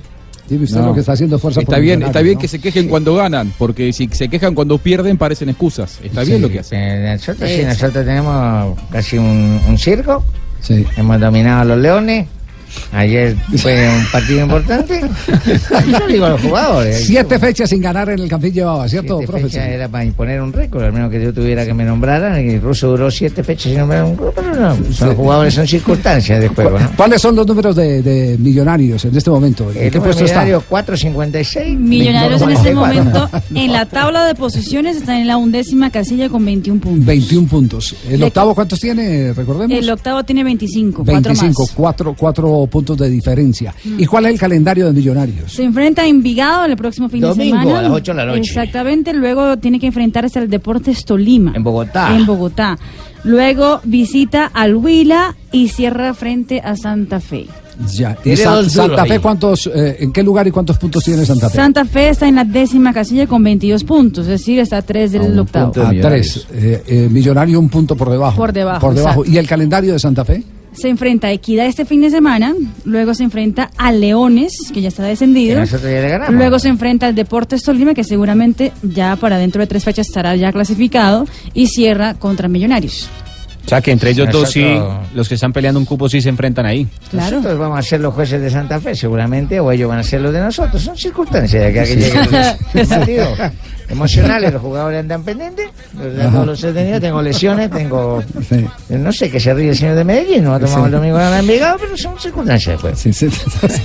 Sí, 0.50 0.56
usted 0.58 0.78
No. 0.80 0.88
lo 0.88 0.94
que 0.94 1.00
está 1.00 1.14
haciendo 1.14 1.40
fuerza 1.40 1.62
Está 1.62 1.80
bien, 1.80 2.04
está 2.04 2.22
bien 2.22 2.36
¿no? 2.36 2.42
que 2.42 2.48
se 2.48 2.60
quejen 2.60 2.88
cuando 2.88 3.16
ganan, 3.16 3.52
porque 3.58 3.92
si 3.94 4.08
se 4.12 4.28
quejan 4.28 4.54
cuando 4.54 4.78
pierden 4.78 5.18
parecen 5.18 5.50
excusas. 5.50 6.00
Está 6.04 6.24
bien 6.24 6.40
lo 6.42 6.50
que 6.50 6.60
hacen. 6.60 6.80
eh, 6.80 7.14
Nosotros 7.18 7.50
sí, 7.50 7.64
nosotros 7.66 8.06
tenemos 8.06 8.78
casi 8.92 9.18
un, 9.18 9.60
un 9.68 9.78
circo. 9.78 10.24
Sí. 10.62 10.86
Hemos 10.98 11.20
dominado 11.20 11.62
a 11.62 11.66
los 11.66 11.78
leones. 11.80 12.28
Ayer 12.92 13.36
fue 13.58 13.90
un 13.90 14.06
partido 14.12 14.42
importante. 14.42 15.02
Yo 16.00 16.08
digo 16.08 16.26
a 16.26 16.30
los 16.30 16.42
jugadores. 16.42 17.06
Siete 17.06 17.40
fechas 17.40 17.70
sin 17.70 17.82
ganar 17.82 18.10
en 18.10 18.20
el 18.20 18.30
Campín 18.30 18.54
llevaba, 18.54 18.88
¿cierto, 18.88 19.18
Siete 19.18 19.32
profe? 19.32 19.44
fechas 19.50 19.68
era 19.68 19.88
para 19.90 20.06
imponer 20.06 20.42
un 20.42 20.54
récord, 20.54 20.84
al 20.84 20.94
menos 20.94 21.12
que 21.12 21.22
yo 21.22 21.34
tuviera 21.34 21.66
que 21.66 21.74
me 21.74 21.84
nombraran. 21.84 22.46
Y 22.46 22.54
el 22.54 22.62
ruso 22.62 22.88
duró 22.90 23.10
siete 23.12 23.44
fechas 23.44 23.72
sin 23.72 23.80
nombrar 23.80 24.04
un 24.06 24.16
grupo, 24.16 24.34
pero 24.36 24.56
no. 24.56 24.76
Son 24.94 25.10
Sí. 25.10 25.16
jugadores, 25.16 25.54
son 25.54 25.68
circunstancias 25.68 26.40
de 26.42 26.48
juego, 26.48 26.80
¿no? 26.80 26.90
¿Cuáles 26.96 27.22
son 27.22 27.36
los 27.36 27.46
números 27.46 27.76
de, 27.76 28.02
de 28.02 28.38
millonarios 28.38 29.04
en 29.06 29.16
este 29.16 29.30
momento? 29.30 29.72
¿En 29.72 29.84
El 29.84 29.92
qué 29.92 30.00
puesto 30.00 30.24
está? 30.26 30.42
millonario 30.44 30.64
456. 30.70 31.78
Millonarios 31.80 32.42
en 32.42 32.50
este 32.52 32.74
94. 32.74 32.76
momento 33.22 33.30
en 33.54 33.72
la 33.74 33.86
tabla 33.86 34.26
de 34.26 34.36
posiciones 34.36 34.98
están 34.98 35.18
en 35.18 35.28
la 35.28 35.38
undécima 35.38 35.90
casilla 35.90 36.30
con 36.30 36.44
21 36.46 36.80
puntos. 36.82 37.06
21 37.06 37.48
puntos. 37.48 37.96
¿El 38.10 38.24
octavo 38.24 38.56
cuántos 38.56 38.80
tiene? 38.80 39.34
Recordemos. 39.34 39.78
El 39.78 39.90
octavo 39.90 40.24
tiene 40.24 40.44
25, 40.44 41.04
cuatro 41.06 41.22
25, 41.24 41.62
más. 41.64 41.72
cuatro, 41.72 42.16
cuatro 42.18 42.65
puntos 42.68 42.98
de 42.98 43.10
diferencia. 43.10 43.74
¿Y 43.98 44.06
cuál 44.06 44.26
es 44.28 44.34
el 44.34 44.40
calendario 44.40 44.86
de 44.88 44.94
Millonarios? 44.94 45.52
Se 45.52 45.64
enfrenta 45.64 46.04
a 46.04 46.08
Envigado 46.08 46.66
el 46.66 46.76
próximo 46.78 47.10
fin 47.10 47.22
Domingo, 47.22 47.58
de 47.58 47.64
semana. 47.64 47.80
a 47.80 47.82
las 47.84 47.92
ocho 47.92 48.12
de 48.14 48.18
la 48.18 48.26
noche. 48.26 48.40
Exactamente, 48.42 49.14
luego 49.14 49.58
tiene 49.58 49.80
que 49.80 49.88
enfrentarse 49.88 50.40
al 50.40 50.50
Deportes 50.50 51.06
Tolima. 51.06 51.54
En 51.56 51.64
Bogotá. 51.64 52.16
En 52.16 52.26
Bogotá. 52.26 52.78
Luego 53.24 53.82
visita 53.84 54.52
al 54.54 54.76
Huila 54.76 55.36
y 55.52 55.70
cierra 55.70 56.14
frente 56.14 56.60
a 56.62 56.76
Santa 56.76 57.20
Fe. 57.20 57.48
Ya. 57.94 58.16
¿Y 58.20 58.24
Tiene 58.24 58.38
Sa- 58.38 58.52
dos 58.56 58.72
Santa 58.72 59.04
Fe 59.06 59.20
cuántos, 59.20 59.68
eh, 59.68 59.98
en 60.00 60.14
qué 60.14 60.24
lugar 60.24 60.48
y 60.48 60.52
cuántos 60.52 60.78
puntos 60.78 61.04
tiene 61.04 61.26
Santa 61.26 61.50
Fe? 61.50 61.56
Santa 61.58 61.84
Fe 61.86 62.10
está 62.10 62.28
en 62.28 62.36
la 62.36 62.46
décima 62.46 62.94
casilla 62.94 63.28
con 63.28 63.44
22 63.44 63.84
puntos, 63.84 64.26
es 64.26 64.30
decir, 64.30 64.60
está 64.60 64.78
a 64.78 64.82
3 64.82 65.12
del 65.12 65.38
octavo. 65.38 65.74
A 65.84 65.90
tres. 65.90 66.48
Eh, 66.54 66.84
eh, 66.88 67.08
Millonario 67.12 67.60
un 67.60 67.68
punto 67.68 67.96
por 67.98 68.10
debajo. 68.10 68.38
Por 68.38 68.54
debajo, 68.54 68.80
Por 68.80 68.94
debajo. 68.96 69.26
¿Y 69.26 69.38
el 69.38 69.48
calendario 69.48 69.92
de 69.92 70.00
Santa 70.00 70.24
Fe? 70.24 70.42
Se 70.76 70.90
enfrenta 70.90 71.28
a 71.28 71.32
Equidad 71.32 71.66
este 71.66 71.86
fin 71.86 72.02
de 72.02 72.10
semana, 72.10 72.54
luego 72.84 73.14
se 73.14 73.24
enfrenta 73.24 73.72
a 73.78 73.92
Leones, 73.92 74.52
que 74.74 74.82
ya 74.82 74.90
está 74.90 75.04
descendido. 75.04 75.64
Ya. 75.64 76.30
Luego 76.30 76.60
se 76.60 76.68
enfrenta 76.68 77.08
al 77.08 77.16
Deportes 77.16 77.64
Tolima, 77.64 77.94
que 77.94 78.04
seguramente 78.04 78.72
ya 78.84 79.16
para 79.16 79.38
dentro 79.38 79.62
de 79.62 79.68
tres 79.68 79.84
fechas 79.84 80.08
estará 80.08 80.36
ya 80.36 80.52
clasificado, 80.52 81.26
y 81.54 81.68
cierra 81.68 82.16
contra 82.16 82.48
Millonarios. 82.48 83.10
O 83.66 83.68
sea 83.68 83.82
que 83.82 83.92
entre 83.92 84.12
ellos 84.12 84.30
dos 84.32 84.52
sí, 84.52 84.64
los 85.16 85.28
que 85.28 85.34
están 85.36 85.52
peleando 85.52 85.80
un 85.80 85.86
cupo 85.88 86.08
sí 86.08 86.22
se 86.22 86.30
enfrentan 86.30 86.68
ahí. 86.68 86.88
Claro. 87.10 87.38
Nosotros 87.38 87.58
vamos 87.60 87.80
a 87.80 87.82
ser 87.82 88.00
los 88.00 88.14
jueces 88.14 88.40
de 88.40 88.50
Santa 88.52 88.80
Fe, 88.80 88.94
seguramente, 88.96 89.60
o 89.60 89.72
ellos 89.72 89.90
van 89.90 90.00
a 90.00 90.04
ser 90.04 90.22
los 90.22 90.32
de 90.32 90.40
nosotros. 90.40 90.82
Son 90.84 90.96
circunstancias 90.96 91.64
de 91.64 91.74
que 91.74 91.86
Sí. 91.86 91.96
llegue 91.96 92.20
el- 92.74 92.80
el 92.82 92.88
partido. 92.88 93.28
Emocionales, 93.90 94.54
los 94.54 94.62
jugadores 94.62 95.00
andan 95.00 95.24
pendientes. 95.24 95.68
Los 95.98 96.16
de 96.16 96.24
todos 96.26 96.46
los 96.46 96.64
he 96.64 96.74
tenido, 96.74 97.00
tengo 97.02 97.22
lesiones, 97.22 97.70
tengo. 97.72 98.24
No 98.90 99.12
sé 99.12 99.30
qué 99.32 99.40
se 99.40 99.54
ríe 99.54 99.70
el 99.70 99.76
señor 99.76 99.96
de 99.96 100.04
Medellín, 100.04 100.44
no 100.44 100.60
tomamos 100.60 100.80
Sí. 100.82 100.86
el 100.86 100.92
domingo 100.92 101.20
en 101.20 101.34
Envigado, 101.34 101.78
pero 101.80 101.98
son 101.98 102.20
circunstancias 102.20 102.80
pues. 102.82 103.04
de 103.04 103.30
juego. 103.32 103.76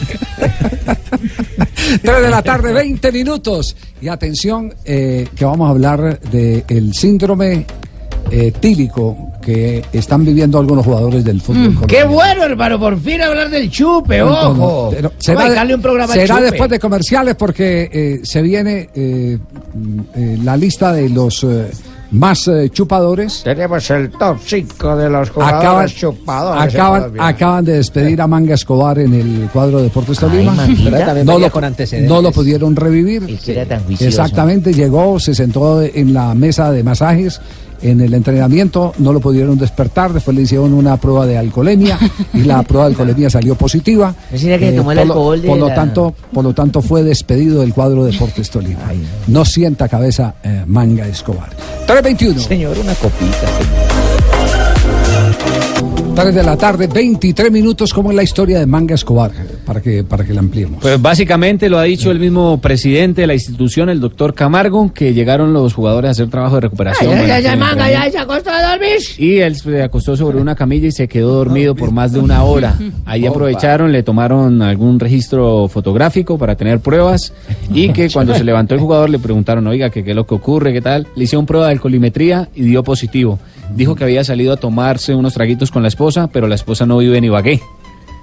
3 2.02 2.22
de 2.22 2.30
la 2.30 2.42
tarde, 2.42 2.72
20 2.72 3.12
minutos. 3.12 3.76
Y 4.00 4.08
atención, 4.08 4.74
eh, 4.84 5.26
que 5.34 5.44
vamos 5.44 5.66
a 5.68 5.70
hablar 5.70 6.20
del 6.20 6.94
síndrome 6.94 7.66
eh, 8.30 8.52
tílico 8.60 9.29
que 9.52 9.84
están 9.92 10.24
viviendo 10.24 10.58
algunos 10.58 10.84
jugadores 10.84 11.24
del 11.24 11.40
fútbol. 11.40 11.70
Mm, 11.70 11.84
Qué 11.86 12.04
bueno, 12.04 12.44
hermano, 12.44 12.78
por 12.78 12.98
fin 13.00 13.20
hablar 13.20 13.50
del 13.50 13.70
chupe, 13.70 14.18
No, 14.18 14.26
no, 14.26 14.54
no, 14.54 14.64
ojo. 14.64 14.92
a 15.08 15.10
será 15.18 15.44
dedicarle 15.44 15.74
un 15.74 15.82
programa 15.82 16.12
será 16.14 16.36
chupe. 16.36 16.50
después 16.50 16.70
de 16.70 16.78
comerciales 16.78 17.34
porque 17.34 17.88
eh, 17.92 18.20
se 18.22 18.42
viene 18.42 18.88
eh, 18.94 19.38
mm, 19.74 20.00
eh, 20.14 20.38
la 20.44 20.56
lista 20.56 20.92
de 20.92 21.08
los 21.08 21.42
eh, 21.44 21.70
más 22.12 22.48
eh, 22.48 22.68
chupadores. 22.70 23.42
Tenemos 23.44 23.88
el 23.90 24.10
top 24.10 24.38
5 24.44 24.96
de 24.96 25.10
los 25.10 25.30
Acaban, 25.30 25.54
jugadores 25.60 25.94
chupadores. 25.94 26.74
en 26.74 26.80
acaban, 26.80 27.12
acaban 27.20 27.64
de 27.64 27.72
despedir 27.74 28.20
a 28.20 28.26
Manga 28.26 28.54
Escobar 28.54 28.98
en 28.98 29.14
el 29.14 29.48
cuadro 29.52 29.78
de 29.78 29.84
Deportes 29.84 30.18
Tolima. 30.18 30.54
No, 31.24 31.38
lo, 31.38 31.50
con 31.52 31.62
antecedentes. 31.64 32.10
no 32.10 32.20
lo 32.22 32.32
pudieron 32.32 32.74
revivir. 32.74 33.24
Y 33.28 33.36
que 33.36 33.52
era 33.52 33.64
tan 33.66 33.84
juicioso. 33.84 34.08
Exactamente, 34.22 34.72
llegó, 34.72 35.18
se 35.20 35.34
sentó 35.34 35.82
en 35.82 36.12
la 36.12 36.34
mesa 36.34 36.72
de 36.72 36.82
masajes. 36.82 37.40
En 37.82 38.00
el 38.00 38.12
entrenamiento 38.14 38.92
no 38.98 39.12
lo 39.12 39.20
pudieron 39.20 39.58
despertar, 39.58 40.12
después 40.12 40.36
le 40.36 40.42
hicieron 40.42 40.74
una 40.74 40.96
prueba 40.98 41.26
de 41.26 41.38
alcoholemia 41.38 41.98
y 42.34 42.42
la 42.42 42.62
prueba 42.62 42.84
de 42.86 42.92
alcoholemia 42.92 43.30
salió 43.30 43.54
positiva. 43.54 44.14
Eh, 44.30 44.32
Decía 44.32 44.58
que 44.58 44.72
tomó 44.72 44.92
el 44.92 44.98
por, 44.98 45.06
lo- 45.06 45.12
alcohol 45.14 45.42
de 45.42 45.48
por 45.48 45.58
lo 45.58 45.68
la- 45.68 45.74
tanto, 45.74 46.14
por 46.32 46.44
lo 46.44 46.52
tanto 46.52 46.82
fue 46.82 47.02
despedido 47.02 47.60
del 47.60 47.72
cuadro 47.72 48.04
de 48.04 48.12
Deportes 48.12 48.50
Tolima. 48.50 48.80
No 49.28 49.44
sienta 49.44 49.88
cabeza 49.88 50.34
eh, 50.42 50.62
Manga 50.66 51.06
Escobar. 51.06 51.50
321. 51.86 52.40
Señor, 52.40 52.78
una 52.78 52.94
copita. 52.94 54.09
3 56.20 56.34
de 56.34 56.42
la 56.42 56.58
tarde, 56.58 56.86
23 56.86 57.50
minutos. 57.50 57.94
¿Cómo 57.94 58.10
es 58.10 58.16
la 58.16 58.22
historia 58.22 58.58
de 58.58 58.66
Manga 58.66 58.94
Escobar? 58.94 59.30
Para 59.64 59.80
que, 59.80 60.04
para 60.04 60.22
que 60.22 60.34
la 60.34 60.40
ampliemos. 60.40 60.82
Pues 60.82 61.00
básicamente 61.00 61.70
lo 61.70 61.78
ha 61.78 61.84
dicho 61.84 62.10
el 62.10 62.20
mismo 62.20 62.60
presidente 62.60 63.22
de 63.22 63.26
la 63.26 63.32
institución, 63.32 63.88
el 63.88 64.00
doctor 64.00 64.34
Camargo, 64.34 64.92
que 64.92 65.14
llegaron 65.14 65.54
los 65.54 65.72
jugadores 65.72 66.08
a 66.08 66.12
hacer 66.12 66.28
trabajo 66.28 66.56
de 66.56 66.60
recuperación. 66.60 67.10
Ya, 67.12 67.26
ya, 67.26 67.40
ya, 67.40 67.56
manga, 67.56 67.90
ya 67.90 68.10
se 68.10 68.18
acostó 68.18 68.50
a 68.50 68.70
dormir. 68.70 68.98
Y 69.16 69.38
él 69.38 69.56
se 69.56 69.82
acostó 69.82 70.14
sobre 70.14 70.38
una 70.38 70.54
camilla 70.54 70.88
y 70.88 70.92
se 70.92 71.08
quedó 71.08 71.36
dormido 71.36 71.74
por 71.74 71.90
más 71.90 72.12
de 72.12 72.18
una 72.18 72.44
hora. 72.44 72.76
Ahí 73.06 73.24
aprovecharon, 73.24 73.90
le 73.90 74.02
tomaron 74.02 74.60
algún 74.60 75.00
registro 75.00 75.68
fotográfico 75.68 76.36
para 76.36 76.54
tener 76.54 76.80
pruebas 76.80 77.32
y 77.72 77.94
que 77.94 78.10
cuando 78.12 78.34
se 78.34 78.44
levantó 78.44 78.74
el 78.74 78.80
jugador 78.80 79.08
le 79.08 79.20
preguntaron, 79.20 79.66
oiga, 79.66 79.88
que 79.88 80.04
qué 80.04 80.10
es 80.10 80.16
lo 80.16 80.26
que 80.26 80.34
ocurre, 80.34 80.74
qué 80.74 80.82
tal. 80.82 81.06
Le 81.16 81.24
hicieron 81.24 81.46
prueba 81.46 81.68
de 81.68 81.72
alcoholimetría 81.72 82.50
y 82.54 82.64
dio 82.64 82.84
positivo. 82.84 83.38
Dijo 83.74 83.94
que 83.94 84.04
había 84.04 84.24
salido 84.24 84.52
a 84.52 84.56
tomarse 84.56 85.14
unos 85.14 85.34
traguitos 85.34 85.70
con 85.70 85.82
la 85.82 85.88
esposa, 85.88 86.28
pero 86.32 86.46
la 86.46 86.54
esposa 86.54 86.86
no 86.86 86.98
vive 86.98 87.18
en 87.18 87.24
Ibagué. 87.24 87.60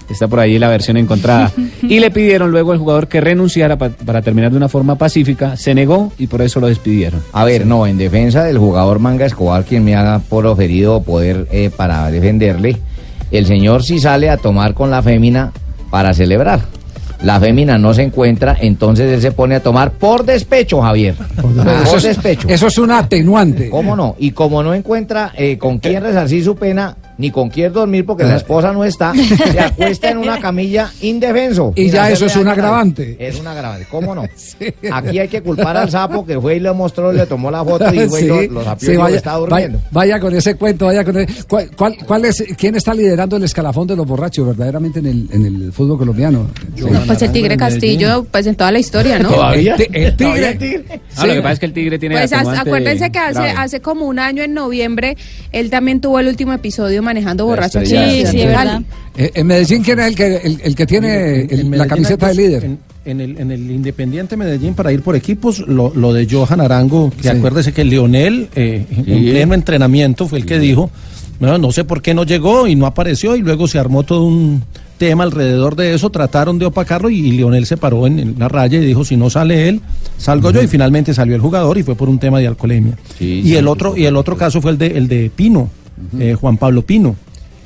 Está 0.10 0.28
por 0.30 0.40
ahí 0.40 0.58
la 0.58 0.70
versión 0.70 0.96
encontrada. 0.98 1.52
Y 1.84 2.00
le 2.00 2.12
pidieron 2.12 2.52
luego 2.52 2.72
al 2.72 2.78
jugador 2.80 3.08
que 3.08 3.20
renunciara 3.22 3.78
pa- 3.78 3.90
para 3.90 4.22
terminar 4.22 4.52
de 4.52 4.58
una 4.58 4.70
forma 4.70 4.96
pacífica. 4.98 5.56
Se 5.58 5.74
negó 5.76 6.12
y 6.18 6.28
por 6.28 6.42
eso 6.42 6.60
lo 6.60 6.68
despidieron. 6.68 7.22
A 7.34 7.44
ver, 7.46 7.66
no, 7.66 7.86
en 7.88 7.98
defensa 7.98 8.44
del 8.44 8.58
jugador 8.58 9.00
Manga 9.00 9.26
Escobar, 9.26 9.64
quien 9.66 9.84
me 9.84 9.96
haga 9.96 10.20
por 10.20 10.46
oferido 10.46 11.02
poder 11.04 11.48
eh, 11.52 11.70
para 11.76 12.10
defenderle, 12.12 12.78
el 13.32 13.46
señor 13.46 13.84
sí 13.84 14.00
sale 14.00 14.30
a 14.30 14.38
tomar 14.38 14.74
con 14.74 14.90
la 14.92 15.02
fémina 15.02 15.52
para 15.92 16.14
celebrar. 16.14 16.62
La 17.24 17.40
fémina 17.40 17.78
no 17.80 17.94
se 17.96 18.04
encuentra, 18.04 18.56
entonces 18.60 19.12
él 19.12 19.22
se 19.22 19.32
pone 19.32 19.56
a 19.56 19.60
tomar 19.60 19.92
por 19.92 20.24
despecho, 20.24 20.82
Javier. 20.82 21.16
Eso 21.38 21.42
Por 21.42 21.98
es- 21.98 22.04
despecho. 22.04 22.48
Eso 22.48 22.68
es 22.68 22.78
un 22.78 22.92
atenuante. 22.92 23.70
¿Cómo 23.70 23.96
no? 23.96 24.16
Y 24.20 24.32
como 24.32 24.62
no 24.62 24.74
encuentra 24.74 25.32
eh, 25.36 25.58
con 25.58 25.80
quién 25.80 26.04
resarcir 26.04 26.44
su 26.44 26.56
pena, 26.56 26.96
ni 27.18 27.32
con 27.32 27.50
quién 27.50 27.74
dormir 27.74 28.06
porque 28.06 28.24
la 28.24 28.36
esposa 28.38 28.72
no 28.74 28.84
está, 28.84 29.14
se 29.16 29.60
acuesta 29.60 30.10
en 30.10 30.18
una 30.20 30.40
camilla 30.40 30.92
indefenso. 31.02 31.74
Y 31.76 31.90
ya 31.90 32.12
eso 32.12 32.26
es 32.28 32.36
un 32.36 32.48
agravante. 32.48 33.16
Es 33.20 33.40
un 33.40 33.48
agravante, 33.48 33.88
¿cómo 33.90 34.14
no? 34.16 34.24
Aquí 34.92 35.20
hay 35.20 35.28
que 35.28 35.42
culpar 35.42 35.76
al 35.78 35.90
sapo 35.90 36.26
que 36.26 36.40
fue 36.40 36.58
y 36.58 36.60
le 36.60 36.72
mostró, 36.74 37.12
le 37.12 37.26
tomó 37.26 37.50
la 37.52 37.64
foto 37.64 37.94
y 37.94 38.08
fue 38.08 38.22
y 38.22 38.28
lo, 38.28 38.42
lo 38.44 38.64
sapió 38.64 38.88
sí, 38.88 38.94
y 38.94 38.98
vaya, 38.98 39.22
vaya, 39.24 39.38
durmiendo. 39.38 39.82
vaya 39.92 40.20
con 40.20 40.36
ese 40.36 40.56
cuento, 40.56 40.86
vaya 40.86 41.04
con 41.04 41.18
ese- 41.18 41.44
¿Cuál, 41.48 41.70
cuál, 41.76 41.96
cuál 42.06 42.26
es, 42.26 42.44
¿Quién 42.58 42.76
está 42.76 42.94
liderando 42.94 43.38
el 43.38 43.44
escalafón 43.44 43.88
de 43.88 43.96
los 43.96 44.06
borrachos 44.06 44.46
verdaderamente 44.48 45.00
en 45.00 45.06
el, 45.08 45.28
en 45.32 45.46
el 45.46 45.74
fútbol 45.74 45.98
colombiano? 45.98 46.48
Pues 47.08 47.22
el 47.22 47.32
Tigre 47.32 47.58
Castillo, 47.58 48.26
pues 48.32 48.46
en 48.48 48.56
toda 48.56 48.72
la 48.72 48.80
historia, 48.80 49.20
¿no? 49.20 49.30
¿Todavía? 49.30 49.76
El, 49.76 50.16
ti- 50.16 50.26
el 50.26 50.58
tigre. 50.58 50.86
Ah, 51.16 51.26
lo 51.26 51.34
que 51.34 51.42
pasa 51.42 51.54
es 51.54 51.60
que 51.60 51.66
el 51.66 51.74
tigre 51.74 51.98
tiene 52.00 52.16
Pues 52.18 52.32
acuérdense 52.34 53.12
que 53.12 53.20
hace, 53.20 53.34
grave. 53.34 53.54
hace 53.58 53.80
como 53.82 54.06
un 54.06 54.20
año 54.20 54.44
en 54.44 54.54
noviembre 54.54 55.18
él 55.52 55.70
también 55.70 56.00
tuvo 56.02 56.20
el 56.20 56.28
último 56.28 56.54
episodio 56.54 57.02
manejando 57.08 57.46
borracho. 57.46 57.80
en 57.80 57.86
Sí, 57.88 57.96
sí, 57.96 58.38
de 58.38 58.44
es 58.44 58.48
verdad. 58.50 58.82
Eh, 59.18 59.32
en 59.34 59.48
Medellín, 59.48 59.82
¿quién 59.84 60.00
es 60.00 60.08
el 60.08 60.16
que, 60.16 60.36
el, 60.38 60.62
el 60.64 60.76
que 60.76 60.86
tiene 60.86 61.42
En- 61.42 61.52
en 61.60 61.74
el- 61.74 61.80
la 61.80 61.88
camiseta 61.88 62.28
de 62.28 62.36
líder? 62.36 62.64
En, 62.66 62.80
en 63.06 63.22
el, 63.22 63.38
en 63.40 63.52
el 63.52 63.72
Independiente 63.72 64.36
Medellín, 64.38 64.74
para 64.74 64.92
ir 64.92 65.02
por 65.02 65.16
equipos, 65.16 65.60
lo, 65.60 65.94
lo 65.96 66.14
de 66.14 66.28
Johan 66.30 66.60
Arango, 66.62 67.12
que 67.22 67.30
acuérdese 67.30 67.72
que 67.74 67.84
Leonel, 67.86 68.50
eh, 68.56 68.86
en 68.92 69.04
pleno 69.32 69.54
entrenamiento, 69.54 70.28
fue 70.28 70.40
el 70.40 70.46
que 70.46 70.60
dijo, 70.60 70.92
no, 71.40 71.58
no 71.58 71.72
sé 71.72 71.84
por 71.86 72.02
qué 72.02 72.14
no 72.14 72.24
llegó 72.26 72.68
y 72.68 72.76
no 72.76 72.86
apareció, 72.86 73.36
y 73.36 73.42
luego 73.42 73.68
se 73.68 73.80
armó 73.80 74.04
todo 74.04 74.24
un 74.26 74.62
tema 74.98 75.24
alrededor 75.24 75.76
de 75.76 75.94
eso, 75.94 76.10
trataron 76.10 76.58
de 76.60 76.66
opacarlo 76.66 77.10
y, 77.12 77.32
Leonel 77.32 77.66
se 77.68 77.78
paró 77.78 78.08
en, 78.08 78.18
en 78.20 78.36
la 78.40 78.50
raya 78.50 78.80
y 78.80 78.86
dijo, 78.86 79.06
si 79.06 79.16
no 79.16 79.30
sale 79.30 79.70
él, 79.70 79.80
salgo 80.18 80.50
yo, 80.52 80.62
y 80.62 80.68
finalmente 80.68 81.14
salió 81.14 81.36
el 81.36 81.42
jugador 81.42 81.78
y 81.78 81.84
fue 81.84 81.96
por 81.96 82.10
un 82.10 82.18
tema 82.20 82.40
de 82.40 82.48
alcoholemia. 82.48 82.98
y 83.20 83.54
el 83.56 83.68
otro 83.68 83.96
y 83.96 84.06
el 84.06 84.16
otro 84.18 84.36
caso 84.36 84.60
fue 84.60 84.72
el 84.72 84.78
de, 84.80 84.88
el 84.88 85.08
de 85.08 85.32
Pino, 85.34 85.70
eh, 86.20 86.36
Juan 86.40 86.58
Pablo 86.58 86.82
Pino. 86.84 87.16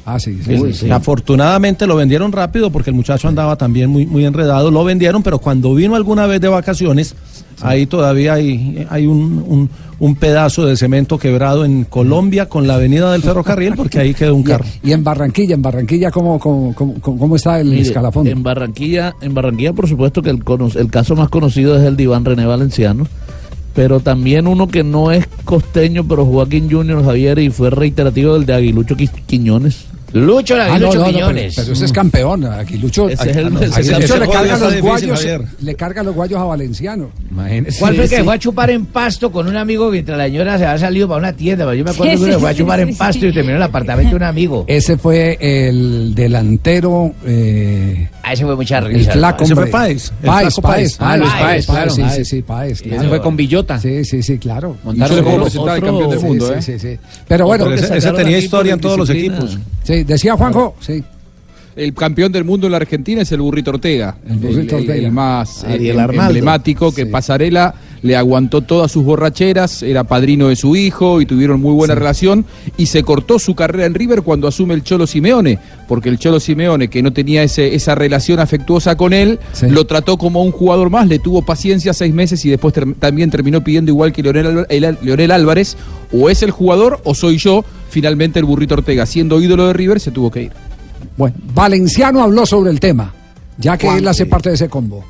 Ah, 0.06 0.20
sí, 0.20 0.40
sí. 0.44 0.54
El- 0.54 0.74
sí. 0.74 0.90
Afortunadamente 0.90 1.86
lo 1.86 1.96
vendieron 1.96 2.32
rápido 2.32 2.72
porque 2.72 2.90
el 2.90 2.96
muchacho 2.96 3.28
andaba 3.28 3.56
también 3.56 3.90
muy, 3.90 4.06
muy 4.08 4.26
enredado. 4.26 4.72
Lo 4.72 4.84
vendieron, 4.84 5.22
pero 5.22 5.38
cuando 5.40 5.76
vino 5.76 5.96
alguna 5.96 6.26
vez 6.26 6.42
de 6.42 6.48
vacaciones, 6.48 7.14
ahí 7.62 7.86
todavía 7.86 8.34
hay, 8.34 8.86
hay 8.90 9.06
un, 9.06 9.44
un- 9.48 9.70
un 10.00 10.16
pedazo 10.16 10.66
de 10.66 10.76
cemento 10.76 11.20
quebrado 11.20 11.64
en 11.64 11.84
Colombia 11.84 12.50
con 12.50 12.66
la 12.66 12.74
avenida 12.74 13.12
del 13.12 13.22
ferrocarril 13.22 13.76
porque 13.76 14.00
ahí 14.00 14.16
quedó 14.16 14.34
un 14.34 14.42
carro. 14.42 14.66
Y 14.82 14.94
en 14.94 15.04
Barranquilla, 15.04 15.54
en 15.54 15.62
Barranquilla, 15.62 16.10
¿cómo, 16.10 16.40
cómo, 16.40 16.74
cómo, 16.74 16.96
cómo 17.00 17.36
está 17.36 17.60
el 17.60 17.68
Mire, 17.68 17.82
escalafón? 17.84 18.26
En 18.26 18.42
Barranquilla, 18.42 19.14
en 19.22 19.36
Barranquilla, 19.36 19.74
por 19.74 19.88
supuesto 19.88 20.24
que 20.24 20.32
el, 20.32 20.42
el 20.76 20.90
caso 20.90 21.16
más 21.16 21.30
conocido 21.30 21.78
es 21.78 21.84
el 21.84 21.96
de 21.98 22.04
Iván 22.04 22.26
René 22.26 22.48
Valenciano, 22.48 23.06
pero 23.74 24.00
también 24.00 24.48
uno 24.48 24.68
que 24.68 24.84
no 24.84 25.12
es 25.12 25.28
costeño, 25.46 26.06
pero 26.08 26.26
jugó 26.26 26.42
aquí 26.42 26.58
en 26.58 26.70
Junior 26.72 27.04
Javier 27.04 27.40
y 27.40 27.50
fue 27.50 27.70
reiterativo 27.70 28.34
del 28.34 28.46
de 28.46 28.54
Aguilucho 28.54 28.96
Qui- 28.96 29.10
Quiñones. 29.26 29.88
Lucho 30.14 30.56
Ah, 30.60 30.78
no, 30.78 30.94
no, 30.94 31.06
no, 31.12 31.12
pero, 31.12 31.50
pero 31.56 31.74
ese 31.74 31.86
es 31.86 31.92
campeón. 31.92 32.46
Aquí 32.46 32.78
Lucho, 32.78 33.08
Ese 33.10 33.32
es 33.32 33.38
el- 33.38 33.48
aquí 33.48 33.66
ese 33.66 33.80
es 33.82 33.88
el- 33.90 34.02
Lucho 34.02 34.18
le 34.18 34.28
carga 34.28 34.58
los 34.58 34.82
guayos, 34.82 35.28
le 35.62 35.76
carga 35.76 36.04
los 36.04 36.16
guayos 36.16 36.40
a 36.40 36.44
Valenciano. 36.44 37.10
¿Cuál 37.80 37.96
fue 37.96 38.04
el 38.06 38.10
que 38.10 38.18
Sí, 38.18 38.24
fue 38.24 38.34
a 38.34 38.38
sí. 38.38 38.40
chupar 38.42 38.70
en 38.72 38.86
pasto 38.88 39.32
con 39.32 39.48
un 39.48 39.56
amigo 39.58 39.90
mientras 39.90 40.18
la 40.18 40.26
señora 40.26 40.58
se 40.58 40.66
había 40.66 40.80
salido 40.80 41.08
para 41.08 41.20
una 41.20 41.34
tienda? 41.34 41.74
Yo 41.74 41.84
me 41.86 41.92
acuerdo 41.92 42.12
Sí, 42.14 42.18
que 42.20 42.24
uno 42.26 42.34
sí, 42.34 42.40
fue 42.42 42.50
a 42.50 42.54
sí, 42.54 42.60
chupar 42.60 42.80
sí, 42.80 42.84
en 42.84 42.90
sí. 42.94 42.96
pasto 43.00 43.26
y 43.28 43.32
terminó 43.32 43.52
en 43.52 43.58
el 43.58 43.64
apartamento 43.64 44.10
de 44.12 44.16
un 44.18 44.24
amigo. 44.24 44.66
Ese 44.68 44.98
fue 44.98 45.38
el 45.40 46.14
delantero. 46.16 47.14
Eh, 47.26 48.08
Ah, 48.24 48.34
ese 48.34 48.46
fue 48.46 48.56
mucha 48.56 48.78
el 48.80 48.86
risa. 48.86 49.12
flaco. 49.14 49.44
Ese 49.44 49.56
fue. 49.56 49.68
Páez, 49.68 50.12
el 50.22 50.28
Páez, 50.28 50.56
Páez. 50.62 50.98
Ah, 51.00 51.18
Luis 51.18 51.32
Páez, 51.32 51.66
claro. 51.66 51.90
Sí, 51.90 51.96
sí, 51.96 52.02
Páez. 52.04 52.28
sí, 52.28 52.42
Páez. 52.42 52.82
Claro. 52.82 53.00
ese 53.02 53.10
fue 53.10 53.22
con 53.22 53.36
Villota. 53.36 53.80
Sí, 53.80 54.06
sí, 54.06 54.22
sí, 54.22 54.38
claro. 54.38 54.78
Montaron 54.84 55.24
como 55.24 55.66
campeón 55.66 56.10
del 56.10 56.20
Sí, 56.20 56.26
mundo, 56.26 56.48
sí, 56.48 56.54
¿eh? 56.54 56.62
sí, 56.62 56.80
sí. 56.80 56.98
Pero 57.28 57.46
bueno, 57.46 57.72
ese 57.74 58.12
tenía 58.12 58.38
historia 58.38 58.74
en 58.74 58.80
todos 58.80 58.98
los 58.98 59.10
equipos. 59.10 59.58
Sí, 59.84 60.01
decía 60.06 60.36
Juanjo, 60.36 60.76
sí. 60.80 61.04
El 61.76 61.94
campeón 61.94 62.32
del 62.34 62.44
mundo 62.44 62.68
en 62.68 62.72
la 62.72 62.78
Argentina 62.78 63.22
es 63.22 63.32
el 63.32 63.40
Burrito 63.42 63.72
Ortega. 63.72 64.18
El, 64.28 64.38
Burrito 64.38 64.76
el- 64.76 64.82
Ortega. 64.82 65.08
el 65.08 65.12
más 65.12 65.64
eh, 65.64 65.90
em- 65.90 66.00
emblemático 66.00 66.94
que 66.94 67.06
Pasarela 67.06 67.74
le 68.04 68.16
aguantó 68.16 68.62
todas 68.62 68.92
sus 68.92 69.04
borracheras, 69.04 69.84
era 69.84 70.04
padrino 70.04 70.48
de 70.48 70.56
su 70.56 70.76
hijo 70.76 71.22
y 71.22 71.26
tuvieron 71.26 71.62
muy 71.62 71.74
buena 71.74 71.94
relación 71.96 72.46
y 72.78 72.88
se 72.88 73.04
cortó 73.04 73.38
su 73.38 73.54
carrera 73.54 73.86
en 73.86 73.94
River 73.94 74.24
cuando 74.24 74.48
asume 74.48 74.74
el 74.74 74.84
Cholo 74.84 75.06
Simeone, 75.06 75.60
porque 75.88 76.10
el 76.10 76.18
Cholo 76.18 76.40
Simeone, 76.40 76.88
que 76.88 77.04
no 77.04 77.14
tenía 77.14 77.44
ese, 77.44 77.76
esa 77.76 77.94
relación 77.94 78.40
afectuosa 78.40 78.96
con 78.98 79.14
él, 79.14 79.40
lo 79.70 79.86
trató 79.86 80.18
como 80.18 80.44
un 80.44 80.52
jugador 80.52 80.90
más, 80.90 81.08
le 81.08 81.20
tuvo 81.20 81.44
paciencia 81.44 81.94
seis 81.94 82.14
meses 82.14 82.44
y 82.46 82.50
después 82.50 82.74
ter- 82.74 82.94
también 82.96 83.30
terminó 83.30 83.64
pidiendo 83.64 83.92
igual 83.92 84.12
que 84.12 84.24
Leonel, 84.24 84.48
Alva- 84.48 84.66
el- 84.70 84.98
Leonel 85.04 85.32
Álvarez, 85.32 85.78
o 86.12 86.30
es 86.30 86.42
el 86.42 86.52
jugador 86.52 87.00
o 87.04 87.14
soy 87.14 87.38
yo, 87.38 87.64
finalmente 87.90 88.40
el 88.40 88.46
Burrito 88.46 88.74
Ortega, 88.74 89.06
siendo 89.06 89.40
ídolo 89.42 89.68
de 89.68 89.74
River, 89.74 90.00
se 90.00 90.12
tuvo 90.12 90.32
que 90.32 90.44
ir. 90.44 90.52
Bueno, 91.18 91.36
Valenciano 91.54 92.22
habló 92.24 92.46
sobre 92.46 92.72
el 92.72 92.80
tema, 92.80 93.14
ya 93.58 93.78
que 93.78 93.88
él 93.88 94.08
hace 94.08 94.26
parte 94.26 94.50
de 94.50 94.56
ese 94.56 94.70
combo. 94.70 95.04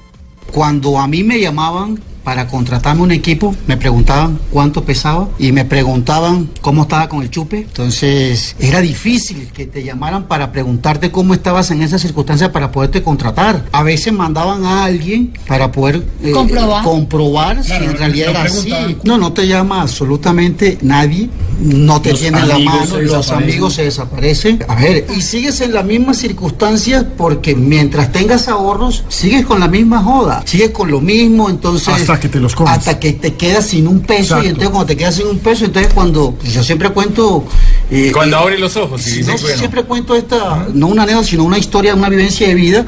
Cuando 0.51 0.99
a 0.99 1.07
mí 1.07 1.23
me 1.23 1.39
llamaban 1.39 1.97
para 2.24 2.47
contratarme 2.47 3.01
un 3.03 3.11
equipo, 3.11 3.55
me 3.67 3.78
preguntaban 3.78 4.39
cuánto 4.51 4.84
pesaba 4.84 5.30
y 5.39 5.51
me 5.51 5.65
preguntaban 5.65 6.49
cómo 6.61 6.84
estaba 6.84 7.09
con 7.09 7.22
el 7.22 7.30
chupe. 7.30 7.59
Entonces 7.59 8.55
era 8.59 8.82
difícil 8.82 9.49
que 9.53 9.65
te 9.65 9.84
llamaran 9.84 10.28
para 10.28 10.51
preguntarte 10.51 11.11
cómo 11.11 11.34
estabas 11.34 11.72
en 11.72 11.82
esas 11.82 12.01
circunstancias 12.01 12.49
para 12.49 12.72
poderte 12.72 13.01
contratar. 13.03 13.65
A 13.72 13.84
veces 13.84 14.13
mandaban 14.13 14.65
a 14.65 14.86
alguien 14.86 15.34
para 15.47 15.72
poder 15.72 16.05
eh, 16.24 16.32
Comprobar. 16.32 16.84
comprobar 16.84 17.63
si 17.63 17.74
en 17.74 17.97
realidad 17.97 18.28
no 18.28 18.32
era 18.32 18.43
así. 18.43 18.97
No, 19.03 19.17
no 19.17 19.34
te 19.34 19.47
llama 19.47 19.82
absolutamente 19.82 20.78
nadie, 20.82 21.30
no 21.59 22.01
te 22.01 22.11
Los 22.11 22.19
tiene 22.19 22.39
en 22.39 22.47
la 22.47 22.59
mano, 22.59 22.99
los 23.01 23.32
amigos 23.32 23.74
se 23.74 23.84
desaparecen. 23.84 24.63
A 24.67 24.76
ver, 24.76 25.07
y 25.15 25.22
sigues 25.22 25.61
en 25.61 25.74
las 25.74 25.86
mismas 25.86 26.17
circunstancias 26.17 27.05
porque 27.17 27.55
mientras 27.55 28.11
tengas 28.11 28.47
ahorros, 28.47 29.03
sigues 29.09 29.45
con 29.45 29.59
la 29.59 29.67
misma 29.67 30.01
joda, 30.03 30.43
sigues 30.45 30.72
con 30.72 30.91
lo 30.91 31.01
mismo, 31.01 31.49
entonces... 31.49 31.93
Hasta 31.93 32.11
que 32.20 32.30
te 32.30 32.39
los 32.39 32.55
comes. 32.55 32.74
Hasta 32.74 32.99
que 32.99 33.14
te 33.14 33.34
quedas 33.36 33.68
sin 33.68 33.88
un 33.88 34.01
peso 34.01 34.22
Exacto. 34.36 34.45
y 34.45 34.47
entonces 34.49 34.70
cuando 34.70 34.86
te 34.88 34.97
quedas 34.97 35.16
sin 35.16 35.28
un 35.28 35.39
peso, 35.39 35.66
entonces 35.66 35.93
cuando... 35.93 36.32
pues 36.32 36.53
yo 36.53 36.64
siempre 36.64 36.89
cuento... 36.89 37.45
eh, 37.89 38.12
Cuando 38.14 38.38
eh, 38.38 38.39
abres 38.39 38.59
los 38.59 38.76
ojos 38.78 39.05
y 39.07 39.12
no, 39.12 39.16
dices, 39.34 39.41
bueno. 39.41 39.57
siempre 39.57 39.84
cuento 39.84 40.16
esta, 40.16 40.68
no 40.74 40.88
una 40.88 41.03
anécdota, 41.03 41.28
sino 41.28 41.43
una 41.43 41.57
historia, 41.57 41.95
una 41.95 42.09
vivencia 42.09 42.47
de 42.47 42.55
vida. 42.55 42.86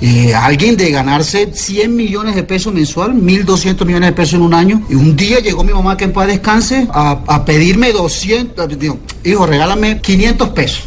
Eh, 0.00 0.34
alguien 0.34 0.76
de 0.76 0.90
ganarse 0.90 1.50
100 1.52 1.94
millones 1.94 2.34
de 2.34 2.42
pesos 2.42 2.72
mensual, 2.72 3.12
1.200 3.14 3.84
millones 3.84 4.08
de 4.08 4.12
pesos 4.12 4.34
en 4.34 4.42
un 4.42 4.54
año. 4.54 4.82
Y 4.88 4.94
un 4.94 5.16
día 5.16 5.40
llegó 5.40 5.64
mi 5.64 5.72
mamá, 5.72 5.96
que 5.96 6.04
en 6.04 6.12
paz 6.12 6.26
descanse, 6.26 6.86
a, 6.92 7.20
a 7.26 7.44
pedirme 7.44 7.92
200, 7.92 8.78
digo, 8.78 8.98
hijo, 9.24 9.46
regálame 9.46 10.00
500 10.00 10.48
pesos. 10.50 10.80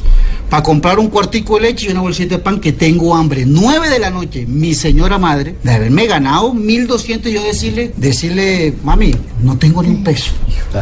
Para 0.50 0.64
comprar 0.64 0.98
un 1.00 1.10
cuartico 1.10 1.56
de 1.56 1.62
leche 1.62 1.88
y 1.88 1.92
una 1.92 2.02
bolsita 2.02 2.36
de 2.38 2.42
pan 2.42 2.60
que 2.60 2.72
tengo 2.72 3.16
hambre. 3.16 3.44
9 3.46 3.90
de 3.90 4.00
la 4.00 4.10
noche, 4.10 4.46
mi 4.48 4.74
señora 4.74 5.18
madre, 5.18 5.56
de 5.62 5.72
haberme 5.72 6.08
ganado 6.08 6.54
1200, 6.54 7.32
yo 7.32 7.44
decirle, 7.44 7.92
decirle, 7.98 8.74
mami, 8.84 9.14
no 9.44 9.58
tengo 9.58 9.84
ni 9.84 9.90
un 9.90 10.04
peso. 10.04 10.32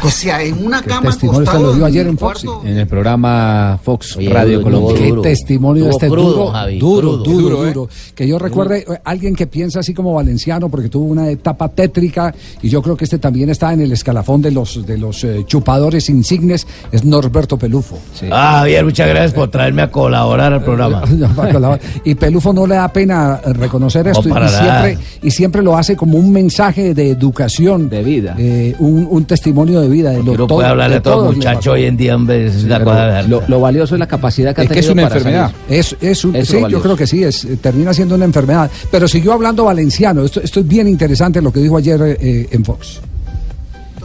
O 0.03 0.09
sea, 0.09 0.41
en 0.43 0.66
una 0.66 0.82
cama 0.82 1.09
testimonio 1.09 1.41
acostado 1.41 1.63
lo 1.68 1.74
dio 1.74 1.86
en 1.86 1.91
ayer 1.91 2.07
en 2.07 2.18
Fox. 2.18 2.43
cuarto, 2.43 2.61
En 2.68 2.78
el 2.78 2.88
programa 2.88 3.80
Fox 3.84 4.18
Oye, 4.18 4.30
Radio 4.30 4.61
Colombia. 4.61 4.95
Qué 4.97 5.09
duro. 5.09 5.22
testimonio 5.22 5.89
este 5.89 6.07
crudo, 6.09 6.30
duro, 6.34 6.47
Javi, 6.51 6.80
duro, 6.80 7.01
crudo. 7.01 7.24
duro, 7.24 7.41
Duro, 7.49 7.66
¿eh? 7.66 7.74
duro. 7.74 7.89
Que 8.13 8.28
yo 8.28 8.38
recuerde 8.39 8.80
eh, 8.88 8.99
alguien 9.03 9.36
que 9.36 9.47
piensa 9.47 9.80
así 9.80 9.93
como 9.93 10.13
Valenciano, 10.13 10.70
porque 10.70 10.89
tuvo 10.89 11.05
una 11.05 11.30
etapa 11.30 11.70
tétrica 11.70 12.34
y 12.61 12.70
yo 12.70 12.82
creo 12.82 12.95
que 12.95 13.05
este 13.05 13.18
también 13.20 13.49
está 13.49 13.74
en 13.74 13.82
el 13.82 13.91
escalafón 13.91 14.41
de 14.41 14.51
los 14.51 14.86
de 14.86 14.97
los 14.97 15.24
eh, 15.24 15.43
chupadores 15.47 16.09
insignes, 16.09 16.66
es 16.91 17.03
Norberto 17.03 17.57
Pelufo. 17.57 17.97
Ah, 18.32 18.57
Javier, 18.59 18.84
muchas 18.86 19.07
gracias 19.07 19.34
por 19.34 19.49
traerme 19.56 19.82
a 19.84 19.91
colaborar 19.91 20.53
al 20.53 20.64
programa. 20.64 21.03
y 22.03 22.16
Pelufo 22.16 22.53
no 22.53 22.68
le 22.68 22.76
da 22.76 22.88
pena 22.89 23.39
eh, 23.45 23.53
reconocer 23.53 24.08
esto 24.08 24.22
y, 24.30 24.32
siempre 24.49 24.97
y 25.22 25.32
siempre 25.32 25.62
lo 25.64 25.78
hace 25.78 25.95
como 25.95 26.18
un 26.18 26.32
mensaje 26.32 26.93
de 26.93 27.10
educación, 27.12 27.89
de 27.89 28.03
vida, 28.03 28.36
un, 28.80 29.08
un 29.10 29.26
testimonio 29.26 29.82
de 29.82 29.89
vida. 29.89 30.12
De 30.12 30.24
lo, 30.24 30.34
todo- 30.36 30.47
puede 30.47 30.68
hablarle 30.70 30.95
de 30.95 30.99
a 30.99 31.03
todo 31.03 31.32
muchacho 31.32 31.72
hoy 31.74 31.86
en 31.86 31.97
día, 31.97 32.16
hombre, 32.16 32.47
es 32.47 32.64
una 32.64 32.84
cosa 32.84 33.06
de 33.08 33.28
Lo, 33.28 33.41
lo 33.47 33.60
valioso 33.60 33.95
es 33.95 33.99
la 33.99 34.08
capacidad 34.08 34.53
que 34.56 34.62
ha 34.62 34.64
Es 34.66 34.70
que 34.72 34.80
es 34.80 34.86
tenido 34.88 34.93
una 34.93 35.10
para 35.10 35.16
enfermedad. 35.18 35.51
salir. 35.68 35.80
Es, 35.80 35.95
es 36.01 36.26
un- 36.26 36.36
es 36.36 36.47
sí, 36.47 36.58
yo 36.70 36.82
creo 36.82 36.95
que 36.95 37.08
sí, 37.08 37.24
es, 37.24 37.45
eh, 37.45 37.58
termina 37.58 37.93
siendo 37.93 38.16
una 38.16 38.26
enfermedad. 38.26 38.70
Pero 38.91 39.08
siguió 39.08 39.34
hablando 39.34 39.66
Valenciano. 39.66 40.24
Esto, 40.24 40.41
esto 40.41 40.60
es 40.60 40.68
bien 40.68 40.88
interesante 40.88 41.41
lo 41.41 41.51
que 41.51 41.60
dijo 41.60 41.78
ayer 41.78 42.18
eh, 42.20 42.47
en 42.51 42.64
Fox. 42.66 43.01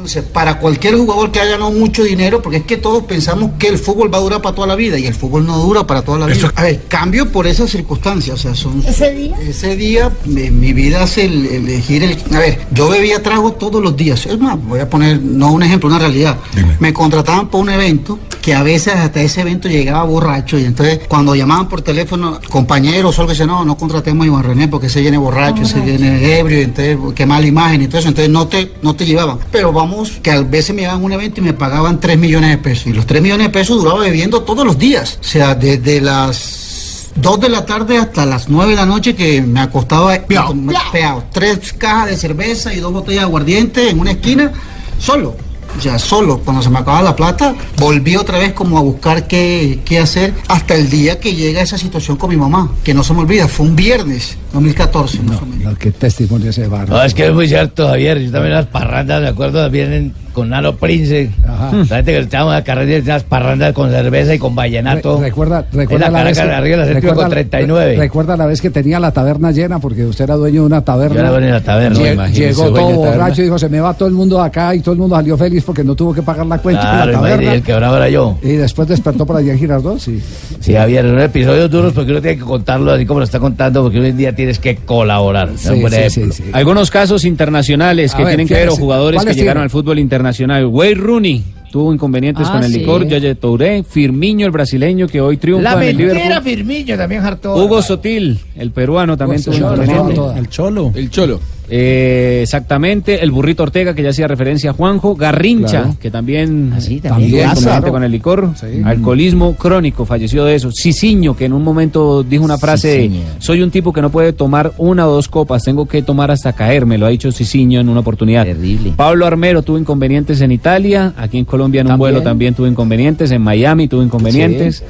Entonces, 0.01 0.25
para 0.25 0.59
cualquier 0.59 0.97
jugador 0.97 1.31
que 1.31 1.41
haya 1.41 1.53
ganado 1.53 1.73
mucho 1.73 2.03
dinero, 2.03 2.41
porque 2.41 2.57
es 2.59 2.65
que 2.65 2.79
todos 2.79 3.05
pensamos 3.05 3.51
que 3.59 3.69
el 3.69 3.77
fútbol 3.79 4.13
va 4.13 4.17
a 4.17 4.23
durar 4.23 4.41
para 4.41 4.55
toda 4.55 4.67
la 4.67 4.75
vida 4.75 4.99
y 4.99 5.07
el 5.07 5.13
fútbol 5.13 5.45
no 5.45 5.59
dura 5.59 5.87
para 5.87 6.01
toda 6.01 6.21
la 6.21 6.27
vida. 6.27 6.51
A 6.57 6.63
ver, 6.63 6.85
cambio 6.89 7.31
por 7.31 7.47
esas 7.47 7.71
circunstancias, 7.71 8.39
o 8.39 8.43
sea, 8.43 8.55
son... 8.55 8.83
¿Ese 8.87 9.13
día? 9.13 9.37
Ese 9.47 9.77
día, 9.77 10.11
mi, 10.25 10.51
mi 10.51 10.73
vida 10.73 11.05
es 11.05 11.19
el, 11.19 11.45
el 11.45 11.69
elegir 11.69 12.03
el... 12.03 12.17
A 12.35 12.39
ver, 12.39 12.61
yo 12.71 12.89
bebía 12.89 13.23
trago 13.23 13.53
todos 13.53 13.83
los 13.83 13.95
días. 13.95 14.25
Es 14.25 14.39
más, 14.39 14.57
voy 14.65 14.81
a 14.81 14.89
poner, 14.89 15.21
no 15.21 15.53
un 15.53 15.63
ejemplo, 15.63 15.91
una 15.91 15.99
realidad. 15.99 16.39
Me 16.79 16.95
contrataban 16.95 17.49
para 17.49 17.63
un 17.63 17.69
evento 17.69 18.19
que 18.41 18.55
a 18.55 18.63
veces 18.63 18.95
hasta 18.95 19.21
ese 19.21 19.43
evento 19.43 19.69
llegaba 19.69 20.03
borracho 20.05 20.59
y 20.59 20.65
entonces 20.65 21.01
cuando 21.09 21.35
llamaban 21.35 21.69
por 21.69 21.83
teléfono 21.83 22.41
compañeros 22.49 23.19
o 23.19 23.23
algo 23.23 23.33
así, 23.33 23.45
no, 23.45 23.65
no 23.65 23.77
contratemos 23.77 24.25
a 24.25 24.27
Iván 24.27 24.45
René 24.45 24.69
porque 24.69 24.89
se 24.89 25.01
viene 25.01 25.19
borracho, 25.19 25.65
se 25.65 25.81
viene 25.81 26.39
ebrio, 26.39 26.61
entonces 26.61 26.99
qué 27.15 27.27
mala 27.27 27.47
imagen 27.47 27.83
y 27.83 27.87
todo 27.87 27.99
eso, 27.99 28.09
entonces 28.09 28.31
no 28.31 28.49
te, 28.49 28.73
no 28.83 28.95
te 28.95 29.05
llevaban. 29.05 29.39
Pero 29.51 29.73
vamos, 29.73 30.13
que 30.23 30.31
a 30.31 30.41
veces 30.43 30.75
me 30.75 30.83
llevaban 30.83 31.03
a 31.03 31.05
un 31.05 31.13
evento 31.13 31.41
y 31.41 31.45
me 31.45 31.53
pagaban 31.53 32.01
3 32.01 32.19
millones 32.19 32.51
de 32.51 32.59
pesos. 32.59 32.87
Y 32.87 32.93
los 32.93 33.07
3 33.07 33.23
millones 33.23 33.49
de 33.49 33.53
pesos 33.53 33.83
duraba 33.83 34.01
bebiendo 34.01 34.43
todos 34.43 34.65
los 34.65 34.79
días. 34.79 35.19
O 35.21 35.25
sea, 35.25 35.55
desde 35.55 36.01
las 36.01 37.11
2 37.17 37.41
de 37.41 37.49
la 37.49 37.67
tarde 37.67 37.99
hasta 37.99 38.25
las 38.25 38.49
9 38.49 38.71
de 38.71 38.77
la 38.77 38.87
noche 38.87 39.15
que 39.15 39.43
me 39.43 39.61
acostaba 39.61 40.15
peado. 40.27 41.25
Tres 41.33 41.73
cajas 41.73 42.11
de 42.11 42.17
cerveza 42.17 42.73
y 42.73 42.81
dos 42.81 42.93
botellas 42.93 43.23
de 43.23 43.27
aguardiente 43.27 43.91
en 43.91 44.01
una 44.01 44.13
esquina, 44.13 44.53
solo. 44.99 45.50
Ya 45.83 45.99
solo, 45.99 46.39
cuando 46.45 46.63
se 46.63 46.69
me 46.71 46.79
acababa 46.79 47.03
la 47.03 47.17
plata, 47.17 47.55
volví 47.79 48.17
otra 48.17 48.39
vez 48.39 48.53
como 48.53 48.77
a 48.79 48.83
buscar 48.83 49.27
qué, 49.27 49.79
qué 49.85 49.99
hacer 49.99 50.35
hasta 50.49 50.75
el 50.75 50.91
día 50.91 51.19
que 51.21 51.35
llega 51.35 51.63
esa 51.63 51.79
situación 51.79 52.17
con 52.17 52.29
mi 52.31 52.37
mamá, 52.37 52.71
que 52.85 52.93
no 52.93 53.03
se 53.03 53.15
me 53.15 53.21
olvida, 53.21 53.49
fue 53.49 53.67
un 53.67 53.77
viernes, 53.77 54.37
2014. 54.53 55.23
más 55.23 55.41
o 55.41 55.47
menos. 55.47 55.65
No, 55.73 55.79
qué 55.79 55.91
testimonio 55.93 56.51
ese 56.51 56.67
barro. 56.67 56.95
No, 56.97 57.03
es 57.03 57.15
que 57.15 57.27
es 57.27 57.33
muy 57.33 57.49
cierto, 57.49 57.87
Javier. 57.89 58.19
Yo 58.21 58.31
también 58.33 58.55
las 58.55 58.67
parrandas, 58.67 59.23
me 59.23 59.29
acuerdo, 59.29 59.69
vienen 59.71 60.13
con 60.33 60.49
Nalo 60.51 60.77
Prince. 60.77 61.31
La 61.45 61.97
gente 61.97 62.13
que 62.13 62.19
estábamos 62.19 62.55
a 62.55 62.63
carreras 62.63 63.03
unas 63.05 63.25
parrandas 63.25 63.73
con 63.73 63.91
cerveza 63.91 64.35
y 64.35 64.39
con 64.39 64.55
vallenato. 64.55 65.19
Re- 65.19 65.25
recuerda, 65.27 65.67
En 65.73 65.79
recuerda 65.79 66.11
la 66.11 66.23
vez 66.25 66.37
Caracas 66.39 66.47
de 66.47 66.55
arriba, 66.57 66.77
la 66.77 66.85
recuerda- 66.93 67.17
con 67.23 67.31
39. 67.31 67.97
Recuerda 67.97 68.37
la 68.37 68.47
vez 68.47 68.61
que 68.61 68.71
tenía 68.71 69.01
la 69.01 69.11
taberna 69.13 69.51
llena, 69.51 69.79
porque 69.81 70.05
usted 70.07 70.25
era 70.25 70.35
dueño 70.37 70.61
de 70.63 70.67
una 70.67 70.83
taberna. 70.85 71.15
Yo 71.15 71.21
era 71.21 71.31
dueño 71.31 71.47
de 71.47 71.53
la 71.53 71.61
taberna, 71.63 71.99
Lle- 71.99 72.33
Llegó 72.33 72.65
todo 72.71 72.91
borracho 72.95 73.41
y 73.41 73.45
dijo, 73.45 73.59
se 73.59 73.69
me 73.69 73.81
va 73.81 73.95
todo 73.95 74.09
el 74.09 74.15
mundo 74.15 74.37
de 74.39 74.47
acá 74.47 74.75
y 74.75 74.81
todo 74.81 74.93
el 74.93 74.99
mundo 75.01 75.17
salió 75.17 75.37
feliz 75.37 75.60
porque 75.65 75.85
no 75.85 75.95
tuvo 75.95 76.13
que 76.15 76.23
pagar 76.23 76.47
la 76.47 76.59
cuenta 76.59 76.81
Claro, 76.83 77.07
de 77.07 77.13
la 77.13 77.19
taberna. 77.21 77.55
el 77.55 77.63
quebrado 77.63 77.97
era 77.97 78.09
yo. 78.09 78.39
Y 78.43 78.53
después 78.53 78.89
despertó 78.89 79.27
por 79.27 79.37
allá 79.37 79.53
en 79.53 79.59
Girardot, 79.59 79.99
sí. 79.99 80.21
Sí, 80.61 80.73
Javier, 80.75 81.05
son 81.07 81.21
episodios 81.21 81.71
duros 81.71 81.93
porque 81.93 82.11
uno 82.13 82.21
tiene 82.21 82.39
que 82.39 82.45
contarlo 82.45 82.93
así 82.93 83.07
como 83.07 83.21
lo 83.21 83.25
está 83.25 83.39
contando, 83.41 83.83
porque 83.83 84.01
hoy 84.01 84.09
en 84.09 84.17
día 84.17 84.35
tienes 84.35 84.59
que 84.59 84.77
colaborar. 84.77 85.51
Sí, 85.57 85.71
sí. 86.11 86.45
Algunos 86.53 86.91
casos 86.91 87.25
internacionales 87.25 88.15
A 88.15 88.17
que 88.17 88.25
ver, 88.25 88.31
tienen 88.33 88.49
que 88.49 88.55
ver 88.55 88.69
jugadores 88.69 89.19
que 89.21 89.25
¿cuáles 89.25 89.37
llegaron 89.37 89.63
al 89.63 89.71
fútbol 89.71 89.99
internacional. 89.99 90.67
Wayne 90.67 90.95
Rooney 91.01 91.45
tuvo 91.71 91.95
inconvenientes 91.95 92.47
Ah, 92.49 92.53
con 92.55 92.65
el 92.65 92.73
sí. 92.73 92.79
licor, 92.81 93.07
Yaya 93.07 93.35
Touré, 93.37 93.85
Firmiño 93.85 94.45
el 94.47 94.51
brasileño 94.53 95.07
que 95.07 95.21
hoy 95.21 95.37
triunfa 95.37 95.63
La 95.63 95.73
en 95.85 95.89
el 95.91 95.97
mentira, 95.97 96.15
Liverpool. 96.25 96.43
Firmillo 96.43 96.97
también 96.97 97.25
hartó. 97.25 97.55
Hugo 97.57 97.81
Sotil, 97.83 98.41
el 98.57 98.71
peruano, 98.73 99.17
también 99.17 99.43
tuvo 99.43 99.55
inconvenientes. 99.55 100.19
El 100.37 100.49
Cholo. 100.49 100.93
El 100.95 101.11
Cholo. 101.11 101.41
Eh, 101.73 102.41
exactamente, 102.43 103.23
el 103.23 103.31
burrito 103.31 103.63
Ortega, 103.63 103.95
que 103.95 104.03
ya 104.03 104.11
hacía 104.11 104.27
referencia 104.27 104.71
a 104.71 104.73
Juanjo, 104.73 105.15
Garrincha, 105.15 105.83
Claro. 105.83 105.97
que 106.01 106.11
también, 106.11 106.71
también. 106.71 107.01
tuvo 107.01 107.17
inconveniente 107.39 107.61
Claro. 107.63 107.93
con 107.93 108.03
el 108.05 108.11
licor, 108.11 108.51
alcoholismo 108.85 109.55
crónico, 109.55 110.05
falleció 110.05 110.45
de 110.45 110.57
eso. 110.57 110.71
Ciciño, 110.73 111.37
que 111.37 111.45
en 111.45 111.53
un 111.53 111.63
momento 111.63 112.23
dijo 112.25 112.45
una 112.45 112.59
frase, 112.59 112.89
de, 112.89 113.11
soy 113.39 113.63
un 113.63 113.71
tipo 113.71 113.93
que 113.93 114.03
no 114.03 114.11
puede 114.11 114.33
tomar 114.33 114.73
una 114.79 115.07
o 115.07 115.13
dos 115.13 115.29
copas, 115.29 115.63
tengo 115.63 115.87
que 115.87 116.03
tomar 116.03 116.31
hasta 116.31 116.53
caerme, 116.53 116.99
lo 116.99 117.07
ha 117.07 117.11
dicho 117.11 117.31
Ciciño 117.31 117.81
en 117.81 117.89
una 117.89 118.01
oportunidad. 118.01 118.45
Terrible. 118.45 118.93
Pablo 118.97 119.27
Armero 119.27 119.63
tuvo 119.63 119.79
inconvenientes 119.79 120.41
en 120.41 120.51
Italia, 120.51 121.15
aquí 121.17 121.39
en 121.39 121.45
Colombia 121.45 121.83
en 121.83 121.87
un 121.87 121.91
También. 121.93 121.99
vuelo 122.15 122.23
también 122.23 122.55
tuvo 122.55 122.67
inconvenientes, 122.67 123.31
en 123.31 123.43
Miami 123.43 123.87
tuvo 123.87 124.03
inconvenientes. 124.03 124.83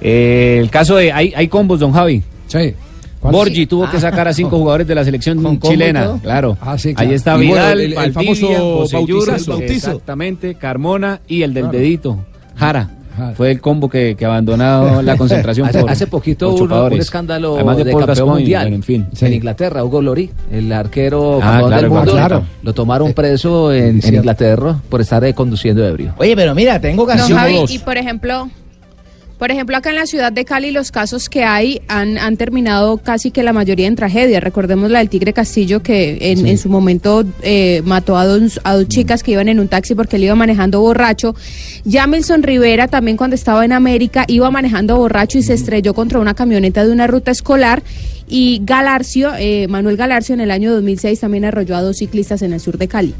Eh, 0.00 0.58
el 0.60 0.70
caso 0.70 0.94
de, 0.96 1.10
hay, 1.10 1.32
hay 1.34 1.48
combos, 1.48 1.80
don 1.80 1.90
Javi. 1.92 2.22
Sí. 2.46 2.74
Borgi 3.20 3.66
tuvo 3.66 3.90
que 3.90 3.98
sacar 4.00 4.28
a 4.28 4.32
cinco 4.32 4.56
jugadores 4.58 4.86
de 4.86 4.94
la 4.94 5.04
selección 5.04 5.60
chilena, 5.60 6.18
claro. 6.22 6.56
Ah, 6.60 6.78
sí, 6.78 6.94
claro. 6.94 7.08
Ahí 7.10 7.14
está 7.14 7.36
Vidal, 7.36 7.80
el- 7.80 8.12
famoso. 8.12 8.86
El 8.98 9.06
bautizo. 9.06 9.32
exactamente, 9.58 10.54
Carmona 10.54 11.20
y 11.26 11.42
el 11.42 11.54
del 11.54 11.64
Claro. 11.64 11.78
dedito, 11.78 12.18
Jara. 12.56 12.88
Jara. 13.16 13.34
Fue 13.34 13.50
el 13.50 13.60
combo 13.60 13.88
que, 13.88 14.14
que 14.14 14.24
abandonó 14.24 15.02
la 15.02 15.16
concentración 15.16 15.66
Hace, 15.66 15.80
por 15.80 15.90
hace 15.90 16.06
poquito 16.06 16.54
por 16.54 16.70
hubo 16.70 16.86
un, 16.86 16.92
escándalo 17.00 17.56
Además 17.56 17.78
de, 17.78 17.82
Paul 17.86 17.94
campeón 18.06 18.06
Gascoigne, 18.06 18.32
mundial 18.38 18.62
bueno, 18.62 18.76
en 18.76 18.82
fin. 18.84 19.06
en 19.20 19.32
Inglaterra, 19.34 19.82
Hugo 19.84 20.00
Lorí, 20.02 20.30
el 20.52 20.72
arquero 20.72 21.40
Ah, 21.42 21.46
campeón 21.46 21.66
claro, 21.68 21.82
del 21.82 21.90
mundo. 21.90 22.12
claro. 22.12 22.44
Lo 22.62 22.72
tomaron 22.74 23.12
preso 23.14 23.72
en. 23.72 24.00
Inglaterra 24.06 24.80
por 24.88 25.00
estar 25.00 25.24
eh, 25.24 25.34
conduciendo 25.34 25.84
ebrio. 25.84 26.14
Oye, 26.18 26.36
pero 26.36 26.54
mira, 26.54 26.80
tengo 26.80 27.04
No. 27.12 27.18
Javi, 27.36 27.56
dos. 27.56 27.70
y 27.72 27.80
por 27.80 27.96
ejemplo, 27.98 28.48
por 29.38 29.52
ejemplo, 29.52 29.76
acá 29.76 29.90
en 29.90 29.96
la 29.96 30.06
ciudad 30.06 30.32
de 30.32 30.44
Cali 30.44 30.72
los 30.72 30.90
casos 30.90 31.28
que 31.28 31.44
hay 31.44 31.80
han, 31.86 32.18
han 32.18 32.36
terminado 32.36 32.98
casi 32.98 33.30
que 33.30 33.44
la 33.44 33.52
mayoría 33.52 33.86
en 33.86 33.94
tragedia. 33.94 34.40
Recordemos 34.40 34.90
la 34.90 34.98
del 34.98 35.08
Tigre 35.08 35.32
Castillo 35.32 35.80
que 35.80 36.18
en, 36.32 36.44
en 36.44 36.58
su 36.58 36.68
momento 36.68 37.24
eh, 37.42 37.82
mató 37.84 38.16
a 38.16 38.26
dos, 38.26 38.60
a 38.64 38.74
dos 38.74 38.88
chicas 38.88 39.22
que 39.22 39.32
iban 39.32 39.48
en 39.48 39.60
un 39.60 39.68
taxi 39.68 39.94
porque 39.94 40.16
él 40.16 40.24
iba 40.24 40.34
manejando 40.34 40.80
borracho. 40.80 41.36
Jamilson 41.88 42.42
Rivera 42.42 42.88
también 42.88 43.16
cuando 43.16 43.36
estaba 43.36 43.64
en 43.64 43.72
América 43.72 44.24
iba 44.26 44.50
manejando 44.50 44.96
borracho 44.96 45.38
y 45.38 45.42
se 45.42 45.54
estrelló 45.54 45.94
contra 45.94 46.18
una 46.18 46.34
camioneta 46.34 46.84
de 46.84 46.90
una 46.90 47.06
ruta 47.06 47.30
escolar. 47.30 47.82
Y 48.28 48.60
Galarcio, 48.64 49.32
eh, 49.38 49.68
Manuel 49.68 49.96
Galarcio 49.96 50.34
en 50.34 50.40
el 50.40 50.50
año 50.50 50.72
2006 50.74 51.20
también 51.20 51.44
arrolló 51.44 51.76
a 51.76 51.82
dos 51.82 51.98
ciclistas 51.98 52.42
en 52.42 52.52
el 52.52 52.60
sur 52.60 52.76
de 52.76 52.88
Cali. 52.88 53.14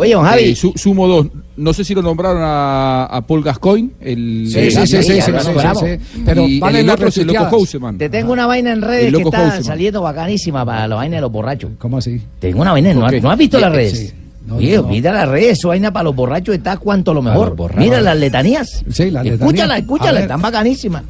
Oye, 0.00 0.14
don 0.14 0.24
Javi. 0.24 0.42
Eh, 0.44 0.56
su- 0.56 0.72
sumo 0.76 1.06
dos. 1.06 1.26
No 1.56 1.72
sé 1.74 1.84
si 1.84 1.94
lo 1.94 2.00
nombraron 2.00 2.40
a, 2.42 3.04
a 3.04 3.20
Paul 3.26 3.42
Gascoigne, 3.42 3.90
el 4.00 4.46
Sí, 4.50 4.70
sí, 4.70 4.86
sí, 4.86 5.02
sí, 5.02 5.20
sí, 5.20 5.30
sí. 5.30 6.20
Pero 6.24 6.46
y 6.46 6.58
vale 6.58 6.80
el 6.80 6.86
las 6.86 6.94
otro 6.94 7.08
es 7.08 7.18
el 7.18 7.26
loco. 7.26 7.44
Houseman. 7.50 7.98
Te 7.98 8.08
tengo 8.08 8.32
una 8.32 8.46
vaina 8.46 8.72
en 8.72 8.80
redes 8.80 9.08
El 9.08 9.16
que 9.16 9.22
está 9.24 9.38
Houseman. 9.38 9.64
saliendo 9.64 10.00
bacanísima 10.00 10.64
para 10.64 10.88
la 10.88 10.96
vaina 10.96 11.16
de 11.16 11.20
los 11.20 11.30
borrachos. 11.30 11.72
¿Cómo 11.78 11.98
así? 11.98 12.20
Tengo 12.38 12.62
una 12.62 12.72
vaina, 12.72 12.94
¿no, 12.94 13.04
Ok. 13.06 13.12
¿no 13.22 13.30
has 13.30 13.36
visto 13.38 13.60
las 13.60 13.72
redes? 13.72 13.98
sí. 13.98 14.10
No, 14.46 14.56
Oye, 14.56 14.74
no. 14.78 14.84
mira 14.84 15.12
las 15.12 15.28
redes, 15.28 15.58
su 15.60 15.68
vaina 15.68 15.92
para 15.92 16.04
los 16.04 16.16
borrachos 16.16 16.54
está 16.54 16.78
cuanto 16.78 17.12
lo 17.12 17.20
mejor. 17.20 17.54
Mira 17.76 18.00
las 18.00 18.16
letanías. 18.16 18.82
Sí, 18.90 19.10
las 19.10 19.26
Escúchala, 19.26 19.74
letanías. 19.76 19.78
Escúchala, 19.80 20.12
ver. 20.12 20.22
están 20.22 20.40
bacanísimas. 20.40 21.04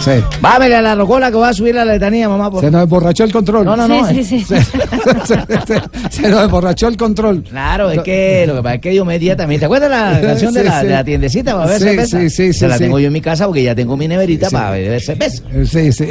Sí. 0.00 0.12
Vámele 0.40 0.76
a 0.76 0.82
la 0.82 0.94
rocola 0.94 1.30
que 1.30 1.36
va 1.36 1.50
a 1.50 1.52
subir 1.52 1.74
la 1.74 1.84
letanía, 1.84 2.26
mamá. 2.28 2.50
Por... 2.50 2.62
Se 2.64 2.70
nos 2.70 2.82
emborrachó 2.84 3.24
el 3.24 3.32
control. 3.32 3.66
No, 3.66 3.76
no, 3.76 3.86
no. 3.86 4.08
Sí, 4.08 4.20
eh. 4.20 4.24
sí, 4.24 4.40
sí. 4.40 4.44
Se, 4.46 4.62
se- 4.62 5.66
se- 5.66 5.82
se 6.10 6.28
nos 6.30 6.44
emborrachó 6.44 6.88
el 6.88 6.96
control. 6.96 7.42
Claro, 7.42 7.90
es 7.90 8.00
que 8.00 8.44
lo 8.46 8.54
que 8.56 8.62
pasa 8.62 8.74
es 8.76 8.80
que 8.80 8.94
yo 8.94 9.04
me 9.04 9.18
día 9.18 9.36
también. 9.36 9.58
¿Te 9.60 9.66
acuerdas 9.66 9.90
la 9.90 10.20
canción 10.26 10.54
de, 10.54 10.64
la, 10.64 10.80
sí. 10.80 10.86
de 10.86 10.92
la 10.94 11.04
tiendecita 11.04 11.54
para 11.54 11.78
Sí, 11.78 11.84
cerveza? 11.84 12.18
sí, 12.18 12.30
sí, 12.30 12.52
Se 12.52 12.60
sí, 12.60 12.66
la 12.66 12.78
sí. 12.78 12.84
tengo 12.84 12.98
yo 12.98 13.08
en 13.08 13.12
mi 13.12 13.20
casa 13.20 13.44
porque 13.46 13.62
ya 13.62 13.74
tengo 13.74 13.96
mi 13.96 14.08
neverita 14.08 14.48
Sí. 14.48 14.54
para 14.54 14.70
beber 14.70 15.00
cerveza. 15.02 15.42
Sí, 15.66 15.92
sí. 15.92 16.06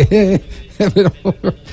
Pero-. 0.93 1.11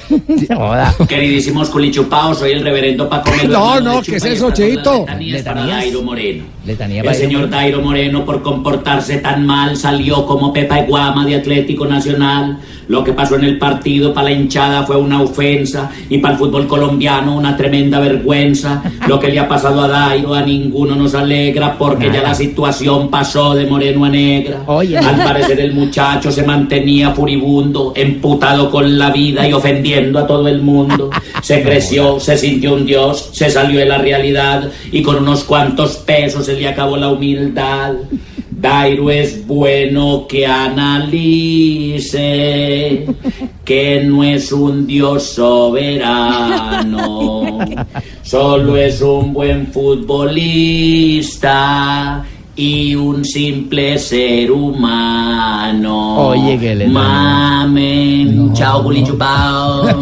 Queridísimos 1.08 1.70
culichupaos, 1.70 2.38
soy 2.38 2.52
el 2.52 2.62
reverendo 2.62 3.08
Paco 3.08 3.30
Melo. 3.36 3.52
No, 3.52 3.80
no, 3.80 4.02
¿qué 4.02 4.16
es 4.16 4.24
eso, 4.24 4.50
Cheito? 4.50 5.00
letanías 5.00 5.42
para 5.42 5.60
Letanías. 5.60 5.84
Dairo 5.84 6.02
Moreno. 6.02 6.44
Letanía 6.64 7.02
El 7.02 7.14
señor 7.14 7.48
Dairo 7.48 7.80
Moreno, 7.80 8.24
por 8.24 8.42
comportarse 8.42 9.18
tan 9.18 9.46
mal, 9.46 9.76
salió 9.76 10.26
como 10.26 10.52
Pepa 10.52 10.80
y 10.80 10.86
Guama 10.86 11.24
de 11.24 11.36
Atlético 11.36 11.86
Nacional. 11.86 12.58
Lo 12.88 13.02
que 13.02 13.12
pasó 13.12 13.36
en 13.36 13.44
el 13.44 13.58
partido 13.58 14.14
para 14.14 14.30
la 14.30 14.32
hinchada 14.32 14.84
fue 14.84 14.96
una 14.96 15.20
ofensa 15.20 15.90
y 16.08 16.18
para 16.18 16.34
el 16.34 16.38
fútbol 16.38 16.66
colombiano 16.68 17.36
una 17.36 17.56
tremenda 17.56 17.98
vergüenza. 17.98 18.82
Lo 19.08 19.18
que 19.18 19.28
le 19.28 19.40
ha 19.40 19.48
pasado 19.48 19.80
a 19.82 19.88
Dairo 19.88 20.34
a 20.34 20.42
ninguno 20.42 20.94
nos 20.94 21.14
alegra 21.14 21.76
porque 21.76 22.10
ya 22.12 22.22
la 22.22 22.34
situación 22.34 23.08
pasó 23.10 23.54
de 23.54 23.66
moreno 23.66 24.04
a 24.04 24.08
negra. 24.08 24.62
Oye. 24.66 24.96
Al 24.98 25.16
parecer 25.16 25.60
el 25.60 25.74
muchacho 25.74 26.30
se 26.30 26.44
mantenía 26.44 27.10
furibundo, 27.12 27.92
emputado 27.96 28.70
con 28.70 28.95
la 28.98 29.10
vida 29.10 29.48
y 29.48 29.52
ofendiendo 29.52 30.18
a 30.18 30.26
todo 30.26 30.48
el 30.48 30.60
mundo. 30.60 31.10
Se 31.42 31.62
creció, 31.62 32.18
se 32.20 32.36
sintió 32.36 32.74
un 32.74 32.86
dios, 32.86 33.30
se 33.32 33.50
salió 33.50 33.78
de 33.80 33.86
la 33.86 33.98
realidad 33.98 34.70
y 34.90 35.02
con 35.02 35.16
unos 35.16 35.44
cuantos 35.44 35.96
pesos 35.98 36.46
se 36.46 36.54
le 36.54 36.66
acabó 36.68 36.96
la 36.96 37.10
humildad. 37.10 37.94
Dairo 38.50 39.10
es 39.10 39.46
bueno 39.46 40.26
que 40.26 40.46
analice 40.46 42.06
que 43.64 44.02
no 44.02 44.24
es 44.24 44.50
un 44.50 44.86
dios 44.86 45.24
soberano, 45.24 46.78
solo 48.22 48.76
es 48.78 49.02
un 49.02 49.34
buen 49.34 49.66
futbolista 49.66 51.36
y 52.56 52.94
un 52.94 53.22
simple 53.24 53.98
ser 53.98 54.50
humano. 54.50 56.28
Oye, 56.28 56.58
que 56.58 56.74
le- 56.74 56.88
Mamen, 56.88 58.52
chao, 58.54 58.82
culichupao. 58.82 59.84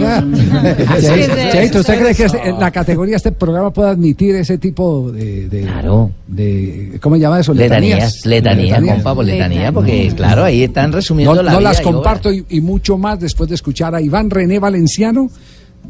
¿usted 0.94 1.98
cree 2.00 2.14
que 2.14 2.24
este- 2.24 2.52
la 2.59 2.70
categoría 2.70 3.12
de 3.12 3.16
este 3.16 3.32
programa 3.32 3.72
puede 3.72 3.90
admitir 3.90 4.36
ese 4.36 4.59
tipo 4.59 5.11
de, 5.11 5.48
de, 5.48 5.62
Claro. 5.62 6.11
de 6.26 6.98
¿cómo 7.00 7.16
se 7.16 7.22
llama 7.22 7.40
eso? 7.40 7.52
Letanías, 7.55 8.24
letanías, 8.24 8.80
compa, 8.82 9.14
por 9.14 9.24
letanía, 9.24 9.72
porque 9.72 10.12
claro, 10.14 10.44
ahí 10.44 10.62
están 10.62 10.92
resumiendo 10.92 11.34
No, 11.34 11.42
la 11.42 11.52
no 11.52 11.59
vida 11.59 11.68
las 11.70 11.80
comparto 11.80 12.32
y, 12.32 12.44
y 12.50 12.61
mucho 12.61 12.96
más 12.98 13.18
después 13.20 13.48
de 13.48 13.57
escuchar 13.57 13.94
a 13.94 14.00
Iván 14.00 14.30
René 14.30 14.59
Valenciano, 14.59 15.28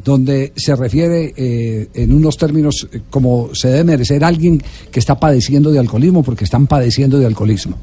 donde 0.03 0.53
se 0.57 0.75
refiere 0.77 1.33
eh, 1.37 1.89
en 1.95 2.13
unos 2.13 2.37
términos 2.37 2.87
eh, 2.93 3.01
como 3.11 3.55
se 3.55 3.69
debe 3.69 3.85
merecer 3.85 4.25
alguien 4.25 4.63
que 4.91 5.01
está 5.01 5.19
padeciendo 5.19 5.71
de 5.71 5.79
alcoholismo, 5.79 6.23
porque 6.23 6.45
están 6.45 6.67
padeciendo 6.67 7.19
de 7.19 7.27
alcoholismo. 7.27 7.77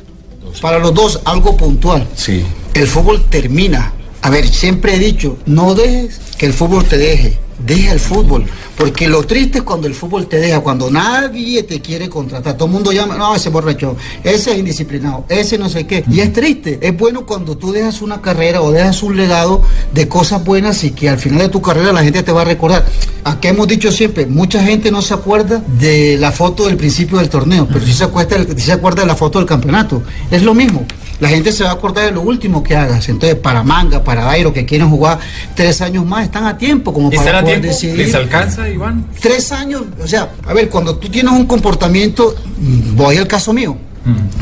Para 0.62 0.80
los 0.80 0.94
dos, 0.94 1.22
algo 1.26 1.56
puntual. 1.56 2.08
Sí. 2.16 2.44
El 2.74 2.88
fútbol 2.88 3.24
termina 3.30 3.94
A 4.22 4.30
ver, 4.30 4.48
siempre 4.48 4.96
he 4.96 5.00
dicho, 5.00 5.38
no 5.46 5.74
dejes 5.74 6.20
que 6.38 6.46
el 6.46 6.54
fútbol 6.54 6.86
te 6.86 6.98
deje, 6.98 7.38
deja 7.66 7.94
el 7.94 8.00
fútbol. 8.00 8.46
Porque 8.78 9.08
lo 9.08 9.24
triste 9.24 9.60
es 9.60 9.64
cuando 9.64 9.88
el 9.88 9.94
fútbol 9.94 10.28
te 10.28 10.38
deja, 10.38 10.60
cuando 10.62 10.90
nadie 10.90 11.64
te 11.64 11.82
quiere 11.82 12.10
contratar. 12.10 12.56
Todo 12.56 12.66
el 12.66 12.72
mundo 12.74 12.92
llama, 12.92 13.16
no, 13.16 13.36
ese 13.36 13.50
borracho, 13.50 13.96
ese 14.24 14.52
es 14.52 14.58
indisciplinado, 14.58 15.26
ese 15.30 15.58
no 15.58 15.70
sé 15.70 15.86
qué. 15.86 16.04
Y 16.10 16.20
es 16.20 16.34
triste. 16.34 16.80
Es 16.82 16.98
bueno 16.98 17.26
cuando 17.26 17.58
tú 17.58 17.72
dejas 17.72 18.02
una 18.02 18.22
carrera 18.22 18.62
o 18.62 18.72
dejas 18.72 19.04
un 19.04 19.18
legado 19.18 19.62
de 19.94 20.08
cosas 20.08 20.44
buenas 20.44 20.84
y 20.84 20.92
que 20.92 21.10
al 21.10 21.20
final 21.20 21.40
de 21.40 21.50
tu 21.50 21.62
carrera 21.62 21.94
la 21.94 22.04
gente 22.04 22.24
te 22.24 22.32
va 22.32 22.42
a 22.42 22.46
recordar. 22.46 22.86
Aquí 23.24 23.48
hemos 23.48 23.68
dicho 23.68 23.92
siempre, 23.92 24.26
mucha 24.26 24.64
gente 24.64 24.92
no 24.92 25.02
se 25.02 25.14
acuerda 25.14 25.64
de 25.80 26.18
la 26.18 26.32
foto 26.32 26.66
del 26.66 26.78
principio 26.78 27.20
del 27.20 27.30
torneo, 27.30 27.68
pero 27.68 27.86
sí 27.86 27.94
se 27.94 28.04
acuerda, 28.04 28.38
sí 28.56 28.62
se 28.62 28.72
acuerda 28.72 29.02
de 29.02 29.08
la 29.08 29.16
foto 29.16 29.38
del 29.40 29.48
campeonato. 29.48 30.02
Es 30.32 30.42
lo 30.42 30.54
mismo. 30.54 30.86
La 31.22 31.30
gente 31.30 31.52
se 31.52 31.64
va 31.64 31.70
a 31.70 31.74
acordar 31.74 32.06
de 32.06 32.12
lo 32.12 32.22
último 32.22 32.64
que 32.64 32.76
hagas. 32.76 33.08
Entonces, 33.08 33.38
para 33.38 33.62
Manga, 33.62 34.04
para 34.04 34.26
Dairo, 34.26 34.52
que 34.52 34.66
quieren 34.66 34.90
jugar 34.90 35.20
tres 35.56 35.80
años 35.80 36.04
más, 36.04 36.26
están 36.26 36.46
a 36.46 36.58
tiempo 36.58 36.92
como 36.92 37.12
para 37.12 37.22
¿Están 37.22 37.36
a 37.36 37.42
poder 37.42 37.62
tiempo? 37.62 37.74
decidir. 37.74 37.98
¿Les 37.98 38.16
alcanza, 38.16 38.68
Iván? 38.68 39.06
Tres 39.22 39.52
años, 39.52 39.84
o 40.04 40.08
sea, 40.08 40.32
a 40.46 40.54
ver, 40.54 40.68
cuando 40.68 40.96
tú 40.96 41.10
tienes 41.10 41.32
un 41.32 41.46
comportamiento, 41.46 42.36
mm, 42.58 42.96
voy 42.96 43.18
al 43.18 43.28
caso 43.28 43.54
mío. 43.54 43.78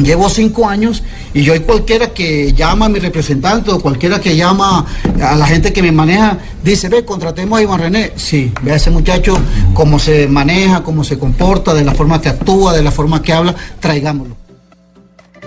Llevo 0.01 0.29
cinco 0.29 0.69
años 0.69 1.03
y 1.33 1.43
yo 1.43 1.51
hay 1.51 1.59
cualquiera 1.59 2.13
que 2.13 2.53
llama 2.53 2.85
a 2.85 2.89
mi 2.89 2.99
representante 2.99 3.71
o 3.71 3.81
cualquiera 3.81 4.21
que 4.21 4.37
llama 4.37 4.85
a 5.21 5.35
la 5.35 5.45
gente 5.45 5.73
que 5.73 5.81
me 5.81 5.91
maneja, 5.91 6.37
dice, 6.63 6.87
ve, 6.87 7.03
contratemos 7.03 7.59
a 7.59 7.61
Iván 7.61 7.81
René. 7.81 8.13
Sí, 8.15 8.53
ve 8.61 8.71
a 8.71 8.75
ese 8.75 8.89
muchacho 8.89 9.37
cómo 9.73 9.99
se 9.99 10.29
maneja, 10.29 10.81
cómo 10.81 11.03
se 11.03 11.19
comporta, 11.19 11.73
de 11.73 11.83
la 11.83 11.93
forma 11.93 12.21
que 12.21 12.29
actúa, 12.29 12.71
de 12.71 12.83
la 12.83 12.91
forma 12.91 13.21
que 13.21 13.33
habla, 13.33 13.53
traigámoslo. 13.81 14.37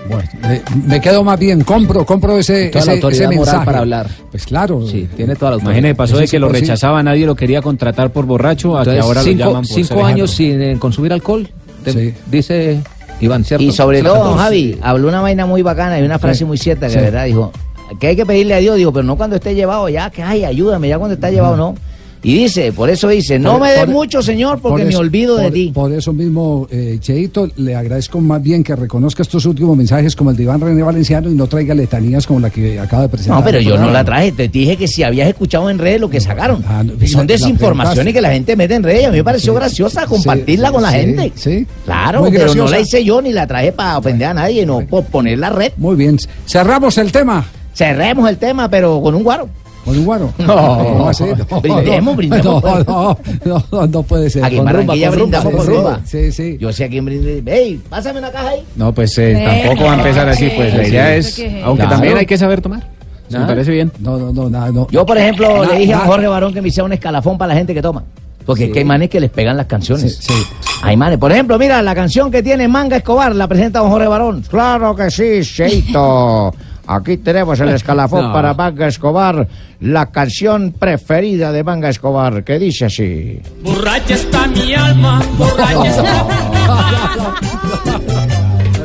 Bueno, 0.09 0.23
eh, 0.45 0.61
me 0.85 0.99
quedo 0.99 1.23
más 1.23 1.39
bien, 1.39 1.61
compro, 1.63 2.05
compro 2.05 2.37
ese, 2.37 2.67
Toda 2.67 2.85
la 2.85 2.91
ese, 2.93 3.01
autoridad 3.01 3.31
ese 3.31 3.39
moral 3.39 3.65
para 3.65 3.79
hablar. 3.79 4.07
Pues 4.31 4.45
claro. 4.45 4.85
Sí, 4.87 5.07
tiene 5.15 5.35
toda 5.35 5.51
la 5.51 5.55
autoridad. 5.55 5.71
Imagínese, 5.77 5.95
pasó 5.95 6.17
de 6.17 6.27
que 6.27 6.39
lo 6.39 6.49
rechazaba, 6.49 7.01
nadie 7.03 7.25
lo 7.25 7.35
quería 7.35 7.61
contratar 7.61 8.11
por 8.11 8.25
borracho, 8.25 8.77
a 8.77 8.83
que 8.83 8.89
Entonces, 8.91 9.03
ahora 9.05 9.21
cinco, 9.23 9.39
lo 9.39 9.45
llaman 9.51 9.63
por 9.65 9.75
cinco 9.75 9.95
ser 9.95 10.03
años 10.05 10.31
sin 10.31 10.61
eh, 10.61 10.75
consumir 10.79 11.13
alcohol, 11.13 11.47
te- 11.85 12.13
dice 12.29 12.81
Iván, 13.21 13.45
¿cierto? 13.45 13.63
Y 13.63 13.71
sobre 13.71 14.01
todo. 14.03 14.35
Javi, 14.35 14.77
habló 14.81 15.07
una 15.07 15.21
vaina 15.21 15.45
muy 15.45 15.61
bacana 15.61 15.99
y 15.99 16.03
una 16.03 16.19
frase 16.19 16.39
Sí. 16.39 16.45
muy 16.45 16.57
cierta 16.57 16.87
que 16.89 16.97
verdad 16.97 17.25
dijo 17.25 17.51
que 17.99 18.07
hay 18.07 18.15
que 18.15 18.25
pedirle 18.25 18.55
a 18.55 18.57
Dios, 18.57 18.75
digo, 18.77 18.91
pero 18.91 19.03
no 19.03 19.15
cuando 19.15 19.35
esté 19.35 19.53
llevado 19.55 19.87
ya, 19.87 20.09
que 20.09 20.23
ay, 20.23 20.43
ayúdame, 20.45 20.87
ya 20.89 20.97
cuando 20.97 21.13
está 21.13 21.29
llevado 21.29 21.55
no. 21.55 21.75
Y 22.23 22.35
dice, 22.35 22.71
por 22.71 22.89
eso 22.89 23.09
dice, 23.09 23.37
no 23.37 23.53
Por- 23.53 23.61
me 23.61 23.71
dé 23.73 23.85
mucho, 23.85 24.21
Señor, 24.21 24.59
porque 24.59 24.83
Por 24.83 24.91
me 24.91 24.95
olvido 24.95 25.35
de 25.35 25.51
ti. 25.51 25.71
Por 25.73 25.91
eso 25.91 26.13
mismo, 26.13 26.67
eh, 26.71 26.97
Cheito, 27.01 27.49
le 27.57 27.75
agradezco 27.75 28.21
más 28.21 28.41
bien 28.41 28.63
que 28.63 28.75
reconozca 28.75 29.21
estos 29.23 29.45
últimos 29.45 29.75
mensajes 29.75 30.15
como 30.15 30.31
el 30.31 30.37
de 30.37 30.43
Iván 30.43 30.61
René 30.61 30.81
Valenciano 30.83 31.29
y 31.29 31.33
no 31.35 31.47
traiga 31.47 31.73
letanías 31.75 32.25
como 32.25 32.39
la 32.39 32.49
que 32.49 32.79
acaba 32.79 33.03
de 33.03 33.09
presentar. 33.09 33.39
No, 33.39 33.43
pero 33.43 33.59
yo 33.59 33.77
no 33.77 33.91
la 33.91 34.05
traje, 34.05 34.31
te 34.31 34.47
dije 34.47 34.77
que 34.77 34.87
si 34.87 35.03
habías 35.03 35.27
escuchado 35.27 35.69
en 35.69 35.77
redes 35.79 35.99
lo 35.99 36.09
que 36.09 36.21
sacaron. 36.21 36.63
Ah, 36.65 36.83
son 36.83 36.87
la- 36.97 37.17
la 37.17 37.23
desinformaciones 37.25 38.13
que 38.13 38.21
la 38.21 38.31
gente 38.31 38.55
mete 38.55 38.75
en 38.75 38.83
redes. 38.83 39.05
A 39.05 39.11
mí 39.11 39.17
me 39.17 39.23
pareció 39.23 39.53
graciosa 39.53 40.05
compartirla 40.05 40.71
con 40.71 40.81
la 40.81 40.91
sí, 40.91 40.97
gente. 40.97 41.31
Sí. 41.35 41.67
Claro, 41.83 42.25
pero 42.31 42.55
no 42.55 42.67
la 42.69 42.79
hice 42.79 43.03
yo 43.03 43.21
ni 43.21 43.33
la 43.33 43.45
traje 43.47 43.73
para 43.73 43.97
ofender 43.97 44.29
a 44.29 44.33
nadie, 44.33 44.65
no 44.65 44.79
por 44.85 45.03
poner 45.05 45.39
la 45.39 45.49
red. 45.49 45.73
Muy 45.75 45.97
bien. 45.97 46.17
Cerramos 46.45 46.97
el 46.97 47.11
tema. 47.11 47.45
Cerremos 47.73 48.29
el 48.29 48.37
tema, 48.37 48.69
pero 48.69 49.01
con 49.01 49.13
un 49.15 49.23
guaro. 49.23 49.49
¿Con 49.83 49.97
un 49.97 50.05
guaro? 50.05 50.33
No. 50.37 51.11
No, 51.11 51.59
Brindemos, 51.61 52.13
no, 52.13 52.15
brindemos. 52.15 52.63
No, 52.63 52.79
no, 52.83 53.17
no, 53.45 53.63
no, 53.71 53.87
no 53.87 54.03
puede 54.03 54.29
ser. 54.29 54.45
Aquí 54.45 54.55
en 54.57 54.63
Con 54.63 54.73
rumba, 54.73 54.85
Barranquilla 54.85 55.09
con 55.09 55.19
rumba, 55.19 55.39
brindamos 55.39 55.51
sí, 55.51 55.57
por 55.57 55.75
rumba. 55.75 55.99
Sí, 56.05 56.31
sí. 56.31 56.57
Yo 56.59 56.71
sé 56.73 56.85
a 56.85 56.89
quién 56.89 57.05
brindé. 57.05 57.43
Ey, 57.45 57.81
pásame 57.89 58.19
una 58.19 58.31
caja 58.31 58.49
ahí. 58.49 58.63
No, 58.75 58.93
pues 58.93 59.17
eh, 59.17 59.31
Eh, 59.33 59.45
tampoco 59.65 59.85
va 59.87 59.93
a 59.93 59.97
empezar 59.97 60.29
así, 60.29 60.49
pues 60.55 60.73
la 60.73 60.87
idea 60.87 61.07
sí. 61.13 61.17
es, 61.19 61.35
¿Qué 61.35 61.59
es? 61.59 61.63
aunque 61.65 61.81
Claro. 61.83 61.95
también 61.95 62.17
hay 62.17 62.25
que 62.25 62.37
saber 62.37 62.61
tomar. 62.61 62.87
Me 63.29 63.37
¿Ah? 63.39 63.47
parece 63.47 63.71
bien. 63.71 63.91
No, 63.99 64.17
no, 64.17 64.31
no, 64.31 64.49
nada, 64.49 64.71
no. 64.71 64.87
Yo, 64.91 65.05
por 65.05 65.17
ejemplo, 65.17 65.65
le 65.65 65.79
dije 65.79 65.93
a 65.93 65.99
Jorge 65.99 66.27
Barón 66.27 66.53
que 66.53 66.61
me 66.61 66.67
hiciera 66.69 66.85
un 66.85 66.93
escalafón 66.93 67.37
para 67.37 67.49
la 67.53 67.55
gente 67.57 67.73
que 67.73 67.81
toma. 67.81 68.03
Porque 68.45 68.65
es 68.65 68.71
que 68.71 68.79
hay 68.79 68.85
manes 68.85 69.09
que 69.09 69.19
les 69.21 69.29
pegan 69.31 69.55
las 69.57 69.67
canciones. 69.67 70.17
Sí, 70.21 70.33
Hay 70.81 70.97
manes. 70.97 71.17
Por 71.17 71.31
ejemplo, 71.31 71.57
mira, 71.57 71.81
la 71.81 71.95
canción 71.95 72.29
que 72.29 72.43
tiene 72.43 72.67
Manga 72.67 72.97
Escobar 72.97 73.33
la 73.33 73.47
presenta 73.47 73.79
don 73.79 73.89
Jorge 73.89 74.07
Barón. 74.07 74.43
Claro 74.49 74.93
que 74.95 75.09
sí, 75.09 75.41
Cheito. 75.43 76.53
Aquí 76.87 77.17
tenemos 77.17 77.59
el 77.59 77.69
escalafón 77.69 78.27
No. 78.27 78.33
para 78.33 78.53
Manga 78.53 78.87
Escobar, 78.87 79.47
la 79.79 80.07
canción 80.11 80.73
preferida 80.77 81.51
de 81.51 81.63
Manga 81.63 81.89
Escobar, 81.89 82.43
que 82.43 82.59
dice 82.59 82.85
así. 82.85 83.39
Borracha 83.61 84.15
está 84.15 84.47
mi 84.47 84.73
alma, 84.73 85.21
borracha 85.37 85.89
está 85.89 86.27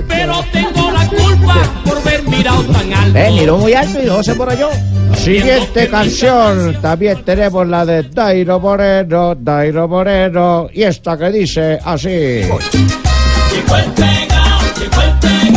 Pero 0.08 0.44
tengo 0.52 0.90
la 0.90 1.06
culpa 1.08 1.54
por 1.84 1.98
haber 1.98 2.22
mirado 2.28 2.62
tan 2.64 2.92
alto. 2.92 3.18
Eh, 3.18 3.30
miró 3.32 3.58
muy 3.58 3.72
alto 3.74 4.02
y 4.02 4.06
no 4.06 4.22
se 4.22 4.34
por 4.34 4.56
yo. 4.58 4.70
Siguiente 5.16 5.88
canción, 5.88 6.76
también 6.80 7.22
tenemos 7.24 7.66
la 7.66 7.84
de 7.84 8.02
Dairo 8.04 8.60
Moreno, 8.60 9.34
Dairo 9.34 9.88
Moreno, 9.88 10.68
y 10.72 10.82
esta 10.82 11.16
que 11.18 11.30
dice 11.30 11.78
así. 11.84 12.08
Llegó 12.08 12.56
el 13.76 13.90
pegao, 13.92 14.60
llegó 14.78 15.02
el 15.02 15.18
pegao. 15.20 15.47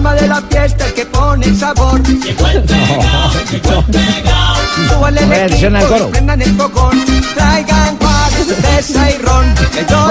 Alma 0.00 0.14
de 0.14 0.28
la 0.28 0.40
fiesta, 0.40 0.86
el 0.86 0.94
que 0.94 1.04
pone 1.04 1.44
el 1.44 1.54
sabor. 1.54 2.02
Llegó 2.02 2.46
el 2.48 2.62
pegao, 2.62 3.32
llegó 3.50 3.78
el 3.80 3.84
pegao. 3.84 4.56
Súbale 4.88 5.20
el 5.20 5.76
equipo 5.76 6.08
prendan 6.10 6.40
el 6.40 6.54
fogón. 6.56 7.04
Traigan 7.34 7.96
par, 7.98 8.30
cerveza 8.30 9.10
y 9.10 9.18
ron. 9.18 9.54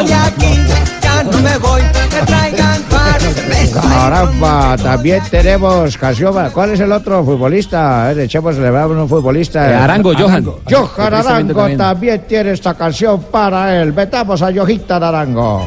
De 0.05 0.13
aquí 0.13 0.59
ya 1.01 1.23
no 1.23 1.37
me 1.39 1.57
voy. 1.57 1.81
Que 2.11 2.21
traigan 2.23 2.81
par, 2.83 3.19
cerveza 3.19 3.81
Caramba, 3.81 4.77
también 4.77 5.23
tenemos 5.31 5.97
canción. 5.97 6.35
para- 6.35 6.51
¿Cuál 6.51 6.69
es 6.69 6.79
el 6.81 6.91
otro 6.91 7.25
futbolista? 7.25 8.03
A 8.03 8.07
ver, 8.09 8.19
echémosle 8.19 8.67
a 8.67 8.85
un 8.85 9.09
futbolista. 9.09 9.71
Eh, 9.71 9.73
Arango, 9.73 10.13
Johan. 10.13 10.45
Johan 10.69 11.13
Arango 11.15 11.67
también. 11.75 12.25
tiene 12.27 12.51
esta 12.51 12.75
canción 12.75 13.23
para 13.23 13.81
él. 13.81 13.91
Metamos 13.91 14.39
a 14.43 14.53
Jojita 14.53 14.97
Arango. 14.97 15.65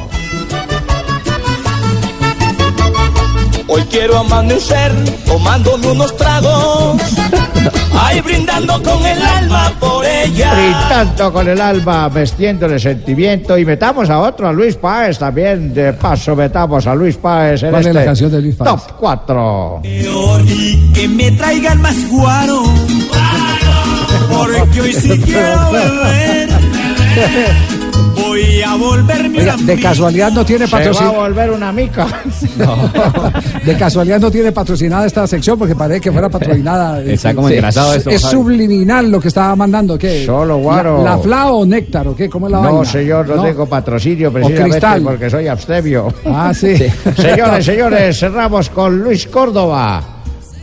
Hoy 3.75 3.83
quiero 3.91 4.19
amanecer 4.19 4.93
tomándome 5.25 5.93
unos 5.93 6.15
tragos. 6.15 7.01
Ay, 7.99 8.21
brindando 8.21 8.83
con 8.83 9.07
el 9.07 9.23
alma 9.23 9.73
por 9.81 10.05
ella. 10.05 10.53
Brindando 10.53 11.33
con 11.33 11.49
el 11.49 11.59
alma, 11.59 12.11
vestiéndole 12.11 12.79
sentimiento. 12.79 13.57
Y 13.57 13.65
metamos 13.65 14.11
a 14.11 14.21
otro, 14.21 14.47
a 14.47 14.53
Luis 14.53 14.77
Páez 14.77 15.19
también. 15.19 15.73
De 15.73 15.95
paso, 15.95 16.37
metamos 16.37 16.87
a 16.87 16.95
Luis 16.95 17.17
Páez 17.17 17.63
en 17.63 17.71
¿Cuál 17.71 17.81
es 17.81 17.87
este 17.87 17.99
la 17.99 18.05
canción 18.05 18.31
de 18.31 18.43
Luis 18.43 18.57
Páez? 18.57 18.71
Top 18.71 18.93
4. 18.99 19.81
Y 19.85 20.93
que 20.93 21.09
me 21.09 21.31
traigan 21.31 21.81
más 21.81 21.97
guaro. 22.11 22.65
Porque 24.31 24.81
hoy 24.83 24.93
sí 24.93 25.19
quiero 25.19 25.73
beber. 25.73 26.51
Voy 28.33 28.63
a 28.63 28.77
volverme 28.77 29.41
Oiga, 29.41 29.57
una 29.57 29.63
de 29.75 29.79
casualidad 29.79 30.33
no 30.33 30.43
tiene 30.43 30.65
va 30.65 30.79
a 30.79 30.81
patrocinado. 30.81 31.13
volver 31.21 31.51
una 31.51 31.71
mica. 31.71 32.07
De 33.67 33.77
casualidad 33.77 34.19
no 34.21 34.31
tiene 34.31 34.53
patrocinada 34.53 35.05
esta 35.05 35.27
sección 35.27 35.59
porque 35.59 35.75
parece 35.77 36.01
que 36.01 36.11
fuera 36.13 36.31
patrocinada. 36.31 37.03
Está 37.05 37.35
como 37.35 37.49
Sí. 37.49 37.55
engrasado 37.57 37.93
esto, 37.93 38.09
Es 38.09 38.23
subliminal 38.23 39.11
lo 39.11 39.21
que 39.21 39.29
estaba 39.29 39.55
mandando. 39.55 39.99
¿qué? 39.99 40.25
Solo 40.25 40.57
guaro. 40.57 41.05
¿La, 41.05 41.17
la 41.17 41.19
fla 41.19 41.53
o 41.53 41.67
néctar 41.67 42.09
o 42.09 42.17
qué? 42.17 42.31
¿Cómo 42.31 42.47
es 42.47 42.53
la 42.53 42.63
No, 42.63 42.73
vaina? 42.77 42.85
señor, 42.87 43.29
no, 43.29 43.43
tengo 43.43 43.67
patrocinio 43.67 44.33
precisamente 44.33 44.71
cristal. 44.71 45.03
porque 45.03 45.29
soy 45.29 45.49
abstemio. 45.49 46.09
Ah, 46.25 46.53
sí. 46.59 46.75
Señores, 47.15 47.67
señores, 47.67 48.19
cerramos 48.19 48.71
con 48.71 48.99
Luis 48.99 49.27
Córdoba. 49.27 50.03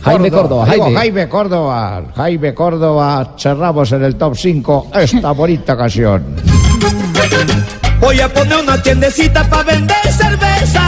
Jaime 0.02 0.28
Córdoba, 0.28 0.64
digo, 0.72 0.84
Jaime. 0.86 0.98
Jaime 0.98 1.28
Córdoba. 1.28 2.02
Jaime 2.16 2.52
Córdoba, 2.52 3.34
cerramos 3.38 3.92
en 3.92 4.02
el 4.02 4.16
top 4.16 4.34
5 4.34 4.86
esta 4.94 5.30
bonita 5.30 5.76
canción. 5.76 6.24
Voy 8.00 8.18
a 8.18 8.28
poner 8.32 8.56
una 8.56 8.82
tiendecita 8.82 9.44
para 9.48 9.62
vender 9.62 10.12
cerveza. 10.12 10.82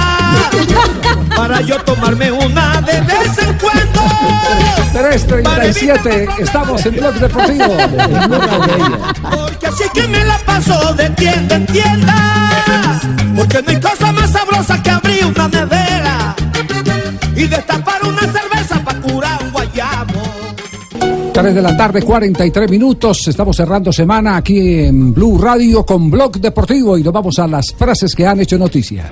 Para 1.37 1.61
yo 1.61 1.79
tomarme 1.85 2.31
una 2.33 2.81
de 2.81 3.01
vez 3.01 3.39
en 3.39 3.59
cuando. 3.59 4.03
337, 4.93 6.29
estamos 6.39 6.85
en 6.87 6.97
Blog 6.97 7.15
Deportivo. 7.15 7.77
Porque 9.31 9.67
así 9.67 9.85
que 9.95 10.09
me 10.09 10.25
la 10.25 10.39
paso 10.39 10.95
de 10.95 11.11
tienda 11.11 11.57
en 11.57 11.67
tienda. 11.67 13.01
Porque 13.37 13.63
no 13.63 13.71
hay 13.71 13.81
cosa 13.81 14.13
más 14.13 14.31
sabrosa 14.31 14.83
que 14.83 14.91
abrir 14.91 15.27
una 15.27 15.49
nevera 15.49 16.35
y 17.35 17.47
destapar 17.47 18.03
una 18.05 18.21
cerveza 18.21 18.81
para. 18.85 19.02
3 21.33 21.55
de 21.55 21.63
la 21.63 21.75
tarde, 21.75 22.03
43 22.03 22.71
minutos. 22.71 23.27
Estamos 23.27 23.57
cerrando 23.57 23.91
semana 23.91 24.37
aquí 24.37 24.81
en 24.81 25.15
Blue 25.15 25.39
Radio 25.39 25.85
con 25.85 26.11
Blog 26.11 26.39
Deportivo 26.39 26.99
y 26.99 27.03
nos 27.03 27.13
vamos 27.13 27.39
a 27.39 27.47
las 27.47 27.73
frases 27.73 28.15
que 28.15 28.27
han 28.27 28.41
hecho 28.41 28.59
noticia. 28.59 29.09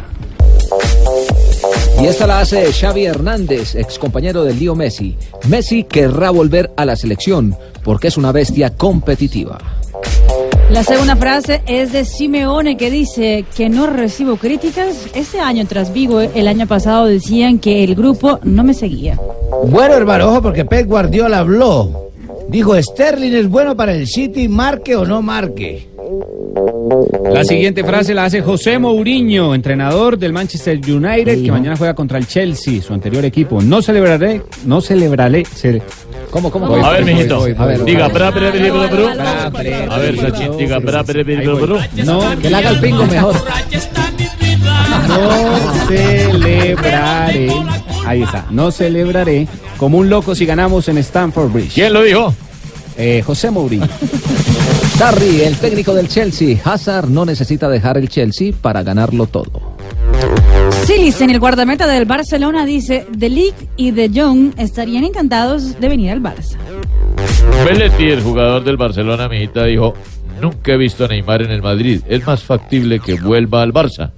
Y 1.99 2.05
esta 2.05 2.27
la 2.27 2.41
hace 2.41 2.71
Xavi 2.73 3.07
Hernández, 3.07 3.75
ex 3.75 3.99
compañero 3.99 4.45
del 4.45 4.59
Lío 4.59 4.75
Messi. 4.75 5.17
Messi 5.49 5.85
querrá 5.85 6.31
volver 6.31 6.71
a 6.77 6.85
la 6.85 6.95
selección 6.95 7.57
porque 7.83 8.09
es 8.09 8.19
una 8.19 8.33
bestia 8.33 8.77
competitiva. 8.77 9.59
La 10.71 10.85
segunda 10.85 11.17
frase 11.17 11.63
es 11.67 11.93
de 11.93 12.05
Simeone 12.05 12.77
que 12.77 12.91
dice 12.91 13.47
que 13.57 13.71
no 13.71 13.87
recibo 13.87 14.37
críticas. 14.37 15.07
Este 15.15 15.41
año 15.41 15.67
tras 15.67 15.93
Vigo, 15.93 16.21
el 16.21 16.47
año 16.47 16.67
pasado 16.67 17.07
decían 17.07 17.59
que 17.59 17.83
el 17.83 17.95
grupo 17.95 18.39
no 18.45 18.63
me 18.63 18.75
seguía. 18.75 19.19
Bueno, 19.67 19.95
hermano, 19.95 20.29
ojo, 20.29 20.43
porque 20.43 20.65
Pep 20.67 20.87
Guardiola 20.87 21.39
habló 21.39 22.10
Dijo, 22.51 22.81
Sterling 22.83 23.33
es 23.35 23.49
bueno 23.49 23.77
para 23.77 23.95
el 23.95 24.07
City, 24.07 24.49
marque 24.49 24.97
o 24.97 25.05
no 25.05 25.23
marque. 25.23 25.89
La 27.33 27.45
siguiente 27.45 27.85
frase 27.85 28.13
la 28.13 28.25
hace 28.25 28.43
José 28.43 28.79
Mourinho, 28.79 29.55
entrenador 29.55 30.19
del 30.19 30.33
Manchester 30.33 30.79
United, 30.79 31.45
que 31.45 31.53
mañana 31.53 31.77
juega 31.77 31.95
contra 31.95 32.19
el 32.19 32.27
Chelsea, 32.27 32.83
su 32.83 32.93
anterior 32.93 33.25
equipo. 33.25 33.63
No 33.63 33.81
celebraré, 33.81 34.43
no 34.67 34.81
celebraré. 34.81 35.45
ce- 35.45 35.81
¿Cómo, 36.31 36.51
cómo? 36.51 36.67
Voy, 36.67 36.81
A 36.83 36.91
ver, 36.91 37.05
mijito. 37.05 37.45
Diga, 37.85 38.09
bra. 38.09 38.31
Bra, 38.31 38.51
bra, 38.51 38.51
A 39.89 39.99
ver, 39.99 40.19
Sachin, 40.19 40.57
diga, 40.57 40.79
bra, 40.81 41.03
bra. 41.03 41.89
No, 42.05 42.21
Que 42.41 42.51
le 42.51 42.57
haga 42.57 42.71
el 42.71 42.81
pingo 42.81 43.07
mejor. 43.07 43.35
No 45.09 45.87
celebraré. 45.87 47.49
Ahí 48.11 48.25
está. 48.25 48.45
No 48.51 48.73
celebraré 48.73 49.47
como 49.77 49.99
un 49.99 50.11
loco 50.11 50.35
si 50.35 50.45
ganamos 50.45 50.89
en 50.89 50.99
Stamford 50.99 51.53
Bridge. 51.53 51.75
¿Quién 51.75 51.93
lo 51.93 52.03
dijo? 52.03 52.35
Eh, 52.97 53.23
José 53.25 53.53
Mourinho. 53.53 53.87
Sarri, 54.99 55.43
el 55.43 55.57
técnico 55.57 55.95
del 55.95 56.09
Chelsea. 56.09 56.59
Hazard 56.65 57.09
no 57.09 57.25
necesita 57.25 57.69
dejar 57.69 57.99
el 57.99 58.09
Chelsea 58.09 58.53
para 58.61 58.83
ganarlo 58.83 59.27
todo. 59.27 59.77
Silis, 60.87 61.21
en 61.21 61.31
el 61.31 61.39
guardameta 61.39 61.87
del 61.87 62.05
Barcelona, 62.05 62.67
dice, 62.67 63.07
De 63.17 63.29
Ligt 63.29 63.57
y 63.77 63.93
De 63.93 64.11
Jong 64.13 64.55
estarían 64.59 65.05
encantados 65.05 65.79
de 65.79 65.89
venir 65.89 66.11
al 66.11 66.21
Barça. 66.21 66.57
Belletti, 67.65 68.11
el 68.11 68.23
jugador 68.23 68.65
del 68.65 68.77
Barcelona, 68.77 69.29
mijita, 69.29 69.67
dijo, 69.67 69.95
nunca 70.41 70.73
he 70.73 70.77
visto 70.77 71.05
a 71.05 71.09
Neymar 71.09 71.43
en 71.43 71.53
el 71.53 71.63
Madrid. 71.63 72.01
Es 72.09 72.27
más 72.27 72.43
factible 72.43 72.99
que 72.99 73.15
vuelva 73.15 73.63
al 73.63 73.73
Barça. 73.73 74.11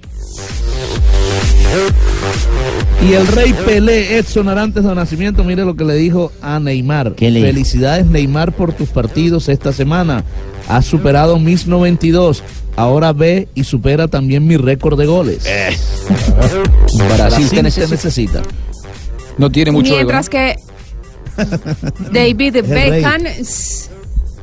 Y 3.09 3.15
el 3.15 3.27
rey 3.27 3.53
Pelé, 3.67 4.19
Edson 4.19 4.49
Arantes 4.49 4.85
de 4.85 4.95
Nacimiento, 4.95 5.43
mire 5.43 5.65
lo 5.65 5.75
que 5.75 5.85
le 5.85 5.95
dijo 5.97 6.31
a 6.41 6.61
Neymar. 6.61 7.15
¿Qué 7.15 7.31
le 7.31 7.41
dijo? 7.41 7.53
Felicidades 7.53 8.07
Neymar 8.07 8.53
por 8.53 8.73
tus 8.73 8.91
partidos 8.91 9.49
esta 9.49 9.73
semana. 9.73 10.25
Has 10.69 10.87
superado 10.87 11.39
mis 11.39 11.67
92. 11.67 12.43
Ahora 12.77 13.13
ve 13.13 13.49
y 13.55 13.65
supera 13.65 14.09
también 14.09 14.47
mi 14.47 14.57
récord 14.57 14.99
de 14.99 15.07
goles. 15.07 15.45
Brasil 17.17 17.51
te 17.51 17.63
necesita. 17.63 17.91
necesita. 17.91 18.43
No 19.37 19.51
tiene 19.51 19.73
mucho 19.73 19.89
ego, 19.89 19.97
Mientras 19.97 20.27
¿no? 20.27 20.31
que 20.31 20.57
David. 22.13 22.65
Beckham 22.65 23.23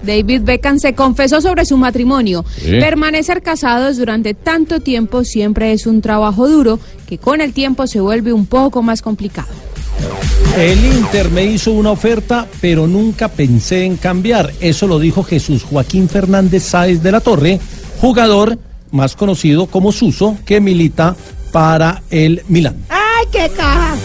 David 0.04 0.42
Beckham 0.44 0.80
se 0.80 0.94
confesó 0.94 1.42
sobre 1.42 1.66
su 1.66 1.78
matrimonio. 1.78 2.46
Sí. 2.58 2.72
Permanecer 2.72 3.42
casados 3.42 3.98
durante 3.98 4.34
tanto 4.34 4.80
tiempo 4.80 5.24
siempre 5.24 5.74
es 5.74 5.88
un 5.88 6.02
trabajo 6.02 6.48
duro 6.48 6.80
que 7.08 7.18
con 7.18 7.42
el 7.42 7.54
tiempo 7.54 7.88
se 7.88 8.00
vuelve 8.00 8.34
un 8.34 8.46
poco 8.46 8.82
más 8.82 9.02
complicado. 9.02 9.50
El 10.58 10.84
Inter 10.84 11.30
me 11.30 11.44
hizo 11.44 11.72
una 11.72 11.92
oferta, 11.92 12.48
pero 12.62 12.88
nunca 12.88 13.28
pensé 13.28 13.86
en 13.86 13.98
cambiar. 13.98 14.52
Eso 14.60 14.88
lo 14.88 15.00
dijo 15.00 15.24
Jesús 15.24 15.64
Joaquín 15.64 16.10
Fernández 16.10 16.64
Sáez 16.64 17.02
de 17.02 17.12
la 17.12 17.22
Torre, 17.22 17.60
jugador 18.00 18.58
más 18.92 19.16
conocido 19.16 19.68
como 19.68 19.92
Suso, 19.92 20.38
que 20.46 20.60
milita 20.60 21.16
para 21.52 22.02
el 22.10 22.42
Milán. 22.48 22.78
¡Ay, 22.90 23.28
qué 23.32 23.50
caja! 23.56 23.96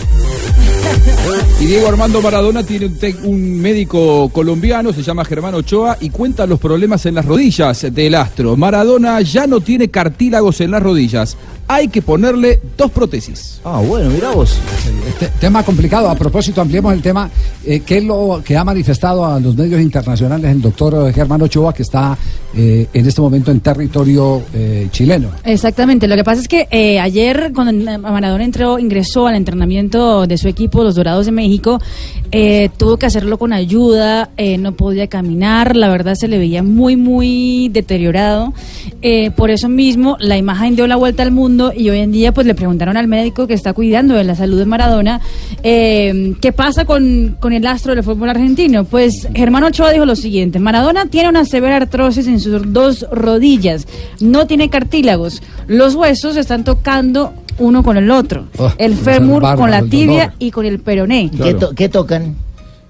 Y 1.60 1.66
Diego 1.66 1.88
Armando 1.88 2.20
Maradona 2.20 2.62
tiene 2.62 2.90
un, 3.22 3.60
médico 3.60 4.28
colombiano, 4.30 4.92
se 4.92 5.02
llama 5.02 5.24
Germán 5.24 5.54
Ochoa, 5.54 5.96
y 6.00 6.10
cuenta 6.10 6.46
los 6.46 6.60
problemas 6.60 7.06
en 7.06 7.14
las 7.14 7.24
rodillas 7.24 7.86
del 7.90 8.14
astro. 8.16 8.56
Maradona 8.56 9.20
ya 9.22 9.46
no 9.46 9.60
tiene 9.60 9.88
cartílagos 9.88 10.60
en 10.60 10.72
las 10.72 10.82
rodillas. 10.82 11.36
Hay 11.66 11.88
que 11.88 12.02
ponerle 12.02 12.60
dos 12.76 12.90
prótesis. 12.90 13.60
Ah, 13.64 13.80
bueno, 13.86 14.10
mira 14.10 14.30
vos. 14.30 14.58
Este, 15.08 15.28
tema 15.40 15.62
complicado. 15.62 16.08
A 16.08 16.14
propósito, 16.14 16.60
ampliemos 16.60 16.92
el 16.92 17.02
tema. 17.02 17.30
Eh, 17.64 17.80
¿Qué 17.80 17.98
es 17.98 18.04
lo 18.04 18.42
que 18.44 18.56
ha 18.56 18.64
manifestado 18.64 19.24
a 19.24 19.40
los 19.40 19.56
medios 19.56 19.80
internacionales 19.80 20.50
el 20.50 20.60
doctor 20.60 21.12
Germán 21.12 21.42
Ochoa, 21.42 21.72
que 21.72 21.82
está 21.82 22.16
eh, 22.54 22.86
en 22.92 23.06
este 23.06 23.20
momento 23.20 23.50
en 23.50 23.60
territorio 23.60 24.42
eh, 24.52 24.88
chileno? 24.90 25.30
Exactamente, 25.44 26.06
lo 26.06 26.16
que 26.16 26.24
pasa 26.24 26.42
es 26.42 26.48
que 26.48 26.68
eh, 26.70 27.00
ayer 27.00 27.52
cuando 27.54 27.72
Maradona 27.98 28.44
entró, 28.44 28.78
ingresó 28.78 29.26
al 29.26 29.36
entrenamiento 29.36 30.26
de 30.26 30.36
su 30.36 30.48
equipo, 30.48 30.84
los 30.84 30.94
Dorados 30.94 31.26
de 31.26 31.32
México, 31.32 31.80
eh, 32.30 32.68
tuvo 32.76 32.96
que 32.96 33.06
hacerlo 33.06 33.38
con 33.38 33.52
ayuda, 33.52 34.30
eh, 34.36 34.58
no 34.58 34.72
podía 34.72 35.06
caminar, 35.06 35.76
la 35.76 35.88
verdad 35.88 36.14
se 36.14 36.28
le 36.28 36.38
veía 36.38 36.62
muy, 36.62 36.96
muy 36.96 37.70
deteriorado. 37.70 38.52
Eh, 39.02 39.30
por 39.30 39.50
eso 39.50 39.68
mismo 39.68 40.16
la 40.20 40.36
imagen 40.36 40.76
dio 40.76 40.86
la 40.86 40.96
vuelta 40.96 41.22
al 41.22 41.30
mundo 41.30 41.53
y 41.74 41.88
hoy 41.90 41.98
en 42.00 42.12
día 42.12 42.32
pues 42.32 42.46
le 42.46 42.54
preguntaron 42.54 42.96
al 42.96 43.06
médico 43.08 43.46
que 43.46 43.54
está 43.54 43.72
cuidando 43.72 44.14
de 44.14 44.24
la 44.24 44.34
salud 44.34 44.58
de 44.58 44.64
Maradona, 44.66 45.20
eh, 45.62 46.34
¿qué 46.40 46.52
pasa 46.52 46.84
con, 46.84 47.36
con 47.40 47.52
el 47.52 47.66
astro 47.66 47.94
del 47.94 48.04
fútbol 48.04 48.30
argentino? 48.30 48.84
Pues 48.84 49.28
Germán 49.34 49.64
Ochoa 49.64 49.90
dijo 49.92 50.04
lo 50.04 50.16
siguiente, 50.16 50.58
Maradona 50.58 51.06
tiene 51.06 51.28
una 51.28 51.44
severa 51.44 51.76
artrosis 51.76 52.26
en 52.26 52.40
sus 52.40 52.72
dos 52.72 53.06
rodillas, 53.10 53.86
no 54.20 54.46
tiene 54.46 54.68
cartílagos, 54.70 55.42
los 55.66 55.94
huesos 55.94 56.36
están 56.36 56.64
tocando 56.64 57.32
uno 57.58 57.82
con 57.82 57.96
el 57.96 58.10
otro, 58.10 58.46
Oh, 58.58 58.72
el 58.78 58.94
fémur 58.96 59.42
con 59.56 59.70
la 59.70 59.78
tibia 59.90 60.34
y 60.38 60.50
con 60.50 60.66
el 60.66 60.80
peroné. 60.80 61.30
¿Qué, 61.30 61.54
to- 61.54 61.70
qué 61.74 61.88
tocan? 61.88 62.34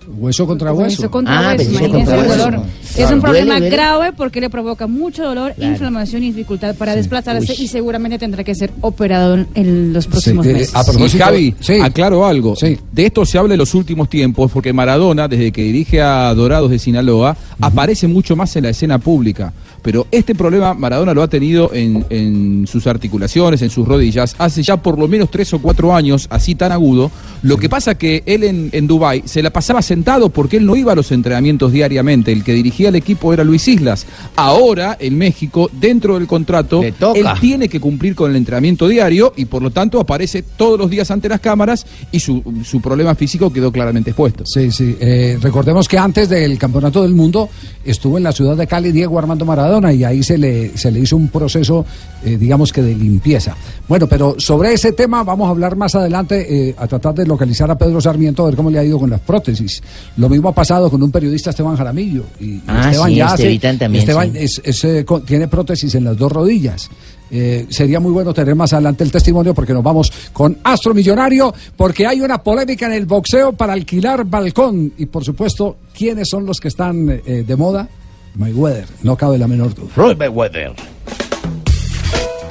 Hueso 0.07 0.47
contra 0.47 0.73
hueso. 0.73 1.03
Hueso 1.03 1.11
contra 1.11 1.39
Ah, 1.39 1.55
hueso, 1.57 1.71
hueso 1.71 1.71
imagínese 1.71 1.93
contra 1.99 2.15
el 2.15 2.21
hueso. 2.29 2.45
dolor. 2.45 2.51
Claro. 2.61 2.71
Es 2.97 3.11
un 3.11 3.21
problema 3.21 3.55
Duele, 3.59 3.71
grave 3.71 4.13
porque 4.13 4.41
le 4.41 4.51
provoca 4.51 4.87
mucho 4.87 5.25
dolor, 5.25 5.55
inflamación 5.59 6.23
y 6.23 6.27
dificultad 6.33 6.75
para 6.77 6.95
desplazarse 6.95 7.53
Uy. 7.53 7.65
y 7.65 7.69
seguramente 7.69 8.19
tendrá 8.19 8.45
que 8.45 8.55
ser 8.55 8.71
operado 8.81 9.45
en- 9.55 9.93
los 9.93 10.07
próximos 10.07 10.45
Sí, 10.47 10.51
eh, 10.51 10.55
meses. 10.55 10.75
a 10.77 10.85
propósito, 10.85 11.17
y 11.17 11.21
Javi, 11.21 11.55
aclaro 11.83 12.25
algo. 12.27 12.55
De 12.93 13.07
esto 13.07 13.25
se 13.27 13.39
habla 13.39 13.55
en 13.55 13.59
los 13.59 13.75
últimos 13.75 14.09
tiempos 14.09 14.51
porque 14.53 14.73
Maradona, 14.73 15.27
desde 15.29 15.51
que 15.53 15.63
dirige 15.63 16.01
a 16.03 16.33
Dorados 16.35 16.71
de 16.71 16.79
Sinaloa, 16.79 17.37
aparece 17.61 18.07
mucho 18.07 18.37
más 18.37 18.55
en 18.57 18.65
la 18.65 18.71
escena 18.71 18.99
pública. 18.99 19.53
Pero 19.85 20.07
este 20.11 20.35
problema 20.35 20.73
Maradona 20.73 21.13
lo 21.13 21.23
ha 21.23 21.29
tenido 21.29 21.71
en, 21.75 22.07
en 22.09 22.67
sus 22.67 22.87
articulaciones, 22.87 23.61
en 23.61 23.69
sus 23.69 23.87
rodillas, 23.87 24.35
hace 24.39 24.63
ya 24.63 24.79
por 24.79 24.99
lo 24.99 25.09
menos 25.09 25.31
tres 25.31 25.53
o 25.53 25.59
cuatro 25.59 25.95
años, 25.95 26.27
así 26.31 26.55
tan 26.55 26.73
agudo. 26.73 27.11
Lo 27.43 27.59
que 27.59 27.69
pasa 27.69 27.95
que 27.95 28.23
él 28.25 28.45
en, 28.45 28.71
en 28.73 28.87
Dubái 28.87 29.25
se 29.27 29.43
la 29.43 29.51
pasaba 29.51 29.83
sentado 29.83 30.31
porque 30.31 30.57
él 30.57 30.65
no 30.65 30.75
iba 30.75 30.93
a 30.93 30.95
los 30.95 31.13
entrenamientos 31.13 31.71
diariamente. 31.71 32.33
El 32.33 32.43
que 32.43 32.55
dirigía 32.55 32.89
el 32.89 32.97
equipo 32.97 33.35
era 33.35 33.45
Luis 33.45 33.69
Islas. 33.69 34.07
Ahora, 34.37 34.97
en 34.99 35.19
México, 35.19 35.71
dentro 35.71 36.15
del 36.19 36.27
contrato, 36.27 36.83
él 36.83 37.27
tiene 37.39 37.69
que 37.69 37.79
cumplir 37.79 38.15
con 38.15 38.31
el 38.31 38.39
entrenamiento 38.39 38.89
diario 38.89 39.35
y 39.37 39.45
por 39.45 39.63
lo 39.63 39.71
tanto 39.71 40.01
aparece 40.01 40.43
todos 40.43 40.79
los 40.79 40.89
días 40.89 41.11
ante 41.11 41.29
las 41.29 41.41
cámaras 41.41 41.85
y 42.11 42.21
su, 42.21 42.43
su 42.65 42.81
problema 42.81 43.15
físico 43.15 43.53
quedó 43.53 43.71
claramente 43.71 44.11
expuesto. 44.11 44.47
Sí, 44.47 44.71
sí. 44.71 44.97
eh, 44.99 45.37
recordemos 45.43 45.87
que 45.87 45.99
antes 45.99 46.31
del 46.31 46.57
Campeonato 46.57 47.03
del 47.03 47.15
Mundo 47.15 47.51
estuvo 47.85 48.17
en 48.17 48.25
la 48.25 48.33
ciudad 48.33 48.57
de 48.57 48.67
Cali 48.67 48.91
Diego 48.91 49.19
Armando 49.19 49.45
Maradona 49.45 49.74
y 49.93 50.05
ahí 50.05 50.23
se 50.23 50.39
le, 50.39 50.77
se 50.77 50.91
le 50.91 51.01
hizo 51.01 51.17
un 51.17 51.29
proceso, 51.29 51.85
eh, 52.25 52.37
digamos 52.37 52.73
que 52.73 52.83
de 52.83 52.95
limpieza. 52.95 53.57
Bueno, 53.89 54.07
pero 54.07 54.37
sobre 54.39 54.73
ese 54.73 54.93
tema 54.93 55.23
vamos 55.25 55.47
a 55.49 55.51
hablar 55.51 55.77
más 55.77 55.95
adelante, 55.95 56.69
eh, 56.71 56.75
a 56.79 56.87
tratar 56.87 57.15
de 57.15 57.27
localizar 57.27 57.71
a 57.71 57.77
Pedro 57.77 58.01
Sarmiento, 58.01 58.43
a 58.43 58.47
ver 58.47 58.57
cómo 58.57 58.71
le 58.71 58.79
ha 58.79 58.85
ido 58.85 58.99
con 58.99 59.11
las 59.11 59.21
prótesis. 59.21 59.83
Lo 60.17 60.29
mismo 60.29 60.49
ha 60.49 60.55
pasado 60.55 60.91
con 60.91 61.03
un 61.03 61.11
periodista, 61.11 61.51
Esteban 61.51 61.77
Jaramillo. 61.77 62.25
Y 62.41 62.61
Ah, 62.67 62.89
Esteban 62.91 63.11
sí, 63.11 63.17
ya 63.17 63.27
hace- 63.27 63.35
Estevitán 63.43 63.79
también, 63.79 64.01
Esteban 64.03 64.33
sí. 64.33 64.39
es- 64.39 64.63
es, 64.65 64.85
eh, 64.85 65.05
con- 65.05 65.25
tiene 65.25 65.49
prótesis 65.49 65.95
en 65.95 66.05
las 66.05 66.17
dos 66.17 66.31
rodillas. 66.33 66.89
Eh, 67.31 67.67
sería 67.71 67.99
muy 68.01 68.13
bueno 68.13 68.33
tener 68.33 68.55
más 68.55 68.73
adelante 68.75 69.03
el 69.03 69.11
testimonio 69.11 69.55
porque 69.55 69.73
nos 69.73 69.83
vamos 69.83 70.13
con 70.33 70.59
Astro 70.63 70.95
Millonario, 70.95 71.53
porque 71.77 72.07
hay 72.07 72.21
una 72.21 72.39
polémica 72.43 72.87
en 72.87 72.93
el 72.93 73.07
boxeo 73.07 73.53
para 73.55 73.73
alquilar 73.73 74.25
balcón. 74.25 74.93
Y 74.99 75.07
por 75.07 75.25
supuesto, 75.25 75.79
¿quiénes 75.97 76.29
son 76.29 76.47
los 76.47 76.61
que 76.61 76.69
están 76.69 77.09
eh, 77.27 77.45
de 77.47 77.57
moda? 77.57 77.89
Mayweather, 78.37 78.87
no 79.03 79.17
cabe 79.17 79.39
la 79.39 79.47
menor 79.47 79.75
duda. 79.75 79.89
Floyd 79.95 80.17
Mayweather. 80.17 80.73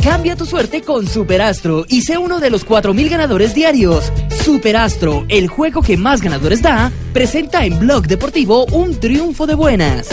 Cambia 0.02 0.36
tu 0.36 0.46
suerte 0.46 0.82
con 0.82 1.08
Superastro 1.08 1.86
y 1.88 2.02
sé 2.02 2.18
uno 2.18 2.40
de 2.40 2.50
los 2.50 2.66
4.000 2.66 3.10
ganadores 3.10 3.56
diarios. 3.56 4.12
Superastro, 4.44 5.26
el 5.30 5.48
juego 5.48 5.82
que 5.82 5.96
más 5.96 6.22
ganadores 6.22 6.62
da, 6.62 6.92
presenta 7.14 7.66
en 7.66 7.80
Blog 7.80 8.08
Deportivo 8.08 8.66
un 8.66 9.00
triunfo 9.00 9.48
de 9.48 9.56
buenas. 9.56 10.08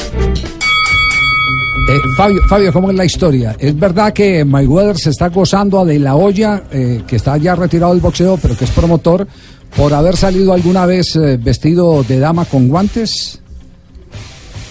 Eh, 1.88 1.98
Fabio, 2.16 2.40
Fabio, 2.48 2.72
¿cómo 2.72 2.90
es 2.90 2.96
la 2.96 3.04
historia? 3.04 3.56
¿Es 3.58 3.76
verdad 3.76 4.12
que 4.12 4.44
Mayweather 4.44 4.96
se 4.96 5.10
está 5.10 5.28
gozando 5.28 5.80
a 5.80 5.84
De 5.84 5.98
La 5.98 6.14
Hoya, 6.14 6.62
eh, 6.70 7.02
que 7.04 7.16
está 7.16 7.36
ya 7.36 7.56
retirado 7.56 7.92
del 7.92 8.00
boxeo, 8.00 8.38
pero 8.40 8.56
que 8.56 8.64
es 8.64 8.70
promotor, 8.70 9.26
por 9.76 9.92
haber 9.92 10.16
salido 10.16 10.52
alguna 10.52 10.86
vez 10.86 11.16
eh, 11.16 11.36
vestido 11.36 12.04
de 12.04 12.20
dama 12.20 12.44
con 12.44 12.68
guantes? 12.68 13.39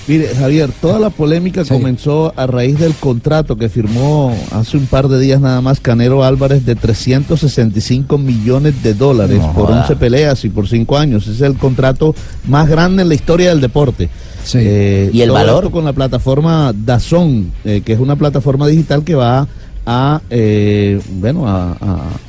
Mire, 0.09 0.27
Javier, 0.35 0.71
toda 0.81 0.97
la 0.97 1.11
polémica 1.11 1.63
comenzó 1.65 2.33
a 2.35 2.47
raíz 2.47 2.79
del 2.79 2.95
contrato 2.95 3.55
que 3.55 3.69
firmó 3.69 4.35
hace 4.51 4.75
un 4.75 4.87
par 4.87 5.07
de 5.07 5.19
días 5.19 5.39
nada 5.39 5.61
más 5.61 5.79
Canero 5.79 6.23
Álvarez 6.23 6.65
de 6.65 6.75
365 6.75 8.17
millones 8.17 8.81
de 8.81 8.95
dólares 8.95 9.37
No 9.37 9.53
por 9.53 9.67
joda. 9.67 9.81
11 9.81 9.95
peleas 9.97 10.43
y 10.45 10.49
por 10.49 10.67
5 10.67 10.97
años. 10.97 11.23
Ese 11.27 11.33
es 11.33 11.41
el 11.41 11.55
contrato 11.57 12.15
más 12.47 12.67
grande 12.67 13.03
en 13.03 13.09
la 13.09 13.13
historia 13.13 13.49
del 13.49 13.61
deporte. 13.61 14.09
Eh, 14.55 15.11
¿Y 15.13 15.21
el 15.21 15.29
valor? 15.29 15.69
con 15.69 15.85
la 15.85 15.93
plataforma 15.93 16.73
Dazón, 16.75 17.51
eh, 17.63 17.81
que 17.85 17.93
es 17.93 17.99
una 17.99 18.15
plataforma 18.15 18.65
digital 18.67 19.03
que 19.03 19.13
va 19.13 19.47
a, 19.85 20.21
eh, 20.31 20.99
bueno, 21.19 21.47
a, 21.47 21.77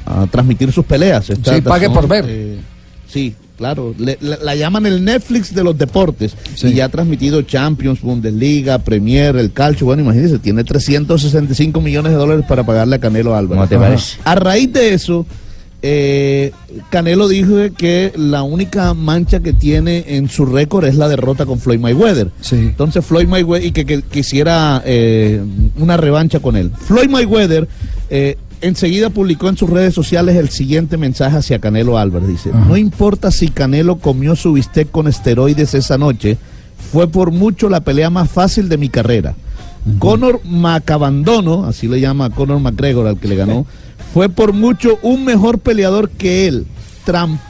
a- 0.07 0.23
a 0.23 0.27
transmitir 0.27 0.71
sus 0.71 0.85
peleas. 0.85 1.31
Esta 1.31 1.55
Sí, 1.55 1.61
pague 1.63 1.87
DAZN, 1.87 1.95
por 1.95 2.09
ver. 2.09 2.25
eh, 2.29 2.59
sí, 3.09 3.35
claro. 3.61 3.95
Le- 3.99 4.17
la, 4.23 4.39
la 4.43 4.57
llaman 4.57 4.87
el 4.87 5.05
Netflix 5.05 5.55
de 5.55 5.63
los 5.63 5.77
deportes. 5.77 6.35
Y 6.71 6.73
ya 6.75 6.87
ha 6.87 6.89
transmitido 6.89 7.43
Champions, 7.43 8.01
Bundesliga, 8.01 8.79
Premier, 8.79 9.37
el 9.37 9.53
Calcio. 9.53 9.85
Bueno, 9.87 10.03
imagínense, 10.03 10.39
tiene 10.39 10.65
365 10.65 11.81
millones 11.83 12.13
de 12.13 12.19
dólares 12.19 12.45
para 12.49 12.65
pagarle 12.65 12.97
a 12.97 12.99
Canelo 12.99 13.37
Álvarez. 13.37 13.61
A 14.25 14.35
raíz 14.35 14.73
de 14.73 14.95
eso, 14.95 15.27
eh, 15.83 16.53
Canelo 16.91 17.29
dijo 17.29 17.55
que 17.77 18.13
la 18.17 18.43
única 18.43 18.93
mancha 18.95 19.41
que 19.41 19.53
tiene 19.53 20.05
en 20.09 20.29
su 20.29 20.45
récord 20.47 20.85
es 20.87 20.95
la 20.97 21.09
derrota 21.09 21.47
con 21.47 21.59
Floyd 21.59 21.79
Mayweather. 21.81 22.31
Entonces 22.57 23.05
Floyd 23.05 23.27
Mayweather 23.29 23.67
y 23.67 23.73
que, 23.73 23.85
que 23.87 24.03
quisiera 24.03 24.83
eh, 24.87 25.41
una 25.79 25.97
revancha 25.97 26.41
con 26.41 26.57
él. 26.57 26.71
Floyd 26.87 27.09
Mayweather 27.11 27.69
eh, 28.11 28.37
enseguida 28.61 29.11
publicó 29.11 29.49
en 29.49 29.57
sus 29.57 29.71
redes 29.71 29.95
sociales 29.95 30.37
el 30.37 30.51
siguiente 30.51 30.97
mensaje 30.97 31.37
hacia 31.37 31.59
Canelo 31.59 31.99
Álvarez. 31.99 32.29
Dice, 32.29 32.51
no 32.53 32.77
importa 32.77 33.31
si 33.31 33.49
Canelo 33.49 33.99
comió 33.99 34.37
su 34.37 34.53
bistec 34.53 34.91
con 34.91 35.09
esteroides 35.09 35.75
esa 35.75 35.99
noche, 35.99 36.39
fue 36.93 37.09
por 37.09 37.31
mucho 37.31 37.69
la 37.69 37.81
pelea 37.81 38.11
más 38.11 38.31
fácil 38.31 38.69
de 38.69 38.79
mi 38.79 38.89
carrera. 38.89 39.35
Conor 39.99 40.41
Macabandono, 40.45 41.65
así 41.65 41.89
le 41.89 42.01
llama 42.01 42.27
a 42.27 42.31
Conor 42.31 42.61
McGregor 42.61 43.07
al 43.07 43.19
que 43.19 43.29
le 43.29 43.37
ganó, 43.37 43.67
fue 44.13 44.29
por 44.29 44.53
mucho 44.53 44.99
un 45.03 45.25
mejor 45.25 45.59
peleador 45.59 46.11
que 46.11 46.47
él, 46.47 46.67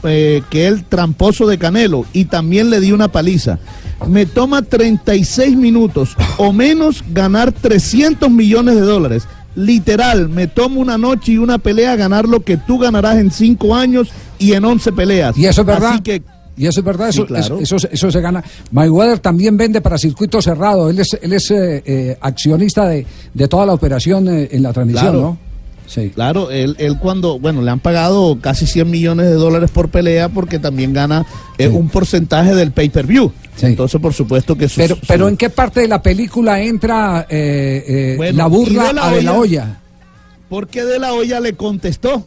eh, 0.03 0.41
que 0.49 0.67
él 0.67 0.85
tramposo 0.85 1.47
de 1.47 1.57
Canelo, 1.57 2.05
y 2.13 2.25
también 2.25 2.69
le 2.69 2.79
dio 2.79 2.95
una 2.95 3.09
paliza. 3.09 3.59
Me 4.07 4.25
toma 4.25 4.61
36 4.61 5.57
minutos 5.57 6.15
o 6.37 6.53
menos 6.53 7.03
ganar 7.11 7.51
300 7.51 8.29
millones 8.31 8.75
de 8.75 8.81
dólares. 8.81 9.27
Literal, 9.55 10.29
me 10.29 10.47
tomo 10.47 10.79
una 10.79 10.97
noche 10.97 11.33
y 11.33 11.37
una 11.37 11.57
pelea 11.57 11.95
ganar 11.95 12.27
lo 12.27 12.39
que 12.41 12.57
tú 12.57 12.77
ganarás 12.79 13.17
en 13.17 13.31
5 13.31 13.75
años 13.75 14.09
y 14.39 14.53
en 14.53 14.63
11 14.65 14.91
peleas. 14.93 15.37
Y 15.37 15.45
eso 15.45 15.61
es 15.61 15.67
verdad. 15.67 15.91
Así 15.93 16.01
que 16.01 16.23
Y 16.57 16.67
eso 16.67 16.81
es 16.81 16.85
verdad, 16.85 17.11
Sí, 17.11 17.19
eso, 17.19 17.25
claro. 17.25 17.59
eso, 17.59 17.75
eso- 17.77 17.87
eso 17.91 18.11
se 18.11 18.21
gana. 18.21 18.43
Mayweather 18.71 19.19
también 19.19 19.55
vende 19.57 19.81
para 19.81 19.97
circuito 19.97 20.41
cerrado. 20.41 20.89
Él 20.89 20.99
es, 20.99 21.17
él 21.21 21.33
es 21.33 21.49
eh, 21.49 21.81
eh, 21.85 22.17
accionista 22.21 22.87
de, 22.87 23.05
de 23.33 23.47
toda 23.47 23.65
la 23.65 23.73
operación 23.73 24.27
eh, 24.27 24.49
en 24.51 24.61
la 24.63 24.71
transmisión, 24.73 25.03
Claro. 25.11 25.21
¿no? 25.21 25.37
Sí. 25.93 26.09
Claro, 26.09 26.51
él, 26.51 26.77
él 26.79 26.97
cuando, 26.99 27.37
bueno, 27.37 27.61
le 27.61 27.69
han 27.69 27.81
pagado 27.81 28.37
casi 28.39 28.65
100 28.65 28.89
millones 28.89 29.25
de 29.25 29.33
dólares 29.33 29.71
por 29.71 29.89
pelea 29.89 30.29
porque 30.29 30.57
también 30.57 30.93
gana 30.93 31.25
eh, 31.57 31.67
un 31.67 31.89
porcentaje 31.89 32.55
del 32.55 32.71
pay-per-view. 32.71 33.29
Entonces, 33.61 33.99
por 33.99 34.13
supuesto 34.13 34.55
que 34.55 34.69
su- 34.69 34.79
Pero, 34.79 34.95
su- 34.95 35.01
pero 35.05 35.27
¿en 35.27 35.35
qué 35.35 35.49
parte 35.49 35.81
de 35.81 35.89
la 35.89 36.01
película 36.01 36.61
entra 36.61 37.27
eh, 37.29 37.83
eh, 37.85 38.13
Bueno, 38.15 38.37
la 38.37 38.47
burla 38.47 38.83
de 38.87 38.93
la 38.93 39.07
a 39.09 39.11
De 39.13 39.21
La 39.21 39.33
Hoya? 39.33 39.79
Porque 40.47 40.85
De 40.85 40.97
La 40.97 41.13
Hoya 41.13 41.41
le 41.41 41.53
contestó. 41.55 42.25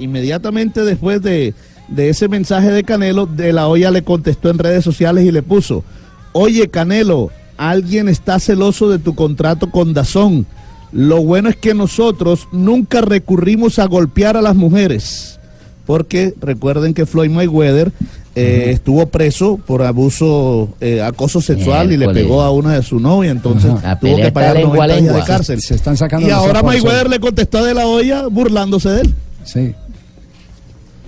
Inmediatamente 0.00 0.82
después 0.84 1.22
de, 1.22 1.54
de 1.88 2.08
ese 2.08 2.26
mensaje 2.28 2.70
de 2.72 2.82
Canelo, 2.82 3.26
De 3.26 3.52
La 3.52 3.68
Hoya 3.68 3.92
le 3.92 4.02
contestó 4.02 4.50
en 4.50 4.58
redes 4.58 4.82
sociales 4.84 5.24
y 5.24 5.30
le 5.30 5.42
puso, 5.42 5.84
oye 6.32 6.68
Canelo, 6.68 7.30
alguien 7.56 8.08
está 8.08 8.40
celoso 8.40 8.90
de 8.90 8.98
tu 8.98 9.14
contrato 9.14 9.70
con 9.70 9.94
Dazón. 9.94 10.46
Lo 10.94 11.22
bueno 11.22 11.48
es 11.48 11.56
que 11.56 11.74
nosotros 11.74 12.46
nunca 12.52 13.00
recurrimos 13.00 13.80
a 13.80 13.86
golpear 13.86 14.36
a 14.36 14.42
las 14.42 14.54
mujeres. 14.54 15.40
Porque 15.86 16.32
recuerden 16.40 16.94
que 16.94 17.04
Floyd 17.04 17.30
Mayweather 17.30 17.92
eh, 18.36 18.70
estuvo 18.70 19.06
preso 19.06 19.58
por 19.58 19.82
abuso, 19.82 20.70
eh, 20.80 21.02
acoso 21.02 21.40
sexual 21.40 21.92
y 21.92 21.96
le 21.96 22.08
pegó 22.08 22.42
a 22.42 22.50
una 22.52 22.74
de 22.74 22.82
su 22.82 23.00
novia, 23.00 23.32
entonces 23.32 23.72
tuvo 24.00 24.16
que 24.16 24.32
pagar 24.32 24.56
está 24.56 24.68
90 24.68 24.68
lengua 24.68 24.84
a 24.84 25.00
días 25.00 25.14
de 25.14 25.22
cárcel. 25.22 25.60
Se 25.60 25.74
están 25.74 25.96
sacando 25.96 26.26
Y 26.26 26.30
ahora 26.30 26.62
Mayweather 26.62 27.10
le 27.10 27.20
contestó 27.20 27.64
De 27.64 27.74
La 27.74 27.86
Hoya 27.86 28.28
burlándose 28.28 28.88
de 28.90 29.00
él. 29.02 29.14
Sí. 29.44 29.74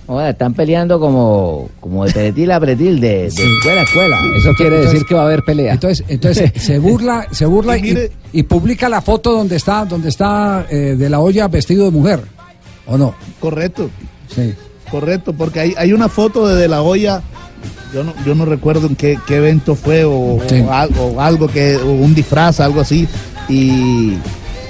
Joder, 0.07 0.29
están 0.31 0.53
peleando 0.53 1.01
como, 1.01 1.69
como 1.81 2.05
de 2.05 2.13
pretil 2.13 2.49
a 2.51 2.59
pretil, 2.61 2.99
de, 3.01 3.23
de 3.23 3.27
escuela 3.27 3.81
a 3.81 3.83
escuela. 3.83 4.17
Eso 4.37 4.53
quiere 4.55 4.79
decir 4.79 5.03
que 5.05 5.13
va 5.13 5.23
a 5.23 5.25
haber 5.25 5.43
pelea. 5.43 5.73
Entonces, 5.73 6.05
entonces 6.07 6.51
se 6.63 6.79
burla, 6.79 7.27
se 7.31 7.45
burla 7.45 7.77
y, 7.77 8.09
y 8.31 8.43
publica 8.43 8.87
la 8.87 9.01
foto 9.01 9.33
donde 9.33 9.57
está, 9.57 9.83
donde 9.83 10.07
está 10.07 10.65
eh, 10.69 10.95
De 10.97 11.09
La 11.09 11.19
Hoya 11.19 11.49
vestido 11.49 11.83
de 11.85 11.91
mujer, 11.91 12.21
¿o 12.85 12.97
no? 12.97 13.13
Correcto. 13.41 13.89
Sí. 14.33 14.53
Correcto, 14.89 15.33
porque 15.33 15.59
hay, 15.59 15.73
hay 15.77 15.91
una 15.91 16.07
foto 16.07 16.47
de 16.47 16.55
De 16.55 16.69
La 16.69 16.81
Hoya, 16.81 17.21
yo 17.93 18.05
no, 18.05 18.13
yo 18.25 18.33
no 18.33 18.45
recuerdo 18.45 18.87
en 18.87 18.95
qué, 18.95 19.19
qué 19.27 19.35
evento 19.35 19.75
fue 19.75 20.05
o, 20.05 20.39
Sí. 20.47 20.61
o 20.61 20.71
algo, 20.71 21.05
o 21.07 21.19
algo 21.21 21.47
que, 21.49 21.75
o 21.75 21.91
un 21.91 22.15
disfraz, 22.15 22.61
algo 22.61 22.79
así, 22.79 23.05
y, 23.49 24.13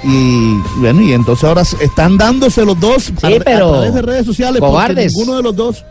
y 0.04 0.54
bueno, 0.80 1.02
y 1.02 1.12
entonces 1.12 1.44
ahora 1.44 1.62
están 1.62 2.16
dándose 2.16 2.64
los 2.64 2.78
dos 2.78 3.12
a, 3.22 3.26
a 3.28 3.30
pero 3.44 3.70
través 3.72 3.94
de 3.94 4.02
redes 4.02 4.26
sociales, 4.26 4.60
cobardes. 4.60 5.12
ninguno 5.14 5.36
de 5.36 5.42
los 5.42 5.56
dos 5.56 5.84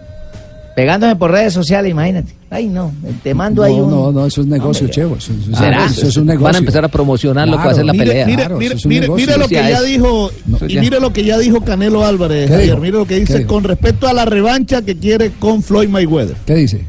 Pegándose 0.76 1.16
por 1.16 1.32
redes 1.32 1.54
sociales, 1.56 1.90
imagínate. 1.90 2.36
Ay, 2.52 2.68
no, 2.68 2.92
te 3.24 3.34
mando 3.34 3.64
ahí 3.64 3.76
No, 3.76 3.86
un... 3.86 3.90
no, 3.90 4.12
no, 4.12 4.26
eso 4.28 4.42
es 4.42 4.48
negocio, 4.48 4.82
Hombre, 4.86 4.94
Chevo. 4.94 5.16
Eso, 5.16 5.34
eso- 5.34 5.56
¿Será? 5.58 5.86
eso 5.88 6.06
es 6.08 6.18
un 6.18 6.28
negocio. 6.28 6.44
Van 6.46 6.54
a 6.56 6.58
empezar 6.60 6.86
a 6.86 6.88
promocionar 6.88 7.48
lo 7.48 7.58
que 7.58 7.66
va 7.66 7.72
a 7.72 7.74
ser 7.74 7.84
la 7.86 7.94
Claro. 7.94 8.08
pelea. 8.12 8.26
Mire, 8.28 8.38
Claro, 8.38 8.58
mire, 8.60 8.68
eso 8.68 8.78
es 8.78 8.86
un 8.86 8.90
mire, 8.90 9.02
negocio. 9.02 9.26
mire 9.26 9.38
lo 9.40 9.48
que 9.48 9.56
Ya 9.56 9.82
dijo 9.82 10.32
No, 10.46 10.58
y 10.68 10.78
mire 10.78 11.00
lo 11.00 11.12
que 11.14 11.24
ya 11.24 11.38
dijo 11.40 11.62
Canelo 11.62 12.06
Álvarez, 12.06 12.48
¿Qué 12.48 12.54
ayer, 12.54 12.66
dijo? 12.68 12.78
mire 12.78 12.92
lo 13.00 13.08
que 13.08 13.16
¿Qué 13.16 13.20
dice 13.22 13.48
con 13.48 13.64
respecto 13.64 14.08
a 14.08 14.14
la 14.14 14.26
revancha 14.26 14.84
que 14.84 14.96
quiere 14.96 15.32
con 15.40 15.64
Floyd 15.64 15.90
Mayweather. 15.90 16.36
¿Qué 16.46 16.54
dice? 16.54 16.86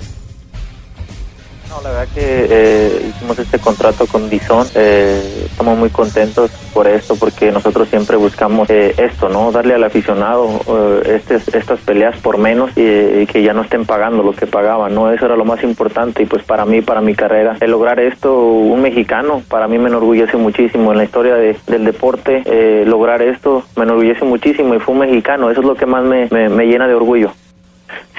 No, 1.68 1.82
la 1.82 1.90
verdad 1.90 2.08
que 2.14 2.46
eh, 2.50 3.10
hicimos 3.10 3.38
este 3.38 3.58
contrato 3.58 4.06
con 4.06 4.30
Dizon. 4.30 4.66
eh, 4.74 5.42
estamos 5.50 5.76
muy 5.78 5.90
contentos 5.90 6.50
por 6.72 6.86
esto 6.88 7.14
porque 7.16 7.52
nosotros 7.52 7.88
siempre 7.88 8.16
buscamos 8.16 8.70
eh, 8.70 8.94
esto, 8.96 9.28
¿no? 9.28 9.52
Darle 9.52 9.74
al 9.74 9.84
aficionado 9.84 10.48
eh, 10.66 11.20
estes- 11.20 11.54
estas 11.54 11.78
peleas 11.80 12.16
por 12.20 12.38
menos 12.38 12.70
y, 12.74 13.26
que 13.26 13.42
ya 13.42 13.52
no 13.52 13.62
estén 13.62 13.84
pagando 13.84 14.22
lo 14.22 14.32
que 14.32 14.46
pagaban, 14.46 14.94
¿no? 14.94 15.12
Eso 15.12 15.26
era 15.26 15.36
lo 15.36 15.44
más 15.44 15.62
importante 15.62 16.22
y 16.22 16.26
pues 16.26 16.42
para 16.42 16.64
mí, 16.64 16.80
para 16.80 17.02
mi 17.02 17.14
carrera, 17.14 17.56
el 17.60 17.70
lograr 17.70 18.00
esto, 18.00 18.34
un 18.40 18.80
mexicano, 18.80 19.42
para 19.48 19.68
mí 19.68 19.76
me 19.78 19.88
enorgullece 19.88 20.38
muchísimo 20.38 20.92
en 20.92 20.98
la 20.98 21.04
historia 21.04 21.34
de- 21.34 21.56
del 21.66 21.84
deporte, 21.84 22.42
eh, 22.46 22.84
lograr 22.86 23.20
esto 23.20 23.62
me 23.76 23.82
enorgullece 23.84 24.24
muchísimo 24.24 24.74
y 24.74 24.78
fue 24.78 24.94
un 24.94 25.00
mexicano, 25.00 25.50
eso 25.50 25.60
es 25.60 25.66
lo 25.66 25.74
que 25.74 25.86
más 25.86 26.02
me- 26.02 26.28
me- 26.30 26.48
me 26.48 26.66
llena 26.66 26.88
de 26.88 26.94
orgullo 26.94 27.30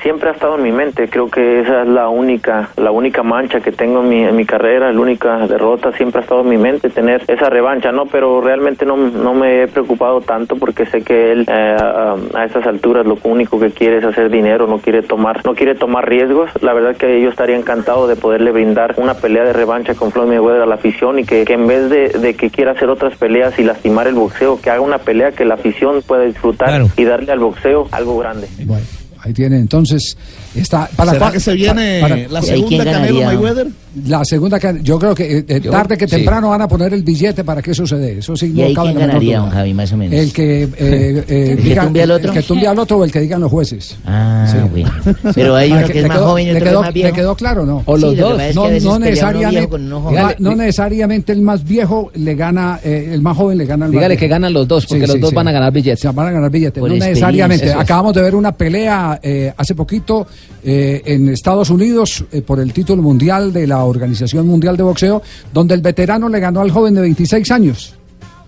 siempre 0.01 0.29
ha 0.29 0.33
estado 0.33 0.55
en 0.55 0.63
mi 0.63 0.71
mente. 0.71 1.07
Creo 1.07 1.29
que 1.29 1.61
esa 1.61 1.83
es 1.83 1.87
la 1.87 2.09
única, 2.09 2.69
la 2.77 2.91
única 2.91 3.23
mancha 3.23 3.59
que 3.59 3.71
tengo 3.71 4.01
en 4.01 4.09
mi, 4.09 4.23
en 4.23 4.35
mi 4.35 4.45
carrera, 4.45 4.91
la 4.91 4.99
única 4.99 5.47
derrota 5.47 5.91
siempre 5.93 6.19
ha 6.19 6.23
estado 6.23 6.41
en 6.41 6.49
mi 6.49 6.57
mente 6.57 6.89
tener 6.89 7.23
esa 7.27 7.49
revancha, 7.49 7.91
¿no? 7.91 8.05
Pero 8.05 8.41
realmente 8.41 8.85
no, 8.85 8.97
no 8.97 9.33
me 9.33 9.63
he 9.63 9.67
preocupado 9.67 10.21
tanto 10.21 10.55
porque 10.55 10.85
sé 10.85 11.01
que 11.01 11.31
él 11.31 11.45
eh, 11.47 11.77
a, 11.79 12.15
a 12.33 12.45
estas 12.45 12.65
alturas 12.65 13.05
lo 13.05 13.17
único 13.23 13.59
que 13.59 13.71
quiere 13.71 13.97
es 13.97 14.05
hacer 14.05 14.29
dinero, 14.29 14.67
no 14.67 14.79
quiere 14.79 15.01
tomar, 15.01 15.45
no 15.45 15.53
quiere 15.53 15.75
tomar 15.75 16.07
riesgos. 16.07 16.49
La 16.61 16.73
verdad 16.73 16.95
que 16.95 17.21
yo 17.21 17.29
estaría 17.29 17.57
encantado 17.57 18.07
de 18.07 18.15
poderle 18.15 18.51
brindar 18.51 18.95
una 18.97 19.13
pelea 19.13 19.43
de 19.43 19.53
revancha 19.53 19.93
con 19.95 20.11
Floyd 20.11 20.29
Mayweather 20.29 20.61
a 20.61 20.65
la 20.65 20.75
afición 20.75 21.19
y 21.19 21.25
que, 21.25 21.45
que 21.45 21.53
en 21.53 21.67
vez 21.67 21.89
de, 21.89 22.09
de 22.09 22.33
que 22.35 22.49
quiera 22.49 22.71
hacer 22.71 22.89
otras 22.89 23.17
peleas 23.17 23.57
y 23.59 23.63
lastimar 23.63 24.07
el 24.07 24.15
boxeo, 24.15 24.59
que 24.61 24.69
haga 24.69 24.81
una 24.81 24.99
pelea 24.99 25.31
que 25.31 25.45
la 25.45 25.55
afición 25.55 26.01
pueda 26.07 26.23
disfrutar 26.23 26.81
y 26.95 27.03
darle 27.03 27.31
al 27.31 27.39
boxeo 27.39 27.87
algo 27.91 28.17
grande. 28.17 28.47
Bueno, 28.65 28.85
ahí 29.21 29.33
tiene. 29.33 29.57
Entonces 29.57 30.15
está 30.55 30.87
¿Será 30.95 31.13
cua- 31.27 31.31
que 31.31 31.39
se 31.39 31.53
viene 31.53 31.99
para- 32.01 32.17
la 32.27 32.41
segunda 32.41 32.83
Canelo 32.85 33.23
Mayweather? 33.23 33.67
La 34.05 34.23
segunda 34.23 34.59
yo 34.83 34.99
creo 34.99 35.15
que 35.15 35.39
eh, 35.39 35.45
eh, 35.47 35.59
Yo- 35.63 35.71
tarde 35.71 35.97
que 35.97 36.07
sí. 36.07 36.15
temprano 36.17 36.49
van 36.49 36.61
a 36.61 36.67
poner 36.67 36.93
el 36.93 37.01
billete 37.03 37.43
para 37.43 37.59
que 37.61 37.71
eso 37.71 37.87
se 37.87 37.97
dé. 37.97 38.19
Eso 38.19 38.35
sí 38.35 38.45
¿Y 38.47 38.49
no 38.59 38.65
ahí 38.65 38.73
cabe 38.73 38.93
quién 38.93 39.07
ganaría, 39.07 39.39
don 39.39 39.49
Javi, 39.49 39.73
más 39.73 39.91
o 39.91 39.97
menos? 39.97 40.13
El 40.19 40.31
que 40.31 40.63
eh, 40.63 40.69
eh, 41.27 41.55
¿El 41.57 41.63
diga- 41.63 42.03
al 42.03 42.11
otro? 42.11 42.29
el 42.31 42.37
que 42.37 42.43
tumbie 42.43 42.67
al 42.67 42.77
otro 42.79 42.97
o 42.97 43.03
el 43.03 43.11
que 43.11 43.19
digan 43.19 43.41
los 43.41 43.49
jueces. 43.51 43.97
Ah, 44.05 44.47
Sí. 44.49 44.57
bueno. 44.69 44.91
Pero 45.35 45.55
hay 45.55 45.69
Para 45.69 45.81
uno 45.85 45.91
que 45.93 45.99
es 45.99 46.07
más 46.07 46.17
quedó- 46.17 46.25
joven 46.27 46.43
y 46.43 46.45
le 46.45 46.51
otro 46.53 46.63
que 46.63 46.69
quedó, 46.69 46.81
más 46.81 46.93
viejo. 46.93 47.07
¿Le 47.09 47.13
quedó 47.15 47.35
claro 47.35 47.65
no? 47.65 47.83
O 47.85 47.97
los 47.97 48.11
Sí, 48.13 48.15
lo 48.19 48.29
dos. 48.29 48.37
que 48.41 48.53
No, 48.53 48.63
no 48.69 48.99
necesariamente, 48.99 49.77
no 50.39 50.55
necesariamente 50.55 51.31
el 51.31 51.41
más 51.41 51.63
viejo 51.63 52.11
le 52.13 52.35
gana, 52.35 52.79
eh, 52.83 53.09
el 53.11 53.21
más 53.21 53.35
joven 53.35 53.57
le 53.57 53.65
gana 53.65 53.85
al 53.85 53.91
Dígale 53.91 54.17
que 54.17 54.27
ganan 54.27 54.53
los 54.53 54.67
dos, 54.67 54.85
porque 54.85 55.07
los 55.07 55.19
dos 55.19 55.33
van 55.33 55.47
a 55.47 55.51
ganar 55.51 55.71
billetes. 55.73 56.03
van 56.13 56.27
a 56.27 56.31
ganar 56.31 56.51
billetes, 56.51 56.81
no 56.81 56.87
necesariamente. 56.89 57.71
Acabamos 57.73 58.13
de 58.13 58.21
ver 58.21 58.35
una 58.35 58.51
pelea 58.51 59.19
eh, 59.21 59.51
hace 59.57 59.73
poquito 59.75 60.27
eh, 60.63 61.01
en 61.05 61.29
Estados 61.29 61.69
Unidos 61.69 62.25
eh, 62.31 62.41
por 62.41 62.59
el 62.59 62.73
título 62.73 63.01
mundial 63.01 63.51
de 63.53 63.65
la 63.67 63.83
Organización 63.83 64.47
Mundial 64.47 64.75
de 64.77 64.83
Boxeo, 64.83 65.21
donde 65.53 65.73
el 65.75 65.81
veterano 65.81 66.27
le 66.29 66.39
ganó 66.39 66.61
al 66.61 66.71
joven 66.71 66.93
de 66.95 67.01
26 67.01 67.51
años. 67.51 67.95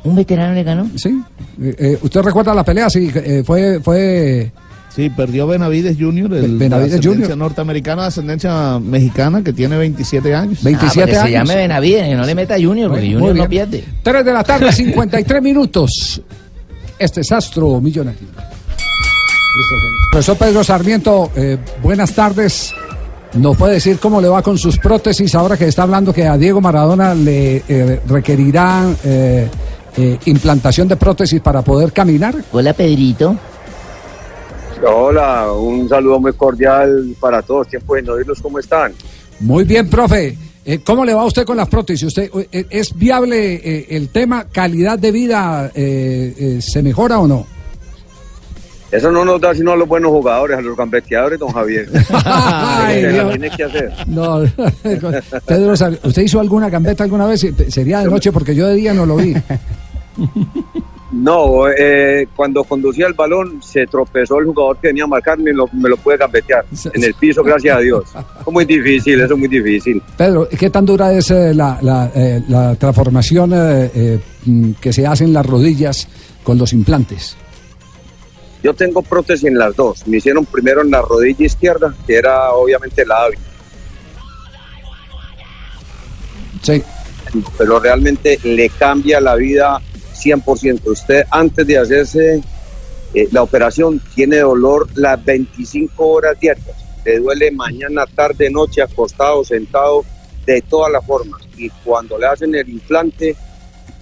¿Un 0.04 0.16
veterano 0.16 0.54
le 0.54 0.64
ganó? 0.64 0.90
Sí. 0.96 1.22
Eh, 1.62 1.98
¿Usted 2.02 2.22
recuerda 2.22 2.54
la 2.56 2.64
pelea? 2.64 2.90
Sí, 2.90 3.10
eh, 3.14 3.44
fue... 3.46 3.80
fue 3.82 4.52
Sí, 4.94 5.10
perdió 5.10 5.48
Benavides 5.48 5.96
Jr., 5.98 6.34
el 6.34 6.58
Benavides 6.58 6.92
de 6.92 6.98
ascendencia 6.98 7.28
Jr.. 7.28 7.38
norteamericana, 7.38 8.02
de 8.02 8.08
ascendencia 8.10 8.78
mexicana, 8.78 9.42
que 9.42 9.54
tiene 9.54 9.78
27 9.78 10.36
años. 10.36 10.62
27 10.62 11.12
Ah, 11.16 11.22
años. 11.22 11.26
se 11.28 11.32
llame 11.32 11.56
Benavides, 11.56 12.10
que 12.10 12.16
no 12.16 12.26
le 12.26 12.36
meta 12.36 12.56
Junior, 12.62 12.90
porque 12.90 13.14
Junior 13.14 13.34
no 13.36 13.48
pierde. 13.48 13.86
3 14.04 14.26
de 14.26 14.34
la 14.34 14.44
tarde, 14.44 14.70
53 14.74 15.42
minutos. 15.42 16.22
Este 17.00 17.22
es 17.22 17.32
Astro 17.32 17.80
Millonario. 17.80 18.28
Profesor 20.12 20.38
Pedro 20.38 20.62
Sarmiento, 20.62 21.32
eh, 21.38 21.58
buenas 21.82 22.14
tardes. 22.14 22.74
¿Nos 23.34 23.56
puede 23.56 23.76
decir 23.76 23.98
cómo 23.98 24.20
le 24.20 24.28
va 24.28 24.42
con 24.42 24.58
sus 24.58 24.78
prótesis 24.78 25.34
ahora 25.36 25.56
que 25.56 25.68
está 25.68 25.84
hablando 25.84 26.12
que 26.14 26.28
a 26.28 26.38
Diego 26.38 26.60
Maradona 26.60 27.16
le 27.16 27.64
eh, 27.66 28.02
requerirá 28.06 28.94
eh, 29.06 29.48
eh, 29.96 30.20
implantación 30.26 30.90
de 30.90 30.98
prótesis 30.98 31.40
para 31.40 31.62
poder 31.62 31.94
caminar? 31.94 32.36
Hola, 32.52 32.74
Pedrito. 32.74 33.38
Hola, 34.86 35.50
un 35.54 35.88
saludo 35.88 36.20
muy 36.20 36.34
cordial 36.34 37.16
para 37.18 37.42
todos. 37.42 37.70
Tiempo 37.70 37.96
de 37.96 38.02
no 38.02 38.14
oírlos, 38.14 38.42
¿cómo 38.42 38.60
están? 38.60 38.92
Muy 39.40 39.64
bien, 39.64 39.90
profe. 39.90 40.38
Eh, 40.66 40.80
¿Cómo 40.84 41.06
le 41.06 41.14
va 41.14 41.22
a 41.22 41.26
usted 41.26 41.46
con 41.46 41.56
las 41.56 41.70
prótesis? 41.70 42.08
¿Usted, 42.08 42.30
eh, 42.52 42.66
¿Es 42.70 42.94
viable 42.94 43.54
eh, 43.54 43.88
el 43.92 44.10
tema 44.10 44.44
calidad 44.52 45.00
de 45.00 45.12
vida? 45.12 45.72
eh, 45.74 46.36
eh, 46.38 46.62
¿Se 46.62 46.84
mejora 46.84 47.20
o 47.20 47.28
no? 47.28 47.61
Eso 48.92 49.10
no 49.12 49.24
nos 49.24 49.40
da 49.40 49.54
sino 49.56 49.72
a 49.72 49.76
los 49.78 49.88
buenos 49.88 50.12
jugadores, 50.12 50.58
a 50.58 50.62
los 50.62 50.76
gambeteadores, 50.76 51.40
don 51.40 51.50
Javier. 51.52 51.88
Ay, 52.26 53.06
Dios. 53.06 53.30
tiene 53.30 53.50
que 53.50 53.64
hacer. 53.64 53.92
No, 54.08 54.42
Pedro, 55.48 55.76
¿sabe- 55.78 56.00
¿usted 56.04 56.24
hizo 56.24 56.40
alguna 56.40 56.70
gambeta 56.70 57.04
alguna 57.06 57.26
vez? 57.26 57.46
Sería 57.70 58.00
de 58.00 58.08
noche 58.10 58.32
porque 58.32 58.54
yo 58.54 58.68
de 58.68 58.76
día 58.76 58.94
no 58.94 59.06
lo 59.06 59.16
vi. 59.18 59.34
No, 61.14 61.68
eh, 61.68 62.26
cuando 62.38 62.64
conducía 62.64 63.06
el 63.06 63.14
balón 63.14 63.62
se 63.62 63.86
tropezó 63.86 64.40
el 64.40 64.46
jugador 64.46 64.78
que 64.78 64.88
venía 64.88 65.04
a 65.04 65.08
marcarme 65.08 65.52
y 65.52 65.54
lo- 65.54 65.68
me 65.74 65.90
lo 65.90 65.98
pude 65.98 66.16
gambetear 66.16 66.64
en 66.94 67.04
el 67.04 67.14
piso, 67.16 67.44
gracias 67.44 67.76
a 67.76 67.80
Dios. 67.82 68.04
Es 68.48 68.54
muy 68.54 68.64
difícil, 68.64 69.20
eso 69.20 69.34
es 69.34 69.40
muy 69.40 69.50
difícil. 69.50 70.02
Pedro, 70.18 70.48
¿qué 70.58 70.70
tan 70.70 70.86
dura 70.86 71.12
es 71.12 71.30
eh, 71.32 71.54
la, 71.54 71.78
la, 71.82 72.10
eh, 72.16 72.42
la 72.48 72.76
transformación 72.76 73.52
eh, 73.54 73.92
eh, 73.94 74.20
mm, 74.46 74.72
que 74.80 74.94
se 74.94 75.06
hace 75.06 75.26
en 75.26 75.34
las 75.34 75.46
rodillas 75.46 76.08
con 76.44 76.58
los 76.58 76.72
implantes? 76.72 77.36
Yo 78.64 78.74
tengo 78.74 79.02
prótesis 79.02 79.46
en 79.46 79.58
las 79.58 79.76
dos. 79.76 80.06
Me 80.08 80.18
hicieron 80.18 80.46
primero 80.46 80.82
en 80.82 80.92
la 80.92 81.02
rodilla 81.02 81.46
izquierda, 81.46 81.94
que 82.06 82.16
era 82.16 82.52
obviamente 82.52 83.06
la 83.06 83.24
hábil, 83.24 83.40
Sí. 86.62 86.84
pero 87.58 87.80
realmente 87.80 88.40
le 88.44 88.70
cambia 88.70 89.20
la 89.20 89.36
vida 89.36 89.80
100%. 90.14 90.92
Usted 90.92 91.24
antes 91.32 91.66
de 91.66 91.78
hacerse 91.80 92.44
eh, 93.14 93.28
la 93.32 93.42
operación 93.42 94.02
tiene 94.14 94.38
dolor 94.40 94.88
las 94.96 95.24
25 95.24 96.08
horas 96.08 96.40
diarias. 96.40 96.68
Le 97.04 97.18
duele 97.20 97.52
mañana, 97.52 98.06
tarde, 98.06 98.50
noche, 98.52 98.82
acostado, 98.82 99.44
sentado, 99.44 100.06
de 100.46 100.62
todas 100.62 100.92
las 100.92 101.04
formas. 101.06 101.42
Y 101.58 101.70
cuando 101.84 102.18
le 102.20 102.28
hacen 102.28 102.54
el 102.54 102.70
implante, 102.70 103.36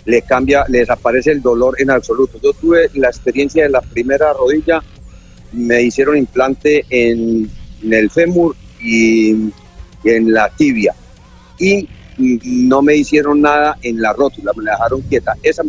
le 0.09 0.23
cambia, 0.23 0.65
le 0.67 0.79
desaparece 0.79 1.31
el 1.31 1.41
dolor 1.41 1.75
en 1.79 1.91
absoluto. 1.91 2.39
Yo 2.41 2.51
tuve 2.53 2.89
la 2.95 3.09
experiencia 3.09 3.63
de 3.63 3.69
la 3.69 3.81
primera 3.81 4.33
rodilla, 4.33 4.81
me 5.51 5.83
hicieron 5.83 6.17
implante 6.17 6.83
en, 6.89 7.49
en 7.83 7.93
el 7.93 8.09
fémur 8.09 8.55
y, 8.81 9.33
y 10.03 10.09
en 10.09 10.31
la 10.31 10.49
tibia. 10.49 10.95
Y 11.59 11.87
no 12.17 12.81
me 12.81 12.95
hicieron 12.95 13.41
nada 13.41 13.77
en 13.83 14.01
la 14.01 14.13
rótula, 14.13 14.51
me 14.55 14.63
la 14.63 14.71
dejaron 14.71 15.01
quieta. 15.01 15.35
Esa 15.43 15.63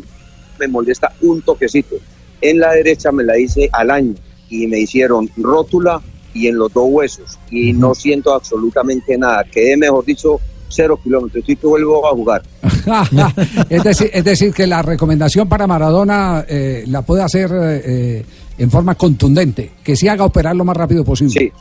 me 0.59 0.69
molesta 0.69 1.13
un 1.21 1.43
toquecito. 1.43 1.97
En 2.41 2.61
la 2.61 2.73
derecha 2.73 3.13
me 3.13 3.25
la 3.25 3.39
hice 3.39 3.69
al 3.73 3.91
año 3.91 4.15
y 4.49 4.67
me 4.67 4.79
hicieron 4.81 5.29
rótula 5.37 6.01
y 6.33 6.47
en 6.47 6.57
los 6.57 6.73
dos 6.73 6.87
huesos 6.89 7.39
y 7.51 7.75
no 7.75 7.95
siento 7.95 8.33
absolutamente 8.33 9.19
nada. 9.19 9.45
Quedé, 9.45 9.77
mejor 9.77 10.05
dicho, 10.05 10.41
cero 10.71 10.99
kilómetros 11.03 11.45
y 11.47 11.57
que 11.57 11.67
vuelvo 11.67 12.07
a 12.07 12.11
jugar. 12.11 12.43
es, 13.69 13.85
decir, 13.85 14.11
es 14.13 14.25
decir, 14.25 14.53
que 14.53 14.67
la 14.67 14.83
recomendación 14.83 15.49
para 15.49 15.67
Maradona 15.67 16.45
eh, 16.49 16.85
la 16.87 17.03
puede 17.03 17.23
hacer 17.23 17.51
eh, 17.53 18.25
en 18.59 18.71
forma 18.71 18.95
contundente, 18.95 19.73
que 19.83 19.97
se 19.97 20.09
haga 20.09 20.25
operar 20.25 20.57
lo 20.57 20.65
más 20.65 20.77
rápido 20.77 21.05
posible. 21.05 21.33
Sí. 21.33 21.53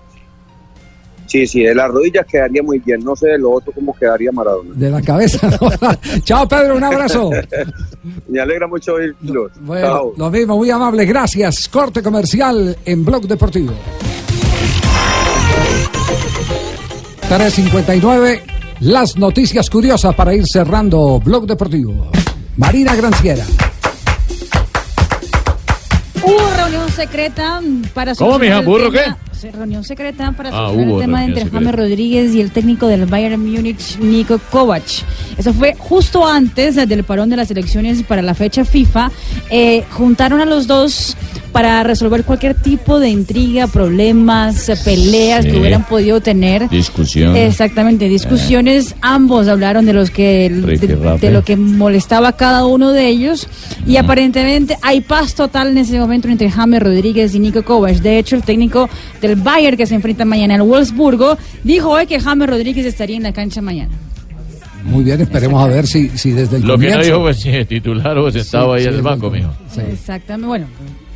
Sí, 1.30 1.46
sí, 1.46 1.62
de 1.62 1.76
las 1.76 1.92
rodillas 1.92 2.26
quedaría 2.26 2.64
muy 2.64 2.80
bien. 2.80 3.02
No 3.02 3.16
sé 3.16 3.28
de 3.28 3.38
lo 3.38 3.52
otro 3.52 3.72
cómo 3.72 3.96
quedaría 3.96 4.32
Maradona. 4.32 4.72
De 4.74 4.90
la 4.90 5.00
cabeza. 5.00 5.48
¿no? 5.62 5.70
Chao, 6.24 6.48
Pedro, 6.48 6.76
un 6.76 6.84
abrazo. 6.84 7.30
Me 8.28 8.40
alegra 8.40 8.66
mucho 8.66 8.96
oírlos. 8.96 9.52
Bueno, 9.62 9.86
Chao. 9.86 10.14
lo 10.18 10.32
mismo, 10.32 10.58
muy 10.58 10.72
amable, 10.72 11.06
gracias. 11.06 11.70
Corte 11.70 12.02
comercial 12.02 12.76
en 12.84 13.06
Blog 13.06 13.28
Deportivo. 13.28 13.74
359, 17.30 18.42
las 18.82 19.18
noticias 19.18 19.70
curiosas 19.70 20.16
para 20.16 20.34
ir 20.34 20.46
cerrando 20.48 21.20
Blog 21.20 21.46
Deportivo. 21.46 22.12
Marina 22.58 22.96
Granciera. 22.96 23.46
Hubo 26.24 26.54
reunión 26.58 26.90
secreta 26.92 27.62
para 27.94 28.14
¿Cómo, 28.16 28.38
mija? 28.40 28.62
¿Burro 28.62 28.92
Sí, 29.32 29.50
Reunión 29.52 29.86
secreta 29.86 30.34
para 30.34 30.50
Ah, 30.50 30.68
solucionar 30.68 30.92
el 30.96 31.00
tema 31.00 31.24
entre 31.24 31.44
secreta. 31.44 31.58
James 31.60 31.76
Rodríguez 31.76 32.36
y 32.36 32.42
el 32.42 32.52
técnico 32.52 32.88
del 32.88 33.06
Bayern 33.06 33.40
Múnich, 33.42 33.98
Nico 34.00 34.38
Kovac. 34.52 34.84
Eso 35.38 35.54
fue 35.54 35.76
justo 35.80 36.28
antes 36.28 36.76
del 36.76 37.06
parón 37.06 37.30
de 37.30 37.38
las 37.38 37.50
elecciones 37.50 38.04
para 38.04 38.22
la 38.22 38.34
fecha 38.34 38.66
FIFA. 38.66 39.10
Eh, 39.50 39.86
juntaron 39.92 40.42
a 40.42 40.46
los 40.46 40.68
dos 40.68 41.16
para 41.52 41.84
resolver 41.84 42.24
cualquier 42.24 42.54
tipo 42.54 43.00
de 43.00 43.10
intriga, 43.10 43.68
problemas, 43.68 44.70
eh, 44.70 44.76
peleas 44.84 45.44
Sí. 45.46 45.52
que 45.52 45.58
hubieran 45.60 45.84
podido 45.86 46.22
tener. 46.22 46.70
Discusión. 46.70 47.36
Exactamente, 47.36 48.08
discusiones. 48.08 48.96
Ambos 49.02 49.48
hablaron 49.48 49.86
de 49.86 49.94
los 49.94 50.12
que 50.12 50.50
de, 50.50 51.18
de 51.20 51.32
lo 51.32 51.44
que 51.44 51.56
molestaba 51.58 52.30
a 52.30 52.34
cada 52.34 52.66
uno 52.66 52.92
de 52.92 53.08
ellos 53.08 53.48
y 53.88 53.98
aparentemente 53.98 54.78
hay 54.82 55.02
paz 55.02 55.34
total 55.36 55.70
en 55.70 55.80
ese 55.80 56.00
momento 56.00 56.28
entre 56.28 56.50
James 56.52 56.82
Rodríguez 56.82 57.34
y 57.36 57.40
Nico 57.40 57.64
Kovac. 57.64 57.96
De 57.98 58.20
hecho, 58.20 58.36
el 58.36 58.44
técnico 58.44 58.90
del 59.22 59.36
Bayern 59.36 59.78
que 59.78 59.86
se 59.86 59.96
enfrenta 59.96 60.26
mañana 60.26 60.56
al 60.56 60.62
Wolfsburgo 60.64 61.38
dijo 61.64 61.90
hoy 61.90 62.06
que 62.06 62.20
James 62.20 62.48
Rodríguez 62.50 62.86
estaría 62.86 63.18
en 63.18 63.24
la 63.24 63.34
cancha 63.34 63.62
mañana. 63.62 63.92
Muy 64.84 65.04
bien, 65.04 65.20
esperemos 65.20 65.62
a 65.62 65.68
ver 65.68 65.86
si, 65.86 66.08
si 66.18 66.32
desde 66.32 66.56
el 66.58 66.62
Lo 66.64 66.78
que 66.78 66.86
no 66.86 66.92
comienzo... 66.94 67.02
dijo 67.12 67.22
fue 67.22 67.34
si 67.34 67.50
es 67.50 67.68
titular 67.68 68.18
o 68.18 68.32
si 68.32 68.40
estaba 68.40 68.76
ahí 68.76 68.84
sí, 68.84 68.88
en 68.88 68.94
el 68.94 69.00
sí, 69.02 69.06
banco, 69.06 69.30
mijo. 69.30 69.50
Exactamente, 69.92 70.48
bueno, 70.48 70.68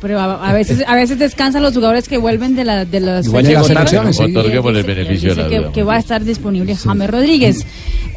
pero 0.04 0.20
a, 0.20 0.50
a 0.50 0.52
veces 0.52 0.84
a 0.86 0.94
veces 0.96 1.18
descansan 1.18 1.62
los 1.62 1.72
jugadores 1.72 2.08
que 2.10 2.18
vuelven 2.18 2.54
de, 2.54 2.62
la, 2.66 2.84
de 2.84 3.00
las 3.00 3.24
Igual 3.24 3.46
llegó 3.46 3.66
tarde, 3.66 4.12
Sí, 4.12 4.22
él 4.22 4.76
el 4.76 4.82
beneficio 4.84 5.34
de 5.34 5.46
que, 5.48 5.72
que 5.72 5.82
va 5.82 5.94
a 5.94 5.98
estar 5.98 6.22
disponible 6.22 6.76
James 6.76 7.08
Rodríguez. 7.08 7.64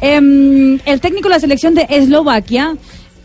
Em, 0.02 0.78
el 0.84 1.00
técnico 1.00 1.28
de 1.28 1.34
la 1.36 1.40
selección 1.40 1.74
de 1.74 1.86
Eslovaquia 1.88 2.76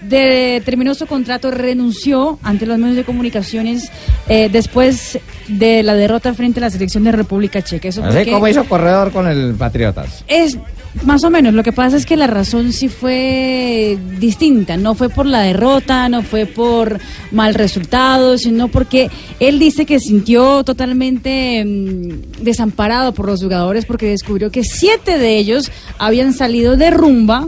de- 0.02 0.62
terminó 0.64 0.96
su 0.96 1.06
contrato, 1.08 1.52
renunció 1.52 2.40
ante 2.42 2.66
los 2.66 2.78
medios 2.78 2.96
de 2.96 3.04
comunicaciones 3.04 3.92
eh, 4.30 4.48
después 4.50 5.20
de 5.50 5.84
la 5.84 5.94
derrota 5.96 6.34
frente 6.34 6.60
a 6.60 6.62
la 6.62 6.70
selección 6.70 7.04
de 7.04 7.12
República 7.12 7.62
Checa. 7.62 7.90
Eso 7.90 8.02
Así 8.02 8.16
porque 8.16 8.32
como 8.32 8.48
hizo 8.48 8.64
corredor 8.64 9.12
con 9.12 9.28
el 9.28 9.56
Patriotas. 9.56 10.24
es 10.30 10.58
más 11.02 11.24
o 11.24 11.30
menos, 11.30 11.54
lo 11.54 11.64
que 11.64 11.74
pasa 11.74 11.98
es 11.98 12.06
que 12.06 12.16
la 12.16 12.28
razón 12.28 12.72
sí 12.72 12.88
fue 12.88 13.98
distinta, 14.20 14.78
no 14.78 14.96
fue 14.96 15.10
por 15.10 15.26
la 15.26 15.42
derrota, 15.42 16.08
no 16.08 16.22
fue 16.22 16.46
por 16.46 17.00
mal 17.32 17.56
resultado, 17.56 18.38
sino 18.38 18.68
porque 18.68 19.10
él 19.40 19.60
dice 19.60 19.86
que 19.86 20.00
sintió 20.00 20.64
totalmente 20.64 21.66
mm, 21.66 22.44
desamparado 22.44 23.14
por 23.14 23.28
los 23.28 23.42
jugadores 23.42 23.86
porque 23.86 24.08
descubrió 24.08 24.52
que 24.52 24.64
siete 24.64 25.18
de 25.18 25.38
ellos 25.38 25.72
habían 25.98 26.34
salido 26.34 26.78
de 26.78 26.92
rumba 26.92 27.48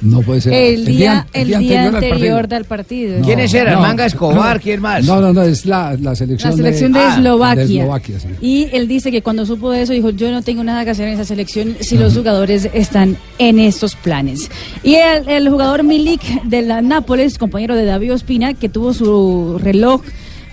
No 0.00 0.22
puede 0.22 0.40
ser. 0.40 0.52
el 0.52 0.84
día, 0.84 1.26
el 1.32 1.48
día 1.48 1.84
al 1.86 1.92
partido. 1.92 2.12
anterior 2.14 2.48
del 2.48 2.64
partido. 2.64 3.18
No, 3.18 3.24
¿Quiénes 3.26 3.52
eran? 3.54 3.74
no, 3.74 3.80
Manga 3.80 4.06
Escobar, 4.06 4.56
no. 4.56 4.62
¿quién 4.62 4.80
más? 4.80 5.04
No, 5.04 5.20
no, 5.20 5.32
no, 5.32 5.42
es 5.42 5.66
la, 5.66 5.96
la 6.00 6.14
selección, 6.14 6.50
La 6.52 6.56
selección 6.56 6.92
de, 6.92 7.00
Ah, 7.00 7.14
Eslovaquia. 7.16 7.64
de 7.64 7.74
Eslovaquia, 7.78 8.20
sí. 8.20 8.28
Y 8.40 8.68
él 8.72 8.86
dice 8.86 9.10
que 9.10 9.22
cuando 9.22 9.44
supo 9.44 9.70
de 9.70 9.82
eso 9.82 9.92
dijo, 9.92 10.10
yo 10.10 10.30
no 10.30 10.42
tengo 10.42 10.62
nada 10.62 10.84
que 10.84 10.90
hacer 10.90 11.08
en 11.08 11.14
esa 11.14 11.24
selección 11.24 11.76
si 11.80 11.96
los 11.98 12.14
jugadores 12.16 12.68
están 12.72 13.16
en 13.38 13.58
estos 13.58 13.96
planes. 13.96 14.50
Y 14.82 14.94
el, 14.94 15.28
el 15.28 15.48
jugador 15.48 15.82
Milik 15.82 16.44
de 16.44 16.62
la 16.62 16.80
Nápoles, 16.80 17.38
compañero 17.38 17.74
de 17.74 17.84
David 17.84 18.14
Ospina, 18.14 18.54
que 18.54 18.68
tuvo 18.68 18.94
su 18.94 19.58
reloj 19.62 20.02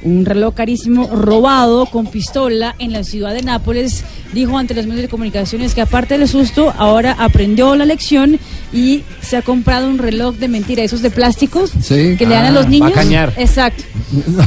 un 0.06 0.24
reloj 0.26 0.54
carísimo 0.54 1.08
robado 1.08 1.86
con 1.88 2.08
pistola 2.08 2.76
en 2.80 2.94
la 2.94 3.04
ciudad 3.04 3.34
de 3.34 3.42
Nápoles, 3.42 4.04
dijo 4.34 4.58
ante 4.58 4.74
los 4.74 4.86
medios 4.86 5.02
de 5.02 5.10
comunicaciones 5.10 5.74
que 5.74 5.82
aparte 5.82 6.18
del 6.18 6.28
susto, 6.28 6.74
ahora 6.78 7.16
aprendió 7.20 7.76
la 7.76 7.86
lección 7.86 8.40
y 8.72 9.04
se 9.22 9.38
ha 9.38 9.42
comprado 9.42 9.90
un 9.90 9.98
reloj 9.98 10.36
de 10.36 10.48
mentira, 10.48 10.84
esos 10.84 11.02
de 11.02 11.10
plásticos 11.10 11.72
Sí. 11.82 12.16
que 12.18 12.26
le 12.26 12.36
dan 12.36 12.46
a 12.46 12.48
Ah, 12.50 12.52
los 12.52 12.64
va 12.64 12.68
a 12.68 12.70
niños. 12.70 12.92
cañar. 12.94 13.34
Exacto. 13.36 13.84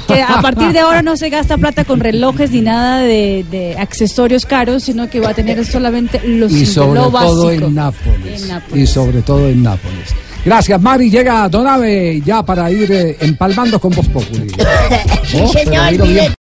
Que 0.06 0.22
a 0.22 0.40
partir 0.40 0.72
de 0.72 0.78
ahora 0.78 1.02
no 1.02 1.16
se 1.16 1.28
gasta 1.28 1.59
plata 1.59 1.85
con 1.85 2.01
relojes 2.01 2.51
ni 2.52 2.60
nada 2.60 3.01
de, 3.01 3.44
de 3.51 3.76
accesorios 3.78 4.47
caros, 4.47 4.85
sino 4.85 5.10
que 5.10 5.20
va 5.20 5.30
a 5.30 5.35
tener 5.35 5.64
solamente 5.66 6.20
los 6.26 6.52
y 6.52 6.64
sobre 6.66 7.01
lo 7.01 7.10
todo 7.10 7.44
básico. 7.47 7.66
en 7.66 7.74
Nápoles. 7.74 8.43
En 8.43 8.48
Nápoles. 8.48 8.82
Y 8.82 8.86
sobre 8.93 9.22
todo 9.22 9.48
en 9.48 9.62
Nápoles. 9.62 10.14
Gracias, 10.49 10.81
Mari. 10.81 11.11
Llega 11.11 11.47
Donave 11.51 12.23
ya 12.25 12.43
para 12.43 12.70
ir 12.70 12.91
eh, 12.91 13.16
empalmando 13.20 13.79
con 13.79 13.91
Voz 13.93 14.09
Populi. 14.09 14.51
Sí, 15.29 15.37
Oh, 15.43 15.51
pero 15.53 16.07
señor, 16.07 16.33